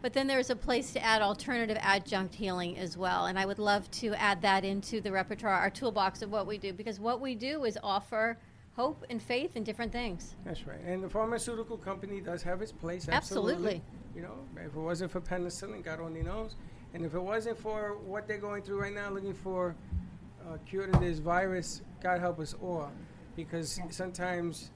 But 0.00 0.12
then 0.12 0.26
there's 0.26 0.50
a 0.50 0.56
place 0.56 0.92
to 0.92 1.02
add 1.04 1.22
alternative 1.22 1.76
adjunct 1.80 2.34
healing 2.34 2.78
as 2.78 2.96
well. 2.96 3.26
And 3.26 3.38
I 3.38 3.46
would 3.46 3.58
love 3.58 3.90
to 3.92 4.14
add 4.14 4.40
that 4.42 4.64
into 4.64 5.00
the 5.00 5.10
repertoire, 5.10 5.54
our 5.54 5.70
toolbox 5.70 6.22
of 6.22 6.30
what 6.30 6.46
we 6.46 6.56
do, 6.56 6.72
because 6.72 7.00
what 7.00 7.20
we 7.20 7.34
do 7.34 7.64
is 7.64 7.76
offer 7.82 8.38
hope 8.76 9.04
and 9.10 9.20
faith 9.20 9.56
in 9.56 9.64
different 9.64 9.90
things. 9.90 10.36
That's 10.44 10.66
right. 10.66 10.78
And 10.86 11.02
the 11.02 11.08
pharmaceutical 11.08 11.76
company 11.76 12.20
does 12.20 12.42
have 12.44 12.62
its 12.62 12.70
place. 12.70 13.08
Absolutely. 13.08 13.52
Absolutely. 13.52 13.82
You 14.14 14.22
know, 14.22 14.34
if 14.56 14.74
it 14.74 14.80
wasn't 14.80 15.10
for 15.10 15.20
penicillin, 15.20 15.84
God 15.84 16.00
only 16.00 16.22
knows. 16.22 16.54
And 16.94 17.04
if 17.04 17.14
it 17.14 17.20
wasn't 17.20 17.58
for 17.58 17.98
what 18.04 18.28
they're 18.28 18.38
going 18.38 18.62
through 18.62 18.80
right 18.80 18.94
now, 18.94 19.10
looking 19.10 19.34
for 19.34 19.74
a 20.48 20.58
cure 20.58 20.86
to 20.86 20.98
this 21.00 21.18
virus, 21.18 21.82
God 22.00 22.20
help 22.20 22.38
us 22.38 22.54
all. 22.62 22.90
Because 23.34 23.80
sometimes 23.90 24.70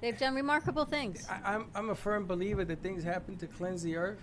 They've 0.00 0.18
done 0.18 0.34
remarkable 0.34 0.84
things. 0.84 1.28
I, 1.30 1.54
I'm, 1.54 1.66
I'm 1.76 1.90
a 1.90 1.94
firm 1.94 2.26
believer 2.26 2.64
that 2.64 2.82
things 2.82 3.04
happen 3.04 3.36
to 3.36 3.46
cleanse 3.46 3.84
the 3.84 3.96
earth. 3.96 4.20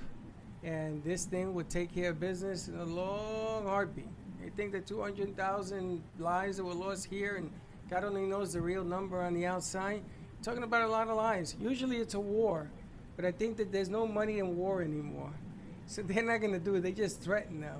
And 0.63 1.03
this 1.03 1.25
thing 1.25 1.53
would 1.53 1.69
take 1.69 1.93
care 1.93 2.09
of 2.09 2.19
business 2.19 2.67
in 2.67 2.75
a 2.75 2.83
long 2.83 3.65
heartbeat. 3.65 4.07
You 4.43 4.51
think 4.55 4.71
that 4.73 4.87
200,000 4.87 6.01
lives 6.17 6.57
that 6.57 6.63
were 6.63 6.73
lost 6.73 7.05
here, 7.05 7.35
and 7.35 7.51
God 7.89 8.03
only 8.03 8.25
knows 8.25 8.53
the 8.53 8.61
real 8.61 8.83
number 8.83 9.21
on 9.21 9.33
the 9.33 9.45
outside. 9.45 10.01
Talking 10.41 10.63
about 10.63 10.83
a 10.83 10.87
lot 10.87 11.07
of 11.07 11.15
lives. 11.17 11.55
Usually 11.59 11.97
it's 11.97 12.13
a 12.13 12.19
war, 12.19 12.69
but 13.15 13.25
I 13.25 13.31
think 13.31 13.57
that 13.57 13.71
there's 13.71 13.89
no 13.89 14.07
money 14.07 14.39
in 14.39 14.57
war 14.57 14.81
anymore. 14.81 15.31
So 15.89 16.03
they're 16.03 16.21
not 16.21 16.37
going 16.37 16.53
to 16.53 16.59
do 16.59 16.75
it. 16.75 16.81
They 16.81 16.91
just 16.91 17.19
threaten 17.19 17.59
now. 17.59 17.77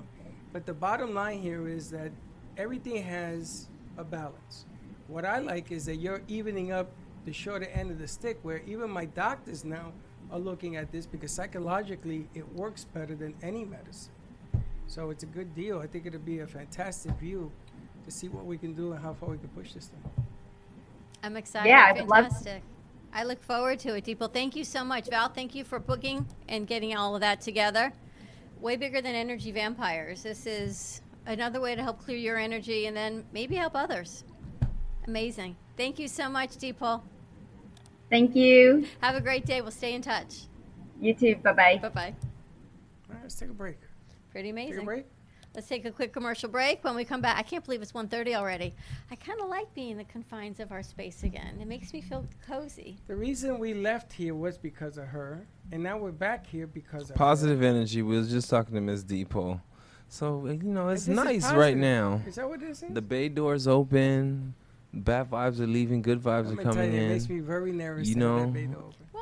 But 0.52 0.66
the 0.66 0.74
bottom 0.74 1.14
line 1.14 1.40
here 1.40 1.68
is 1.68 1.92
that 1.92 2.10
everything 2.56 3.00
has 3.04 3.68
a 3.96 4.02
balance. 4.02 4.66
What 5.06 5.24
I 5.24 5.38
like 5.38 5.70
is 5.70 5.84
that 5.86 5.96
you're 5.96 6.22
evening 6.26 6.72
up 6.72 6.90
the 7.24 7.32
shorter 7.32 7.66
end 7.66 7.92
of 7.92 8.00
the 8.00 8.08
stick, 8.08 8.40
where 8.42 8.62
even 8.66 8.90
my 8.90 9.04
doctors 9.04 9.64
now 9.64 9.92
are 10.32 10.38
looking 10.38 10.76
at 10.76 10.92
this 10.92 11.06
because 11.06 11.32
psychologically 11.32 12.28
it 12.34 12.50
works 12.54 12.84
better 12.84 13.14
than 13.14 13.34
any 13.42 13.64
medicine. 13.64 14.12
So 14.86 15.10
it's 15.10 15.22
a 15.22 15.26
good 15.26 15.54
deal. 15.54 15.78
I 15.78 15.86
think 15.86 16.06
it'll 16.06 16.20
be 16.20 16.40
a 16.40 16.46
fantastic 16.46 17.12
view 17.12 17.50
to 18.04 18.10
see 18.10 18.28
what 18.28 18.44
we 18.44 18.58
can 18.58 18.74
do 18.74 18.92
and 18.92 19.00
how 19.02 19.14
far 19.14 19.30
we 19.30 19.38
can 19.38 19.48
push 19.48 19.72
this 19.72 19.86
thing. 19.86 20.24
I'm 21.22 21.36
excited. 21.36 21.68
Yeah, 21.68 21.92
I'd 21.94 22.08
love- 22.08 22.24
Fantastic. 22.24 22.62
I 23.12 23.24
look 23.24 23.42
forward 23.42 23.80
to 23.80 23.96
it, 23.96 24.04
Dipal. 24.04 24.32
Thank 24.32 24.54
you 24.54 24.64
so 24.64 24.84
much. 24.84 25.08
Val, 25.10 25.28
thank 25.28 25.54
you 25.54 25.64
for 25.64 25.80
booking 25.80 26.26
and 26.48 26.66
getting 26.66 26.96
all 26.96 27.14
of 27.14 27.20
that 27.22 27.40
together. 27.40 27.92
Way 28.60 28.76
bigger 28.76 29.00
than 29.00 29.14
energy 29.14 29.50
vampires. 29.50 30.22
This 30.22 30.46
is 30.46 31.02
another 31.26 31.60
way 31.60 31.74
to 31.74 31.82
help 31.82 31.98
clear 31.98 32.16
your 32.16 32.38
energy 32.38 32.86
and 32.86 32.96
then 32.96 33.24
maybe 33.32 33.56
help 33.56 33.74
others. 33.74 34.24
Amazing. 35.06 35.56
Thank 35.76 35.98
you 35.98 36.06
so 36.08 36.28
much, 36.28 36.50
Dipal. 36.50 37.02
Thank 38.10 38.34
you. 38.34 38.86
Have 39.00 39.14
a 39.14 39.20
great 39.20 39.46
day. 39.46 39.60
We'll 39.60 39.70
stay 39.70 39.94
in 39.94 40.02
touch. 40.02 40.42
You 41.00 41.14
too. 41.14 41.36
Bye 41.36 41.52
bye. 41.52 41.78
Bye 41.80 41.88
bye. 41.88 42.14
All 43.08 43.14
right, 43.14 43.22
let's 43.22 43.36
take 43.36 43.50
a 43.50 43.54
break. 43.54 43.78
Pretty 44.32 44.50
amazing. 44.50 44.74
Take 44.74 44.82
a 44.82 44.84
break. 44.84 45.06
Let's 45.54 45.66
take 45.66 45.84
a 45.84 45.90
quick 45.90 46.12
commercial 46.12 46.48
break. 46.48 46.84
When 46.84 46.94
we 46.94 47.04
come 47.04 47.20
back, 47.20 47.36
I 47.36 47.42
can't 47.42 47.64
believe 47.64 47.82
it's 47.82 47.90
1.30 47.90 48.36
already. 48.36 48.72
I 49.10 49.16
kind 49.16 49.40
of 49.40 49.48
like 49.48 49.72
being 49.74 49.90
in 49.90 49.98
the 49.98 50.04
confines 50.04 50.60
of 50.60 50.70
our 50.70 50.82
space 50.82 51.24
again. 51.24 51.58
It 51.60 51.66
makes 51.66 51.92
me 51.92 52.00
feel 52.00 52.24
cozy. 52.46 52.98
The 53.08 53.16
reason 53.16 53.58
we 53.58 53.74
left 53.74 54.12
here 54.12 54.36
was 54.36 54.58
because 54.58 54.96
of 54.96 55.06
her, 55.06 55.44
and 55.72 55.82
now 55.82 55.98
we're 55.98 56.12
back 56.12 56.46
here 56.46 56.68
because 56.68 57.10
of 57.10 57.16
Positive 57.16 57.62
energy. 57.64 58.02
We 58.02 58.16
was 58.16 58.30
just 58.30 58.48
talking 58.48 58.74
to 58.74 58.80
Miss 58.80 59.02
Dipal. 59.02 59.60
So 60.08 60.46
you 60.46 60.58
know 60.62 60.88
it's 60.88 61.08
nice 61.08 61.52
right 61.52 61.76
now. 61.76 62.20
Is 62.26 62.36
that 62.36 62.48
what 62.48 62.60
this 62.60 62.82
is? 62.82 62.92
The 62.92 63.02
bay 63.02 63.28
door's 63.28 63.66
open. 63.66 64.54
Bad 64.92 65.30
vibes 65.30 65.60
are 65.60 65.66
leaving. 65.66 66.02
Good 66.02 66.20
vibes 66.20 66.46
I'm 66.46 66.52
are 66.52 66.56
gonna 66.56 66.62
tell 66.62 66.72
coming 66.74 66.92
you, 66.92 66.98
it 66.98 67.02
in. 67.04 67.08
makes 67.10 67.28
me 67.28 67.40
very 67.40 67.72
nervous. 67.72 68.08
You 68.08 68.16
know, 68.16 68.40
that 68.40 68.52
bay. 68.52 68.68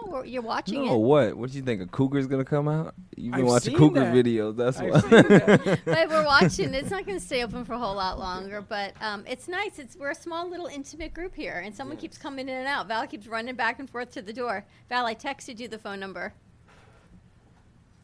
Well, 0.07 0.25
you're 0.25 0.43
watching 0.43 0.87
no 0.87 0.95
it. 0.95 0.99
what? 0.99 1.37
What 1.37 1.51
do 1.51 1.57
you 1.57 1.63
think? 1.63 1.83
A 1.83 1.87
cougar's 1.87 2.27
gonna 2.27 2.45
come 2.45 2.69
out? 2.69 2.95
You've 3.19 3.33
been 3.33 3.43
I've 3.43 3.47
watching 3.49 3.71
seen 3.77 3.79
cougar 3.79 4.01
that. 4.01 4.15
videos. 4.15 4.57
That's 4.57 4.79
I've 4.79 4.91
why. 4.91 5.01
that. 5.01 5.81
but 5.85 6.09
we're 6.09 6.25
watching. 6.25 6.73
It's 6.73 6.91
not 6.91 7.05
going 7.05 7.19
to 7.19 7.25
stay 7.25 7.43
open 7.43 7.65
for 7.65 7.73
a 7.73 7.79
whole 7.79 7.97
lot 7.97 8.19
longer, 8.19 8.61
but 8.63 8.95
um, 9.01 9.25
it's 9.27 9.49
nice. 9.49 9.79
It's 9.79 9.97
we're 9.97 10.11
a 10.11 10.15
small 10.15 10.49
little 10.49 10.67
intimate 10.67 11.13
group 11.15 11.35
here, 11.35 11.63
and 11.65 11.75
someone 11.75 11.97
keeps 11.97 12.17
coming 12.17 12.49
in 12.49 12.55
and 12.55 12.69
out. 12.69 12.87
Val 12.87 13.07
keeps 13.07 13.27
running 13.27 13.57
back 13.57 13.81
and 13.81 13.91
forth 13.91 14.13
to 14.13 14.23
the 14.23 14.33
door. 14.33 14.65
Val, 14.89 15.05
I 15.05 15.15
texted 15.15 15.59
you 15.59 15.67
the 15.69 15.79
phone 15.79 15.99
number. 15.99 16.33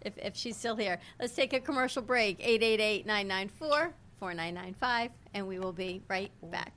If, 0.02 0.18
if 0.18 0.36
she's 0.36 0.56
still 0.56 0.76
here, 0.76 0.98
let's 1.20 1.34
take 1.34 1.52
a 1.52 1.60
commercial 1.60 2.02
break. 2.02 2.38
888-994-4995, 4.20 5.10
and 5.32 5.46
we 5.46 5.58
will 5.58 5.72
be 5.72 6.02
right 6.08 6.30
back. 6.42 6.72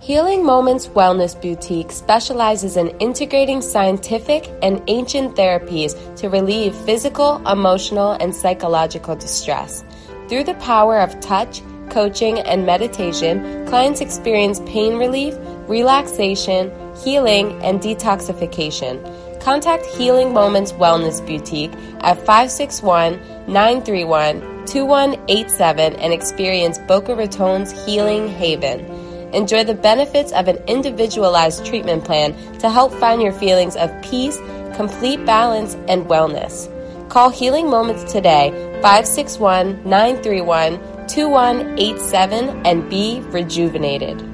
Healing 0.00 0.44
Moments 0.44 0.88
Wellness 0.88 1.40
Boutique 1.40 1.90
specializes 1.90 2.76
in 2.76 2.88
integrating 2.98 3.62
scientific 3.62 4.50
and 4.60 4.82
ancient 4.86 5.34
therapies 5.34 5.94
to 6.16 6.28
relieve 6.28 6.74
physical, 6.74 7.36
emotional, 7.48 8.12
and 8.12 8.34
psychological 8.34 9.16
distress. 9.16 9.82
Through 10.28 10.44
the 10.44 10.54
power 10.54 10.98
of 10.98 11.18
touch, 11.20 11.62
coaching, 11.88 12.38
and 12.40 12.66
meditation, 12.66 13.66
clients 13.66 14.02
experience 14.02 14.60
pain 14.66 14.98
relief, 14.98 15.34
relaxation, 15.68 16.70
healing, 17.02 17.52
and 17.62 17.80
detoxification. 17.80 19.00
Contact 19.40 19.84
Healing 19.86 20.32
Moments 20.32 20.72
Wellness 20.72 21.24
Boutique 21.26 21.72
at 22.00 22.18
561 22.18 23.18
931 23.46 24.40
2187 24.66 25.96
and 25.96 26.12
experience 26.12 26.78
Boca 26.78 27.14
Raton's 27.14 27.72
Healing 27.84 28.28
Haven. 28.28 29.03
Enjoy 29.34 29.64
the 29.64 29.74
benefits 29.74 30.32
of 30.32 30.48
an 30.48 30.56
individualized 30.66 31.66
treatment 31.66 32.04
plan 32.04 32.34
to 32.58 32.70
help 32.70 32.92
find 32.94 33.20
your 33.20 33.32
feelings 33.32 33.76
of 33.76 33.90
peace, 34.02 34.38
complete 34.74 35.24
balance, 35.26 35.74
and 35.88 36.06
wellness. 36.06 36.70
Call 37.08 37.30
Healing 37.30 37.68
Moments 37.68 38.10
today, 38.10 38.50
561 38.82 39.82
931 39.84 40.78
2187, 41.08 42.66
and 42.66 42.88
be 42.88 43.20
rejuvenated. 43.26 44.33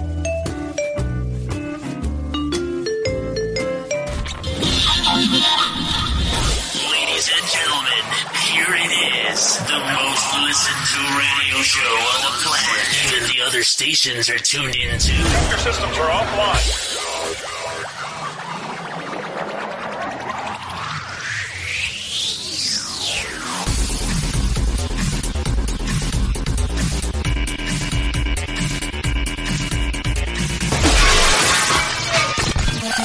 The 9.71 9.77
most 9.77 10.33
listened 10.43 10.83
to 10.91 10.99
radio 11.17 11.61
show 11.61 11.79
on 11.79 12.19
the 12.23 12.33
planet. 12.43 12.87
Even 13.07 13.23
the 13.29 13.41
other 13.47 13.63
stations 13.63 14.29
are 14.29 14.37
tuned 14.37 14.75
in 14.75 14.99
to. 14.99 15.13
Your 15.13 15.57
systems 15.59 15.97
are 15.97 16.09
offline. 16.09 16.99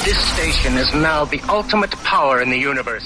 This 0.05 0.19
station 0.35 0.77
is 0.79 0.93
now 0.95 1.25
the 1.27 1.41
ultimate 1.49 1.93
power 2.03 2.43
in 2.43 2.51
the 2.51 2.59
universe. 2.59 3.05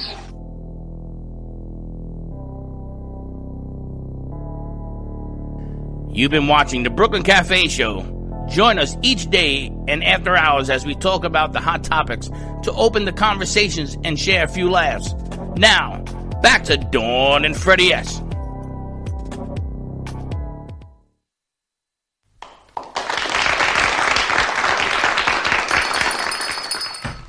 You've 6.21 6.31
been 6.31 6.49
watching 6.49 6.83
the 6.83 6.91
Brooklyn 6.91 7.23
Cafe 7.23 7.69
Show. 7.69 8.03
Join 8.47 8.79
us 8.79 8.95
each 9.01 9.31
day 9.31 9.73
and 9.89 10.05
after 10.05 10.37
hours 10.37 10.69
as 10.69 10.85
we 10.85 10.95
talk 10.95 11.25
about 11.25 11.55
the 11.55 11.61
hot 11.61 11.83
topics 11.83 12.29
to 12.63 12.73
open 12.73 13.07
the 13.07 13.13
conversations 13.13 13.97
and 14.05 14.21
share 14.21 14.45
a 14.45 14.47
few 14.47 14.69
laughs. 14.69 15.15
Now, 15.57 16.03
back 16.43 16.65
to 16.65 16.77
Dawn 16.77 17.47
and 17.47 17.57
Freddie 17.57 17.95
S. 17.95 18.21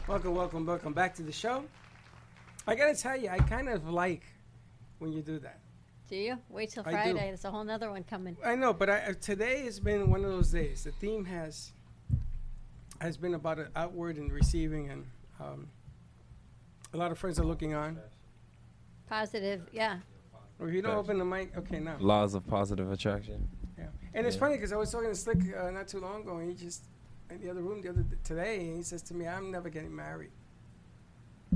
Welcome, 0.06 0.36
welcome, 0.36 0.66
welcome 0.66 0.92
back 0.92 1.16
to 1.16 1.24
the 1.24 1.32
show. 1.32 1.64
I 2.68 2.76
gotta 2.76 2.96
tell 2.96 3.16
you, 3.16 3.30
I 3.30 3.38
kind 3.38 3.70
of 3.70 3.88
like 3.88 4.24
when 5.00 5.14
you 5.14 5.22
do 5.22 5.40
that. 5.40 5.61
Do 6.12 6.18
you? 6.18 6.38
Wait 6.50 6.70
till 6.70 6.84
I 6.86 6.90
do. 6.92 6.96
Friday. 6.98 7.20
There's 7.28 7.46
a 7.46 7.52
whole 7.52 7.64
nother 7.64 7.90
one 7.90 8.04
coming. 8.04 8.36
I 8.44 8.54
know, 8.56 8.74
but 8.74 8.90
I, 8.90 8.98
uh, 9.00 9.14
today 9.22 9.64
has 9.64 9.80
been 9.80 10.12
one 10.12 10.26
of 10.26 10.30
those 10.30 10.52
days. 10.52 10.84
The 10.84 10.92
theme 10.92 11.24
has 11.24 11.72
has 13.00 13.16
been 13.16 13.34
about 13.34 13.60
it 13.60 13.70
outward 13.78 14.18
and 14.18 14.30
receiving, 14.30 14.90
and 14.90 15.06
um, 15.40 15.68
a 16.94 16.98
lot 16.98 17.12
of 17.14 17.18
friends 17.18 17.40
are 17.40 17.46
looking 17.46 17.74
on. 17.76 17.98
Positive, 19.08 19.62
yeah. 19.72 20.00
Or 20.60 20.68
if 20.68 20.74
you 20.76 20.82
don't 20.82 20.98
open 20.98 21.18
the 21.18 21.24
mic, 21.24 21.56
okay, 21.58 21.80
now. 21.80 21.96
Laws 22.02 22.34
of 22.36 22.46
positive 22.46 22.92
attraction. 22.92 23.48
Yeah. 23.78 23.86
And 24.14 24.28
it's 24.28 24.36
Yeah. 24.36 24.40
funny 24.42 24.56
because 24.58 24.74
I 24.74 24.76
was 24.76 24.92
talking 24.92 25.10
to 25.10 25.16
Slick 25.16 25.40
uh, 25.58 25.72
not 25.72 25.88
too 25.88 26.02
long 26.02 26.24
ago, 26.24 26.40
and 26.40 26.50
he 26.50 26.56
just 26.56 26.84
in 27.30 27.40
the 27.40 27.50
other 27.50 27.62
room 27.62 27.82
the 27.82 27.88
other 27.88 28.04
d- 28.04 28.18
today, 28.26 28.68
and 28.68 28.76
he 28.76 28.84
says 28.84 29.02
to 29.04 29.14
me, 29.14 29.30
"I'm 29.30 29.50
never 29.50 29.70
getting 29.70 29.96
married." 29.96 30.32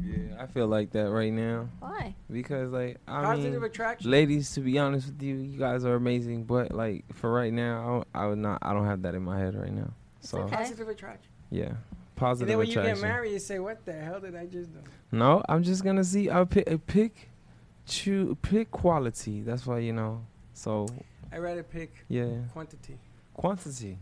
Yeah, 0.03 0.41
I 0.41 0.45
feel 0.47 0.67
like 0.67 0.91
that 0.91 1.09
right 1.09 1.31
now. 1.31 1.69
Why? 1.79 2.15
Because 2.29 2.71
like 2.71 2.97
I 3.07 3.23
Positive 3.23 3.53
mean, 3.61 3.63
attraction. 3.63 4.11
ladies, 4.11 4.53
to 4.53 4.61
be 4.61 4.77
honest 4.77 5.07
with 5.07 5.21
you, 5.21 5.35
you 5.35 5.57
guys 5.57 5.85
are 5.85 5.95
amazing. 5.95 6.43
But 6.43 6.71
like 6.73 7.05
for 7.13 7.31
right 7.31 7.53
now, 7.53 8.03
I, 8.13 8.23
I 8.23 8.27
would 8.27 8.39
not. 8.39 8.59
I 8.61 8.73
don't 8.73 8.85
have 8.85 9.01
that 9.03 9.15
in 9.15 9.23
my 9.23 9.39
head 9.39 9.55
right 9.55 9.71
now. 9.73 9.91
So 10.19 10.47
Positive 10.47 10.89
attraction. 10.89 11.31
yeah, 11.49 11.73
Positive 12.15 12.49
attraction. 12.49 12.49
And 12.49 12.49
then 12.49 12.57
when 12.57 12.67
you 12.67 12.75
get 12.95 13.01
married, 13.01 13.31
you 13.31 13.39
say, 13.39 13.59
"What 13.59 13.85
the 13.85 13.93
hell 13.93 14.19
did 14.19 14.35
I 14.35 14.45
just 14.47 14.73
do?" 14.73 14.79
No, 15.11 15.41
I'm 15.47 15.63
just 15.63 15.83
gonna 15.83 16.03
see. 16.03 16.29
I'll 16.29 16.45
pick, 16.45 16.67
pick, 16.87 17.29
choose, 17.85 18.35
pick 18.41 18.71
quality. 18.71 19.41
That's 19.41 19.65
why 19.65 19.79
you 19.79 19.93
know. 19.93 20.25
So 20.53 20.87
I 21.31 21.37
rather 21.37 21.63
pick 21.63 22.03
yeah, 22.09 22.27
quantity. 22.51 22.97
quantity. 23.33 23.97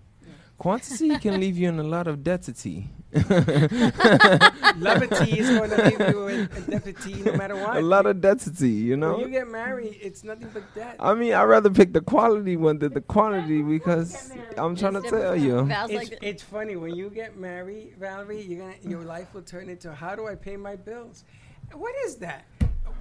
Quantity 0.58 1.18
can 1.18 1.40
leave 1.40 1.58
you 1.58 1.68
in 1.68 1.80
a 1.80 1.84
lot 1.84 2.08
of 2.08 2.24
debtity. 2.24 2.88
Levity 4.78 5.40
is 5.40 5.50
going 5.50 5.70
to 5.70 5.84
leave 5.84 6.00
you 6.00 6.28
in, 6.28 6.50
in 6.68 7.26
no 7.26 7.34
matter 7.34 7.56
what. 7.56 7.78
A 7.78 7.82
lot 7.82 8.06
of 8.06 8.22
debtity, 8.22 8.72
you 8.72 8.98
know. 8.98 9.14
When 9.14 9.22
you 9.22 9.30
get 9.30 9.48
married, 9.48 9.98
it's 10.02 10.24
nothing 10.24 10.50
but 10.54 10.64
debt. 10.74 10.96
I 11.00 11.14
mean, 11.14 11.34
I'd 11.34 11.44
rather 11.44 11.70
pick 11.70 11.94
the 11.94 12.02
quality 12.02 12.58
one 12.58 12.80
than 12.80 12.94
the 12.94 13.02
quantity 13.02 13.62
because 13.62 14.32
I'm 14.58 14.76
trying 14.76 14.94
to 14.94 15.02
tell 15.02 15.36
you. 15.36 15.68
It's, 15.70 16.12
it's 16.22 16.44
funny 16.44 16.76
when 16.76 16.96
you 16.96 17.10
get 17.10 17.38
married, 17.38 17.96
Valerie. 18.00 18.42
You're 18.42 18.62
gonna 18.62 18.76
your 18.84 19.02
life 19.02 19.34
will 19.34 19.44
turn 19.44 19.70
into 19.70 19.94
how 19.94 20.16
do 20.16 20.28
I 20.28 20.36
pay 20.36 20.58
my 20.58 20.76
bills? 20.76 21.24
What 21.72 21.94
is 22.06 22.18
that? 22.18 22.46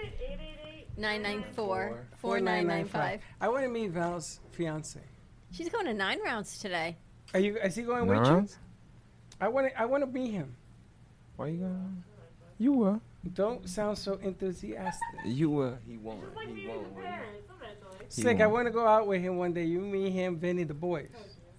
994 0.97 2.07
4995. 2.17 3.21
I 3.41 3.49
want 3.49 3.63
to 3.63 3.69
meet 3.69 3.91
Val's 3.93 4.41
fiance. 4.51 4.99
She's 5.53 5.69
going 5.69 5.87
to 5.87 5.95
nine 5.95 6.19
rounds 6.25 6.59
today. 6.59 6.97
Are 7.35 7.41
you? 7.41 7.57
Is 7.59 7.75
he 7.77 7.83
going 7.83 8.07
Nine 8.07 8.19
with 8.21 8.29
rounds? 8.29 8.53
you? 8.53 9.47
I 9.47 9.49
want 9.49 9.69
to. 9.69 9.81
I 9.81 9.85
want 9.85 10.03
to 10.03 10.07
meet 10.11 10.31
him. 10.33 10.55
Why 11.37 11.49
you 11.49 11.59
going? 11.59 12.05
You 12.59 12.73
will. 12.73 13.01
Don't 13.35 13.69
sound 13.69 13.99
so 13.99 14.15
enthusiastic. 14.23 15.03
You 15.25 15.51
will. 15.51 15.79
He 15.87 15.97
won't. 15.99 16.21
He 16.55 16.67
won't. 16.67 16.87
He 18.11 18.23
Slick, 18.23 18.41
I 18.41 18.47
won't. 18.47 18.53
want 18.55 18.67
to 18.69 18.71
go 18.73 18.87
out 18.87 19.07
with 19.07 19.21
him 19.21 19.37
one 19.37 19.53
day. 19.53 19.65
You, 19.65 19.81
me, 19.81 20.09
him, 20.11 20.39
Vinny, 20.39 20.65
the 20.65 20.73
boys. 20.75 21.11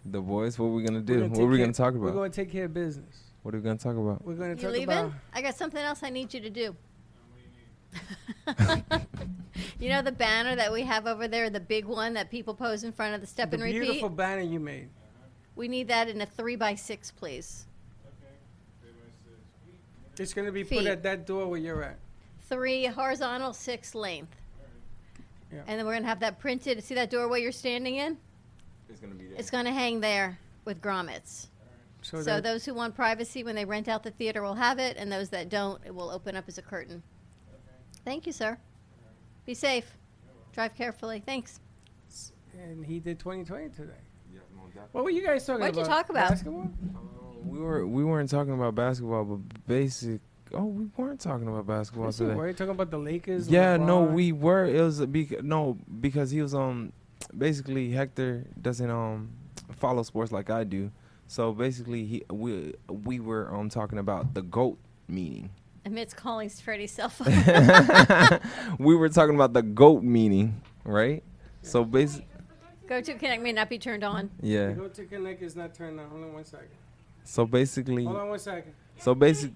The 0.06 0.20
boys. 0.20 0.58
What 0.58 0.68
we 0.68 0.84
gonna 0.84 1.00
We're 1.00 1.06
do? 1.06 1.14
gonna 1.16 1.28
What 1.28 1.36
take 1.38 1.48
we 1.50 1.58
care- 1.58 1.66
gonna 1.66 1.74
talk 1.74 1.94
about? 1.94 2.02
We're 2.02 2.12
going 2.14 2.32
to 2.32 2.36
take 2.36 2.52
care 2.52 2.66
of 2.66 2.74
business. 2.74 3.16
What 3.44 3.54
are 3.54 3.58
we 3.60 3.64
gonna 3.64 3.78
talk 3.78 3.96
about? 3.96 4.26
We're 4.26 4.34
going 4.34 4.56
to 4.56 4.62
You 4.62 4.68
talk 4.68 4.74
leaving? 4.74 4.90
about. 4.98 5.12
I 5.34 5.42
got 5.42 5.56
something 5.56 5.80
else 5.82 6.02
I 6.02 6.10
need 6.10 6.34
you 6.34 6.40
to 6.42 6.50
do. 6.50 6.76
you 9.80 9.90
know 9.90 10.02
the 10.02 10.12
banner 10.12 10.56
that 10.56 10.72
we 10.72 10.82
have 10.84 11.06
over 11.08 11.28
there, 11.28 11.50
the 11.50 11.60
big 11.60 11.86
one 11.86 12.14
that 12.16 12.32
people 12.32 12.54
pose 12.56 12.84
in 12.84 12.92
front 12.92 13.14
of 13.16 13.22
the 13.22 13.28
step 13.28 13.52
the 13.52 13.56
and 13.58 13.64
repeat? 13.64 13.82
beautiful 13.82 14.10
banner 14.10 14.42
you 14.42 14.60
made. 14.60 14.90
We 15.56 15.68
need 15.68 15.88
that 15.88 16.08
in 16.08 16.22
a 16.22 16.26
three 16.26 16.56
by 16.56 16.76
six, 16.76 17.12
please. 17.12 17.66
It's 20.18 20.34
going 20.34 20.48
to 20.48 20.52
be 20.52 20.64
put 20.64 20.80
Feet. 20.80 20.88
at 20.88 21.04
that 21.04 21.26
door 21.26 21.48
where 21.48 21.60
you're 21.60 21.84
at. 21.84 21.98
Three 22.50 22.86
horizontal, 22.86 23.54
six 23.54 23.96
length. 23.96 24.36
Yeah. 25.52 25.62
And 25.68 25.80
then 25.80 25.86
we're 25.86 25.94
gonna 25.94 26.08
have 26.08 26.20
that 26.20 26.40
printed. 26.40 26.84
See 26.84 26.96
that 26.96 27.10
doorway 27.10 27.42
you're 27.42 27.52
standing 27.52 27.96
in? 27.96 28.18
It's 28.90 29.00
gonna 29.00 29.16
be 29.16 29.26
there. 29.26 29.38
It's 29.38 29.50
gonna 29.50 29.72
hang 29.72 30.00
there 30.00 30.38
with 30.66 30.82
grommets. 30.82 31.48
So, 32.02 32.18
So, 32.18 32.24
that, 32.24 32.44
those 32.44 32.66
who 32.66 32.74
want 32.74 32.96
privacy 32.96 33.44
when 33.44 33.56
they 33.56 33.66
rent 33.66 33.88
out 33.88 34.04
the 34.04 34.12
theater 34.12 34.42
will 34.42 34.54
have 34.54 34.80
it, 34.80 34.96
and 34.98 35.12
those 35.12 35.30
that 35.30 35.50
don't, 35.50 35.82
it 35.86 35.94
will 35.94 36.10
open 36.10 36.36
up 36.36 36.46
as 36.48 36.58
a 36.58 36.62
curtain. 36.62 37.04
Thank 38.06 38.26
you, 38.26 38.32
sir. 38.32 38.58
Be 39.46 39.54
safe. 39.54 39.98
Drive 40.54 40.76
carefully. 40.76 41.22
Thanks. 41.26 41.60
and 42.54 42.86
he 42.86 43.00
did 43.00 43.20
2020 43.20 43.70
today. 43.70 43.94
What 44.92 45.04
were 45.04 45.10
you 45.10 45.24
guys 45.26 45.46
talking 45.46 45.62
about? 45.62 45.76
What'd 45.76 45.88
you 45.90 45.96
talk 45.96 46.10
about? 46.10 46.30
Basketball? 46.30 46.72
We 47.46 47.60
were 47.60 47.88
we 47.88 48.04
weren't 48.04 48.30
talking 48.30 48.54
about 48.54 48.76
basketball, 48.76 49.24
but 49.26 49.68
basic. 49.68 50.22
Oh, 50.54 50.66
we 50.66 50.86
weren't 50.98 51.20
talking 51.20 51.48
about 51.48 51.68
basketball 51.68 52.08
Yes, 52.08 52.18
today. 52.18 52.34
were. 52.34 52.48
You 52.48 52.54
talking 52.54 52.72
about 52.72 52.90
the 52.92 52.98
Lakers? 52.98 53.50
Yeah, 53.50 53.78
no, 53.78 54.02
we 54.02 54.32
were. 54.32 54.66
It 54.66 54.82
was 54.82 55.06
bec- 55.06 55.44
no 55.44 55.78
because 56.02 56.32
he 56.32 56.42
was 56.42 56.54
um 56.56 56.92
basically 57.38 57.92
Hector 57.92 58.46
doesn't 58.62 58.90
um 58.90 59.30
follow 59.78 60.04
sports 60.04 60.32
like 60.32 60.50
I 60.50 60.64
do. 60.64 60.92
So 61.28 61.54
basically, 61.54 62.06
he 62.06 62.24
we 62.32 62.74
we 62.90 63.20
were 63.20 63.54
um 63.54 63.70
talking 63.70 64.00
about 64.00 64.34
the 64.34 64.42
goat 64.42 64.78
meaning. 65.08 65.52
Amit's 65.86 66.14
calling 66.14 66.50
Freddie's 66.50 66.92
cell 66.92 67.10
phone. 67.10 67.28
we 68.80 68.96
were 68.96 69.10
talking 69.10 69.36
about 69.36 69.54
the 69.54 69.62
goat 69.62 70.04
meaning, 70.04 70.62
right? 70.84 71.24
So 71.62 71.84
basic, 71.84 72.26
Go 72.90 73.00
to 73.02 73.14
Connect 73.14 73.44
may 73.44 73.52
not 73.52 73.70
be 73.70 73.78
turned 73.78 74.04
on. 74.04 74.32
yeah. 74.42 74.72
Go 74.72 74.88
to 74.88 75.06
connect 75.06 75.44
is 75.44 75.56
not 75.56 75.76
turned 75.76 76.00
on. 76.00 76.10
Hold 76.10 76.24
on 76.24 76.34
one 76.34 76.44
second. 76.44 76.70
So 77.24 77.46
basically, 77.46 78.04
Hold 78.04 78.18
on 78.18 78.30
one 78.30 78.40
second. 78.40 78.74
So 78.98 79.14
basic, 79.14 79.52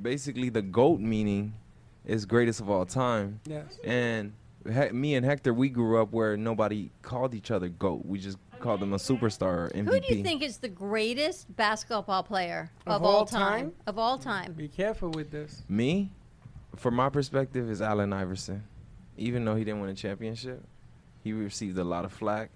basically, 0.00 0.50
the 0.50 0.60
goat 0.60 1.00
meaning 1.00 1.54
is 2.04 2.26
greatest 2.26 2.60
of 2.60 2.68
all 2.68 2.84
time. 2.84 3.40
Yes. 3.46 3.78
And 3.82 4.34
he- 4.70 4.90
me 4.90 5.14
and 5.14 5.24
Hector, 5.24 5.54
we 5.54 5.70
grew 5.70 6.00
up 6.00 6.12
where 6.12 6.36
nobody 6.36 6.90
called 7.00 7.34
each 7.34 7.50
other 7.50 7.68
GOAT. 7.70 8.04
We 8.04 8.18
just 8.18 8.36
called 8.60 8.80
them 8.80 8.92
a 8.92 8.96
superstar 8.98 9.42
or 9.42 9.70
MVP. 9.74 9.86
Who 9.94 10.00
do 10.00 10.14
you 10.16 10.22
think 10.22 10.42
is 10.42 10.58
the 10.58 10.68
greatest 10.68 11.54
basketball 11.56 12.22
player 12.24 12.70
of, 12.86 12.96
Of 12.96 13.02
all 13.04 13.16
all 13.16 13.24
time? 13.24 13.40
time? 13.40 13.72
Of 13.86 13.98
all 13.98 14.18
time. 14.18 14.52
Be 14.52 14.68
careful 14.68 15.10
with 15.10 15.30
this. 15.30 15.62
Me, 15.68 16.10
from 16.76 16.94
my 16.94 17.08
perspective, 17.08 17.70
is 17.70 17.80
Allen 17.80 18.12
Iverson. 18.12 18.62
Even 19.16 19.46
though 19.46 19.54
he 19.54 19.64
didn't 19.64 19.80
win 19.80 19.88
a 19.88 19.94
championship, 19.94 20.62
he 21.26 21.32
received 21.32 21.76
a 21.78 21.84
lot 21.84 22.04
of 22.04 22.12
flack 22.12 22.50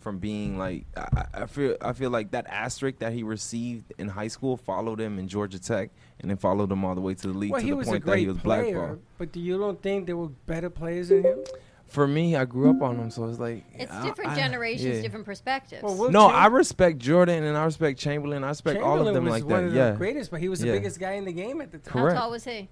from 0.00 0.18
being 0.18 0.58
like 0.58 0.84
I, 0.96 1.00
I- 1.00 1.42
I 1.42 1.46
feel 1.46 1.76
I 1.80 1.92
feel 1.92 2.10
like 2.10 2.30
that 2.32 2.46
asterisk 2.48 2.98
that 2.98 3.12
he 3.12 3.22
received 3.22 3.92
in 3.98 4.08
high 4.08 4.28
school 4.28 4.56
followed 4.56 5.00
him 5.00 5.18
in 5.18 5.28
Georgia 5.28 5.58
Tech 5.58 5.90
and 6.20 6.30
then 6.30 6.36
followed 6.38 6.70
him 6.72 6.84
all 6.84 6.94
the 6.94 7.00
way 7.00 7.14
to 7.14 7.26
the 7.28 7.34
league 7.34 7.52
Well, 7.52 7.60
to 7.60 7.66
the 7.66 7.84
point 7.84 8.04
that 8.06 8.18
he 8.18 8.26
was 8.26 8.38
player, 8.38 8.62
blackballed. 8.72 9.00
but 9.18 9.32
do 9.32 9.40
you 9.40 9.58
don't 9.58 9.80
think 9.82 10.06
there 10.06 10.16
were 10.16 10.28
better 10.46 10.70
players 10.70 11.08
than 11.10 11.22
him? 11.22 11.38
For 11.86 12.06
me, 12.08 12.34
I 12.34 12.44
grew 12.46 12.70
up 12.70 12.80
on 12.82 12.96
him, 12.96 13.10
so 13.10 13.26
it's 13.26 13.38
like 13.38 13.62
It's 13.74 13.92
I- 13.92 14.02
different 14.06 14.30
I- 14.32 14.36
generations, 14.36 14.96
yeah. 14.96 15.02
different 15.02 15.26
perspectives. 15.26 15.82
Well, 15.82 15.96
Will 15.96 16.10
no, 16.10 16.26
Cham- 16.28 16.36
I 16.36 16.46
respect 16.46 16.98
Jordan 16.98 17.44
and 17.44 17.56
I 17.56 17.64
respect 17.64 17.98
Chamberlain. 17.98 18.42
I 18.42 18.48
respect 18.48 18.80
all 18.82 19.06
of 19.06 19.14
them 19.14 19.24
was 19.24 19.32
like 19.32 19.44
one 19.44 19.62
that. 19.64 19.68
of 19.68 19.74
yeah, 19.74 19.90
the 19.92 19.96
greatest, 19.98 20.30
but 20.30 20.40
he 20.40 20.48
was 20.48 20.60
the 20.60 20.68
Yeah. 20.68 20.72
biggest 20.72 20.98
guy 20.98 21.12
in 21.12 21.24
the 21.26 21.32
game 21.32 21.60
at 21.60 21.70
the 21.72 21.78
time. 21.78 21.92
Correct. 21.92 22.16
How 22.16 22.22
tall 22.22 22.30
was 22.32 22.44
he? 22.44 22.68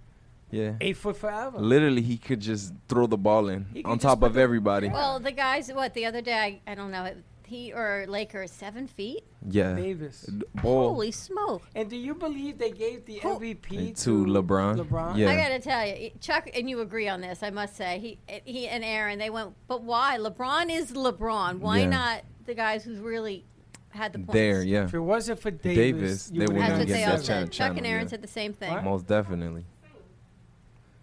Yeah, 0.53 0.75
Eight 0.81 0.97
foot 0.99 1.17
forever. 1.17 1.59
literally, 1.59 2.03
he 2.03 2.19
could 2.19 2.41
just 2.41 2.73
throw 2.87 3.07
the 3.07 3.17
ball 3.19 3.49
in 3.49 3.65
He 3.73 3.83
could 3.83 3.91
on 3.91 3.97
just 3.99 4.03
top 4.03 4.21
put 4.21 4.27
of 4.27 4.35
the- 4.35 4.41
everybody. 4.43 4.89
Well, 4.89 5.19
the 5.19 5.33
guys, 5.33 5.73
what, 5.73 5.95
the 5.95 6.05
other 6.07 6.21
day, 6.21 6.61
I, 6.67 6.73
I 6.73 6.75
don't 6.75 6.91
know, 6.91 7.11
he 7.47 7.73
or 7.73 8.05
Lakers, 8.09 8.51
seven 8.51 8.87
feet? 8.87 9.25
Yeah, 9.49 9.75
Davis. 9.75 10.29
Ball 10.63 10.91
Holy 10.91 11.11
smoke. 11.11 11.63
And 11.75 11.89
do 11.91 11.97
you 11.97 12.15
believe 12.15 12.59
they 12.59 12.71
gave 12.71 13.05
the 13.07 13.19
MVP 13.21 14.01
to 14.05 14.25
LeBron. 14.27 14.79
LeBron? 14.87 15.17
Yeah. 15.19 15.31
I 15.31 15.37
got 15.37 15.49
to 15.49 15.59
tell 15.59 15.87
you, 15.87 16.11
Chuck, 16.21 16.49
and 16.55 16.69
you 16.71 16.81
agree 16.81 17.09
on 17.09 17.21
this, 17.21 17.43
I 17.43 17.51
must 17.51 17.77
say. 17.77 17.99
He 17.99 18.43
he 18.45 18.69
and 18.69 18.83
Aaron, 18.85 19.19
they 19.19 19.31
went, 19.31 19.55
but 19.69 19.83
why? 19.83 20.17
LeBron 20.19 20.71
is 20.71 20.93
LeBron. 20.93 21.59
Why 21.61 21.81
Yeah. 21.81 21.89
not 21.89 22.23
the 22.47 22.55
guys 22.55 22.85
who's 22.85 22.99
really 22.99 23.45
had 23.91 24.13
the 24.15 24.19
points? 24.21 24.33
there, 24.33 24.63
yeah. 24.63 24.85
If 24.85 24.95
it 24.95 25.01
wasn't 25.01 25.39
for 25.41 25.51
Davis, 25.51 25.77
Davis, 25.77 26.31
you 26.33 26.39
they 26.41 26.47
wouldn't 26.47 26.55
wouldn't 26.55 26.59
That's 26.59 26.71
have 26.71 26.79
what 26.79 26.87
get 26.89 26.95
they 26.95 27.05
that 27.05 27.13
all 27.13 27.19
said. 27.47 27.53
Chuck 27.53 27.77
and 27.77 27.87
Aaron 27.87 28.03
yeah. 28.05 28.09
said 28.09 28.23
the 28.23 28.29
same 28.29 28.53
thing. 28.55 28.85
Most 28.85 29.07
definitely. 29.07 29.65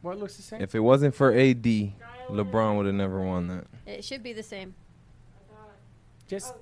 What 0.02 0.18
looks 0.18 0.38
the 0.38 0.44
same? 0.44 0.62
If 0.62 0.76
it 0.76 0.80
wasn't 0.80 1.14
for 1.16 1.34
AD, 1.34 1.64
LeBron 1.64 2.78
would 2.78 2.86
have 2.86 2.96
never 2.96 3.22
won 3.22 3.48
that. 3.48 3.66
It 3.86 4.04
should 4.04 4.24
be 4.24 4.34
the 4.34 4.44
same. 4.44 4.74
Just 6.28 6.54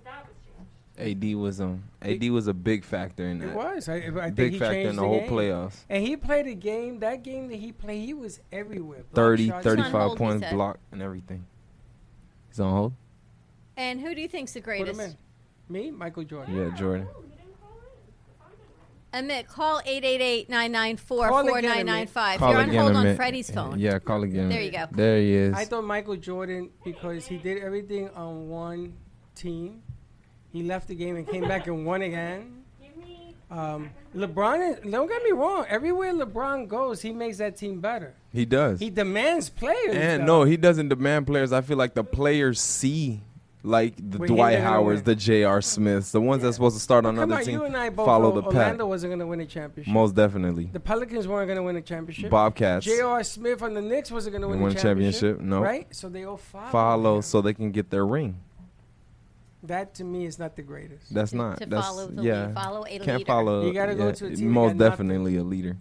AD 0.98 1.36
was 1.36 1.62
um 1.62 1.84
AD 2.02 2.24
was 2.30 2.48
a 2.48 2.54
big 2.54 2.84
factor 2.84 3.28
in 3.30 3.40
that. 3.40 3.50
it 3.50 3.56
was. 3.56 3.90
I, 3.90 3.96
I 3.96 4.02
think 4.02 4.36
big 4.36 4.54
he 4.54 4.60
factor 4.60 4.80
in 4.80 4.96
the 4.96 5.02
whole 5.04 5.20
game. 5.20 5.30
playoffs. 5.30 5.84
And 5.90 6.06
he 6.06 6.16
played 6.18 6.48
a 6.48 6.54
game. 6.56 7.00
That 7.00 7.22
game 7.24 7.50
that 7.50 7.58
he 7.58 7.72
played, 7.72 8.04
he 8.06 8.14
was 8.14 8.40
everywhere. 8.52 9.00
Block 9.12 9.14
30, 9.14 9.48
shots. 9.50 9.64
35 9.64 9.92
hold, 9.92 10.18
points 10.18 10.44
said. 10.44 10.54
block 10.54 10.80
and 10.92 11.02
everything. 11.02 11.46
He's 12.50 12.60
on 12.60 12.72
hold. 12.72 12.94
And 13.76 14.00
who 14.02 14.16
do 14.16 14.22
you 14.22 14.28
think's 14.28 14.54
the 14.54 14.62
Put 14.62 14.72
him 14.78 14.96
greatest? 14.96 15.18
in. 15.70 15.74
Me, 15.74 15.92
Michael 15.92 16.24
Jordan. 16.24 16.56
Yeah, 16.56 16.70
Jordan. 16.76 17.08
Amit, 19.18 19.48
call 19.48 19.82
888-994-4995. 19.82 21.08
Call 21.08 21.34
again, 21.34 22.50
You're 22.50 22.58
on 22.58 22.70
again, 22.70 22.82
hold 22.82 22.96
on 22.96 23.06
Amit. 23.06 23.16
Freddie's 23.16 23.52
phone. 23.52 23.80
Yeah, 23.80 24.00
call 24.00 24.24
again. 24.24 24.50
There 24.50 24.62
you 24.62 24.72
go. 24.72 24.86
There 24.92 25.20
he 25.20 25.34
is. 25.34 25.54
I 25.54 25.66
thought 25.66 25.84
Michael 25.84 26.18
Jordan 26.18 26.70
because 26.84 27.26
he 27.26 27.38
did 27.38 27.64
everything 27.64 28.10
on 28.10 28.50
one 28.50 28.94
team. 29.36 29.82
He 30.52 30.64
left 30.64 30.88
the 30.88 30.96
game 30.96 31.16
and 31.16 31.28
came 31.28 31.48
back 31.48 31.68
and 31.68 31.86
won 31.86 32.02
again. 32.02 32.64
Um, 33.50 33.92
LeBron, 34.14 34.74
is, 34.74 34.92
don't 34.92 35.08
get 35.08 35.24
me 35.24 35.32
wrong. 35.32 35.66
Everywhere 35.70 36.14
LeBron 36.14 36.68
goes, 36.68 37.02
he 37.02 37.14
makes 37.14 37.38
that 37.38 37.56
team 37.56 37.80
better. 37.80 38.14
he 38.34 38.46
does. 38.46 38.80
He 38.80 38.90
demands 38.90 39.50
players. 39.50 39.96
and 39.96 40.24
though. 40.24 40.40
no, 40.40 40.44
he 40.44 40.58
doesn't 40.58 40.90
demand 40.90 41.28
players. 41.28 41.54
I 41.54 41.62
feel 41.62 41.78
like 41.78 41.94
the 41.94 42.04
players 42.04 42.60
see 42.60 43.22
like 43.68 43.96
the 43.98 44.18
When 44.18 44.30
he 44.30 44.36
Dwight 44.36 44.52
didn't 44.54 44.66
Howards, 44.66 45.02
the 45.04 45.16
J.R. 45.16 45.62
Smiths, 45.62 46.12
the 46.12 46.22
ones 46.22 46.42
that's 46.44 46.56
supposed 46.56 46.76
to 46.76 46.82
start 46.82 47.06
on 47.06 47.16
Come 47.16 47.24
another 47.26 47.40
on, 47.42 47.46
team. 47.46 47.54
you 47.56 47.64
and 47.66 47.76
I 47.78 47.90
both 47.90 48.06
follow 48.06 48.32
the 48.32 48.42
Orlando 48.48 48.84
pack. 48.86 48.88
wasn't 48.88 49.12
going 49.12 49.20
to 49.20 49.28
win 49.28 49.40
a 49.42 49.46
championship. 49.46 49.94
Most 49.94 50.16
definitely. 50.16 50.70
The 50.72 50.80
Pelicans 50.80 51.28
weren't 51.28 51.48
going 51.48 51.58
to 51.58 51.64
win 51.64 51.76
a 51.76 51.82
championship. 51.82 52.30
Bobcats. 52.32 52.86
J.R. 52.86 53.24
Smith 53.24 53.62
on 53.62 53.74
the 53.74 53.82
Knicks 53.82 54.10
wasn't 54.12 54.34
going 54.34 54.42
to 54.42 54.48
win, 54.48 54.62
Win 54.62 54.76
a 54.76 54.80
a 54.80 54.82
championship. 54.82 55.20
championship, 55.38 55.46
no. 55.46 55.62
Right? 55.62 55.88
So 55.96 56.10
they 56.10 56.24
all 56.24 56.38
follow. 56.38 56.72
Follow 56.72 57.22
so 57.22 57.42
they 57.42 57.54
can 57.54 57.72
get 57.72 57.90
their 57.90 58.06
ring. 58.06 58.40
That 59.64 59.96
to 59.96 60.04
me 60.04 60.26
is 60.26 60.40
not 60.40 60.56
the 60.56 60.62
greatest. 60.62 61.14
That's 61.14 61.34
not. 61.34 61.60
to 61.60 61.66
that's, 61.66 61.86
follow 61.86 62.08
the 62.08 62.22
yeah. 62.24 62.46
lead, 62.48 62.56
follow 62.56 62.84
a 62.86 63.00
Can't 63.00 63.08
leader. 63.20 63.26
follow. 63.26 63.66
You 63.66 63.74
gotta 63.74 63.96
go 63.96 64.06
yeah, 64.08 64.12
to 64.14 64.26
a 64.28 64.36
team 64.36 64.52
Most 64.52 64.70
got 64.70 64.78
nothing. 64.78 65.08
definitely 65.08 65.38
a 65.38 65.44
leader. 65.44 65.78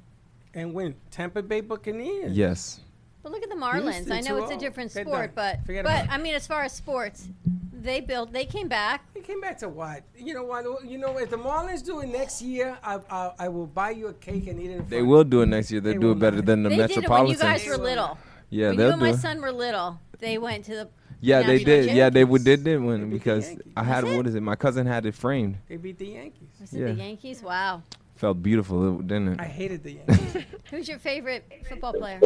And 0.54 0.72
win. 0.74 0.94
Tampa 1.10 1.42
Bay 1.42 1.60
Buccaneers. 1.60 2.32
Yes. 2.36 2.80
But 3.26 3.32
look 3.32 3.42
at 3.42 3.48
the 3.50 3.56
Marlins. 3.56 3.94
Houston, 3.94 4.12
I 4.12 4.20
know 4.20 4.36
it's 4.36 4.52
a 4.52 4.56
different 4.56 4.92
They're 4.92 5.02
sport, 5.04 5.34
done. 5.34 5.56
but 5.56 5.66
Forget 5.66 5.82
but 5.84 6.04
about. 6.04 6.14
I 6.14 6.22
mean, 6.22 6.36
as 6.36 6.46
far 6.46 6.62
as 6.62 6.72
sports, 6.72 7.26
they 7.72 8.00
built. 8.00 8.32
They 8.32 8.44
came 8.44 8.68
back. 8.68 9.04
They 9.14 9.20
came 9.20 9.40
back 9.40 9.58
to 9.58 9.68
what? 9.68 10.04
You 10.16 10.32
know 10.32 10.44
what? 10.44 10.84
You 10.86 10.96
know, 10.98 11.18
if 11.18 11.30
the 11.30 11.36
Marlins 11.36 11.84
do 11.84 11.98
it 12.02 12.06
next 12.06 12.40
year, 12.40 12.78
I, 12.84 13.00
I, 13.10 13.32
I 13.40 13.48
will 13.48 13.66
buy 13.66 13.90
you 13.90 14.06
a 14.06 14.12
cake 14.12 14.46
and 14.46 14.60
eat 14.60 14.70
it 14.70 14.74
in 14.74 14.88
They 14.88 14.98
front 14.98 15.08
will 15.08 15.24
do 15.24 15.42
it 15.42 15.46
next 15.46 15.72
year. 15.72 15.80
They, 15.80 15.94
They 15.94 15.98
do 15.98 16.06
will 16.06 16.12
it 16.12 16.20
better 16.20 16.36
not. 16.36 16.46
than 16.46 16.62
the 16.62 16.68
they 16.68 16.76
did 16.86 16.98
it 16.98 17.08
when 17.10 17.26
you 17.26 17.36
guys 17.36 17.66
were 17.66 17.76
little. 17.76 18.16
Yeah, 18.48 18.68
when 18.68 18.76
they'll 18.76 18.86
you 18.86 18.92
and 18.92 19.02
my 19.02 19.10
it. 19.10 19.16
son 19.18 19.40
were 19.40 19.50
little, 19.50 19.98
they 20.20 20.38
went 20.38 20.64
to 20.66 20.76
the. 20.76 20.88
Yeah, 21.20 21.42
they 21.42 21.58
national 21.58 21.64
did. 21.86 21.96
Yeah, 21.96 22.10
they 22.10 22.24
would 22.24 22.44
champions. 22.44 22.62
did 22.64 22.70
did 22.74 22.80
win 22.80 23.10
because 23.10 23.56
I 23.76 23.82
had 23.82 24.04
Was 24.04 24.12
it? 24.12 24.16
what 24.18 24.26
is 24.28 24.34
it? 24.36 24.40
My 24.40 24.54
cousin 24.54 24.86
had 24.86 25.04
it 25.04 25.16
framed. 25.16 25.56
They 25.68 25.78
beat 25.78 25.98
the 25.98 26.06
Yankees. 26.06 26.48
Was 26.60 26.72
it 26.72 26.78
Yeah. 26.78 26.86
the 26.86 26.92
Yankees? 26.92 27.42
Wow. 27.42 27.82
Felt 28.16 28.42
beautiful, 28.42 28.98
didn't 28.98 29.28
it? 29.34 29.40
I 29.40 29.44
hated 29.44 29.82
the 29.84 29.92
Yankees. 29.92 30.44
Who's 30.70 30.88
your 30.88 30.98
favorite 30.98 31.44
football 31.68 31.92
player? 31.92 32.20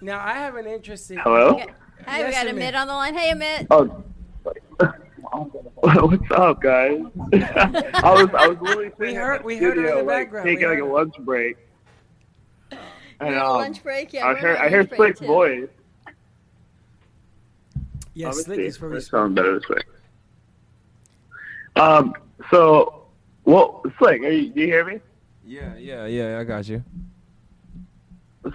now 0.00 0.18
I 0.24 0.32
have 0.34 0.56
an 0.56 0.66
interesting. 0.66 1.18
Hello? 1.18 1.58
Hey, 2.06 2.24
we 2.26 2.32
got 2.32 2.46
Amit. 2.48 2.58
Amit 2.72 2.74
on 2.80 2.86
the 2.88 2.92
line. 2.92 3.14
Hey, 3.14 3.32
Amit. 3.32 3.66
Oh, 3.70 4.04
what's 6.06 6.30
up, 6.32 6.60
guys? 6.60 7.00
I 7.32 8.12
was 8.12 8.28
I 8.34 8.48
was 8.48 8.58
literally 8.60 8.88
We 8.98 9.06
sitting 9.06 9.14
heard- 9.16 9.36
in 9.36 9.42
the 9.42 9.46
we 9.46 9.56
heard 9.58 9.78
it 9.78 9.84
in 9.86 9.96
the 9.98 10.02
like, 10.02 10.06
background. 10.26 10.48
We 10.48 10.54
taking 10.56 10.68
like 10.68 10.80
a 10.80 10.84
lunch 10.84 11.14
break. 11.20 11.56
And 13.20 13.36
um, 13.36 13.56
lunch 13.58 13.82
break? 13.84 14.12
Yeah, 14.12 14.26
I 14.26 14.32
we're 14.32 14.38
heard 14.40 14.56
I 14.58 14.68
heard 14.68 14.72
lunch 14.78 14.88
break, 14.90 14.98
Slick's 14.98 15.20
too. 15.20 15.26
voice. 15.26 15.68
Yeah, 18.14 18.26
Let 18.28 18.36
me 18.36 18.42
Slick 18.42 18.58
is 18.58 18.76
very 18.76 18.94
That 18.94 19.02
sounds 19.02 19.34
better 19.36 19.54
this 19.60 19.68
way. 19.68 19.82
Um. 21.76 22.14
So, 22.50 23.06
what 23.44 23.82
Slick? 23.98 24.22
Are 24.22 24.28
you, 24.30 24.50
do 24.50 24.60
you 24.60 24.66
hear 24.66 24.84
me? 24.84 25.00
Yeah, 25.44 25.76
yeah, 25.76 26.06
yeah. 26.06 26.38
I 26.38 26.44
got 26.44 26.68
you. 26.68 26.82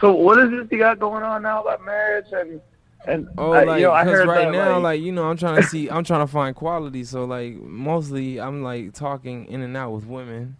So, 0.01 0.13
what 0.13 0.37
is 0.39 0.49
this 0.51 0.67
you 0.71 0.79
got 0.79 0.99
going 0.99 1.23
on 1.23 1.41
now 1.43 1.61
about 1.61 1.83
marriage 1.85 2.27
and 2.31 2.59
and 3.05 3.27
Oh, 3.37 3.53
uh, 3.53 3.63
like 3.65 3.79
you 3.79 3.85
know 3.87 3.93
I 3.93 4.03
'cause 4.03 4.13
heard 4.13 4.27
right 4.27 4.45
that, 4.45 4.51
now, 4.51 4.73
like, 4.75 4.83
like 4.83 5.01
you 5.01 5.11
know, 5.11 5.29
I'm 5.29 5.37
trying 5.37 5.61
to 5.61 5.63
see, 5.67 5.89
I'm 5.89 6.03
trying 6.03 6.25
to 6.25 6.31
find 6.31 6.55
quality. 6.55 7.03
So 7.03 7.23
like 7.25 7.55
mostly, 7.61 8.39
I'm 8.39 8.63
like 8.63 8.93
talking 8.93 9.45
in 9.45 9.61
and 9.61 9.75
out 9.77 9.91
with 9.91 10.05
women. 10.05 10.57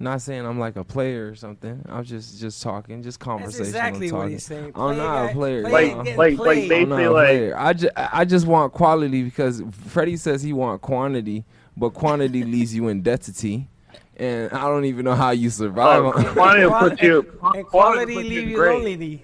Not 0.00 0.22
saying 0.22 0.44
I'm 0.44 0.58
like 0.58 0.76
a 0.76 0.82
player 0.84 1.28
or 1.30 1.34
something. 1.36 1.84
I'm 1.88 2.04
just 2.04 2.40
just 2.40 2.62
talking, 2.62 3.02
just 3.02 3.20
conversational 3.20 3.68
exactly 3.68 4.10
what 4.10 4.28
he's 4.28 4.44
saying. 4.44 4.72
I'm 4.74 4.96
not 4.96 5.26
guy- 5.26 5.30
a 5.30 5.32
player. 5.34 5.62
player 5.62 5.94
no. 5.96 6.02
getting 6.02 6.18
like 6.18 6.32
like 6.32 6.36
played. 6.38 6.62
I'm 6.62 6.68
basically 6.88 7.06
like 7.08 7.26
player. 7.26 7.54
I 7.58 7.72
just 7.74 7.92
I 7.96 8.24
just 8.24 8.46
want 8.46 8.72
quality 8.72 9.22
because 9.22 9.62
Freddie 9.88 10.16
says 10.16 10.42
he 10.42 10.52
want 10.52 10.80
quantity, 10.82 11.44
but 11.76 11.90
quantity 11.90 12.42
leaves 12.44 12.74
you 12.74 12.88
in 12.88 13.02
debtity, 13.02 13.68
and 14.16 14.52
I 14.52 14.62
don't 14.68 14.84
even 14.84 15.04
know 15.04 15.14
how 15.14 15.30
you 15.30 15.50
survive. 15.50 16.02
Oh, 16.04 16.12
on- 16.12 16.24
quantity 16.34 16.66
will 16.66 16.78
put 16.78 17.02
you 17.02 17.18
and 17.20 17.38
quality 17.40 17.62
quality 17.64 18.14
will 18.14 18.22
put 18.22 18.28
leave 18.28 18.42
in 18.44 18.48
you 18.50 18.56
great. 18.56 18.74
lonely. 18.78 19.22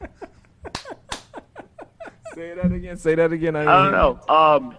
say 2.34 2.54
that 2.54 2.72
again. 2.72 2.96
Say 2.96 3.14
that 3.14 3.32
again. 3.32 3.56
I 3.56 3.64
don't 3.64 3.92
know. 3.92 4.18
Um, 4.34 4.76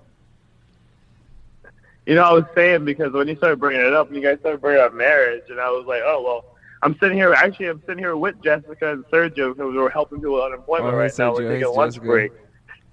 you 2.05 2.15
know, 2.15 2.23
I 2.23 2.33
was 2.33 2.45
saying 2.55 2.85
because 2.85 3.11
when 3.13 3.27
you 3.27 3.35
started 3.35 3.59
bringing 3.59 3.85
it 3.85 3.93
up, 3.93 4.07
and 4.07 4.15
you 4.15 4.21
guys 4.21 4.39
started 4.39 4.61
bringing 4.61 4.81
up 4.83 4.93
marriage, 4.93 5.43
and 5.49 5.59
I 5.59 5.69
was 5.69 5.85
like, 5.87 6.01
oh 6.05 6.21
well. 6.23 6.45
I'm 6.81 6.95
sitting 7.01 7.17
here. 7.17 7.33
Actually, 7.33 7.65
I'm 7.67 7.81
sitting 7.81 7.97
here 7.97 8.15
with 8.15 8.41
Jessica 8.41 8.93
and 8.93 9.03
Sergio 9.07 9.53
because 9.53 9.75
we're 9.75 9.89
helping 9.89 10.19
people 10.19 10.35
with 10.35 10.43
unemployment 10.45 10.87
Oh, 10.87 10.91
hey, 10.91 10.97
right 10.97 11.17
now. 11.19 11.33
We're 11.33 11.39
Sergio. 11.41 11.47
taking 11.49 11.55
Hey, 11.57 11.61
a 11.63 11.69
lunch 11.71 11.93
Jessica. 11.95 12.05
break, 12.05 12.31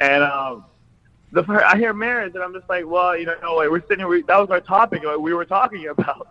and 0.00 0.24
um, 0.24 0.64
the 1.32 1.42
fir- 1.44 1.64
I 1.64 1.76
hear 1.76 1.92
marriage, 1.92 2.34
and 2.34 2.42
I'm 2.42 2.52
just 2.54 2.68
like, 2.68 2.86
well, 2.86 3.16
you 3.16 3.26
know, 3.26 3.54
like, 3.56 3.68
we're 3.70 3.80
sitting 3.82 3.98
here. 3.98 4.08
We, 4.08 4.22
that 4.22 4.38
was 4.38 4.50
our 4.50 4.60
topic. 4.60 5.04
Like, 5.04 5.18
we 5.18 5.34
were 5.34 5.44
talking 5.44 5.86
about, 5.88 6.28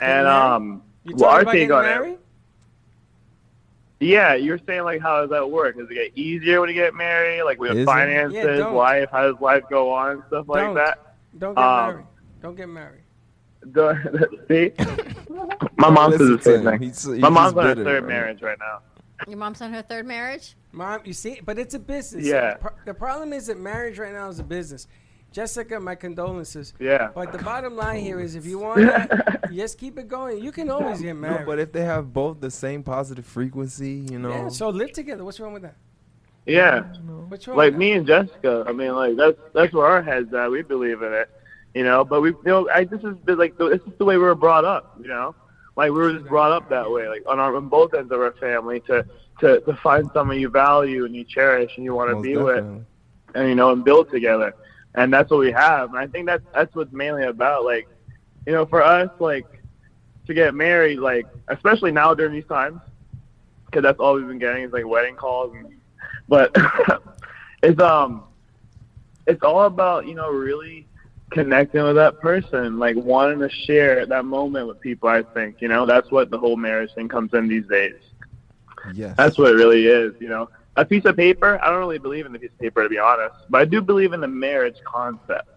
and 0.00 0.24
married? 0.24 0.26
um, 0.26 0.82
You 1.04 1.14
well, 1.16 1.30
talking 1.30 1.34
our 1.36 1.40
about 1.42 1.52
take 1.52 1.60
getting 1.68 1.72
on 1.72 1.84
it. 1.84 1.88
married? 1.88 2.18
Yeah, 4.00 4.34
you're 4.34 4.60
saying 4.64 4.84
like 4.84 5.00
how 5.00 5.22
does 5.22 5.30
that 5.30 5.50
work? 5.50 5.76
Does 5.76 5.90
it 5.90 5.94
get 5.94 6.12
easier 6.16 6.60
when 6.60 6.68
you 6.68 6.74
get 6.76 6.94
married? 6.94 7.42
Like 7.42 7.58
with 7.58 7.72
Is 7.72 7.78
it? 7.78 7.84
finances, 7.84 8.32
Yeah, 8.36 8.44
don't. 8.56 8.76
life, 8.76 9.08
how 9.10 9.22
does 9.30 9.40
life 9.40 9.64
go 9.68 9.90
on, 9.92 10.10
and 10.12 10.22
stuff 10.28 10.48
like 10.48 10.62
Don't. 10.62 10.74
that. 10.76 11.16
Don't 11.38 11.54
get 11.56 11.64
Um, 11.64 11.86
married. 11.90 12.06
Don't 12.40 12.56
get 12.56 12.68
married. 12.68 13.02
The- 13.62 14.28
See, 14.48 14.72
my 15.78 15.90
mom 15.90 16.12
says 16.12 16.28
the 16.28 16.40
same 16.40 16.62
thing. 16.64 16.80
He's- 16.80 17.06
my 17.06 17.28
mom's 17.28 17.56
on 17.56 17.66
her 17.66 17.74
third 17.74 18.04
right? 18.04 18.08
marriage 18.08 18.40
right 18.40 18.58
now. 18.60 18.82
Your 19.26 19.36
mom's 19.36 19.60
on 19.62 19.72
her 19.72 19.82
third 19.82 20.06
marriage. 20.06 20.54
Mom, 20.72 21.00
you 21.04 21.12
see, 21.12 21.40
but 21.44 21.58
it's 21.58 21.74
a 21.74 21.78
business. 21.78 22.24
Yeah. 22.26 22.56
The 22.84 22.94
problem 22.94 23.32
is 23.32 23.46
that 23.46 23.58
marriage 23.58 23.98
right 23.98 24.12
now 24.12 24.28
is 24.28 24.38
a 24.38 24.44
business. 24.44 24.86
Jessica, 25.30 25.78
my 25.78 25.94
condolences. 25.94 26.72
Yeah. 26.80 27.08
But 27.14 27.32
the 27.32 27.38
bottom 27.38 27.76
line 27.76 28.00
here 28.00 28.18
is 28.20 28.34
if 28.34 28.46
you 28.46 28.58
want 28.58 28.80
that, 28.86 29.50
just 29.52 29.78
keep 29.78 29.98
it 29.98 30.08
going. 30.08 30.42
You 30.42 30.52
can 30.52 30.70
always 30.70 31.00
get 31.00 31.14
No, 31.14 31.20
married. 31.20 31.46
but 31.46 31.58
if 31.58 31.72
they 31.72 31.84
have 31.84 32.12
both 32.12 32.40
the 32.40 32.50
same 32.50 32.82
positive 32.82 33.26
frequency, 33.26 34.06
you 34.10 34.18
know. 34.18 34.30
yeah, 34.30 34.48
so 34.48 34.68
live 34.70 34.92
together. 34.92 35.24
What's 35.24 35.38
wrong 35.40 35.52
with 35.52 35.62
that? 35.62 35.76
Yeah. 36.46 36.80
What's 37.28 37.46
wrong? 37.46 37.58
Like 37.58 37.74
me 37.74 37.92
and 37.92 38.06
Jessica, 38.06 38.64
I 38.66 38.72
mean, 38.72 38.94
like 38.94 39.16
that's 39.16 39.36
that's 39.52 39.72
where 39.74 39.86
our 39.86 40.02
heads 40.02 40.32
at. 40.32 40.50
We 40.50 40.62
believe 40.62 41.02
in 41.02 41.12
it, 41.12 41.28
you 41.74 41.84
know. 41.84 42.04
But 42.06 42.22
we, 42.22 42.30
you 42.30 42.38
know, 42.46 42.68
I, 42.70 42.84
this 42.84 43.02
is 43.02 43.14
like 43.26 43.58
this 43.58 43.82
is 43.86 43.92
the 43.98 44.04
way 44.06 44.16
we 44.16 44.22
were 44.24 44.34
brought 44.34 44.64
up, 44.64 44.96
you 45.00 45.08
know. 45.08 45.34
Like 45.76 45.92
we 45.92 45.98
were 45.98 46.12
just 46.14 46.26
brought 46.26 46.52
up 46.52 46.70
that 46.70 46.90
way, 46.90 47.06
like 47.06 47.22
on 47.26 47.38
our 47.38 47.54
on 47.54 47.68
both 47.68 47.92
ends 47.92 48.10
of 48.12 48.20
our 48.20 48.32
family, 48.32 48.80
to 48.86 49.04
to 49.40 49.60
to 49.60 49.74
find 49.82 50.08
someone 50.12 50.38
you 50.38 50.48
value 50.48 51.04
and 51.04 51.14
you 51.14 51.24
cherish 51.24 51.72
and 51.76 51.84
you 51.84 51.94
want 51.94 52.10
to 52.10 52.20
be 52.20 52.34
definitely. 52.34 52.70
with, 52.70 52.86
and 53.34 53.48
you 53.48 53.54
know, 53.54 53.70
and 53.72 53.84
build 53.84 54.10
together. 54.10 54.54
And 54.94 55.12
that's 55.12 55.30
what 55.30 55.40
we 55.40 55.52
have. 55.52 55.90
And 55.90 55.98
I 55.98 56.06
think 56.06 56.26
that's 56.26 56.44
that's 56.54 56.74
what's 56.74 56.92
mainly 56.92 57.24
about. 57.24 57.64
Like, 57.64 57.88
you 58.46 58.52
know, 58.52 58.66
for 58.66 58.82
us, 58.82 59.10
like 59.20 59.46
to 60.26 60.34
get 60.34 60.54
married, 60.54 60.98
like 60.98 61.26
especially 61.48 61.92
now 61.92 62.14
during 62.14 62.32
these 62.32 62.46
times, 62.46 62.80
because 63.66 63.82
that's 63.82 64.00
all 64.00 64.14
we've 64.14 64.26
been 64.26 64.38
getting 64.38 64.64
is 64.64 64.72
like 64.72 64.86
wedding 64.86 65.16
calls. 65.16 65.54
And, 65.54 65.74
but 66.28 66.54
it's 67.62 67.80
um, 67.80 68.24
it's 69.26 69.42
all 69.42 69.64
about 69.64 70.06
you 70.06 70.14
know 70.14 70.30
really 70.30 70.86
connecting 71.30 71.82
with 71.82 71.96
that 71.96 72.18
person, 72.20 72.78
like 72.78 72.96
wanting 72.96 73.38
to 73.40 73.50
share 73.50 74.06
that 74.06 74.24
moment 74.24 74.66
with 74.66 74.80
people. 74.80 75.08
I 75.08 75.22
think 75.22 75.60
you 75.60 75.68
know 75.68 75.86
that's 75.86 76.10
what 76.10 76.30
the 76.30 76.38
whole 76.38 76.56
marriage 76.56 76.90
thing 76.94 77.08
comes 77.08 77.32
in 77.34 77.48
these 77.48 77.66
days. 77.66 78.00
Yes. 78.94 79.14
That's 79.16 79.38
what 79.38 79.50
it 79.52 79.54
really 79.54 79.86
is. 79.86 80.14
You 80.20 80.28
know, 80.28 80.48
a 80.76 80.84
piece 80.84 81.04
of 81.04 81.16
paper. 81.16 81.58
I 81.62 81.68
don't 81.70 81.78
really 81.78 81.98
believe 81.98 82.26
in 82.26 82.32
the 82.32 82.38
piece 82.38 82.50
of 82.50 82.58
paper 82.58 82.82
to 82.82 82.88
be 82.88 82.98
honest, 82.98 83.34
but 83.50 83.60
I 83.60 83.64
do 83.64 83.80
believe 83.80 84.12
in 84.12 84.20
the 84.20 84.28
marriage 84.28 84.76
concept. 84.84 85.48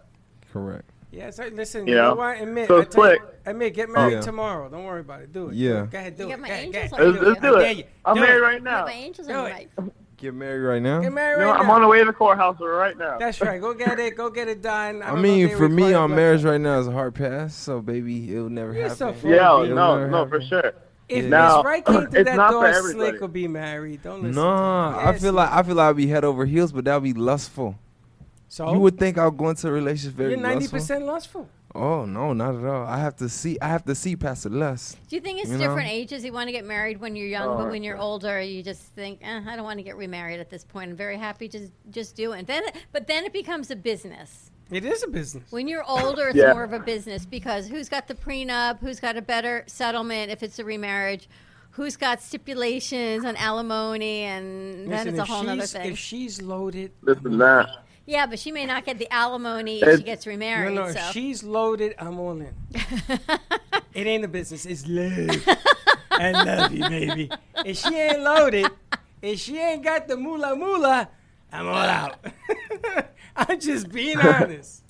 Correct. 0.52 0.84
Yeah, 1.10 1.28
so 1.30 1.44
listen, 1.52 1.86
You 1.86 1.92
you, 1.94 2.00
know, 2.00 2.10
know? 2.10 2.14
what? 2.16 2.38
Amit, 2.38 2.68
So 2.68 2.80
I 2.80 2.84
tell 2.84 3.12
you- 3.12 3.20
Amit, 3.44 3.74
get 3.74 3.88
oh, 3.90 3.92
married 3.92 4.12
Yeah. 4.14 4.20
tomorrow. 4.22 4.68
Don't 4.70 4.84
worry 4.84 5.00
about 5.02 5.20
it. 5.20 5.30
Do 5.32 5.48
it. 5.50 5.54
Yeah. 5.56 5.86
Go 5.90 5.98
ahead, 5.98 6.16
do 6.16 6.22
You 6.22 6.28
it. 6.28 6.32
got 6.32 6.40
my 6.40 6.48
Go 6.48 6.54
ahead, 6.54 6.64
angels 6.64 6.90
go 6.90 6.96
ahead. 6.96 7.06
Let's, 7.12 7.24
let's 7.26 7.38
I 7.38 7.42
do 7.50 7.58
dare 7.58 7.70
it. 7.70 7.76
you. 7.76 7.84
I'm 8.06 8.14
Do 8.14 8.20
married 8.22 8.36
it. 8.38 8.42
right 8.42 8.52
You 8.54 8.64
got 8.64 8.70
now. 8.78 8.84
my 8.86 8.92
angels 8.92 9.26
Do 9.28 9.34
on 9.34 9.46
it. 9.46 9.50
right. 9.52 9.70
Get 10.16 10.34
married 10.34 10.60
right 10.60 10.80
now. 10.82 11.00
Get 11.00 11.12
married 11.12 11.38
You 11.40 11.44
know, 11.46 11.50
right 11.52 11.60
I'm 11.60 11.68
on 11.70 11.82
the 11.82 11.88
way 11.88 11.98
to 11.98 12.04
the 12.06 12.12
courthouse 12.14 12.56
right 12.60 12.96
now. 12.96 13.18
That's 13.18 13.40
right. 13.42 13.60
Go 13.60 13.74
get 13.74 13.98
it. 13.98 14.16
Go 14.16 14.30
get 14.30 14.48
it 14.48 14.62
done. 14.62 15.02
I, 15.02 15.08
don't 15.10 15.20
mean, 15.20 15.54
for 15.56 15.68
me, 15.68 15.92
on 15.94 16.14
marriage 16.14 16.44
right 16.44 16.60
now 16.60 16.78
is 16.78 16.86
a 16.86 16.92
hard 16.92 17.14
pass. 17.14 17.54
So, 17.54 17.80
baby, 17.82 18.32
it'll 18.34 18.48
never 18.48 18.72
You're 18.72 18.82
happen. 18.84 18.96
so 18.96 19.12
full 19.12 19.30
Yeah, 19.30 19.50
of 19.52 19.64
it. 19.70 19.74
no, 19.74 19.98
never 19.98 20.10
no, 20.10 20.26
for 20.26 20.40
sure. 20.40 20.72
If 21.14 21.24
Now, 21.26 21.58
Miss 21.58 21.64
Right 21.64 21.84
came 21.84 22.06
through 22.08 22.24
that 22.30 22.50
door, 22.50 22.66
everybody. 22.66 23.08
Slick 23.10 23.20
will 23.20 23.28
be 23.28 23.48
married. 23.48 24.02
Don't 24.02 24.22
listen. 24.22 24.34
Nah, 24.42 24.92
to 25.00 25.08
I 25.08 25.18
feel 25.18 25.32
like 25.32 25.50
I 25.50 25.62
feel 25.62 25.74
like 25.74 25.90
I'd 25.90 25.96
be 25.96 26.06
head 26.06 26.24
over 26.24 26.44
heels, 26.46 26.72
but 26.72 26.84
that'd 26.84 27.02
be 27.02 27.12
lustful. 27.14 27.78
so. 28.48 28.72
You 28.72 28.78
would 28.80 28.98
think 28.98 29.18
I'll 29.18 29.30
go 29.30 29.48
into 29.50 29.68
a 29.68 29.72
relationship 29.72 30.16
very 30.16 30.30
You're 30.32 30.40
ninety 30.40 30.60
lustful. 30.64 30.78
percent 30.78 31.04
lustful. 31.06 31.48
Oh 31.74 32.04
no, 32.04 32.34
not 32.34 32.54
at 32.54 32.64
all. 32.66 32.84
I 32.86 32.98
have 32.98 33.16
to 33.16 33.28
see. 33.30 33.58
I 33.60 33.68
have 33.68 33.84
to 33.86 33.94
see 33.94 34.14
past 34.14 34.42
the 34.44 34.50
lust. 34.50 34.98
Do 35.08 35.16
you 35.16 35.22
think 35.22 35.40
it's 35.40 35.50
You 35.50 35.56
know? 35.56 35.68
different 35.68 35.88
ages? 35.88 36.22
You 36.22 36.30
want 36.30 36.48
to 36.48 36.52
get 36.52 36.66
married 36.66 37.00
when 37.00 37.16
you're 37.16 37.26
young, 37.28 37.56
but 37.56 37.64
Oh, 37.66 37.70
when 37.70 37.82
you're 37.82 37.96
older, 37.96 38.42
you 38.42 38.62
just 38.62 38.82
think, 38.94 39.20
eh, 39.22 39.40
I 39.48 39.56
don't 39.56 39.64
want 39.64 39.78
to 39.78 39.82
get 39.82 39.96
remarried 39.96 40.38
at 40.38 40.50
this 40.50 40.64
point. 40.64 40.90
I'm 40.90 40.96
very 40.98 41.16
happy 41.16 41.48
just 41.48 41.72
just 41.90 42.14
do 42.14 42.32
it. 42.32 42.46
Then, 42.46 42.62
but 42.92 43.06
then 43.06 43.24
it 43.24 43.32
becomes 43.32 43.70
a 43.70 43.76
business. 43.76 44.50
It 44.72 44.86
is 44.86 45.02
a 45.02 45.08
business. 45.08 45.44
When 45.52 45.68
you're 45.68 45.84
older, 45.86 46.28
it's 46.28 46.36
Yeah. 46.36 46.54
more 46.54 46.64
of 46.64 46.72
a 46.72 46.78
business 46.78 47.26
because 47.26 47.68
who's 47.68 47.90
got 47.90 48.08
the 48.08 48.14
prenup? 48.14 48.78
Who's 48.80 49.00
got 49.00 49.18
a 49.18 49.22
better 49.22 49.64
settlement 49.66 50.30
if 50.32 50.42
it's 50.42 50.58
a 50.58 50.64
remarriage? 50.64 51.28
Who's 51.72 51.96
got 51.96 52.22
stipulations 52.22 53.24
on 53.26 53.36
alimony? 53.36 54.22
And 54.22 54.90
then 54.90 54.90
Listen, 54.90 55.08
it's 55.10 55.18
a 55.18 55.24
whole 55.24 55.48
other 55.48 55.66
thing. 55.66 55.92
if 55.92 55.98
she's 55.98 56.40
loaded, 56.40 56.92
This 57.02 57.18
and 57.18 57.38
that. 57.40 57.68
Yeah, 58.06 58.26
but 58.26 58.38
she 58.38 58.50
may 58.50 58.64
not 58.64 58.84
get 58.86 58.98
the 58.98 59.12
alimony 59.12 59.80
if 59.82 59.98
she 59.98 60.04
gets 60.04 60.26
remarried. 60.26 60.74
no. 60.74 60.84
If 60.84 60.98
so. 60.98 61.10
she's 61.12 61.44
loaded, 61.44 61.94
I'm 61.98 62.18
all 62.18 62.32
in. 62.40 62.54
it 63.94 64.06
ain't 64.06 64.24
a 64.24 64.28
business. 64.28 64.64
It's 64.64 64.86
love. 64.88 65.46
I 66.10 66.30
love 66.32 66.72
you, 66.72 66.88
baby. 66.88 67.30
If 67.64 67.76
she 67.76 67.94
ain't 67.94 68.20
loaded, 68.20 68.70
if 69.20 69.38
she 69.38 69.58
ain't 69.58 69.84
got 69.84 70.08
the 70.08 70.16
moolah 70.16 70.56
moolah, 70.56 71.08
I'm 71.52 71.68
all 71.68 71.74
out. 71.76 72.16
I'm 73.48 73.58
just 73.60 73.90
being 73.90 74.18
honest. 74.20 74.82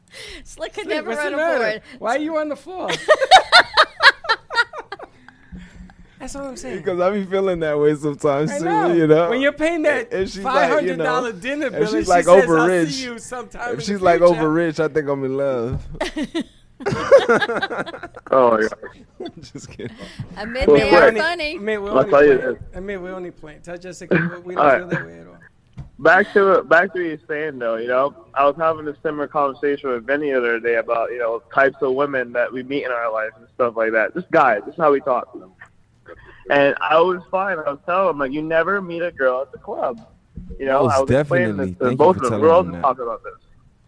Slick 0.44 0.74
could 0.74 0.84
Slick, 0.84 0.94
never 0.96 1.10
run 1.10 1.32
a 1.34 1.36
matter? 1.36 1.58
board. 1.58 1.82
Why 1.98 2.16
are 2.16 2.18
you 2.18 2.36
on 2.38 2.48
the 2.50 2.56
floor? 2.56 2.88
That's 6.18 6.36
all 6.36 6.46
I'm 6.46 6.56
saying. 6.56 6.78
Because 6.78 7.00
I 7.00 7.10
be 7.10 7.24
feeling 7.24 7.58
that 7.60 7.76
way 7.78 7.96
sometimes 7.96 8.50
I 8.52 8.58
too. 8.58 8.64
know. 8.64 8.92
You 8.92 9.06
know, 9.08 9.30
When 9.30 9.40
you're 9.40 9.52
paying 9.52 9.82
that 9.82 10.12
And 10.12 10.30
she's 10.30 10.40
five 10.42 10.70
like, 10.70 10.84
you 10.84 10.96
know, 10.96 11.02
dollar 11.04 11.32
dinner 11.32 11.66
if 11.66 11.72
bill, 11.72 11.84
she's 11.86 11.94
and 11.94 12.06
like 12.08 12.24
she 12.24 12.30
says, 12.30 12.44
over 12.44 12.58
I'll 12.60 12.68
rich, 12.68 12.90
see 12.90 13.04
you 13.04 13.18
sometime 13.18 13.62
in 13.62 13.70
if 13.72 13.76
the 13.78 13.84
she's 13.92 14.00
like 14.00 14.20
future." 14.20 14.34
over 14.36 14.48
rich, 14.52 14.78
I 14.78 14.86
think 14.88 15.08
I'm 15.08 15.24
in 15.24 15.36
love. 15.36 15.84
Oh 18.30 18.58
yeah. 18.60 18.68
Just 19.40 19.68
kidding. 19.70 19.96
Amit 20.36 20.66
well, 20.68 20.76
they 20.76 20.90
are 20.94 21.10
Amit, 21.10 21.18
funny. 21.18 21.58
Amit 21.58 21.82
we're 21.82 21.90
I'll 21.90 21.98
only 21.98 22.10
tell 22.10 22.24
you 22.24 22.38
playing. 22.38 22.54
this. 22.54 22.62
Amit 22.80 23.00
we're 23.02 23.14
only 23.14 23.30
playing. 23.32 23.60
Tell 23.62 23.78
Jessica 23.78 24.14
we- 24.14 24.42
we 24.42 24.54
don't 24.54 24.64
All 24.64 24.70
right. 24.70 24.78
feel 24.78 24.88
that 24.88 25.06
way 25.06 25.18
at 25.20 25.26
all. 25.26 25.31
Back 26.02 26.32
to 26.34 26.62
back 26.64 26.92
to 26.92 26.98
what 27.00 27.06
you're 27.08 27.18
saying 27.28 27.58
though, 27.58 27.76
you 27.76 27.88
know, 27.88 28.14
I 28.34 28.44
was 28.46 28.56
having 28.56 28.86
a 28.88 28.96
similar 29.02 29.26
conversation 29.28 29.90
with 29.90 30.06
Vinny 30.06 30.30
the 30.30 30.38
other 30.38 30.60
day 30.60 30.76
about, 30.76 31.10
you 31.10 31.18
know, 31.18 31.42
types 31.54 31.76
of 31.80 31.94
women 31.94 32.32
that 32.32 32.52
we 32.52 32.62
meet 32.62 32.84
in 32.84 32.90
our 32.90 33.10
life 33.12 33.30
and 33.38 33.46
stuff 33.54 33.76
like 33.76 33.92
that. 33.92 34.14
Just 34.14 34.30
guys, 34.30 34.60
this 34.66 34.74
is 34.74 34.80
how 34.80 34.92
we 34.92 35.00
talk. 35.00 35.36
And 36.50 36.74
I 36.80 36.98
was 37.00 37.22
fine. 37.30 37.58
I 37.58 37.70
was 37.70 37.78
telling 37.86 38.10
him 38.10 38.18
like 38.18 38.32
you 38.32 38.42
never 38.42 38.82
meet 38.82 39.02
a 39.02 39.12
girl 39.12 39.42
at 39.42 39.52
the 39.52 39.58
club. 39.58 40.00
You 40.58 40.66
know, 40.66 40.82
Most 40.84 40.92
I 40.94 41.00
was 41.00 41.10
explaining 41.10 41.48
definitely. 41.56 41.70
this 41.72 41.78
to 41.78 41.84
Thank 41.86 41.98
both 41.98 42.16
of 42.16 42.22
them. 42.30 42.40
We're 42.40 42.50
all 42.50 42.62
them 42.64 42.72
just 42.72 42.82
that. 42.82 42.88
talking 42.88 43.02
about 43.04 43.22
this. 43.22 43.34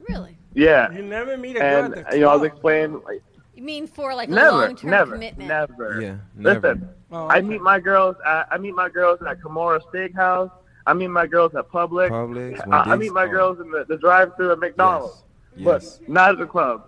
Really? 0.09 0.37
Yeah. 0.55 0.91
You 0.93 1.03
never 1.03 1.37
meet 1.37 1.57
a 1.57 1.61
girl 1.61 1.85
And 1.85 1.85
at 1.87 1.97
the 1.97 2.03
club. 2.05 2.15
you 2.15 2.21
know, 2.21 2.29
I 2.31 2.37
was 2.37 2.45
explaining 2.47 3.03
like 3.03 3.23
You 3.55 3.63
mean 3.65 3.87
for 3.87 4.15
like 4.15 4.29
a 4.29 4.33
never, 4.33 4.51
long-term 4.53 4.91
never, 4.91 5.13
commitment? 5.13 5.49
never. 5.49 6.01
Yeah, 6.01 6.17
never. 6.37 6.69
Listen, 6.75 6.89
Oh, 7.11 7.29
I 7.29 7.41
meet 7.43 7.61
my 7.61 7.79
girls. 7.79 8.17
At, 8.27 8.49
I 8.51 8.59
meet 8.59 8.75
my 8.75 8.89
girls 8.89 9.21
at 9.23 9.41
Kimura 9.41 9.81
Steakhouse. 9.93 10.51
I 10.87 10.93
meet 10.95 11.09
my 11.09 11.27
girls 11.27 11.55
at 11.55 11.69
Publix. 11.71 12.11
Publix, 12.11 12.61
I, 12.71 12.93
I 12.93 12.97
meet 12.97 13.13
my 13.13 13.25
oh. 13.25 13.29
girls 13.29 13.61
in 13.61 13.71
the, 13.71 13.85
the 13.89 13.97
drive-through 13.97 14.53
at 14.53 14.59
McDonald's, 14.59 15.23
Yes. 15.57 15.99
but 15.99 16.09
not 16.09 16.33
at 16.33 16.39
the 16.39 16.47
club. 16.47 16.87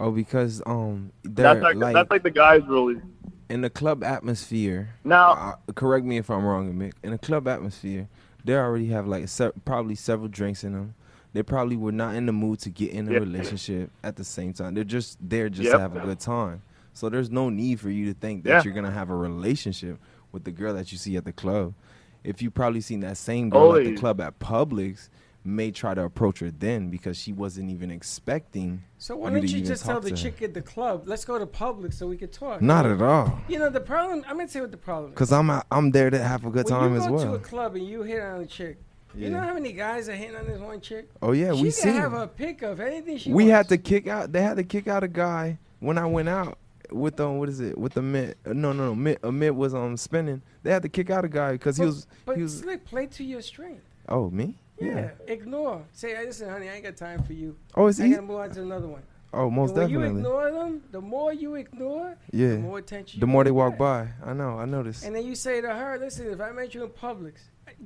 Oh, 0.00 0.10
because 0.10 0.60
um, 0.66 1.12
they're 1.22 1.54
That's 1.54 1.62
like, 1.62 1.76
like, 1.76 1.94
that's 1.94 2.10
like 2.10 2.22
the 2.24 2.30
guys' 2.30 2.62
rule. 2.66 3.00
in 3.48 3.60
the 3.60 3.70
club 3.70 4.02
atmosphere. 4.02 4.90
Now, 5.04 5.30
uh, 5.30 5.72
correct 5.74 6.04
me 6.04 6.18
if 6.18 6.28
I'm 6.30 6.44
wrong, 6.44 6.74
Mick. 6.74 6.94
In 7.04 7.12
the 7.12 7.18
club 7.18 7.46
atmosphere, 7.46 8.08
they 8.44 8.54
already 8.56 8.88
have 8.88 9.06
like 9.06 9.28
se- 9.28 9.52
probably 9.64 9.94
several 9.94 10.28
drinks 10.28 10.64
in 10.64 10.72
them. 10.72 10.94
They 11.32 11.42
probably 11.42 11.76
were 11.76 11.92
not 11.92 12.14
in 12.16 12.26
the 12.26 12.32
mood 12.32 12.58
to 12.60 12.70
get 12.70 12.90
in 12.92 13.08
a 13.08 13.12
Yeah. 13.12 13.18
relationship 13.18 13.90
at 14.02 14.16
the 14.16 14.24
same 14.24 14.52
time. 14.52 14.74
They're 14.74 14.84
just 14.84 15.16
there 15.20 15.48
just 15.48 15.64
Yep. 15.64 15.72
to 15.74 15.78
have 15.80 15.96
a 15.96 16.00
good 16.00 16.20
time. 16.20 16.62
So 16.92 17.08
there's 17.08 17.30
no 17.30 17.48
need 17.48 17.80
for 17.80 17.90
you 17.90 18.12
to 18.12 18.18
think 18.18 18.44
that 18.44 18.50
Yeah. 18.50 18.62
you're 18.64 18.74
gonna 18.74 18.90
have 18.90 19.10
a 19.10 19.16
relationship 19.16 19.98
with 20.32 20.44
the 20.44 20.52
girl 20.52 20.74
that 20.74 20.90
you 20.92 20.98
see 20.98 21.16
at 21.16 21.24
the 21.24 21.32
club. 21.32 21.74
If 22.24 22.40
you 22.42 22.50
probably 22.50 22.80
seen 22.80 23.00
that 23.00 23.16
same 23.18 23.50
girl 23.50 23.76
at 23.76 23.84
the 23.84 23.96
club 23.96 24.20
at 24.20 24.38
Publix, 24.38 25.08
may 25.44 25.70
try 25.70 25.92
to 25.92 26.02
approach 26.02 26.38
her 26.40 26.50
then 26.50 26.88
because 26.88 27.18
she 27.18 27.30
wasn't 27.32 27.70
even 27.70 27.90
expecting. 27.90 28.82
So 28.96 29.16
why 29.16 29.30
don't 29.30 29.42
to 29.42 29.46
you 29.46 29.62
just 29.62 29.84
tell 29.84 30.00
the 30.00 30.08
to 30.08 30.16
her. 30.16 30.22
chick 30.22 30.40
at 30.40 30.54
the 30.54 30.62
club, 30.62 31.02
let's 31.06 31.24
go 31.26 31.38
to 31.38 31.44
Publix 31.46 31.94
so 31.94 32.06
we 32.06 32.16
could 32.16 32.32
talk? 32.32 32.62
Not 32.62 32.86
at 32.86 33.02
all. 33.02 33.38
You 33.46 33.58
know 33.58 33.68
the 33.68 33.80
problem. 33.80 34.24
I'm 34.26 34.36
gonna 34.38 34.48
tell 34.48 34.60
you 34.60 34.62
what 34.64 34.70
the 34.70 34.78
problem 34.78 35.12
is. 35.12 35.18
Cause 35.18 35.32
I'm 35.32 35.50
out, 35.50 35.66
I'm 35.70 35.90
there 35.90 36.08
to 36.08 36.18
have 36.18 36.46
a 36.46 36.50
good 36.50 36.64
when 36.64 36.72
time 36.80 36.92
you 36.92 37.00
as 37.00 37.06
go 37.06 37.12
well. 37.12 37.24
to 37.26 37.34
a 37.34 37.38
club 37.38 37.76
and 37.76 37.86
you 37.86 38.02
hit 38.02 38.22
on 38.22 38.40
a 38.40 38.46
chick, 38.46 38.78
you 39.14 39.28
know 39.28 39.40
how 39.40 39.52
many 39.52 39.72
guys 39.72 40.08
are 40.08 40.14
hitting 40.14 40.34
on 40.34 40.46
this 40.46 40.58
one 40.58 40.80
chick? 40.80 41.10
Oh 41.20 41.32
yeah, 41.32 41.48
she 41.52 41.56
we 41.62 41.62
can 41.64 41.72
seen. 41.72 41.94
have 41.96 42.14
it. 42.14 42.22
a 42.22 42.26
pick 42.26 42.62
of 42.62 42.80
anything 42.80 43.18
she 43.18 43.30
we 43.32 43.44
wants. 43.44 43.52
had 43.56 43.68
to 43.68 43.78
kick 43.78 44.06
out. 44.08 44.32
They 44.32 44.40
had 44.42 44.56
to 44.56 44.64
kick 44.64 44.88
out 44.88 45.04
a 45.04 45.08
guy 45.08 45.58
when 45.80 45.98
I 45.98 46.06
went 46.06 46.30
out 46.30 46.56
with 46.92 47.18
um 47.20 47.38
what 47.38 47.48
is 47.48 47.60
it 47.60 47.76
with 47.78 47.94
the 47.94 48.02
mid? 48.02 48.36
uh, 48.46 48.52
No, 48.52 48.72
no, 48.72 48.86
no. 48.88 48.94
Mid, 48.94 49.18
a 49.22 49.30
mid 49.32 49.52
was 49.54 49.74
um 49.74 49.96
spinning. 49.96 50.42
They 50.62 50.70
had 50.70 50.82
to 50.82 50.88
kick 50.88 51.10
out 51.10 51.24
a 51.24 51.28
guy 51.28 51.52
because 51.52 51.76
he 51.76 51.84
was 51.84 52.06
But 52.24 52.36
he 52.36 52.42
was. 52.42 52.58
slick, 52.60 52.84
play 52.84 53.06
to 53.06 53.24
your 53.24 53.42
strength. 53.42 53.82
Oh 54.08 54.30
me? 54.30 54.58
Yeah. 54.80 55.10
Ignore. 55.28 55.84
Say, 55.92 56.16
listen, 56.26 56.48
honey, 56.48 56.68
I 56.68 56.74
ain't 56.74 56.84
got 56.84 56.96
time 56.96 57.22
for 57.22 57.32
you. 57.32 57.56
Oh, 57.76 57.86
it's 57.86 58.00
I 58.00 58.04
easy- 58.04 58.14
gotta 58.16 58.26
move 58.26 58.36
on 58.38 58.50
to 58.50 58.62
another 58.62 58.88
one. 58.88 59.02
Oh, 59.32 59.50
most 59.50 59.74
when 59.74 59.88
definitely. 59.88 60.08
you 60.10 60.16
ignore 60.18 60.50
them, 60.52 60.82
the 60.92 61.00
more 61.00 61.32
you 61.32 61.56
ignore, 61.56 62.16
yeah. 62.32 62.50
the 62.50 62.58
more 62.58 62.78
attention. 62.78 63.18
The 63.18 63.26
more 63.26 63.42
they 63.42 63.50
walk 63.50 63.76
by, 63.76 64.08
I 64.24 64.32
know. 64.32 64.58
I 64.60 64.64
noticed. 64.64 65.04
And 65.04 65.14
then 65.14 65.24
you 65.26 65.34
say 65.34 65.60
to 65.60 65.74
her, 65.74 65.98
listen, 65.98 66.28
if 66.28 66.40
I 66.40 66.52
met 66.52 66.72
you 66.72 66.84
in 66.84 66.90
Publix, 66.90 67.34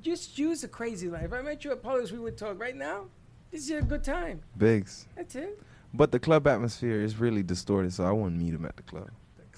just 0.02 0.38
use 0.38 0.62
a 0.64 0.68
crazy 0.68 1.08
life. 1.08 1.24
If 1.24 1.32
I 1.32 1.40
met 1.40 1.64
you 1.64 1.72
at 1.72 1.82
Publix, 1.82 2.12
we 2.12 2.18
would 2.18 2.36
talk. 2.36 2.60
Right 2.60 2.76
now, 2.76 3.04
this 3.50 3.62
is 3.62 3.70
a 3.70 3.80
good 3.80 4.04
time. 4.04 4.42
Bigs. 4.58 5.06
That's 5.16 5.36
it. 5.36 5.58
But 5.94 6.12
the 6.12 6.18
club 6.18 6.46
atmosphere 6.46 7.00
is 7.00 7.16
really 7.16 7.42
distorted, 7.42 7.92
so 7.92 8.04
I 8.04 8.12
wouldn't 8.12 8.38
meet 8.40 8.54
him 8.54 8.64
at 8.66 8.76
the 8.76 8.82
club. 8.82 9.08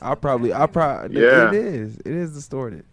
I'll 0.00 0.16
probably, 0.16 0.52
I'll 0.52 0.68
probably, 0.68 1.20
Yeah. 1.20 1.48
it 1.48 1.54
is, 1.54 1.96
it 1.98 2.06
is 2.06 2.32
distorted. 2.32 2.84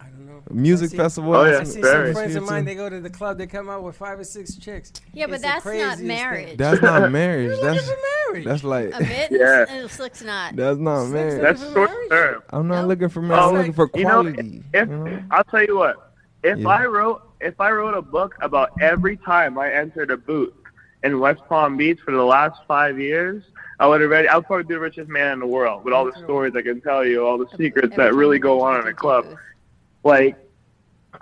I 0.00 0.04
don't 0.06 0.26
know. 0.26 0.42
Music 0.50 0.86
I 0.86 0.90
see- 0.92 0.96
festival. 0.96 1.34
Oh, 1.34 1.42
I 1.44 1.50
yeah, 1.50 1.64
see 1.64 1.80
very. 1.82 2.06
some 2.06 2.14
friends 2.22 2.34
of 2.36 2.46
mine. 2.46 2.64
They 2.64 2.74
go 2.76 2.88
to 2.88 3.00
the 3.00 3.10
club. 3.10 3.36
They 3.38 3.46
come 3.46 3.68
out 3.68 3.82
with 3.82 3.96
five 3.96 4.18
or 4.18 4.24
six 4.24 4.54
chicks. 4.56 4.92
Yeah, 5.12 5.26
but 5.26 5.34
It's 5.34 5.42
the 5.42 5.48
that's 5.48 5.64
not 5.64 5.70
craziest 5.70 5.98
thing. 5.98 6.06
marriage. 6.06 6.56
That's 6.56 6.80
not 6.80 7.10
marriage. 7.12 7.60
That's 7.60 7.86
looking 7.88 8.02
marriage. 8.30 8.44
that's 8.46 8.64
like 8.64 8.90
Amit, 8.90 9.30
Yeah. 9.32 9.66
and 9.68 9.90
Slick's 9.90 10.22
not. 10.22 10.56
that's 10.56 10.78
not 10.78 11.06
Slick's 11.06 11.12
marriage. 11.12 11.42
That's 11.42 11.72
short 11.72 11.90
marriage? 11.90 12.08
term. 12.10 12.42
I'm 12.50 12.68
not 12.68 12.82
No. 12.82 12.86
looking 12.88 13.08
for 13.08 13.20
marriage. 13.20 13.42
I'm 13.42 13.48
Oh, 13.54 13.58
looking 13.58 13.72
for 13.74 13.90
you 13.94 14.04
know, 14.04 14.10
quality. 14.22 14.64
if 14.72 14.88
you 14.88 14.96
know? 14.96 15.22
I'll 15.30 15.44
tell 15.44 15.64
you 15.64 15.76
what, 15.76 16.12
if 16.44 16.58
Yeah. 16.58 16.68
I 16.68 16.86
wrote 16.86 17.22
if 17.40 17.60
I 17.60 17.70
wrote 17.70 17.94
a 17.94 18.02
book 18.02 18.34
about 18.40 18.70
every 18.80 19.16
time 19.16 19.58
I 19.58 19.70
entered 19.72 20.10
a 20.10 20.16
booth 20.16 20.52
in 21.02 21.20
West 21.20 21.42
Palm 21.48 21.76
Beach 21.76 21.98
for 22.04 22.12
the 22.12 22.24
last 22.24 22.60
five 22.66 22.98
years, 22.98 23.42
I 23.78 23.86
would 23.86 24.00
have 24.00 24.10
read. 24.10 24.26
I 24.26 24.36
would 24.36 24.46
probably 24.46 24.64
be 24.64 24.74
the 24.74 24.80
richest 24.80 25.08
man 25.08 25.34
in 25.34 25.38
the 25.40 25.46
world 25.46 25.84
with 25.84 25.94
all 25.94 26.04
the 26.04 26.18
stories 26.24 26.54
I 26.56 26.62
can 26.62 26.80
tell 26.80 27.04
you, 27.04 27.24
all 27.24 27.38
the 27.38 27.48
secrets 27.56 27.94
that 27.96 28.14
really 28.14 28.38
go 28.38 28.60
on 28.60 28.80
in 28.80 28.86
a 28.88 28.94
club. 28.94 29.26
Like, 30.02 30.36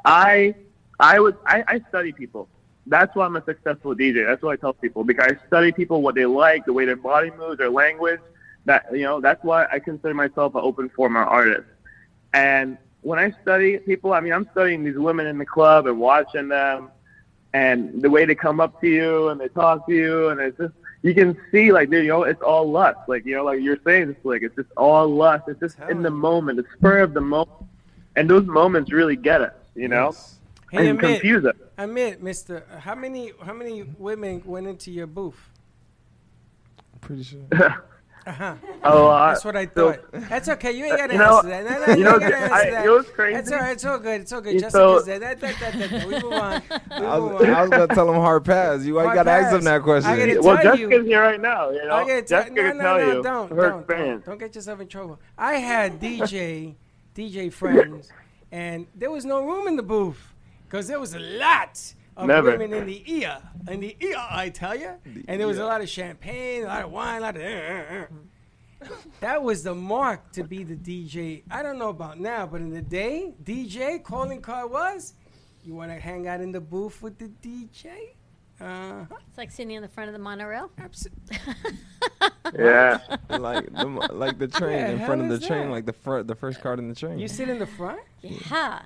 I 0.04 0.54
I 0.98 1.20
would 1.20 1.36
I, 1.46 1.64
I 1.68 1.80
study 1.88 2.12
people. 2.12 2.48
That's 2.86 3.14
why 3.14 3.26
I'm 3.26 3.36
a 3.36 3.44
successful 3.44 3.94
DJ. 3.94 4.24
That's 4.24 4.42
what 4.42 4.52
I 4.52 4.56
tell 4.56 4.72
people 4.72 5.04
because 5.04 5.32
I 5.32 5.46
study 5.46 5.72
people, 5.72 6.02
what 6.02 6.14
they 6.14 6.24
like, 6.24 6.64
the 6.64 6.72
way 6.72 6.84
their 6.84 6.96
body 6.96 7.30
moves, 7.36 7.58
their 7.58 7.70
language. 7.70 8.20
That 8.64 8.86
you 8.92 9.02
know, 9.02 9.20
that's 9.20 9.42
why 9.44 9.66
I 9.70 9.78
consider 9.78 10.14
myself 10.14 10.54
an 10.54 10.62
open 10.62 10.88
format 10.90 11.28
artist. 11.28 11.68
And 12.32 12.78
when 13.02 13.18
I 13.18 13.32
study 13.42 13.78
people, 13.78 14.12
I 14.12 14.20
mean, 14.20 14.32
I'm 14.32 14.48
studying 14.52 14.84
these 14.84 14.96
women 14.98 15.26
in 15.26 15.38
the 15.38 15.46
club 15.46 15.86
and 15.86 15.98
watching 15.98 16.48
them, 16.48 16.90
and 17.56 18.02
the 18.02 18.10
way 18.10 18.26
they 18.26 18.34
come 18.34 18.60
up 18.60 18.78
to 18.82 18.86
you 18.86 19.28
and 19.28 19.40
they 19.40 19.48
talk 19.48 19.86
to 19.86 19.94
you, 19.94 20.28
and 20.28 20.38
it's 20.40 20.58
just 20.58 20.74
you 21.00 21.14
can 21.14 21.36
see 21.50 21.72
like 21.72 21.90
you 21.90 22.02
know 22.04 22.22
it's 22.24 22.42
all 22.42 22.70
lust. 22.70 22.98
Like 23.08 23.24
you 23.24 23.34
know, 23.34 23.44
like 23.44 23.60
you're 23.62 23.80
saying, 23.82 24.10
it's 24.10 24.24
like 24.24 24.42
it's 24.42 24.56
just 24.56 24.68
all 24.76 25.08
lust. 25.08 25.44
It's 25.48 25.60
just 25.60 25.78
in 25.88 26.02
the 26.02 26.10
moment, 26.10 26.58
the 26.58 26.66
spur 26.76 26.98
of 26.98 27.14
the 27.14 27.22
moment, 27.22 27.58
and 28.14 28.28
those 28.28 28.46
moments 28.46 28.92
really 28.92 29.16
get 29.16 29.40
us. 29.40 29.54
You 29.74 29.88
know, 29.88 30.14
Hey, 30.70 30.88
and 30.88 30.98
Amit, 30.98 31.00
confuse 31.00 31.44
us. 31.46 31.56
Amit, 31.78 32.20
Mister, 32.20 32.66
how 32.80 32.94
many 32.94 33.32
how 33.42 33.54
many 33.54 33.84
women 33.84 34.42
went 34.44 34.66
into 34.66 34.90
your 34.90 35.06
booth? 35.06 35.40
Pretty 37.00 37.22
sure. 37.22 37.46
Uh-huh. 38.26 38.54
A 38.82 38.90
lot. 38.94 39.28
That's 39.34 39.44
what 39.44 39.54
I 39.56 39.66
So- 39.66 39.92
thought. 39.92 40.00
That's 40.28 40.48
okay. 40.48 40.72
You 40.72 40.84
ain't 40.86 40.96
gotta 40.98 41.12
You 41.12 41.18
know- 41.20 41.36
answer 41.36 41.48
that. 41.48 41.64
No, 41.64 41.86
no, 41.86 41.92
you 41.92 41.98
you, 41.98 42.04
know, 42.04 42.10
ain't 42.14 42.20
gotta 42.22 42.36
I- 42.36 42.40
answer 42.40 42.64
you 42.66 42.70
that. 42.72 42.84
know 42.84 42.94
what's 42.96 43.10
crazy? 43.10 43.34
That's 43.36 43.52
all 43.52 43.58
right. 43.58 43.70
It's 43.72 43.84
all 43.84 43.98
good. 44.00 44.20
It's 44.20 44.32
all 44.32 44.40
good. 44.40 44.52
You 44.54 44.60
Jessica 44.60 44.78
so- 44.78 45.00
said 45.04 45.22
that, 45.22 45.40
that, 45.40 45.54
that, 45.60 45.72
that, 45.78 45.90
that. 45.90 46.06
We 46.08 46.14
move 46.20 46.32
on. 46.32 46.62
We 46.70 46.96
I 47.06 47.18
move 47.20 47.32
was, 47.34 47.42
on. 47.42 47.50
I 47.54 47.60
was 47.62 47.70
gonna 47.70 47.86
tell 47.88 48.08
him 48.12 48.20
hard 48.20 48.44
pass. 48.44 48.82
You 48.84 49.00
ain't 49.00 49.14
gotta 49.14 49.30
ask 49.30 49.54
him 49.54 49.62
that 49.64 49.82
question. 49.82 50.10
I 50.10 50.18
gotta 50.18 50.40
Well, 50.42 50.56
tell 50.56 50.72
Jessica's 50.76 50.90
you. 50.98 51.04
here 51.04 51.22
right 51.22 51.40
now. 51.40 51.70
You 51.70 51.84
know, 51.86 51.94
I 51.94 52.00
gotta 52.00 52.22
tell- 52.22 52.42
Jessica 52.42 52.54
no, 52.62 52.72
no, 52.72 52.82
tell 52.82 52.98
no, 52.98 52.98
you 53.16 53.22
don't, 53.22 53.50
her 53.50 53.68
don't, 53.70 53.78
experience. 53.80 54.24
Don't, 54.24 54.32
don't 54.32 54.38
get 54.38 54.54
yourself 54.56 54.80
in 54.80 54.88
trouble. 54.88 55.20
I 55.38 55.54
had 55.54 56.00
DJ, 56.00 56.74
DJ 57.14 57.52
friends, 57.52 58.10
and 58.50 58.86
there 58.94 59.10
was 59.10 59.24
no 59.24 59.40
room 59.44 59.68
in 59.68 59.76
the 59.76 59.82
booth 59.82 60.34
because 60.68 60.88
there 60.88 60.98
was 60.98 61.14
a 61.14 61.20
lot 61.20 61.80
of 62.16 62.26
Never. 62.26 62.52
women 62.56 62.72
in 62.72 62.86
the 62.86 63.02
ear, 63.12 63.38
in 63.68 63.80
the 63.80 63.96
ear, 64.00 64.16
I 64.18 64.48
tell 64.48 64.74
you, 64.74 64.92
and 65.28 65.40
there 65.40 65.46
was 65.46 65.58
a 65.58 65.64
lot 65.64 65.80
of 65.80 65.88
champagne, 65.88 66.64
a 66.64 66.66
lot 66.66 66.84
of 66.84 66.90
wine, 66.92 67.18
a 67.18 67.20
lot 67.20 67.36
of. 67.36 67.42
Uh, 67.42 67.46
uh, 67.46 67.94
uh. 68.02 68.06
That 69.20 69.42
was 69.42 69.62
the 69.62 69.74
mark 69.74 70.32
to 70.32 70.44
be 70.44 70.62
the 70.62 70.76
DJ. 70.76 71.42
I 71.50 71.62
don't 71.62 71.78
know 71.78 71.88
about 71.88 72.20
now, 72.20 72.46
but 72.46 72.60
in 72.60 72.70
the 72.70 72.82
day, 72.82 73.34
DJ 73.42 74.02
calling 74.02 74.40
card 74.40 74.70
was, 74.70 75.14
you 75.64 75.74
want 75.74 75.90
to 75.90 75.98
hang 75.98 76.28
out 76.28 76.40
in 76.40 76.52
the 76.52 76.60
booth 76.60 77.02
with 77.02 77.18
the 77.18 77.28
DJ? 77.42 77.88
Uh, 78.60 79.04
It's 79.28 79.36
like 79.38 79.50
sitting 79.50 79.72
in 79.72 79.82
the 79.82 79.88
front 79.88 80.08
of 80.08 80.12
the 80.12 80.18
monorail. 80.18 80.70
Yeah. 82.56 83.00
like 83.28 83.72
the, 83.72 83.86
like 84.12 84.38
the 84.38 84.46
train 84.46 84.84
the 84.86 84.92
in 84.92 85.04
front 85.04 85.20
of 85.22 85.28
the 85.28 85.34
is 85.34 85.46
train, 85.46 85.66
that? 85.66 85.72
like 85.72 85.86
the 85.86 85.92
front, 85.92 86.28
the 86.28 86.34
first 86.34 86.60
card 86.60 86.78
in 86.78 86.88
the 86.88 86.94
train. 86.94 87.18
you 87.18 87.28
sit 87.28 87.48
in 87.48 87.58
the 87.58 87.66
front? 87.66 88.00
Yeah. 88.22 88.82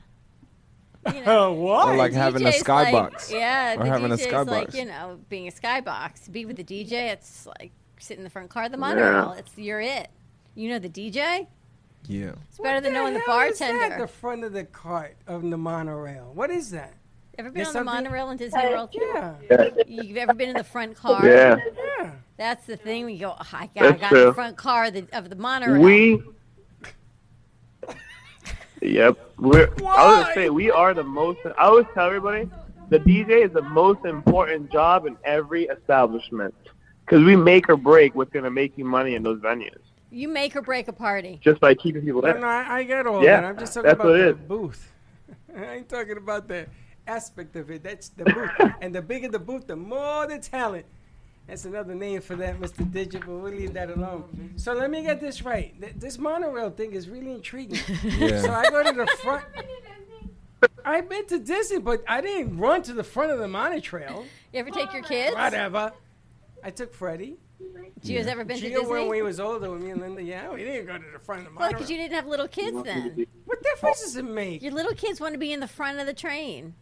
Oh, 1.26 1.52
what? 1.54 1.88
Or 1.88 1.96
like 1.96 2.12
having 2.12 2.46
a 2.46 2.50
skybox. 2.50 3.12
Like, 3.12 3.30
yeah, 3.30 3.74
Or 3.78 3.84
the 3.84 3.90
having 3.90 4.12
a 4.12 4.16
skybox. 4.16 4.46
like 4.46 4.74
you 4.74 4.84
know 4.84 5.18
being 5.28 5.48
a 5.48 5.50
skybox. 5.52 6.30
Be 6.30 6.44
with 6.44 6.56
the 6.56 6.64
DJ. 6.64 6.92
It's 7.12 7.46
like 7.46 7.72
sit 7.98 8.18
in 8.18 8.24
the 8.24 8.30
front 8.30 8.50
car 8.50 8.64
of 8.64 8.72
the 8.72 8.78
monorail. 8.78 9.32
It's 9.32 9.56
you're 9.56 9.80
it. 9.80 10.08
You 10.54 10.68
know 10.70 10.78
the 10.78 10.88
DJ. 10.88 11.46
Yeah. 12.06 12.32
It's 12.48 12.58
better 12.58 12.80
than 12.80 12.92
knowing 12.94 13.14
the 13.14 13.20
hell 13.20 13.40
is 13.40 13.58
that, 13.58 13.72
bartender. 13.72 13.98
the 13.98 14.08
front 14.08 14.44
of 14.44 14.52
the 14.52 14.64
cart 14.64 15.16
of 15.26 15.42
the 15.48 15.56
monorail. 15.58 16.32
What 16.34 16.50
is 16.50 16.70
that? 16.70 16.94
Ever 17.38 17.48
been 17.50 17.54
There's 17.62 17.68
on 17.68 17.72
the 17.86 17.90
something- 17.90 18.04
monorail 18.04 18.30
in 18.30 18.36
Disney 18.36 18.60
World? 18.66 18.90
Yeah. 18.92 19.34
You've 19.86 20.16
ever 20.16 20.34
been 20.34 20.50
in 20.50 20.56
the 20.56 20.64
front 20.64 20.96
car? 20.96 21.24
Yeah. 21.26 21.56
Yeah. 22.00 22.12
That's 22.36 22.66
the 22.66 22.76
thing. 22.76 23.04
We 23.06 23.18
go. 23.18 23.34
Oh, 23.38 23.46
I 23.52 23.70
got, 23.74 23.84
I 23.84 23.92
got 23.92 24.08
true. 24.08 24.24
the 24.26 24.34
front 24.34 24.56
car 24.56 24.86
of 24.86 24.94
the, 24.94 25.06
of 25.12 25.30
the 25.30 25.36
monorail. 25.36 25.80
We. 25.80 26.22
Yep. 28.82 29.18
We're, 29.38 29.68
I 29.78 30.06
was 30.06 30.24
gonna 30.24 30.34
say 30.34 30.50
we 30.50 30.70
are 30.70 30.94
the 30.94 31.04
most. 31.04 31.38
I 31.44 31.64
always 31.64 31.86
tell 31.94 32.06
everybody 32.06 32.48
the 32.88 32.98
DJ 32.98 33.44
is 33.46 33.52
the 33.52 33.62
most 33.62 34.04
important 34.04 34.70
job 34.70 35.06
in 35.06 35.16
every 35.24 35.64
establishment 35.64 36.54
because 37.04 37.24
we 37.24 37.36
make 37.36 37.68
or 37.68 37.76
break 37.76 38.14
what's 38.14 38.32
gonna 38.32 38.50
make 38.50 38.76
you 38.76 38.84
money 38.84 39.14
in 39.14 39.22
those 39.22 39.40
venues 39.40 39.80
you 40.10 40.28
make 40.28 40.56
or 40.56 40.62
break 40.62 40.88
a 40.88 40.92
party. 40.92 41.40
just 41.42 41.60
by 41.60 41.74
keeping 41.74 42.02
people 42.02 42.20
No, 42.20 42.32
there. 42.32 42.40
no, 42.40 42.46
I, 42.46 42.78
I 42.78 42.82
get 42.84 43.06
all 43.06 43.22
Yeah, 43.22 43.40
that. 43.40 43.44
I'm 43.44 43.58
just 43.58 43.74
talking 43.74 43.92
about 43.92 44.12
the 44.16 44.30
is. 44.30 44.36
booth. 44.48 44.92
I 45.56 45.74
ain't 45.76 45.88
talking 45.88 46.16
about 46.16 46.48
the 46.48 46.66
aspect 47.06 47.54
of 47.56 47.70
it. 47.70 47.84
That's 47.84 48.08
the 48.08 48.24
booth. 48.24 48.50
and 48.80 48.94
the 48.94 49.02
bigger 49.02 49.28
the 49.28 49.38
booth, 49.38 49.66
the 49.66 49.76
more 49.76 50.26
the 50.26 50.38
talent. 50.38 50.86
That's 51.50 51.64
another 51.64 51.96
name 51.96 52.20
for 52.20 52.36
that, 52.36 52.60
Mr. 52.60 52.88
Digit, 52.90 53.22
but 53.26 53.28
we'll 53.34 53.50
leave 53.52 53.72
that 53.74 53.90
alone. 53.90 54.52
So 54.54 54.72
let 54.72 54.88
me 54.88 55.02
get 55.02 55.20
this 55.20 55.42
right. 55.42 55.74
Th- 55.80 55.94
This 55.96 56.16
monorail 56.16 56.70
thing 56.70 56.92
is 56.92 57.08
really 57.08 57.32
intriguing. 57.32 57.80
Yeah. 58.04 58.40
So 58.40 58.52
I 58.52 58.70
go 58.70 58.84
to 58.84 58.92
the 58.92 59.06
front. 59.22 59.44
I've 60.84 61.08
been 61.08 61.26
to 61.26 61.38
Disney, 61.40 61.80
but 61.80 62.04
I 62.06 62.20
didn't 62.20 62.56
run 62.56 62.82
to 62.84 62.92
the 62.92 63.02
front 63.02 63.32
of 63.32 63.38
the 63.40 63.48
monorail. 63.48 64.24
You 64.52 64.60
ever 64.60 64.70
take 64.70 64.92
your 64.92 65.02
kids? 65.02 65.34
Whatever. 65.34 65.92
I 66.62 66.70
took 66.70 66.94
Freddie. 66.94 67.36
Gio's 68.04 68.26
ever 68.28 68.44
been 68.44 68.58
to 68.60 68.70
Gio 68.70 68.88
when 68.88 69.00
Disney? 69.02 69.08
we 69.10 69.22
was 69.22 69.40
older 69.40 69.70
with 69.72 69.82
me 69.82 69.90
and 69.90 70.00
Linda. 70.00 70.22
Yeah, 70.22 70.52
we 70.52 70.62
didn't 70.62 70.86
go 70.86 70.98
to 70.98 71.04
the 71.12 71.18
front 71.18 71.40
of 71.40 71.52
the 71.52 71.58
Well, 71.58 71.66
monorail. 71.66 71.72
because 71.72 71.90
you 71.90 71.96
didn't 71.96 72.14
have 72.14 72.26
little 72.26 72.48
kids 72.48 72.80
then. 72.84 73.26
What 73.44 73.60
difference 73.62 74.02
does 74.02 74.14
it 74.16 74.24
make? 74.24 74.62
Your 74.62 74.72
little 74.72 74.94
kids 74.94 75.20
want 75.20 75.34
to 75.34 75.38
be 75.38 75.52
in 75.52 75.58
the 75.60 75.68
front 75.68 75.98
of 75.98 76.06
the 76.06 76.14
train. 76.14 76.74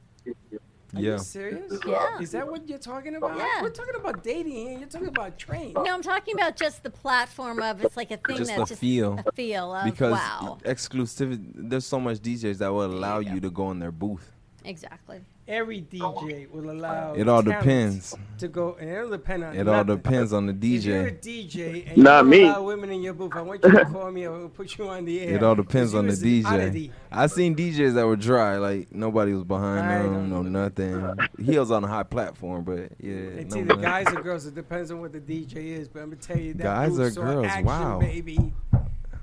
Are 0.94 1.00
Yeah. 1.00 1.12
you 1.12 1.18
serious? 1.18 1.80
Yeah. 1.86 2.18
Is 2.20 2.30
that 2.30 2.48
what 2.50 2.66
you're 2.68 2.78
talking 2.78 3.14
about? 3.16 3.36
Yeah. 3.36 3.62
We're 3.62 3.68
talking 3.70 3.94
about 3.94 4.24
dating 4.24 4.52
here. 4.52 4.78
You're 4.78 4.88
talking 4.88 5.08
about 5.08 5.38
train. 5.38 5.74
No, 5.74 5.84
I'm 5.84 6.02
talking 6.02 6.34
about 6.34 6.56
just 6.56 6.82
the 6.82 6.90
platform 6.90 7.60
of 7.60 7.84
it's 7.84 7.96
like 7.96 8.10
a 8.10 8.16
thing 8.16 8.38
Just 8.38 8.48
that's 8.48 8.60
the 8.62 8.66
just 8.68 8.80
feel. 8.80 9.20
a 9.26 9.32
feel 9.32 9.74
of 9.74 9.84
Because 9.84 10.12
wow. 10.12 10.58
exclusivity, 10.64 11.52
there's 11.54 11.84
so 11.86 12.00
much 12.00 12.18
DJs 12.18 12.58
that 12.58 12.72
will 12.72 12.86
allow 12.86 13.18
you 13.18 13.38
to 13.40 13.50
go 13.50 13.70
in 13.70 13.78
their 13.80 13.92
booth. 13.92 14.32
Exactly. 14.64 15.20
Every 15.48 15.80
DJ 15.80 16.50
will 16.50 16.70
allow. 16.70 17.14
It 17.14 17.26
all 17.26 17.40
depends. 17.40 18.14
To 18.36 18.48
go, 18.48 18.76
and 18.78 18.90
it'll 18.90 19.08
depend 19.08 19.44
on. 19.44 19.56
It 19.56 19.66
all 19.66 19.76
nothing. 19.82 19.96
depends 19.96 20.32
on 20.34 20.44
the 20.46 20.52
If 20.52 20.84
you're 20.84 21.06
a 21.06 21.10
DJ. 21.10 21.48
DJ 21.48 21.88
and 21.88 21.96
Not 22.04 22.24
you 22.24 22.30
me. 22.30 22.42
allow 22.44 22.62
women 22.64 22.90
in 22.90 23.02
your 23.02 23.14
booth, 23.14 23.34
I 23.34 23.40
want 23.40 23.64
you 23.64 23.70
to 23.72 23.84
call 23.86 24.10
me 24.10 24.24
and 24.24 24.36
we'll 24.36 24.48
put 24.50 24.76
you 24.76 24.86
on 24.90 25.06
the 25.06 25.18
air. 25.20 25.36
It 25.36 25.42
all 25.42 25.54
depends 25.54 25.94
on 25.94 26.06
the 26.06 26.12
DJ. 26.12 26.44
oddity. 26.44 26.92
I 27.10 27.26
seen 27.28 27.56
DJs 27.56 27.94
that 27.94 28.06
were 28.06 28.16
dry, 28.16 28.58
like 28.58 28.94
nobody 28.94 29.32
was 29.32 29.44
behind 29.44 29.86
I 29.86 30.02
them, 30.02 30.28
no 30.28 30.42
nothing. 30.42 31.16
He 31.42 31.58
was 31.58 31.70
on 31.70 31.82
a 31.82 31.88
high 31.88 32.02
platform, 32.02 32.64
but 32.64 32.90
yeah, 33.00 33.14
It's 33.14 33.54
no 33.54 33.62
either 33.62 33.76
man. 33.76 33.82
guys 33.82 34.06
or 34.14 34.22
girls. 34.22 34.44
It 34.44 34.54
depends 34.54 34.90
on 34.90 35.00
what 35.00 35.12
the 35.14 35.20
DJ 35.20 35.78
is. 35.78 35.88
But 35.88 36.00
I'm 36.02 36.10
gonna 36.10 36.20
tell 36.20 36.38
you 36.38 36.52
that 36.54 36.62
Guys 36.62 36.90
booth 36.90 37.16
or 37.16 37.22
girls? 37.22 37.46
action, 37.46 37.64
Wow. 37.64 38.00
baby. 38.00 38.52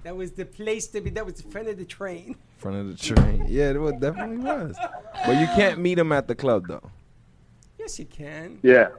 That 0.03 0.15
was 0.17 0.31
the 0.31 0.45
place 0.45 0.87
to 0.87 1.01
be. 1.01 1.11
That 1.11 1.25
was 1.25 1.35
the 1.35 1.49
front 1.51 1.67
of 1.67 1.77
the 1.77 1.85
train. 1.85 2.35
Front 2.57 2.77
of 2.77 2.87
the 2.87 2.95
train. 2.95 3.45
Yeah, 3.47 3.69
it 3.71 3.79
was, 3.79 3.93
definitely 3.99 4.37
was. 4.37 4.75
But 5.25 5.37
you 5.37 5.47
can't 5.47 5.79
meet 5.79 5.97
him 5.99 6.11
at 6.11 6.27
the 6.27 6.35
club 6.35 6.67
though. 6.67 6.91
Yes, 7.79 7.99
you 7.99 8.05
can. 8.05 8.59
Yeah. 8.63 8.89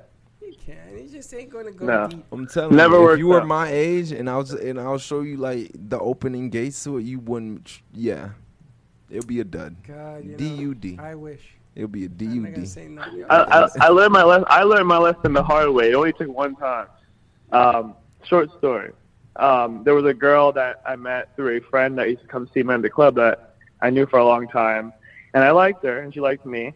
You 0.40 0.54
can. 0.64 0.98
You 0.98 1.08
just 1.08 1.32
ain't 1.34 1.50
gonna 1.50 1.72
go 1.72 1.86
No. 1.86 2.06
deep. 2.08 2.24
I'm 2.30 2.46
telling 2.46 2.76
Never 2.76 2.96
you, 2.96 3.00
if 3.02 3.04
worked 3.06 3.18
you 3.18 3.26
were 3.28 3.40
out. 3.40 3.46
my 3.46 3.68
age 3.68 4.12
and 4.12 4.30
I 4.30 4.36
was 4.36 4.52
and 4.52 4.80
I'll 4.80 4.98
show 4.98 5.22
you 5.22 5.36
like 5.36 5.70
the 5.74 5.98
opening 5.98 6.50
gates 6.50 6.82
to 6.84 6.98
it, 6.98 7.02
you 7.02 7.18
wouldn't. 7.18 7.80
Yeah, 7.92 8.30
it'll 9.10 9.26
be 9.26 9.40
a 9.40 9.44
dud. 9.44 9.76
God, 9.86 10.36
D 10.36 10.46
U 10.46 10.74
D. 10.74 10.98
I 11.00 11.14
wish. 11.14 11.42
It'll 11.74 11.88
be 11.88 12.04
a 12.04 12.08
D 12.08 12.26
I'm 12.26 12.34
U 12.36 12.40
not 12.42 12.50
gonna 12.52 12.62
D. 12.62 12.66
say 12.66 12.86
nothing. 12.88 13.24
I, 13.28 13.36
I, 13.36 13.68
I 13.80 13.88
learned 13.88 14.12
my 14.12 14.22
lesson. 14.22 14.44
I 14.48 14.62
learned 14.62 14.86
my 14.88 14.98
lesson 14.98 15.32
the 15.32 15.42
hard 15.42 15.70
way. 15.70 15.90
It 15.90 15.94
only 15.94 16.12
took 16.12 16.28
one 16.28 16.54
time. 16.56 16.86
Um, 17.52 17.94
short 18.24 18.50
story. 18.58 18.92
Um, 19.36 19.82
there 19.84 19.94
was 19.94 20.06
a 20.06 20.14
girl 20.14 20.52
that 20.52 20.80
I 20.86 20.96
met 20.96 21.36
through 21.36 21.58
a 21.58 21.60
friend 21.60 21.98
that 21.98 22.08
used 22.08 22.22
to 22.22 22.28
come 22.28 22.48
see 22.54 22.62
me 22.62 22.72
at 22.72 22.80
the 22.82 22.88
club 22.88 23.16
that 23.16 23.45
I 23.80 23.90
knew 23.90 24.06
for 24.06 24.18
a 24.18 24.24
long 24.24 24.48
time, 24.48 24.92
and 25.34 25.44
I 25.44 25.50
liked 25.50 25.82
her, 25.84 26.00
and 26.00 26.12
she 26.12 26.20
liked 26.20 26.46
me, 26.46 26.72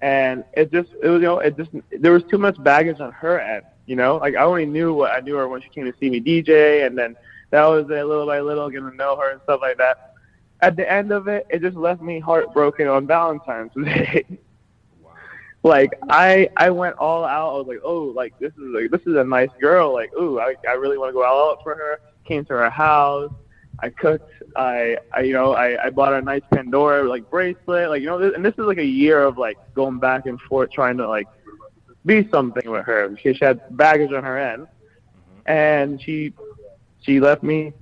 and 0.00 0.44
it 0.52 0.70
just 0.70 0.90
it 1.02 1.08
was 1.08 1.20
you 1.20 1.26
know 1.26 1.38
it 1.38 1.56
just 1.56 1.70
there 1.98 2.12
was 2.12 2.24
too 2.24 2.38
much 2.38 2.62
baggage 2.62 3.00
on 3.00 3.12
her 3.12 3.40
end. 3.40 3.64
You 3.86 3.96
know, 3.96 4.16
like 4.16 4.34
I 4.36 4.42
only 4.42 4.66
knew 4.66 4.94
what 4.94 5.12
I 5.12 5.20
knew 5.20 5.36
her 5.36 5.48
when 5.48 5.60
she 5.60 5.68
came 5.68 5.84
to 5.84 5.94
see 5.98 6.10
me 6.10 6.20
DJ, 6.20 6.86
and 6.86 6.96
then 6.96 7.16
that 7.50 7.66
was 7.66 7.84
it, 7.90 8.04
little 8.04 8.26
by 8.26 8.40
little, 8.40 8.68
getting 8.68 8.90
to 8.90 8.96
know 8.96 9.16
her 9.16 9.30
and 9.30 9.40
stuff 9.42 9.60
like 9.62 9.76
that. 9.78 9.98
At 10.60 10.76
the 10.76 10.90
end 10.90 11.12
of 11.12 11.28
it, 11.28 11.46
it 11.50 11.60
just 11.60 11.76
left 11.76 12.00
me 12.00 12.18
heartbroken 12.18 12.88
on 12.88 13.06
Valentine's 13.06 13.72
Day. 13.84 14.24
like 15.62 15.92
I 16.08 16.48
I 16.56 16.70
went 16.70 16.96
all 16.96 17.24
out. 17.24 17.54
I 17.54 17.58
was 17.58 17.66
like, 17.66 17.80
oh, 17.84 18.04
like 18.04 18.34
this 18.38 18.52
is 18.52 18.74
like 18.74 18.90
this 18.90 19.02
is 19.06 19.16
a 19.16 19.24
nice 19.24 19.50
girl. 19.60 19.92
Like, 19.92 20.12
ooh, 20.14 20.40
I 20.40 20.54
I 20.68 20.72
really 20.72 20.98
want 20.98 21.10
to 21.10 21.12
go 21.12 21.24
all 21.24 21.52
out 21.52 21.62
for 21.62 21.74
her. 21.74 22.00
Came 22.24 22.44
to 22.46 22.54
her 22.54 22.70
house. 22.70 23.32
I 23.84 23.90
cooked. 23.90 24.30
I 24.56 24.96
I 25.12 25.20
you 25.20 25.34
know 25.34 25.52
I 25.52 25.86
I 25.86 25.90
bought 25.90 26.12
her 26.12 26.18
a 26.18 26.22
nice 26.22 26.42
Pandora 26.50 27.06
like 27.06 27.28
bracelet. 27.30 27.90
Like 27.90 28.00
you 28.00 28.06
know, 28.06 28.18
this, 28.18 28.32
and 28.34 28.42
this 28.42 28.54
is 28.54 28.64
like 28.64 28.78
a 28.78 28.84
year 28.84 29.22
of 29.22 29.36
like 29.36 29.58
going 29.74 29.98
back 29.98 30.24
and 30.24 30.40
forth 30.40 30.70
trying 30.70 30.96
to 30.96 31.06
like 31.06 31.28
be 32.06 32.26
something 32.30 32.70
with 32.70 32.86
her. 32.86 33.14
She, 33.18 33.34
she 33.34 33.44
had 33.44 33.60
baggage 33.76 34.10
on 34.12 34.24
her 34.24 34.38
end, 34.38 34.66
and 35.44 36.00
she 36.00 36.32
she 37.02 37.20
left 37.20 37.42
me. 37.42 37.74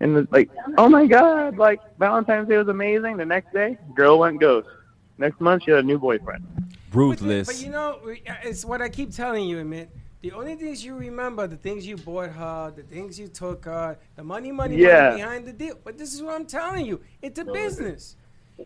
And 0.00 0.16
the, 0.16 0.28
like, 0.30 0.50
oh 0.78 0.88
my 0.88 1.06
God! 1.06 1.58
Like 1.58 1.80
Valentine's 1.98 2.48
Day 2.48 2.56
was 2.56 2.68
amazing. 2.68 3.18
The 3.18 3.26
next 3.26 3.52
day, 3.52 3.76
girl 3.94 4.18
went 4.20 4.40
ghost. 4.40 4.68
Next 5.18 5.38
month, 5.38 5.64
she 5.64 5.70
had 5.70 5.80
a 5.80 5.86
new 5.86 5.98
boyfriend. 5.98 6.46
Ruthless. 6.94 7.46
But 7.46 7.62
you 7.62 7.70
know, 7.70 8.00
uh, 8.04 8.34
it's 8.42 8.64
what 8.64 8.80
I 8.80 8.88
keep 8.88 9.10
telling 9.10 9.44
you, 9.44 9.58
Amit. 9.58 9.88
The 10.22 10.32
only 10.32 10.54
things 10.54 10.84
you 10.84 10.94
remember, 10.94 11.46
the 11.48 11.56
things 11.56 11.84
you 11.86 11.96
bought 11.96 12.30
her, 12.30 12.72
the 12.74 12.82
things 12.84 13.18
you 13.18 13.26
took 13.28 13.64
her, 13.64 13.98
the 14.16 14.22
money, 14.22 14.52
money, 14.52 14.76
Yeah. 14.76 15.10
money 15.10 15.22
behind 15.22 15.46
the 15.46 15.52
deal. 15.52 15.76
But 15.82 15.98
this 15.98 16.14
is 16.14 16.22
what 16.22 16.34
I'm 16.34 16.46
telling 16.46 16.86
you. 16.86 17.00
It's 17.20 17.38
a 17.40 17.44
business. 17.44 18.16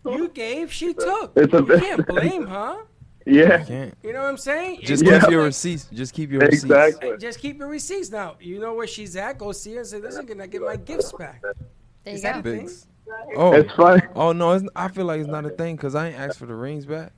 You 0.05 0.29
gave, 0.29 0.71
she 0.73 0.93
took. 0.93 1.33
It's 1.35 1.55
a 1.55 1.59
you 1.59 1.63
bit- 1.63 1.81
can't 1.83 2.07
blame 2.07 2.47
her. 2.47 2.77
Yeah. 3.29 3.65
Can't. 3.65 3.93
You 4.05 4.13
know 4.13 4.21
what 4.21 4.29
I'm 4.29 4.37
saying? 4.37 4.83
Just 4.85 5.03
It's 5.03 5.25
keep 5.25 5.31
your 5.33 5.43
receipts. 5.43 5.89
Just 5.93 6.15
keep 6.15 6.31
your 6.31 6.43
receipts. 6.43 6.63
Exactly. 6.63 7.11
Uh, 7.11 7.17
just 7.17 7.41
keep 7.41 7.59
your 7.59 7.67
receipts 7.67 8.09
now. 8.09 8.37
You 8.39 8.61
know 8.61 8.75
where 8.75 8.87
she's 8.87 9.17
at. 9.17 9.37
Go 9.37 9.51
see 9.51 9.73
her 9.73 9.81
and 9.81 9.87
say, 9.89 9.99
"Listen, 10.01 10.25
can 10.29 10.41
I 10.41 10.47
get 10.47 10.63
my 10.63 10.77
gifts 10.77 11.11
back?" 11.13 11.43
There 11.43 12.15
Is 12.15 12.23
you 12.23 12.31
that 12.31 12.45
go. 12.45 12.51
a 12.51 12.57
thing? 12.57 12.71
Oh, 13.37 13.53
It's 13.55 13.73
funny. 13.75 14.03
Oh 14.15 14.31
no, 14.31 14.53
it's, 14.53 14.65
I 14.77 14.87
feel 14.87 15.07
like 15.07 15.19
it's 15.19 15.29
not 15.29 15.45
a 15.45 15.51
thing 15.51 15.75
because 15.75 15.97
I 15.97 16.07
ain't 16.11 16.17
asked 16.21 16.39
for 16.39 16.47
the 16.47 16.55
rings 16.55 16.87
back. 16.87 17.11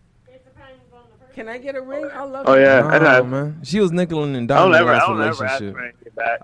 Can 1.38 1.48
I 1.48 1.58
get 1.58 1.76
a 1.76 1.80
ring? 1.80 2.04
Oh, 2.12 2.18
I 2.18 2.24
love 2.24 2.48
Oh 2.48 2.54
you. 2.56 2.62
yeah, 2.62 2.84
I 2.84 2.98
Nah, 2.98 3.04
have. 3.12 3.28
man. 3.28 3.60
She 3.62 3.78
was 3.78 3.92
nickeling 3.92 4.34
and 4.36 4.50
I'll 4.50 4.66
diming 4.66 4.72
the 4.72 4.78
never, 4.78 4.90
last 4.92 5.08
I'll 5.08 5.14
never 5.14 5.44
ask 5.44 5.60
relationship. 5.60 5.74
for 5.76 5.84
anything 5.84 6.12
back. 6.16 6.40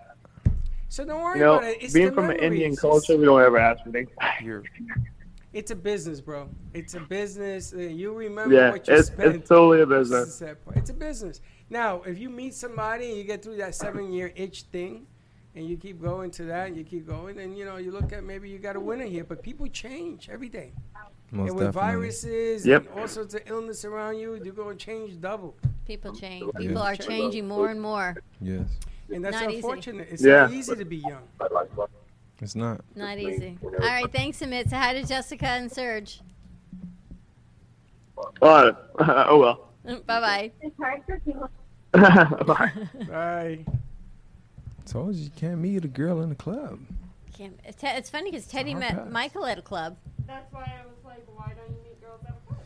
So 0.88 1.04
don't 1.04 1.20
worry 1.20 1.40
You 1.40 1.44
know, 1.46 1.54
about 1.58 1.64
it. 1.64 1.78
It's 1.82 1.94
being 1.94 2.10
the 2.10 2.12
from 2.14 2.30
an 2.30 2.36
Indian 2.36 2.76
culture, 2.76 3.16
we 3.18 3.24
don't 3.24 3.42
ever 3.42 3.58
ask 3.58 3.82
for 3.82 3.90
things. 3.90 4.08
It's 5.52 5.72
a 5.72 5.76
business, 5.76 6.20
bro. 6.20 6.48
It's 6.74 6.94
a 6.94 7.00
business. 7.00 7.72
You 7.76 8.12
remember 8.12 8.54
Yeah, 8.54 8.70
what 8.70 8.86
you 8.86 8.94
it's 8.94 9.08
spent. 9.08 9.34
it's 9.34 9.48
totally 9.48 9.80
a 9.82 9.86
business. 9.86 10.26
the 10.26 10.30
sad 10.46 10.64
part. 10.64 10.76
It's 10.76 10.90
a 10.90 10.94
business. 10.94 11.40
Now, 11.70 12.02
if 12.02 12.16
you 12.16 12.30
meet 12.30 12.54
somebody 12.54 13.08
and 13.08 13.16
you 13.16 13.24
get 13.24 13.42
through 13.42 13.56
that 13.56 13.74
seven-year 13.74 14.32
itch 14.36 14.62
thing, 14.62 15.06
and 15.56 15.68
you 15.68 15.76
keep 15.76 16.00
going 16.00 16.30
to 16.32 16.44
that, 16.44 16.68
and 16.68 16.76
you 16.76 16.84
keep 16.84 17.04
going, 17.06 17.38
and 17.40 17.58
you 17.58 17.64
know 17.64 17.78
you 17.78 17.90
look 17.90 18.12
at 18.12 18.22
maybe 18.22 18.48
you 18.48 18.58
got 18.58 18.76
a 18.76 18.80
winner 18.80 19.06
here. 19.06 19.24
But 19.24 19.42
people 19.42 19.66
change 19.68 20.28
every 20.28 20.48
day, 20.48 20.72
Most 21.34 21.48
and 21.50 21.58
with 21.58 21.66
definitely. 21.74 21.90
viruses 21.96 22.66
Yep. 22.66 22.86
and 22.90 23.00
all 23.00 23.08
sorts 23.08 23.34
of 23.34 23.42
illness 23.46 23.84
around 23.84 24.18
you, 24.18 24.34
you're 24.42 24.54
going 24.54 24.76
to 24.78 24.84
change 24.84 25.20
double. 25.20 25.56
People 25.86 26.14
change. 26.14 26.44
Yeah. 26.54 26.60
People 26.60 26.78
are 26.82 26.94
changing 26.96 27.48
more 27.48 27.68
and 27.70 27.80
more. 27.82 28.14
Yes, 28.40 28.66
And 29.12 29.24
that's 29.24 29.34
Not 29.34 29.48
easy. 29.50 29.56
unfortunate. 29.56 30.08
It's 30.10 30.22
Yeah. 30.24 30.42
not 30.42 30.52
easy 30.52 30.76
to 30.76 30.84
be 30.84 30.96
young. 30.98 31.22
it's 32.40 32.54
not. 32.54 32.80
Not 32.94 33.18
easy. 33.18 33.58
All 33.62 33.70
right, 33.80 34.10
thanks, 34.12 34.38
Amit. 34.40 34.70
So, 34.70 34.76
how 34.76 34.92
did 34.92 35.06
Jessica 35.08 35.46
and 35.46 35.70
Serge. 35.70 36.20
Oh, 38.40 38.72
oh 38.98 39.38
well. 39.38 39.68
Bye 40.06 40.50
bye. 40.72 40.82
Bye. 42.44 42.72
Bye. 43.08 43.64
Told 44.86 45.14
you 45.16 45.24
you 45.24 45.30
can't 45.30 45.58
meet 45.58 45.84
a 45.84 45.88
girl 45.88 46.22
in 46.22 46.28
the 46.28 46.34
club. 46.34 46.78
Can't- 47.36 47.58
It's 47.64 47.82
it's 47.82 48.10
funny 48.10 48.30
because 48.30 48.46
Teddy 48.46 48.74
met 48.74 48.94
pass. 48.96 49.10
Michael 49.10 49.44
at 49.46 49.58
a 49.58 49.62
club. 49.62 49.96
That's 50.26 50.50
why 50.52 50.62
I 50.62 50.86
was 50.86 50.93
like, 51.14 51.26
why 51.36 51.52
don't 51.54 51.70
you 51.70 51.82
meet 51.84 52.00
girls 52.00 52.20
at 52.26 52.30
a 52.30 52.46
club? 52.48 52.60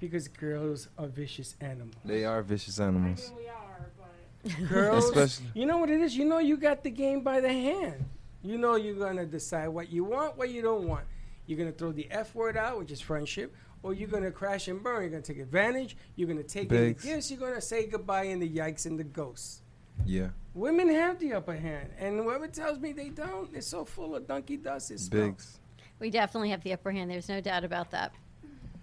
Because 0.00 0.28
girls 0.28 0.88
are 0.98 1.06
vicious 1.06 1.54
animals. 1.60 1.94
They 2.04 2.24
are 2.24 2.42
vicious 2.42 2.80
I 2.80 2.86
animals. 2.88 3.28
mean, 3.30 3.38
we 3.44 3.48
are, 3.48 3.90
but 3.98 4.68
Girls, 4.68 5.04
Especially- 5.04 5.46
you 5.54 5.66
know 5.66 5.78
what 5.78 5.90
it 5.90 6.00
is. 6.00 6.16
You 6.16 6.24
know 6.24 6.38
you 6.38 6.56
got 6.56 6.82
the 6.82 6.90
game 6.90 7.22
by 7.22 7.40
the 7.40 7.48
hand. 7.52 8.04
You 8.42 8.58
know 8.58 8.74
you're 8.74 8.96
gonna 8.96 9.24
decide 9.26 9.68
what 9.68 9.90
you 9.92 10.02
want, 10.04 10.36
what 10.36 10.50
you 10.50 10.62
don't 10.62 10.88
want. 10.88 11.04
You're 11.46 11.58
gonna 11.58 11.70
throw 11.70 11.92
the 11.92 12.08
F 12.10 12.34
word 12.34 12.56
out, 12.56 12.78
which 12.78 12.90
is 12.90 13.00
friendship, 13.00 13.54
or 13.84 13.94
you're 13.94 14.08
gonna 14.08 14.32
crash 14.32 14.66
and 14.66 14.82
burn. 14.82 15.02
You're 15.02 15.10
gonna 15.10 15.22
take 15.22 15.38
advantage. 15.38 15.96
You're 16.16 16.26
gonna 16.28 16.42
take 16.42 16.72
in 16.72 16.84
the 16.88 16.92
gifts. 16.94 17.30
You're 17.30 17.38
gonna 17.38 17.60
say 17.60 17.86
goodbye 17.86 18.24
in 18.24 18.40
the 18.40 18.48
yikes 18.48 18.86
and 18.86 18.98
the 18.98 19.04
ghosts. 19.04 19.60
Yeah, 20.04 20.30
Women 20.54 20.88
have 20.88 21.20
the 21.20 21.34
upper 21.34 21.54
hand, 21.54 21.90
and 21.98 22.18
whoever 22.18 22.48
tells 22.48 22.78
me 22.80 22.92
they 22.92 23.10
don't, 23.10 23.52
they're 23.52 23.60
so 23.60 23.84
full 23.84 24.16
of 24.16 24.26
donkey 24.26 24.56
dust. 24.56 24.90
It's 24.90 25.08
bigs. 25.08 25.58
We 26.02 26.10
definitely 26.10 26.50
have 26.50 26.64
the 26.64 26.72
upper 26.72 26.90
hand. 26.90 27.12
There's 27.12 27.28
no 27.28 27.40
doubt 27.40 27.62
about 27.62 27.92
that. 27.92 28.12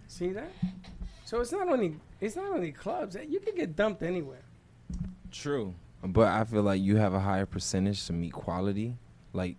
See 0.07 0.29
that? 0.29 0.53
So 1.25 1.41
it's 1.41 1.51
not 1.51 1.67
only 1.67 1.97
it's 2.21 2.37
not 2.37 2.49
only 2.49 2.71
clubs. 2.71 3.17
Eh, 3.17 3.23
you 3.27 3.41
can 3.41 3.55
get 3.55 3.75
dumped 3.75 4.01
anywhere. 4.03 4.39
True, 5.29 5.75
but 6.01 6.27
I 6.29 6.45
feel 6.45 6.63
like 6.63 6.81
you 6.81 6.95
have 6.95 7.13
a 7.13 7.19
higher 7.19 7.45
percentage 7.45 8.07
to 8.07 8.13
meet 8.13 8.31
quality, 8.31 8.95
like 9.33 9.57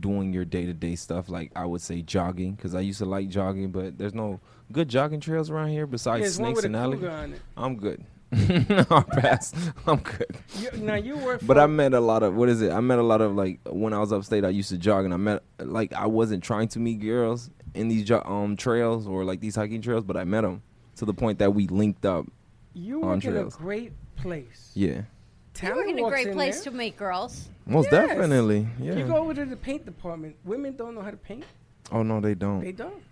doing 0.00 0.32
your 0.32 0.46
day 0.46 0.64
to 0.64 0.72
day 0.72 0.96
stuff. 0.96 1.28
Like 1.28 1.52
I 1.54 1.66
would 1.66 1.82
say 1.82 2.00
jogging, 2.00 2.54
because 2.54 2.74
I 2.74 2.80
used 2.80 3.00
to 3.00 3.04
like 3.04 3.28
jogging, 3.28 3.72
but 3.72 3.98
there's 3.98 4.14
no 4.14 4.40
good 4.72 4.88
jogging 4.88 5.20
trails 5.20 5.50
around 5.50 5.68
here 5.68 5.86
besides 5.86 6.22
There's 6.22 6.38
one 6.38 6.54
Snakes 6.54 6.64
and 6.64 6.74
Alley. 6.74 6.96
cougar 6.96 7.10
on 7.10 7.34
it. 7.34 7.42
I'm 7.58 7.76
good. 7.76 8.02
I'll 8.90 9.02
pass. 9.02 9.52
I'm 9.86 9.98
good. 9.98 10.36
You, 10.58 10.70
now 10.78 10.94
you 10.94 11.16
work. 11.18 11.40
But 11.44 11.58
I 11.58 11.66
met 11.66 11.92
a 11.94 12.00
lot 12.00 12.22
of 12.22 12.34
what 12.34 12.48
is 12.48 12.62
it? 12.62 12.70
I 12.72 12.80
met 12.80 12.98
a 12.98 13.02
lot 13.02 13.20
of 13.20 13.34
like 13.34 13.60
when 13.68 13.92
I 13.92 13.98
was 13.98 14.12
upstate. 14.12 14.44
I 14.44 14.48
used 14.48 14.70
to 14.70 14.78
jog, 14.78 15.04
and 15.04 15.12
I 15.12 15.18
met 15.18 15.42
like 15.58 15.92
I 15.92 16.06
wasn't 16.06 16.42
trying 16.42 16.68
to 16.68 16.78
meet 16.78 17.00
girls 17.00 17.50
in 17.74 17.88
these 17.88 18.04
jo- 18.04 18.22
um 18.24 18.56
trails 18.56 19.06
or 19.06 19.24
like 19.24 19.40
these 19.40 19.54
hiking 19.56 19.82
trails, 19.82 20.04
but 20.04 20.16
I 20.16 20.24
met 20.24 20.42
them 20.42 20.62
to 20.96 21.04
the 21.04 21.14
point 21.14 21.38
that 21.40 21.52
we 21.54 21.66
linked 21.68 22.04
up. 22.06 22.26
you 22.74 23.02
on 23.02 23.08
work 23.16 23.24
in 23.24 23.36
a 23.36 23.44
great 23.44 23.92
place. 24.16 24.70
Yeah, 24.74 24.88
You 24.88 25.06
Talent 25.54 25.76
work 25.78 25.88
in 25.88 25.98
a 25.98 26.08
great 26.08 26.26
in 26.28 26.32
place 26.34 26.62
there. 26.64 26.72
to 26.72 26.78
meet 26.78 26.96
girls. 26.96 27.48
most 27.66 27.88
Yes. 27.92 28.08
definitely. 28.08 28.66
Yeah. 28.80 28.94
You 28.96 29.06
go 29.06 29.16
over 29.16 29.34
to 29.34 29.44
the 29.44 29.56
paint 29.56 29.84
department. 29.84 30.36
Women 30.44 30.74
don't 30.76 30.94
know 30.94 31.02
how 31.02 31.10
to 31.10 31.16
paint. 31.18 31.44
oh 31.90 32.02
no, 32.02 32.20
they 32.20 32.34
don't. 32.34 32.60
They 32.60 32.72
don't. 32.72 33.02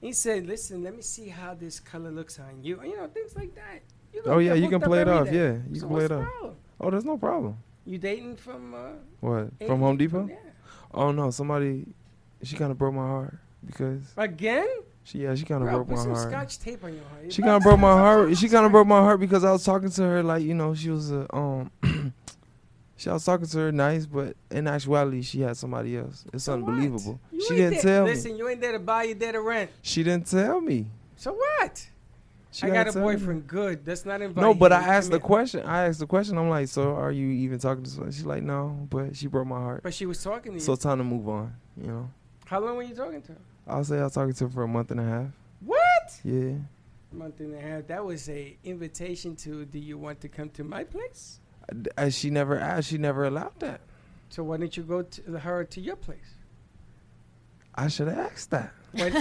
He 0.00 0.12
said, 0.14 0.46
"Listen, 0.46 0.82
let 0.82 0.96
me 0.96 1.02
see 1.02 1.28
how 1.28 1.52
this 1.52 1.78
color 1.80 2.10
looks 2.10 2.38
on 2.38 2.62
you." 2.64 2.80
You 2.82 2.96
know 2.96 3.06
things 3.08 3.36
like 3.36 3.54
that. 3.56 3.80
You 4.12 4.22
Oh 4.26 4.38
yeah, 4.38 4.54
you 4.54 4.68
can 4.68 4.80
play 4.80 5.00
it 5.02 5.08
off. 5.08 5.28
day. 5.30 5.36
Yeah, 5.36 5.58
you 5.70 5.80
So 5.80 5.86
can 5.86 5.96
play 5.96 6.04
it 6.04 6.12
off. 6.12 6.24
problem? 6.26 6.56
Oh, 6.80 6.90
there's 6.90 7.04
no 7.04 7.16
problem. 7.18 7.56
You 7.84 7.98
dating 7.98 8.36
from? 8.36 8.74
Uh, 8.74 8.78
What 9.20 9.50
from 9.66 9.80
Home 9.80 9.96
Depot? 9.96 10.26
yeah. 10.28 10.36
Oh 10.92 11.10
no, 11.12 11.30
somebody. 11.30 11.86
She 12.42 12.56
kind 12.56 12.70
of 12.70 12.78
broke 12.78 12.94
my 12.94 13.06
heart 13.06 13.38
because 13.64 14.00
again? 14.16 14.66
she 15.02 15.18
yeah 15.18 15.34
she 15.34 15.44
kind 15.44 15.62
of 15.62 15.68
Bro, 15.68 15.78
broke 15.84 15.88
put 15.88 15.96
my 15.96 16.02
some 16.02 16.14
heart. 16.14 16.30
scotch 16.30 16.58
tape 16.58 16.82
on 16.84 16.94
your 16.94 17.04
heart. 17.04 17.32
She 17.32 17.42
kind 17.42 17.56
of 17.56 17.62
broke 17.62 17.78
my 17.80 17.92
heart. 17.92 18.36
She 18.36 18.48
kind 18.48 18.64
of 18.66 18.72
broke 18.72 18.86
my 18.86 19.00
heart 19.00 19.20
because 19.20 19.44
I 19.44 19.52
was 19.52 19.64
talking 19.64 19.90
to 19.90 20.02
her 20.02 20.22
like 20.22 20.42
you 20.42 20.54
know 20.54 20.74
she 20.74 20.90
was 20.90 21.10
a 21.12 21.26
um. 21.34 21.70
she 22.96 23.08
I 23.10 23.12
was 23.14 23.24
talking 23.24 23.46
to 23.46 23.58
her 23.58 23.72
nice, 23.72 24.06
but 24.06 24.36
in 24.50 24.66
actuality 24.66 25.22
she 25.22 25.40
had 25.42 25.56
somebody 25.56 25.96
else. 25.96 26.24
It's 26.32 26.44
So 26.44 26.54
unbelievable. 26.54 27.20
You 27.32 27.40
She 27.42 27.56
didn't 27.56 27.72
there- 27.74 27.82
tell 27.82 28.04
Listen, 28.04 28.32
me. 28.32 28.38
you 28.38 28.48
ain't 28.48 28.60
there 28.60 28.72
to 28.72 28.78
buy. 28.78 29.04
You're 29.04 29.14
there 29.16 29.32
to 29.32 29.40
rent. 29.40 29.70
She 29.82 30.02
didn't 30.02 30.26
tell 30.26 30.60
me. 30.60 30.86
So 31.16 31.32
what? 31.34 31.88
She 32.52 32.66
I 32.66 32.70
got 32.70 32.80
a 32.80 32.84
gotta 32.86 32.98
me. 32.98 33.04
boyfriend. 33.04 33.46
Good. 33.46 33.84
That's 33.84 34.04
not 34.04 34.20
inviting. 34.22 34.42
No, 34.42 34.54
but 34.54 34.72
I 34.72 34.82
asked 34.82 35.10
the 35.12 35.20
question. 35.20 35.64
I 35.64 35.86
asked 35.86 36.00
the 36.00 36.06
question. 36.06 36.36
I'm 36.36 36.48
like, 36.48 36.66
so 36.68 36.94
are 36.96 37.12
you 37.12 37.28
even 37.28 37.58
talking 37.60 37.84
to? 37.84 37.90
Someone? 37.90 38.10
She's 38.12 38.26
like, 38.26 38.42
no, 38.42 38.86
but 38.90 39.16
she 39.16 39.28
broke 39.28 39.46
my 39.46 39.58
heart. 39.60 39.82
But 39.84 39.94
she 39.94 40.06
was 40.06 40.22
talking 40.22 40.52
to 40.52 40.58
you. 40.58 40.64
So 40.64 40.74
time 40.74 40.98
to 40.98 41.04
move 41.04 41.28
on. 41.28 41.54
You 41.80 41.86
know, 41.86 42.10
How 42.46 42.58
long 42.60 42.76
were 42.76 42.82
you 42.82 42.94
talking 42.94 43.22
to 43.22 43.32
her? 43.32 43.38
I'll 43.68 43.84
say 43.84 43.98
I 44.00 44.04
was 44.04 44.14
talking 44.14 44.34
to 44.34 44.44
her 44.44 44.50
for 44.50 44.62
a 44.64 44.68
month 44.68 44.90
and 44.90 44.98
a 45.00 45.04
half. 45.04 45.26
What? 45.64 46.20
Yeah. 46.24 46.54
month 47.12 47.38
and 47.38 47.54
a 47.54 47.60
half. 47.60 47.86
That 47.86 48.04
was 48.04 48.28
a 48.28 48.56
invitation 48.64 49.36
to. 49.36 49.64
Do 49.64 49.78
you 49.78 49.96
want 49.96 50.20
to 50.22 50.28
come 50.28 50.50
to 50.50 50.64
my 50.64 50.82
place? 50.84 51.38
As 51.96 52.16
she 52.18 52.30
never 52.30 52.58
asked, 52.58 52.88
she 52.88 52.98
never 52.98 53.24
allowed 53.26 53.60
that. 53.60 53.80
So 54.28 54.42
why 54.42 54.56
didn't 54.56 54.76
you 54.76 54.82
go 54.82 55.02
to 55.02 55.38
her 55.38 55.62
to 55.64 55.80
your 55.80 55.96
place? 55.96 56.34
I 57.80 57.88
should 57.88 58.08
have 58.08 58.18
asked 58.18 58.50
that. 58.50 58.72
What 58.92 59.12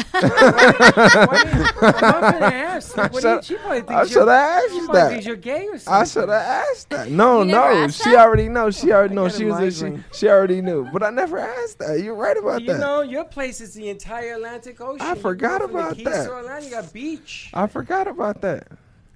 do 3.21 3.29
you- 3.29 3.41
she 3.43 3.55
probably 3.55 3.81
thinks 3.81 3.91
I 3.91 4.01
you're- 4.01 4.07
should 4.09 4.27
have 4.27 4.29
asked 4.29 4.73
you 4.73 4.87
that. 4.93 5.23
you're 5.25 5.35
gay 5.35 5.67
or 5.67 5.79
I 5.87 6.03
should 6.05 6.27
have 6.29 6.29
asked 6.29 6.89
that. 6.89 7.09
No, 7.09 7.43
no, 7.43 7.87
she 7.87 8.09
that? 8.11 8.19
already 8.19 8.49
knows. 8.49 8.77
She 8.79 8.91
already 8.91 9.13
knows. 9.15 9.37
She 9.37 9.45
was. 9.45 9.77
She, 9.79 9.99
she 10.11 10.27
already 10.27 10.61
knew. 10.61 10.89
But 10.91 11.03
I 11.03 11.09
never 11.11 11.37
asked 11.37 11.77
that. 11.79 12.01
You're 12.01 12.15
right 12.15 12.35
about 12.35 12.59
Do 12.59 12.65
you 12.65 12.73
that. 12.73 12.79
know 12.79 13.01
your 13.01 13.25
place 13.25 13.61
is 13.61 13.73
the 13.75 13.89
entire 13.89 14.33
Atlantic 14.33 14.81
Ocean. 14.81 15.05
I 15.05 15.13
forgot 15.15 15.61
about 15.63 15.91
the 15.91 15.95
Keys 15.97 16.05
that. 16.05 16.25
To 16.25 16.33
Orlando, 16.33 16.65
you 16.65 16.71
got 16.71 16.91
beach. 16.91 17.51
I 17.53 17.67
forgot 17.67 18.07
about 18.07 18.41
that. 18.41 18.67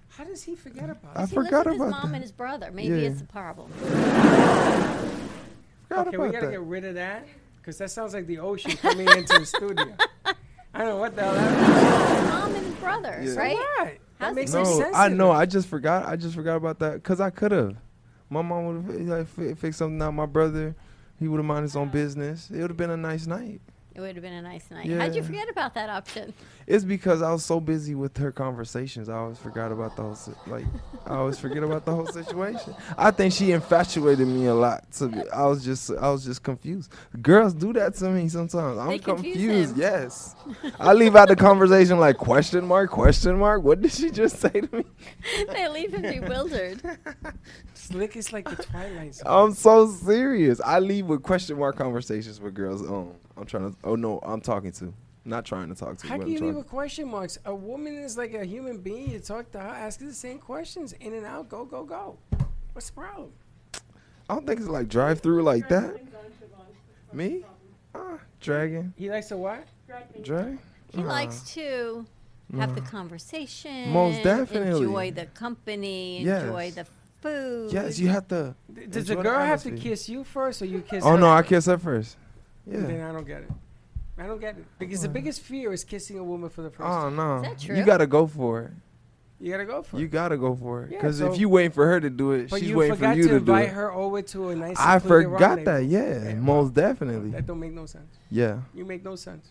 How 0.09 0.23
does 0.23 0.43
he 0.43 0.55
forget 0.55 0.89
about 0.89 1.17
I 1.17 1.25
forgot 1.25 1.65
about 1.65 1.71
his 1.71 1.79
mom 1.79 1.91
that. 2.11 2.13
and 2.13 2.21
his 2.21 2.31
brother. 2.31 2.69
Maybe 2.71 2.89
Yeah. 3.01 3.09
it's 3.09 3.21
a 3.21 3.25
problem. 3.25 3.71
Forgot 5.89 6.07
okay, 6.07 6.17
we 6.17 6.29
gotta 6.29 6.45
that. 6.45 6.51
get 6.51 6.61
rid 6.61 6.85
of 6.85 6.93
that 6.95 7.25
because 7.64 7.77
that 7.77 7.90
sounds 7.91 8.14
like 8.14 8.27
the 8.27 8.40
ocean 8.40 8.72
coming 8.77 9.07
into 9.07 9.40
the 9.40 9.45
studio. 9.45 9.95
I 10.73 10.80
don't 10.80 10.88
know 10.90 10.98
what 10.98 11.15
the 11.15 11.22
hell 11.23 11.34
that 11.34 12.19
His 12.22 12.30
mom 12.30 12.56
and 12.56 12.65
his 12.65 12.76
brother, 12.76 13.22
Yeah. 13.23 13.35
right? 13.35 13.56
was. 13.56 13.88
That 13.88 13.99
How's 14.27 14.35
makes 14.35 14.53
no 14.53 14.64
No, 14.64 14.77
sense. 14.80 14.95
I 14.95 15.07
know. 15.07 15.31
I 15.31 15.45
just 15.45 15.68
forgot. 15.69 16.06
I 16.07 16.15
just 16.18 16.35
forgot 16.35 16.57
about 16.57 16.80
that 16.80 16.95
because 16.95 17.22
I 17.22 17.30
could 17.30 17.52
have. 17.53 17.76
My 18.30 18.41
mom 18.41 18.65
would 18.85 18.98
have 18.98 19.07
like, 19.07 19.27
fi- 19.27 19.53
fixed 19.53 19.80
something 19.80 20.02
out. 20.02 20.14
My 20.14 20.26
brother, 20.26 20.76
he 21.19 21.27
would 21.27 21.38
have 21.38 21.45
minded 21.45 21.64
his 21.64 21.76
own 21.77 21.90
business. 21.90 22.49
It 22.52 22.60
would 22.60 22.69
have 22.72 22.77
been 22.77 22.90
a 22.90 22.98
nice 22.98 23.27
night. 23.27 23.61
It 23.95 24.01
would 24.01 24.15
have 24.15 24.23
been 24.23 24.33
a 24.33 24.41
nice 24.41 24.71
night. 24.71 24.89
How'd 24.89 25.13
you 25.13 25.21
forget 25.21 25.47
about 25.49 25.75
that 25.75 25.87
option? 25.87 26.33
It's 26.65 26.83
because 26.83 27.21
I 27.21 27.31
was 27.31 27.45
so 27.45 27.59
busy 27.59 27.93
with 27.93 28.17
her 28.17 28.31
conversations. 28.31 29.07
I 29.07 29.17
always 29.17 29.37
forgot 29.37 29.71
about 29.71 29.95
the 29.95 30.01
whole 30.01 30.15
si- 30.15 30.31
like. 30.47 30.65
I 31.05 31.15
always 31.17 31.37
forget 31.37 31.61
about 31.61 31.85
the 31.85 31.93
whole 31.93 32.07
situation. 32.07 32.73
I 32.97 33.11
think 33.11 33.33
she 33.33 33.51
infatuated 33.51 34.27
me 34.27 34.47
a 34.47 34.53
lot. 34.55 34.91
To 34.93 35.09
be, 35.09 35.29
I 35.29 35.45
was 35.45 35.63
just 35.63 35.91
I 35.91 36.09
was 36.09 36.25
just 36.25 36.41
confused. 36.41 36.91
Girls 37.21 37.53
do 37.53 37.71
that 37.73 37.93
to 37.95 38.09
me 38.09 38.27
sometimes. 38.29 38.79
I'm 38.79 38.87
They 38.87 38.97
confused. 38.99 39.73
him. 39.75 39.79
Yes. 39.79 40.35
I 40.79 40.93
leave 40.93 41.15
out 41.15 41.27
the 41.27 41.35
conversation 41.35 41.99
like 41.99 42.17
question 42.17 42.65
mark 42.65 42.89
question 42.89 43.37
mark. 43.37 43.61
What 43.61 43.81
did 43.81 43.91
she 43.91 44.09
just 44.09 44.39
say 44.39 44.49
to 44.49 44.75
me? 44.75 44.85
they 45.53 45.67
leave 45.69 45.93
him 45.93 46.01
bewildered. 46.01 46.81
Slick 47.75 48.15
is 48.15 48.33
like 48.33 48.49
the 48.49 48.63
Twilight 48.63 49.15
Zone. 49.15 49.27
I'm 49.27 49.53
so 49.53 49.87
serious. 49.87 50.59
I 50.65 50.79
leave 50.79 51.05
with 51.05 51.21
question 51.21 51.59
mark 51.59 51.75
conversations 51.75 52.39
with 52.41 52.53
girls. 52.55 52.81
Um, 52.81 53.11
I'm 53.38 53.45
trying 53.45 53.72
to. 53.72 53.77
Oh 53.84 53.95
no, 53.95 54.19
I'm 54.23 54.41
talking 54.41 54.72
to. 54.73 54.93
Not 55.26 55.45
trying 55.45 55.69
to 55.69 55.76
talk 55.76 55.97
to. 55.99 56.07
How 56.07 56.18
but 56.18 56.23
can 56.23 56.31
you 56.34 56.39
leave 56.39 56.39
trying- 56.39 56.55
with 56.55 56.68
question 56.68 57.07
marks? 57.10 57.38
A 57.45 57.55
woman 57.55 57.95
is 57.95 58.18
like 58.18 58.34
a 58.34 58.43
human 58.45 58.77
being. 58.80 59.10
You 59.11 59.19
talk 59.19 59.51
to 59.53 59.60
her, 59.60 59.68
ask 59.68 59.99
her 60.01 60.05
the 60.07 60.14
same 60.14 60.38
questions, 60.38 60.93
in 60.93 61.14
and 61.14 61.26
out, 61.26 61.47
go, 61.49 61.64
go, 61.64 61.84
go. 61.85 62.18
What's 62.73 62.88
the 62.89 62.93
problem? 62.93 63.31
I 64.30 64.35
don't 64.35 64.45
think 64.45 64.60
it's 64.60 64.69
like 64.69 64.88
drive 64.89 65.22
through 65.22 65.43
like 65.43 65.69
that. 65.69 65.95
Me? 67.14 67.43
Ah, 67.95 68.18
dragon. 68.41 68.93
He 68.97 69.10
likes 69.10 69.27
to 69.27 69.38
what? 69.38 69.64
Drag? 70.23 70.57
He 70.91 70.99
Uh-uh. 71.01 71.07
likes 71.07 71.53
to 71.53 72.05
have 72.57 72.76
the 72.76 72.81
conversation. 72.81 73.91
Most 73.91 74.23
definitely. 74.23 74.84
Enjoy 74.85 75.11
the 75.11 75.26
company. 75.27 76.22
Yes. 76.23 76.43
Enjoy 76.43 76.72
the 76.72 76.85
food. 77.22 77.72
Yes, 77.72 77.99
you 77.99 78.10
have 78.10 78.27
to. 78.30 78.55
Does 78.89 79.05
the 79.07 79.14
enjoy 79.14 79.23
girl 79.23 79.39
have 79.39 79.64
to 79.64 79.72
kiss 79.72 80.10
you 80.10 80.23
first, 80.23 80.61
or 80.61 80.65
you 80.65 80.81
kiss? 80.81 81.03
Oh 81.05 81.11
her 81.11 81.18
no, 81.18 81.30
I 81.30 81.43
kiss 81.43 81.65
her 81.68 81.77
first. 81.77 82.18
Then 82.65 82.90
Yeah. 82.98 83.10
I 83.10 83.11
don't 83.11 83.27
get 83.27 83.41
it. 83.41 83.52
I 84.18 84.27
don't 84.27 84.40
get 84.40 84.57
it 84.57 84.65
because 84.77 85.02
the 85.02 85.10
biggest 85.10 85.41
fear 85.41 85.73
is 85.73 85.84
kissing 85.84 86.19
a 86.19 86.23
woman 86.23 86.49
for 86.49 86.61
the 86.61 86.69
first 86.69 86.81
Oh 86.88 87.03
time. 87.10 87.15
no. 87.15 87.41
that 87.41 87.60
true? 87.60 87.76
You 87.76 87.84
gotta 87.84 88.06
go 88.07 88.27
for 88.27 88.61
it. 88.61 88.72
You 89.40 89.52
gotta 89.52 89.65
go 89.65 89.81
for 89.81 89.98
it. 89.98 89.99
You 89.99 90.06
it. 90.06 90.11
gotta 90.11 90.38
go 90.38 90.56
for 90.56 90.84
it. 90.84 90.91
Yeah, 90.91 90.98
Because 90.99 91.18
so- 91.18 91.34
if 91.34 91.40
you 91.40 91.49
waiting 91.49 91.72
for 91.72 91.85
her 91.88 91.99
to 91.99 92.10
do 92.10 92.31
it, 92.31 92.49
But 92.49 92.60
she's 92.60 92.69
you 92.69 92.77
waiting 92.77 92.95
for 92.95 92.99
forgot 92.99 93.18
you 93.18 93.23
to 93.23 93.30
to 93.30 93.34
do 93.40 93.40
invite 93.40 93.69
it. 93.69 93.73
her 93.73 93.91
over 93.91 94.22
to 94.22 94.49
a 94.49 94.56
nice. 94.56 94.77
I 94.80 94.99
secluded 94.99 95.31
forgot 95.31 95.65
that. 95.65 95.72
rendezvous. 95.81 96.27
Yeah, 96.30 96.35
most 96.35 96.73
definitely. 96.73 97.31
That 97.31 97.45
don't 97.48 97.60
make 97.60 97.73
no 97.73 97.85
sense. 97.88 98.15
Yeah. 98.30 98.60
You 98.73 98.85
make 98.85 99.03
no 99.03 99.15
sense. 99.15 99.49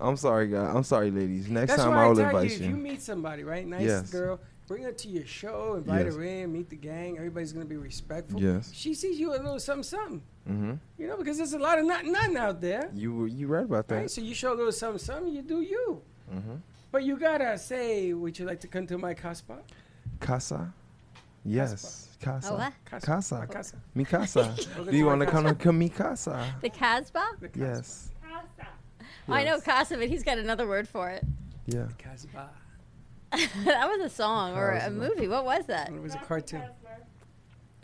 I'm 0.00 0.16
sorry, 0.16 0.48
guys. 0.48 0.74
I'm 0.74 0.82
sorry, 0.84 1.10
ladies. 1.10 1.48
Next 1.48 1.70
That's 1.72 1.82
time 1.84 1.92
why 1.92 2.02
I 2.02 2.04
I 2.04 2.08
will 2.08 2.16
tell 2.16 2.26
invite 2.26 2.50
you, 2.50 2.56
you. 2.56 2.64
if 2.64 2.70
you 2.70 2.76
meet 2.76 3.00
somebody, 3.02 3.44
right, 3.44 3.66
nice 3.66 3.82
Yes. 3.82 4.10
girl, 4.10 4.40
bring 4.72 4.84
her 4.84 4.92
to 4.92 5.08
your 5.08 5.26
show, 5.26 5.74
invite 5.76 6.06
Yes. 6.06 6.14
her 6.14 6.22
in, 6.22 6.50
meet 6.52 6.70
the 6.70 6.76
gang. 6.76 7.18
Everybody's 7.18 7.52
gonna 7.52 7.66
be 7.66 7.76
respectful. 7.76 8.40
Yes. 8.40 8.70
She 8.72 8.94
sees 8.94 9.20
you 9.20 9.28
a 9.32 9.36
little 9.44 9.60
something, 9.60 9.82
something. 9.82 10.22
mm-hmm. 10.48 10.72
You 10.98 11.06
know, 11.08 11.16
because 11.18 11.36
there's 11.36 11.52
a 11.52 11.58
lot 11.58 11.78
of 11.78 11.84
nothing, 11.84 12.10
nothing 12.12 12.36
out 12.38 12.58
there. 12.62 12.88
You 12.94 13.14
were- 13.14 13.26
you 13.38 13.46
right 13.48 13.64
about 13.64 13.90
Right? 13.90 14.04
that. 14.04 14.10
So 14.10 14.22
you 14.22 14.34
show 14.34 14.54
a 14.54 14.56
little 14.60 14.72
something, 14.72 14.98
something. 14.98 15.30
You 15.36 15.42
do 15.42 15.60
you. 15.60 16.00
Mm-hmm. 16.34 16.54
But 16.90 17.04
you 17.04 17.18
gotta 17.18 17.58
say, 17.58 18.14
would 18.14 18.38
you 18.38 18.46
like 18.46 18.60
to 18.60 18.66
come 18.68 18.86
to 18.86 18.96
my 18.96 19.12
caspa? 19.14 19.58
Casa. 20.20 20.72
Yes. 21.44 22.08
Casa. 22.20 22.52
Oh, 22.52 22.56
what? 22.56 22.72
Casa. 23.02 23.46
Casa. 23.50 23.76
Mi 23.94 24.04
casa. 24.04 24.54
Do 24.90 24.96
you 24.96 25.06
want 25.06 25.20
to 25.20 25.26
come 25.26 25.42
to 25.44 25.50
casa. 25.54 25.64
come 25.64 25.78
mi 25.80 25.88
casa? 25.88 26.54
The 26.60 26.70
Casbah? 26.70 27.30
Yes. 27.56 28.10
I 29.28 29.42
know 29.44 29.54
Yes. 29.56 29.64
Casa, 29.64 29.96
but 29.96 30.08
he's 30.08 30.22
got 30.22 30.38
another 30.38 30.66
word 30.68 30.86
for 30.88 31.10
it. 31.10 31.24
Yeah. 31.66 31.88
Casbah. 31.98 32.50
that 33.64 33.88
was 33.88 34.00
a 34.00 34.10
song 34.14 34.54
or 34.56 34.72
a 34.72 34.80
Casbah. 34.80 34.94
movie. 34.94 35.28
What 35.28 35.44
was 35.44 35.66
that? 35.66 35.88
It 35.90 36.00
was 36.02 36.14
a 36.14 36.18
cartoon. 36.18 36.62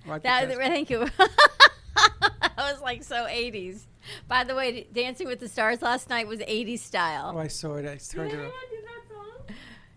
Martha 0.06 0.22
That, 0.22 0.48
Casbah. 0.48 0.62
thank 0.66 0.90
you. 0.90 1.06
that 1.18 2.56
was 2.56 2.80
like 2.80 3.02
so 3.02 3.26
80s. 3.26 3.80
By 4.26 4.44
the 4.44 4.54
way, 4.54 4.86
Dancing 4.92 5.26
with 5.26 5.40
the 5.40 5.48
Stars 5.48 5.82
last 5.82 6.08
night 6.08 6.26
was 6.26 6.40
80s 6.40 6.78
style. 6.80 7.32
Oh, 7.34 7.38
I 7.38 7.48
saw 7.48 7.74
it. 7.74 7.86
I 7.86 7.96
turned 7.96 8.32
it 8.32 8.40
off. 8.46 8.52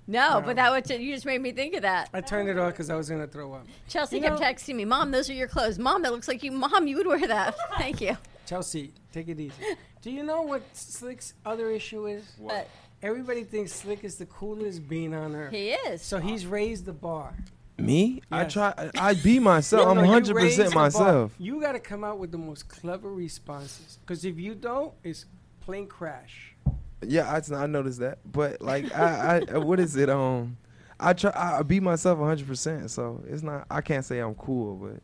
No, 0.07 0.39
No. 0.39 0.41
but 0.45 0.55
that 0.57 0.71
was, 0.71 0.89
you 0.99 1.13
just 1.13 1.25
made 1.25 1.41
me 1.41 1.51
think 1.51 1.75
of 1.75 1.83
that. 1.83 2.09
I 2.13 2.19
turned 2.21 2.49
it 2.49 2.57
off 2.57 2.71
because 2.73 2.89
I 2.89 2.95
was 2.95 3.09
gonna 3.09 3.27
throw 3.27 3.53
up. 3.53 3.65
Chelsea 3.87 4.17
You 4.17 4.23
kept 4.23 4.39
know- 4.41 4.45
texting 4.45 4.75
me, 4.75 4.83
Mom, 4.85 5.11
those 5.11 5.29
are 5.29 5.33
your 5.33 5.47
clothes. 5.47 5.77
Mom, 5.79 6.01
that 6.01 6.11
looks 6.11 6.27
like 6.27 6.43
you. 6.43 6.51
Mom, 6.51 6.87
you 6.87 6.97
would 6.97 7.07
wear 7.07 7.25
that. 7.27 7.55
Thank 7.77 8.01
you. 8.01 8.17
Chelsea, 8.45 8.91
take 9.13 9.29
it 9.29 9.39
easy. 9.39 9.53
Do 10.01 10.11
you 10.11 10.23
know 10.23 10.41
what 10.41 10.63
Slick's 10.73 11.35
other 11.45 11.69
issue 11.69 12.07
is? 12.07 12.25
What? 12.37 12.67
Everybody 13.03 13.43
thinks 13.43 13.73
Slick 13.73 14.03
is 14.03 14.17
the 14.17 14.27
coolest 14.27 14.87
being 14.87 15.13
on 15.13 15.35
earth. 15.35 15.51
He 15.51 15.69
is. 15.69 16.01
So 16.03 16.19
he's 16.19 16.45
raised 16.45 16.85
the 16.85 16.93
bar. 16.93 17.35
Me? 17.77 18.21
I 18.31 18.43
try. 18.45 18.73
I, 18.77 18.91
I 18.95 19.13
be 19.15 19.39
myself. 19.39 19.85
No, 19.85 19.91
I'm 19.91 19.97
100 19.97 20.35
percent 20.35 20.75
myself. 20.75 21.33
You 21.39 21.59
got 21.59 21.71
to 21.71 21.79
come 21.79 22.03
out 22.03 22.19
with 22.19 22.31
the 22.31 22.37
most 22.37 22.69
clever 22.69 23.11
responses. 23.11 23.97
Because 24.01 24.23
if 24.23 24.37
you 24.37 24.53
don't, 24.53 24.93
it's 25.03 25.25
plane 25.61 25.87
crash. 25.87 26.55
Yeah, 27.01 27.27
I, 27.31 27.55
I 27.55 27.65
noticed 27.65 27.99
that. 28.01 28.19
But 28.31 28.61
like, 28.61 28.95
I, 28.95 29.43
I 29.51 29.57
what 29.57 29.79
is 29.79 29.95
it? 29.95 30.09
Um, 30.09 30.57
I 30.99 31.13
try. 31.13 31.31
I 31.35 31.63
be 31.63 31.79
myself 31.79 32.19
100. 32.19 32.47
percent 32.47 32.91
So 32.91 33.23
it's 33.27 33.41
not. 33.41 33.65
I 33.71 33.81
can't 33.81 34.05
say 34.05 34.19
I'm 34.19 34.35
cool, 34.35 34.75
but 34.75 35.01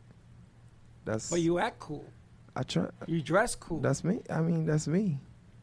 that's. 1.04 1.30
But 1.30 1.40
you 1.40 1.58
act 1.58 1.80
cool. 1.80 2.04
I 2.54 2.62
try. 2.62 2.86
You 3.06 3.22
dress 3.22 3.56
cool. 3.56 3.80
That's 3.80 4.04
me. 4.04 4.20
I 4.30 4.40
mean, 4.40 4.66
that's 4.66 4.86
me. 4.86 5.18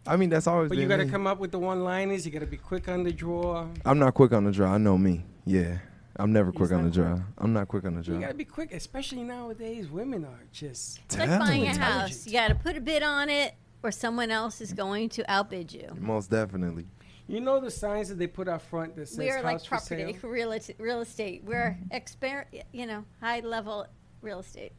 I 0.08 0.18
mean, 0.18 0.30
that's 0.30 0.48
always 0.48 0.70
but 0.70 0.76
been 0.76 0.84
you 0.84 0.88
got 0.88 0.98
to 0.98 1.08
come 1.08 1.26
up 1.26 1.40
with 1.40 1.52
the 1.52 1.60
one-liners. 1.60 2.26
You 2.26 2.32
got 2.32 2.40
to 2.40 2.46
be 2.46 2.58
quick 2.58 2.88
on 2.88 3.04
the 3.04 3.12
draw. 3.12 3.68
I'm 3.86 4.00
not 4.00 4.14
quick 4.14 4.34
on 4.34 4.44
the 4.44 4.52
draw. 4.52 4.72
I 4.74 4.78
know 4.78 4.98
me. 4.98 5.26
Yeah, 5.46 5.78
I'm 6.18 6.32
never 6.32 6.52
quick 6.52 6.72
on 6.72 6.90
the 6.90 7.04
not 7.04 7.18
draw. 7.18 7.26
I'm 7.38 7.54
not 7.54 7.68
quick 7.68 7.86
on 7.86 7.96
the 7.96 8.02
draw. 8.02 8.16
You 8.16 8.22
got 8.22 8.28
to 8.30 8.34
be 8.36 8.46
quick, 8.46 8.74
especially 8.74 9.24
nowadays. 9.24 9.90
Women 9.90 10.26
are 10.26 10.44
just. 10.52 11.00
It's 11.06 11.18
like 11.18 11.30
buying 11.40 11.66
a 11.68 11.78
house. 11.78 12.26
You 12.28 12.34
got 12.34 12.50
to 12.50 12.56
put 12.56 12.78
a 12.78 12.82
bid 12.82 13.04
on 13.04 13.30
it, 13.30 13.56
or 13.82 13.92
someone 13.92 14.32
else 14.32 14.62
is 14.62 14.74
going 14.74 15.10
to 15.10 15.32
outbid 15.32 15.74
you. 15.74 15.90
Most 16.00 16.30
definitely. 16.30 16.86
You 17.28 17.42
know 17.42 17.60
the 17.60 17.72
signs 17.72 18.10
that 18.10 18.20
they 18.20 18.28
put 18.28 18.48
out 18.48 18.62
front 18.62 18.96
that 18.98 19.08
says 19.08 19.18
We 19.18 19.32
are 19.32 19.42
like 19.42 19.64
property, 19.66 20.16
real, 20.22 20.52
est- 20.52 20.76
real 20.78 21.02
estate. 21.02 21.44
We're 21.44 21.76
exper- 21.92 22.46
you 22.72 22.86
know, 22.86 23.04
high 23.20 23.40
level 23.40 23.88
real 24.22 24.40
estate. 24.40 24.74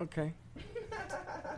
Okay. 0.00 0.32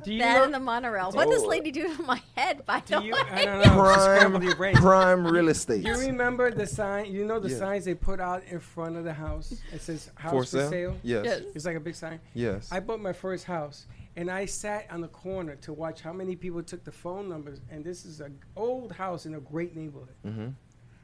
Do 0.04 0.12
you 0.12 0.18
that 0.18 0.38
know? 0.38 0.44
and 0.44 0.54
the 0.54 0.58
monorail. 0.58 1.12
What 1.12 1.28
does 1.30 1.44
Oh. 1.44 1.46
lady 1.48 1.70
do 1.70 1.94
to 1.96 2.02
my 2.02 2.20
head? 2.36 2.66
By 2.66 2.82
the 2.84 2.98
do 2.98 3.04
you, 3.06 3.12
way, 3.12 3.20
I 3.30 3.44
don't 3.44 3.58
know. 3.58 3.84
just 3.94 4.04
scrambled 4.04 4.42
your 4.42 4.56
brain. 4.56 4.74
prime 4.74 5.24
real 5.24 5.48
estate. 5.48 5.84
Do 5.84 5.90
you 5.90 5.98
remember 5.98 6.50
the 6.50 6.66
sign? 6.66 7.12
You 7.12 7.24
know 7.24 7.38
the 7.38 7.48
Yeah. 7.50 7.58
signs 7.58 7.84
they 7.84 7.94
put 7.94 8.18
out 8.18 8.42
in 8.50 8.58
front 8.58 8.96
of 8.96 9.04
the 9.04 9.12
house. 9.12 9.54
It 9.72 9.80
says 9.80 10.10
"House 10.16 10.32
For 10.32 10.40
for, 10.42 10.46
sale? 10.46 10.70
sale." 10.70 10.96
Yes. 11.04 11.24
Yes. 11.24 11.40
It's 11.54 11.64
like 11.64 11.76
a 11.76 11.80
big 11.80 11.94
sign. 11.94 12.18
Yes. 12.34 12.68
I 12.72 12.80
bought 12.80 13.00
my 13.00 13.12
first 13.12 13.44
house, 13.44 13.86
and 14.16 14.28
I 14.28 14.44
sat 14.46 14.86
on 14.90 15.02
the 15.02 15.08
corner 15.08 15.54
to 15.56 15.72
watch 15.72 16.00
how 16.00 16.12
many 16.12 16.34
people 16.34 16.62
took 16.64 16.82
the 16.82 16.92
phone 16.92 17.28
numbers. 17.28 17.60
And 17.70 17.84
this 17.84 18.04
is 18.04 18.20
an 18.20 18.38
old 18.56 18.90
house 18.92 19.24
in 19.24 19.34
a 19.36 19.40
great 19.40 19.76
neighborhood. 19.76 20.16
Mm-hmm. 20.26 20.48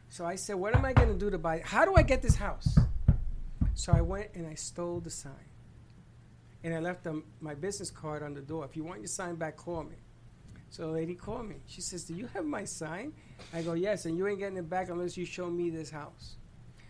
So 0.09 0.25
I 0.27 0.35
said, 0.35 0.57
"What 0.57 0.75
am 0.75 0.85
I 0.85 0.93
going 0.93 1.09
to 1.09 1.15
do 1.15 1.31
to 1.31 1.39
buy? 1.39 1.63
How 1.65 1.85
do 1.85 1.95
I 1.95 2.03
get 2.03 2.21
this 2.21 2.35
house?" 2.35 2.77
So 3.75 3.93
I 3.93 4.01
went 4.01 4.31
and 4.35 4.45
I 4.45 4.55
stole 4.55 4.99
the 4.99 5.11
sign, 5.11 5.48
and 6.65 6.75
I 6.75 6.81
left 6.81 7.05
them 7.05 7.25
my 7.41 7.55
business 7.55 7.91
card 7.91 8.23
on 8.23 8.35
the 8.35 8.41
door. 8.41 8.65
If 8.65 8.77
you 8.77 8.85
want 8.85 9.01
your 9.01 9.09
sign 9.09 9.37
back, 9.37 9.57
call 9.57 9.83
me. 9.85 9.97
So 10.71 10.87
the 10.87 10.93
lady 10.93 11.15
called 11.15 11.49
me. 11.49 11.57
She 11.67 11.81
says, 11.81 12.05
"Do 12.05 12.15
you 12.15 12.29
have 12.35 12.45
my 12.45 12.65
sign?" 12.65 13.13
I 13.55 13.63
go, 13.63 13.73
"Yes," 13.73 14.05
and 14.05 14.19
you 14.19 14.27
ain't 14.27 14.39
getting 14.39 14.59
it 14.59 14.69
back 14.69 14.91
unless 14.91 15.17
you 15.17 15.25
show 15.25 15.49
me 15.49 15.71
this 15.71 15.91
house. 15.91 16.37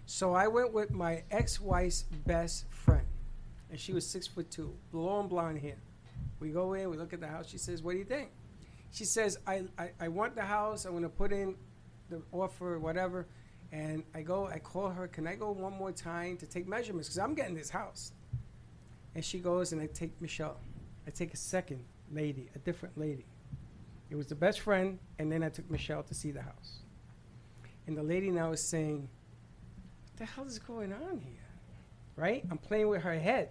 So 0.07 0.32
I 0.32 0.49
went 0.49 0.73
with 0.73 0.90
my 0.90 1.23
ex-wife's 1.31 2.03
best 2.03 2.69
friend, 2.70 3.07
and 3.70 3.78
she 3.78 3.93
was 3.93 4.09
six 4.09 4.27
foot 4.27 4.51
two, 4.51 4.74
long 4.93 5.28
blonde 5.28 5.59
hair. 5.59 5.77
We 6.40 6.51
go 6.51 6.73
in, 6.73 6.90
we 6.90 6.97
look 6.97 7.12
at 7.12 7.20
the 7.20 7.28
house. 7.28 7.49
She 7.49 7.59
says, 7.59 7.82
"What 7.82 7.93
do 7.93 7.99
you 7.99 8.05
think?" 8.05 8.31
She 8.90 9.05
says, 9.05 9.39
"I 9.47 9.65
I, 9.78 9.90
I 10.01 10.09
want 10.09 10.35
the 10.35 10.43
house. 10.43 10.85
I'm 10.85 10.93
going 10.93 11.03
to 11.05 11.09
put 11.09 11.32
in 11.32 11.55
the 12.09 12.23
offer, 12.32 12.78
whatever." 12.78 13.27
And 13.70 14.03
I 14.15 14.23
go, 14.23 14.47
I 14.47 14.59
call 14.59 14.89
her. 14.89 15.07
Can 15.09 15.27
I 15.27 15.35
go 15.35 15.51
one 15.51 15.74
more 15.74 15.93
time 15.93 16.39
to 16.39 16.47
take 16.47 16.66
measurements? 16.66 17.09
Because 17.09 17.19
I'm 17.19 17.35
getting 17.35 17.55
this 17.55 17.69
house. 17.69 18.12
And 19.19 19.24
she 19.24 19.40
goes, 19.40 19.73
and 19.73 19.82
I 19.82 19.86
take 19.86 20.12
Michelle. 20.23 20.61
I 21.05 21.11
take 21.11 21.35
a 21.35 21.36
second 21.36 21.85
lady, 22.12 22.49
a 22.55 22.59
different 22.61 22.97
lady. 22.97 23.27
It 24.11 24.15
was 24.15 24.28
the 24.28 24.36
best 24.36 24.61
friend, 24.61 24.97
and 25.19 25.32
then 25.32 25.43
I 25.43 25.49
took 25.49 25.69
Michelle 25.69 26.05
to 26.05 26.15
see 26.15 26.31
the 26.31 26.40
house. 26.40 26.82
And 27.89 27.99
the 27.99 28.03
lady 28.05 28.31
now 28.31 28.53
is 28.53 28.62
saying, 28.62 29.09
What 30.05 30.19
the 30.19 30.24
hell 30.24 30.47
is 30.47 30.61
going 30.61 30.93
on 30.93 31.19
here? 31.19 31.49
Right? 32.15 32.45
I'm 32.49 32.59
playing 32.59 32.86
with 32.86 33.03
her 33.03 33.19
head. 33.19 33.49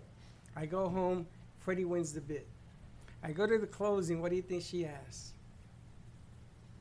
I 0.55 0.67
go 0.67 0.87
home, 0.87 1.27
Freddie 1.59 1.83
wins 1.83 2.13
the 2.13 2.21
bid. 2.21 2.45
I 3.21 3.33
go 3.33 3.45
to 3.45 3.57
the 3.57 3.67
closing, 3.67 4.21
what 4.21 4.29
do 4.29 4.37
you 4.37 4.43
think 4.43 4.63
she 4.63 4.85
asks? 4.85 5.33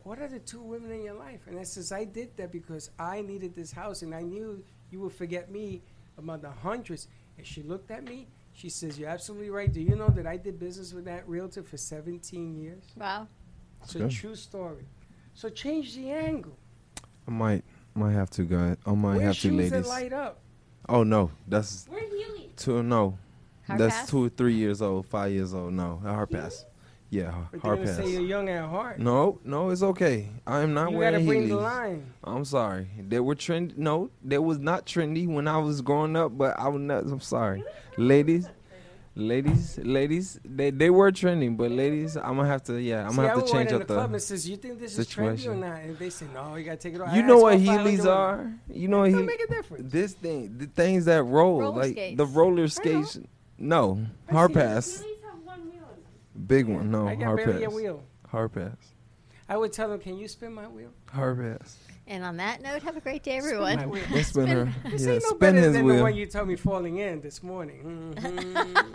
What 0.05 0.21
are 0.21 0.29
the 0.29 0.39
two 0.39 0.63
women 0.63 0.93
in 0.93 1.03
your 1.03 1.15
life? 1.15 1.41
And 1.49 1.59
I 1.59 1.65
says, 1.65 1.91
I 1.91 2.05
did 2.05 2.37
that 2.37 2.53
because 2.53 2.91
I 3.01 3.21
needed 3.21 3.57
this 3.57 3.73
house 3.73 4.03
and 4.03 4.15
I 4.15 4.23
knew 4.23 4.63
you 4.93 5.01
would 5.01 5.13
forget 5.13 5.51
me 5.51 5.83
among 6.19 6.43
the 6.43 6.53
hundreds. 6.53 7.09
And 7.37 7.45
she 7.45 7.65
looked 7.65 7.91
at 7.91 8.05
me. 8.05 8.29
She 8.57 8.71
says, 8.71 8.99
You're 8.99 9.11
absolutely 9.11 9.51
right. 9.51 9.71
Do 9.71 9.83
you 9.83 9.95
know 9.97 10.09
that 10.09 10.27
I 10.27 10.39
did 10.39 10.59
business 10.59 10.95
with 10.95 11.05
that 11.05 11.29
realtor 11.29 11.63
for 11.63 11.77
17 11.77 12.57
years? 12.57 12.85
Wow. 12.97 13.29
It's 13.83 13.95
a 13.95 14.09
true 14.09 14.35
story. 14.35 14.87
So 15.35 15.51
change 15.51 15.95
the 15.95 16.11
angle. 16.11 16.57
I 17.29 17.31
might 17.31 17.65
might 17.95 18.13
have 18.13 18.31
to, 18.31 18.43
go. 18.45 18.77
I 18.87 18.91
might 18.93 19.17
Wear 19.17 19.27
have 19.27 19.35
to, 19.35 19.41
shoes 19.41 19.71
that 19.71 19.77
ladies. 19.77 19.89
light 19.89 20.13
up. 20.13 20.41
Oh 20.89 21.03
no, 21.03 21.31
that's 21.47 21.87
We're 21.91 22.01
healing. 22.01 22.51
two. 22.57 22.83
No, 22.83 23.19
Hard 23.67 23.81
that's 23.81 23.97
pass? 23.97 24.11
two 24.11 24.25
or 24.25 24.29
three 24.31 24.55
years 24.55 24.81
old, 24.81 25.07
five 25.07 25.33
years 25.33 25.53
old. 25.53 25.75
No, 25.75 26.01
a 26.05 26.09
hard 26.13 26.31
pass. 26.31 26.65
Yeah, 27.09 27.33
But 27.53 27.61
hard 27.61 27.85
pass. 27.85 27.97
say 27.97 28.11
you're 28.11 28.23
young 28.23 28.49
at 28.49 28.69
heart. 28.69 28.99
No, 28.99 29.39
no, 29.45 29.71
it's 29.71 29.83
okay. 29.83 30.29
I 30.47 30.61
am 30.63 30.75
not 30.75 30.91
You 30.91 30.99
wearing 30.99 31.15
gotta 31.15 31.25
bring 31.25 31.43
Heelys. 31.45 31.49
the 31.51 31.57
line. 31.57 32.07
I'm 32.25 32.45
sorry. 32.45 32.89
They 32.99 33.21
were 33.21 33.37
trend. 33.37 33.79
No, 33.79 34.11
they 34.25 34.39
was 34.39 34.59
not 34.59 34.87
trendy 34.87 35.29
when 35.29 35.47
I 35.47 35.59
was 35.59 35.81
growing 35.83 36.17
up. 36.17 36.37
But 36.37 36.59
I 36.59 36.67
was 36.69 36.81
not. 36.83 37.05
I'm 37.05 37.21
sorry, 37.21 37.63
ladies, 37.97 38.49
ladies, 39.15 39.79
ladies. 39.83 40.41
They 40.45 40.71
they 40.71 40.91
were 40.91 41.13
trending, 41.13 41.57
but 41.57 41.71
ladies, 41.71 42.17
I'm 42.17 42.37
gonna 42.37 42.47
have 42.49 42.65
to. 42.65 42.81
Yeah, 42.81 43.05
I'm 43.05 43.11
See, 43.11 43.17
gonna 43.17 43.29
I 43.29 43.31
have 43.31 43.37
would 43.39 43.47
to 43.47 43.53
change 43.53 43.69
in 43.71 43.81
up 43.81 43.87
the 43.87 43.95
club 43.95 44.13
and 44.13 44.23
says, 44.23 44.49
"You 44.49 44.57
think 44.57 44.81
this 44.81 44.99
is 44.99 45.07
trendy 45.07 45.47
or 45.47 45.55
not?" 45.55 45.81
And 45.83 45.97
they 45.99 46.11
say, 46.11 46.27
"No, 46.35 46.57
you 46.57 46.65
gotta 46.65 46.77
take 46.77 46.95
it 46.95 47.01
off." 47.01 47.15
You 47.15 47.23
I 47.23 47.27
know 47.27 47.39
what 47.39 47.53
all 47.55 47.59
500 47.61 47.81
Heelys 47.87 47.99
women. 47.99 48.07
are? 48.09 48.53
You 48.69 48.89
know 48.89 48.99
what 49.01 49.11
Don't 49.13 49.21
he, 49.21 49.27
make 49.27 49.41
a 49.43 49.47
difference. 49.47 49.93
This 49.93 50.13
thing, 50.15 50.59
the 50.59 50.67
things 50.67 51.05
that 51.07 51.23
roll, 51.23 51.61
Roller 51.61 51.77
like 51.83 51.93
skates. 51.93 52.17
the 52.19 52.27
roller 52.27 52.69
skates. 52.69 53.19
No, 53.59 54.05
hard 54.31 54.53
pass. 54.53 55.03
Big 56.47 56.67
one. 56.67 56.91
No, 56.91 57.09
I 57.09 57.15
got 57.15 57.25
hard 57.25 57.45
barely 57.45 57.65
a 57.65 57.71
wheel. 57.71 58.03
Hard 58.29 58.53
pass. 58.53 58.77
I 59.49 59.57
would 59.57 59.73
tell 59.73 59.89
them, 59.89 60.01
"Can 60.01 60.17
you 60.19 60.29
spin 60.29 60.53
my 60.53 60.67
wheel?" 60.67 60.91
Hard 61.13 61.39
pass. 61.61 61.77
And 62.09 62.23
on 62.25 62.37
that 62.37 62.63
note, 62.63 62.83
have 62.83 62.97
a 62.97 63.01
great 63.01 63.25
day, 63.25 63.41
Spin 63.41 63.53
everyone. 63.53 63.77
my 63.77 63.87
wheel. 63.87 64.05
Let's 64.13 64.29
spin 64.29 64.47
her. 64.47 64.73
This 64.91 65.05
Yeah, 65.05 65.15
ain't 65.15 65.23
no 65.25 65.29
spin 65.31 65.39
better 65.39 65.59
his 65.59 65.73
than 65.73 65.87
the 65.89 66.03
one 66.03 66.15
you 66.15 66.27
told 66.27 66.47
me 66.47 66.55
falling 66.57 66.99
in 66.99 67.21
this 67.21 67.43
morning. 67.43 68.15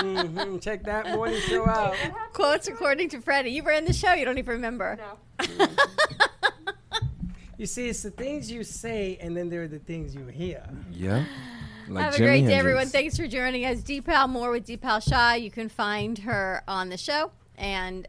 Mm-hmm. 0.00 0.38
mm-hmm. 0.38 0.58
Check 0.60 0.84
that 0.84 1.10
morning 1.10 1.38
show 1.40 1.68
out. 1.68 1.94
Quotes 2.32 2.68
according 2.68 3.10
to 3.10 3.20
Freddie. 3.20 3.50
You 3.50 3.62
ran 3.62 3.84
the 3.84 3.92
show. 3.92 4.14
You 4.14 4.24
don't 4.24 4.38
even 4.38 4.54
remember. 4.54 4.98
No. 4.98 5.66
You 7.58 7.66
see, 7.66 7.90
it's 7.90 8.02
the 8.02 8.10
things 8.10 8.50
you 8.50 8.64
say, 8.64 9.18
and 9.20 9.36
then 9.36 9.50
there 9.50 9.64
are 9.64 9.68
the 9.68 9.80
things 9.80 10.14
you 10.14 10.24
hear. 10.28 10.66
Yeah. 10.90 11.26
Like 11.90 12.04
Have 12.04 12.14
a 12.14 12.18
Jimi 12.18 12.24
great 12.26 12.46
day, 12.46 12.54
everyone. 12.54 12.86
Thanks 12.86 13.16
for 13.16 13.26
joining 13.26 13.64
us. 13.66 13.78
Dipal 13.80 14.28
Moore 14.28 14.52
with 14.52 14.66
Dipal 14.66 15.02
Shah. 15.06 15.32
You 15.34 15.50
can 15.50 15.68
find 15.68 16.18
her 16.18 16.62
on 16.68 16.88
the 16.88 16.96
show, 16.96 17.32
and 17.58 18.06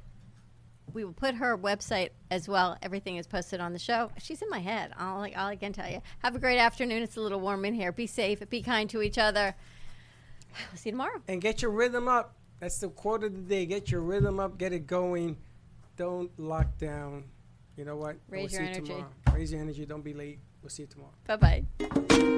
we 0.94 1.04
will 1.04 1.14
put 1.14 1.36
her 1.36 1.58
website 1.58 2.10
as 2.30 2.48
well. 2.48 2.78
Everything 2.84 3.16
is 3.16 3.26
posted 3.26 3.60
on 3.60 3.74
the 3.74 3.80
show. 3.80 4.12
She's 4.20 4.42
in 4.42 4.50
my 4.50 4.60
head. 4.60 4.92
All, 5.00 5.24
I- 5.24 5.32
all 5.32 5.48
I 5.48 5.56
can 5.56 5.74
tell 5.74 5.90
you. 5.90 6.02
Have 6.20 6.36
a 6.36 6.40
great 6.40 6.60
afternoon. 6.60 7.02
It's 7.02 7.18
a 7.18 7.22
little 7.22 7.40
warm 7.40 7.66
in 7.66 7.74
here. 7.74 7.92
Be 7.92 8.06
safe. 8.08 8.48
Be 8.50 8.62
kind 8.62 8.90
to 8.92 9.02
each 9.02 9.18
other. 9.18 9.56
We'll 10.70 10.78
see 10.78 10.90
you 10.90 10.94
tomorrow. 10.94 11.22
And 11.28 11.42
get 11.42 11.62
your 11.64 11.72
rhythm 11.72 12.08
up. 12.08 12.36
That's 12.60 12.78
the 12.80 12.90
quote 12.90 13.24
of 13.24 13.34
the 13.34 13.42
day. 13.42 13.66
Get 13.66 13.90
your 13.90 14.02
rhythm 14.02 14.40
up. 14.40 14.60
Get 14.60 14.74
it 14.74 14.86
going. 14.86 15.38
Don't 15.98 16.30
lock 16.38 16.78
down. 16.78 17.24
You 17.78 17.86
know 17.86 17.96
what? 17.96 18.18
Raise 18.30 18.30
we'll 18.30 18.42
your 18.42 18.50
see 18.50 18.56
you 18.58 18.68
energy. 18.70 18.82
tomorrow. 18.94 19.10
Raise 19.34 19.52
your 19.54 19.62
energy. 19.62 19.86
Don't 19.88 20.04
be 20.04 20.14
late. 20.14 20.40
We'll 20.62 20.70
see 20.70 20.84
you 20.84 20.88
tomorrow. 20.88 21.14
Bye 21.26 21.64
bye. 21.80 22.38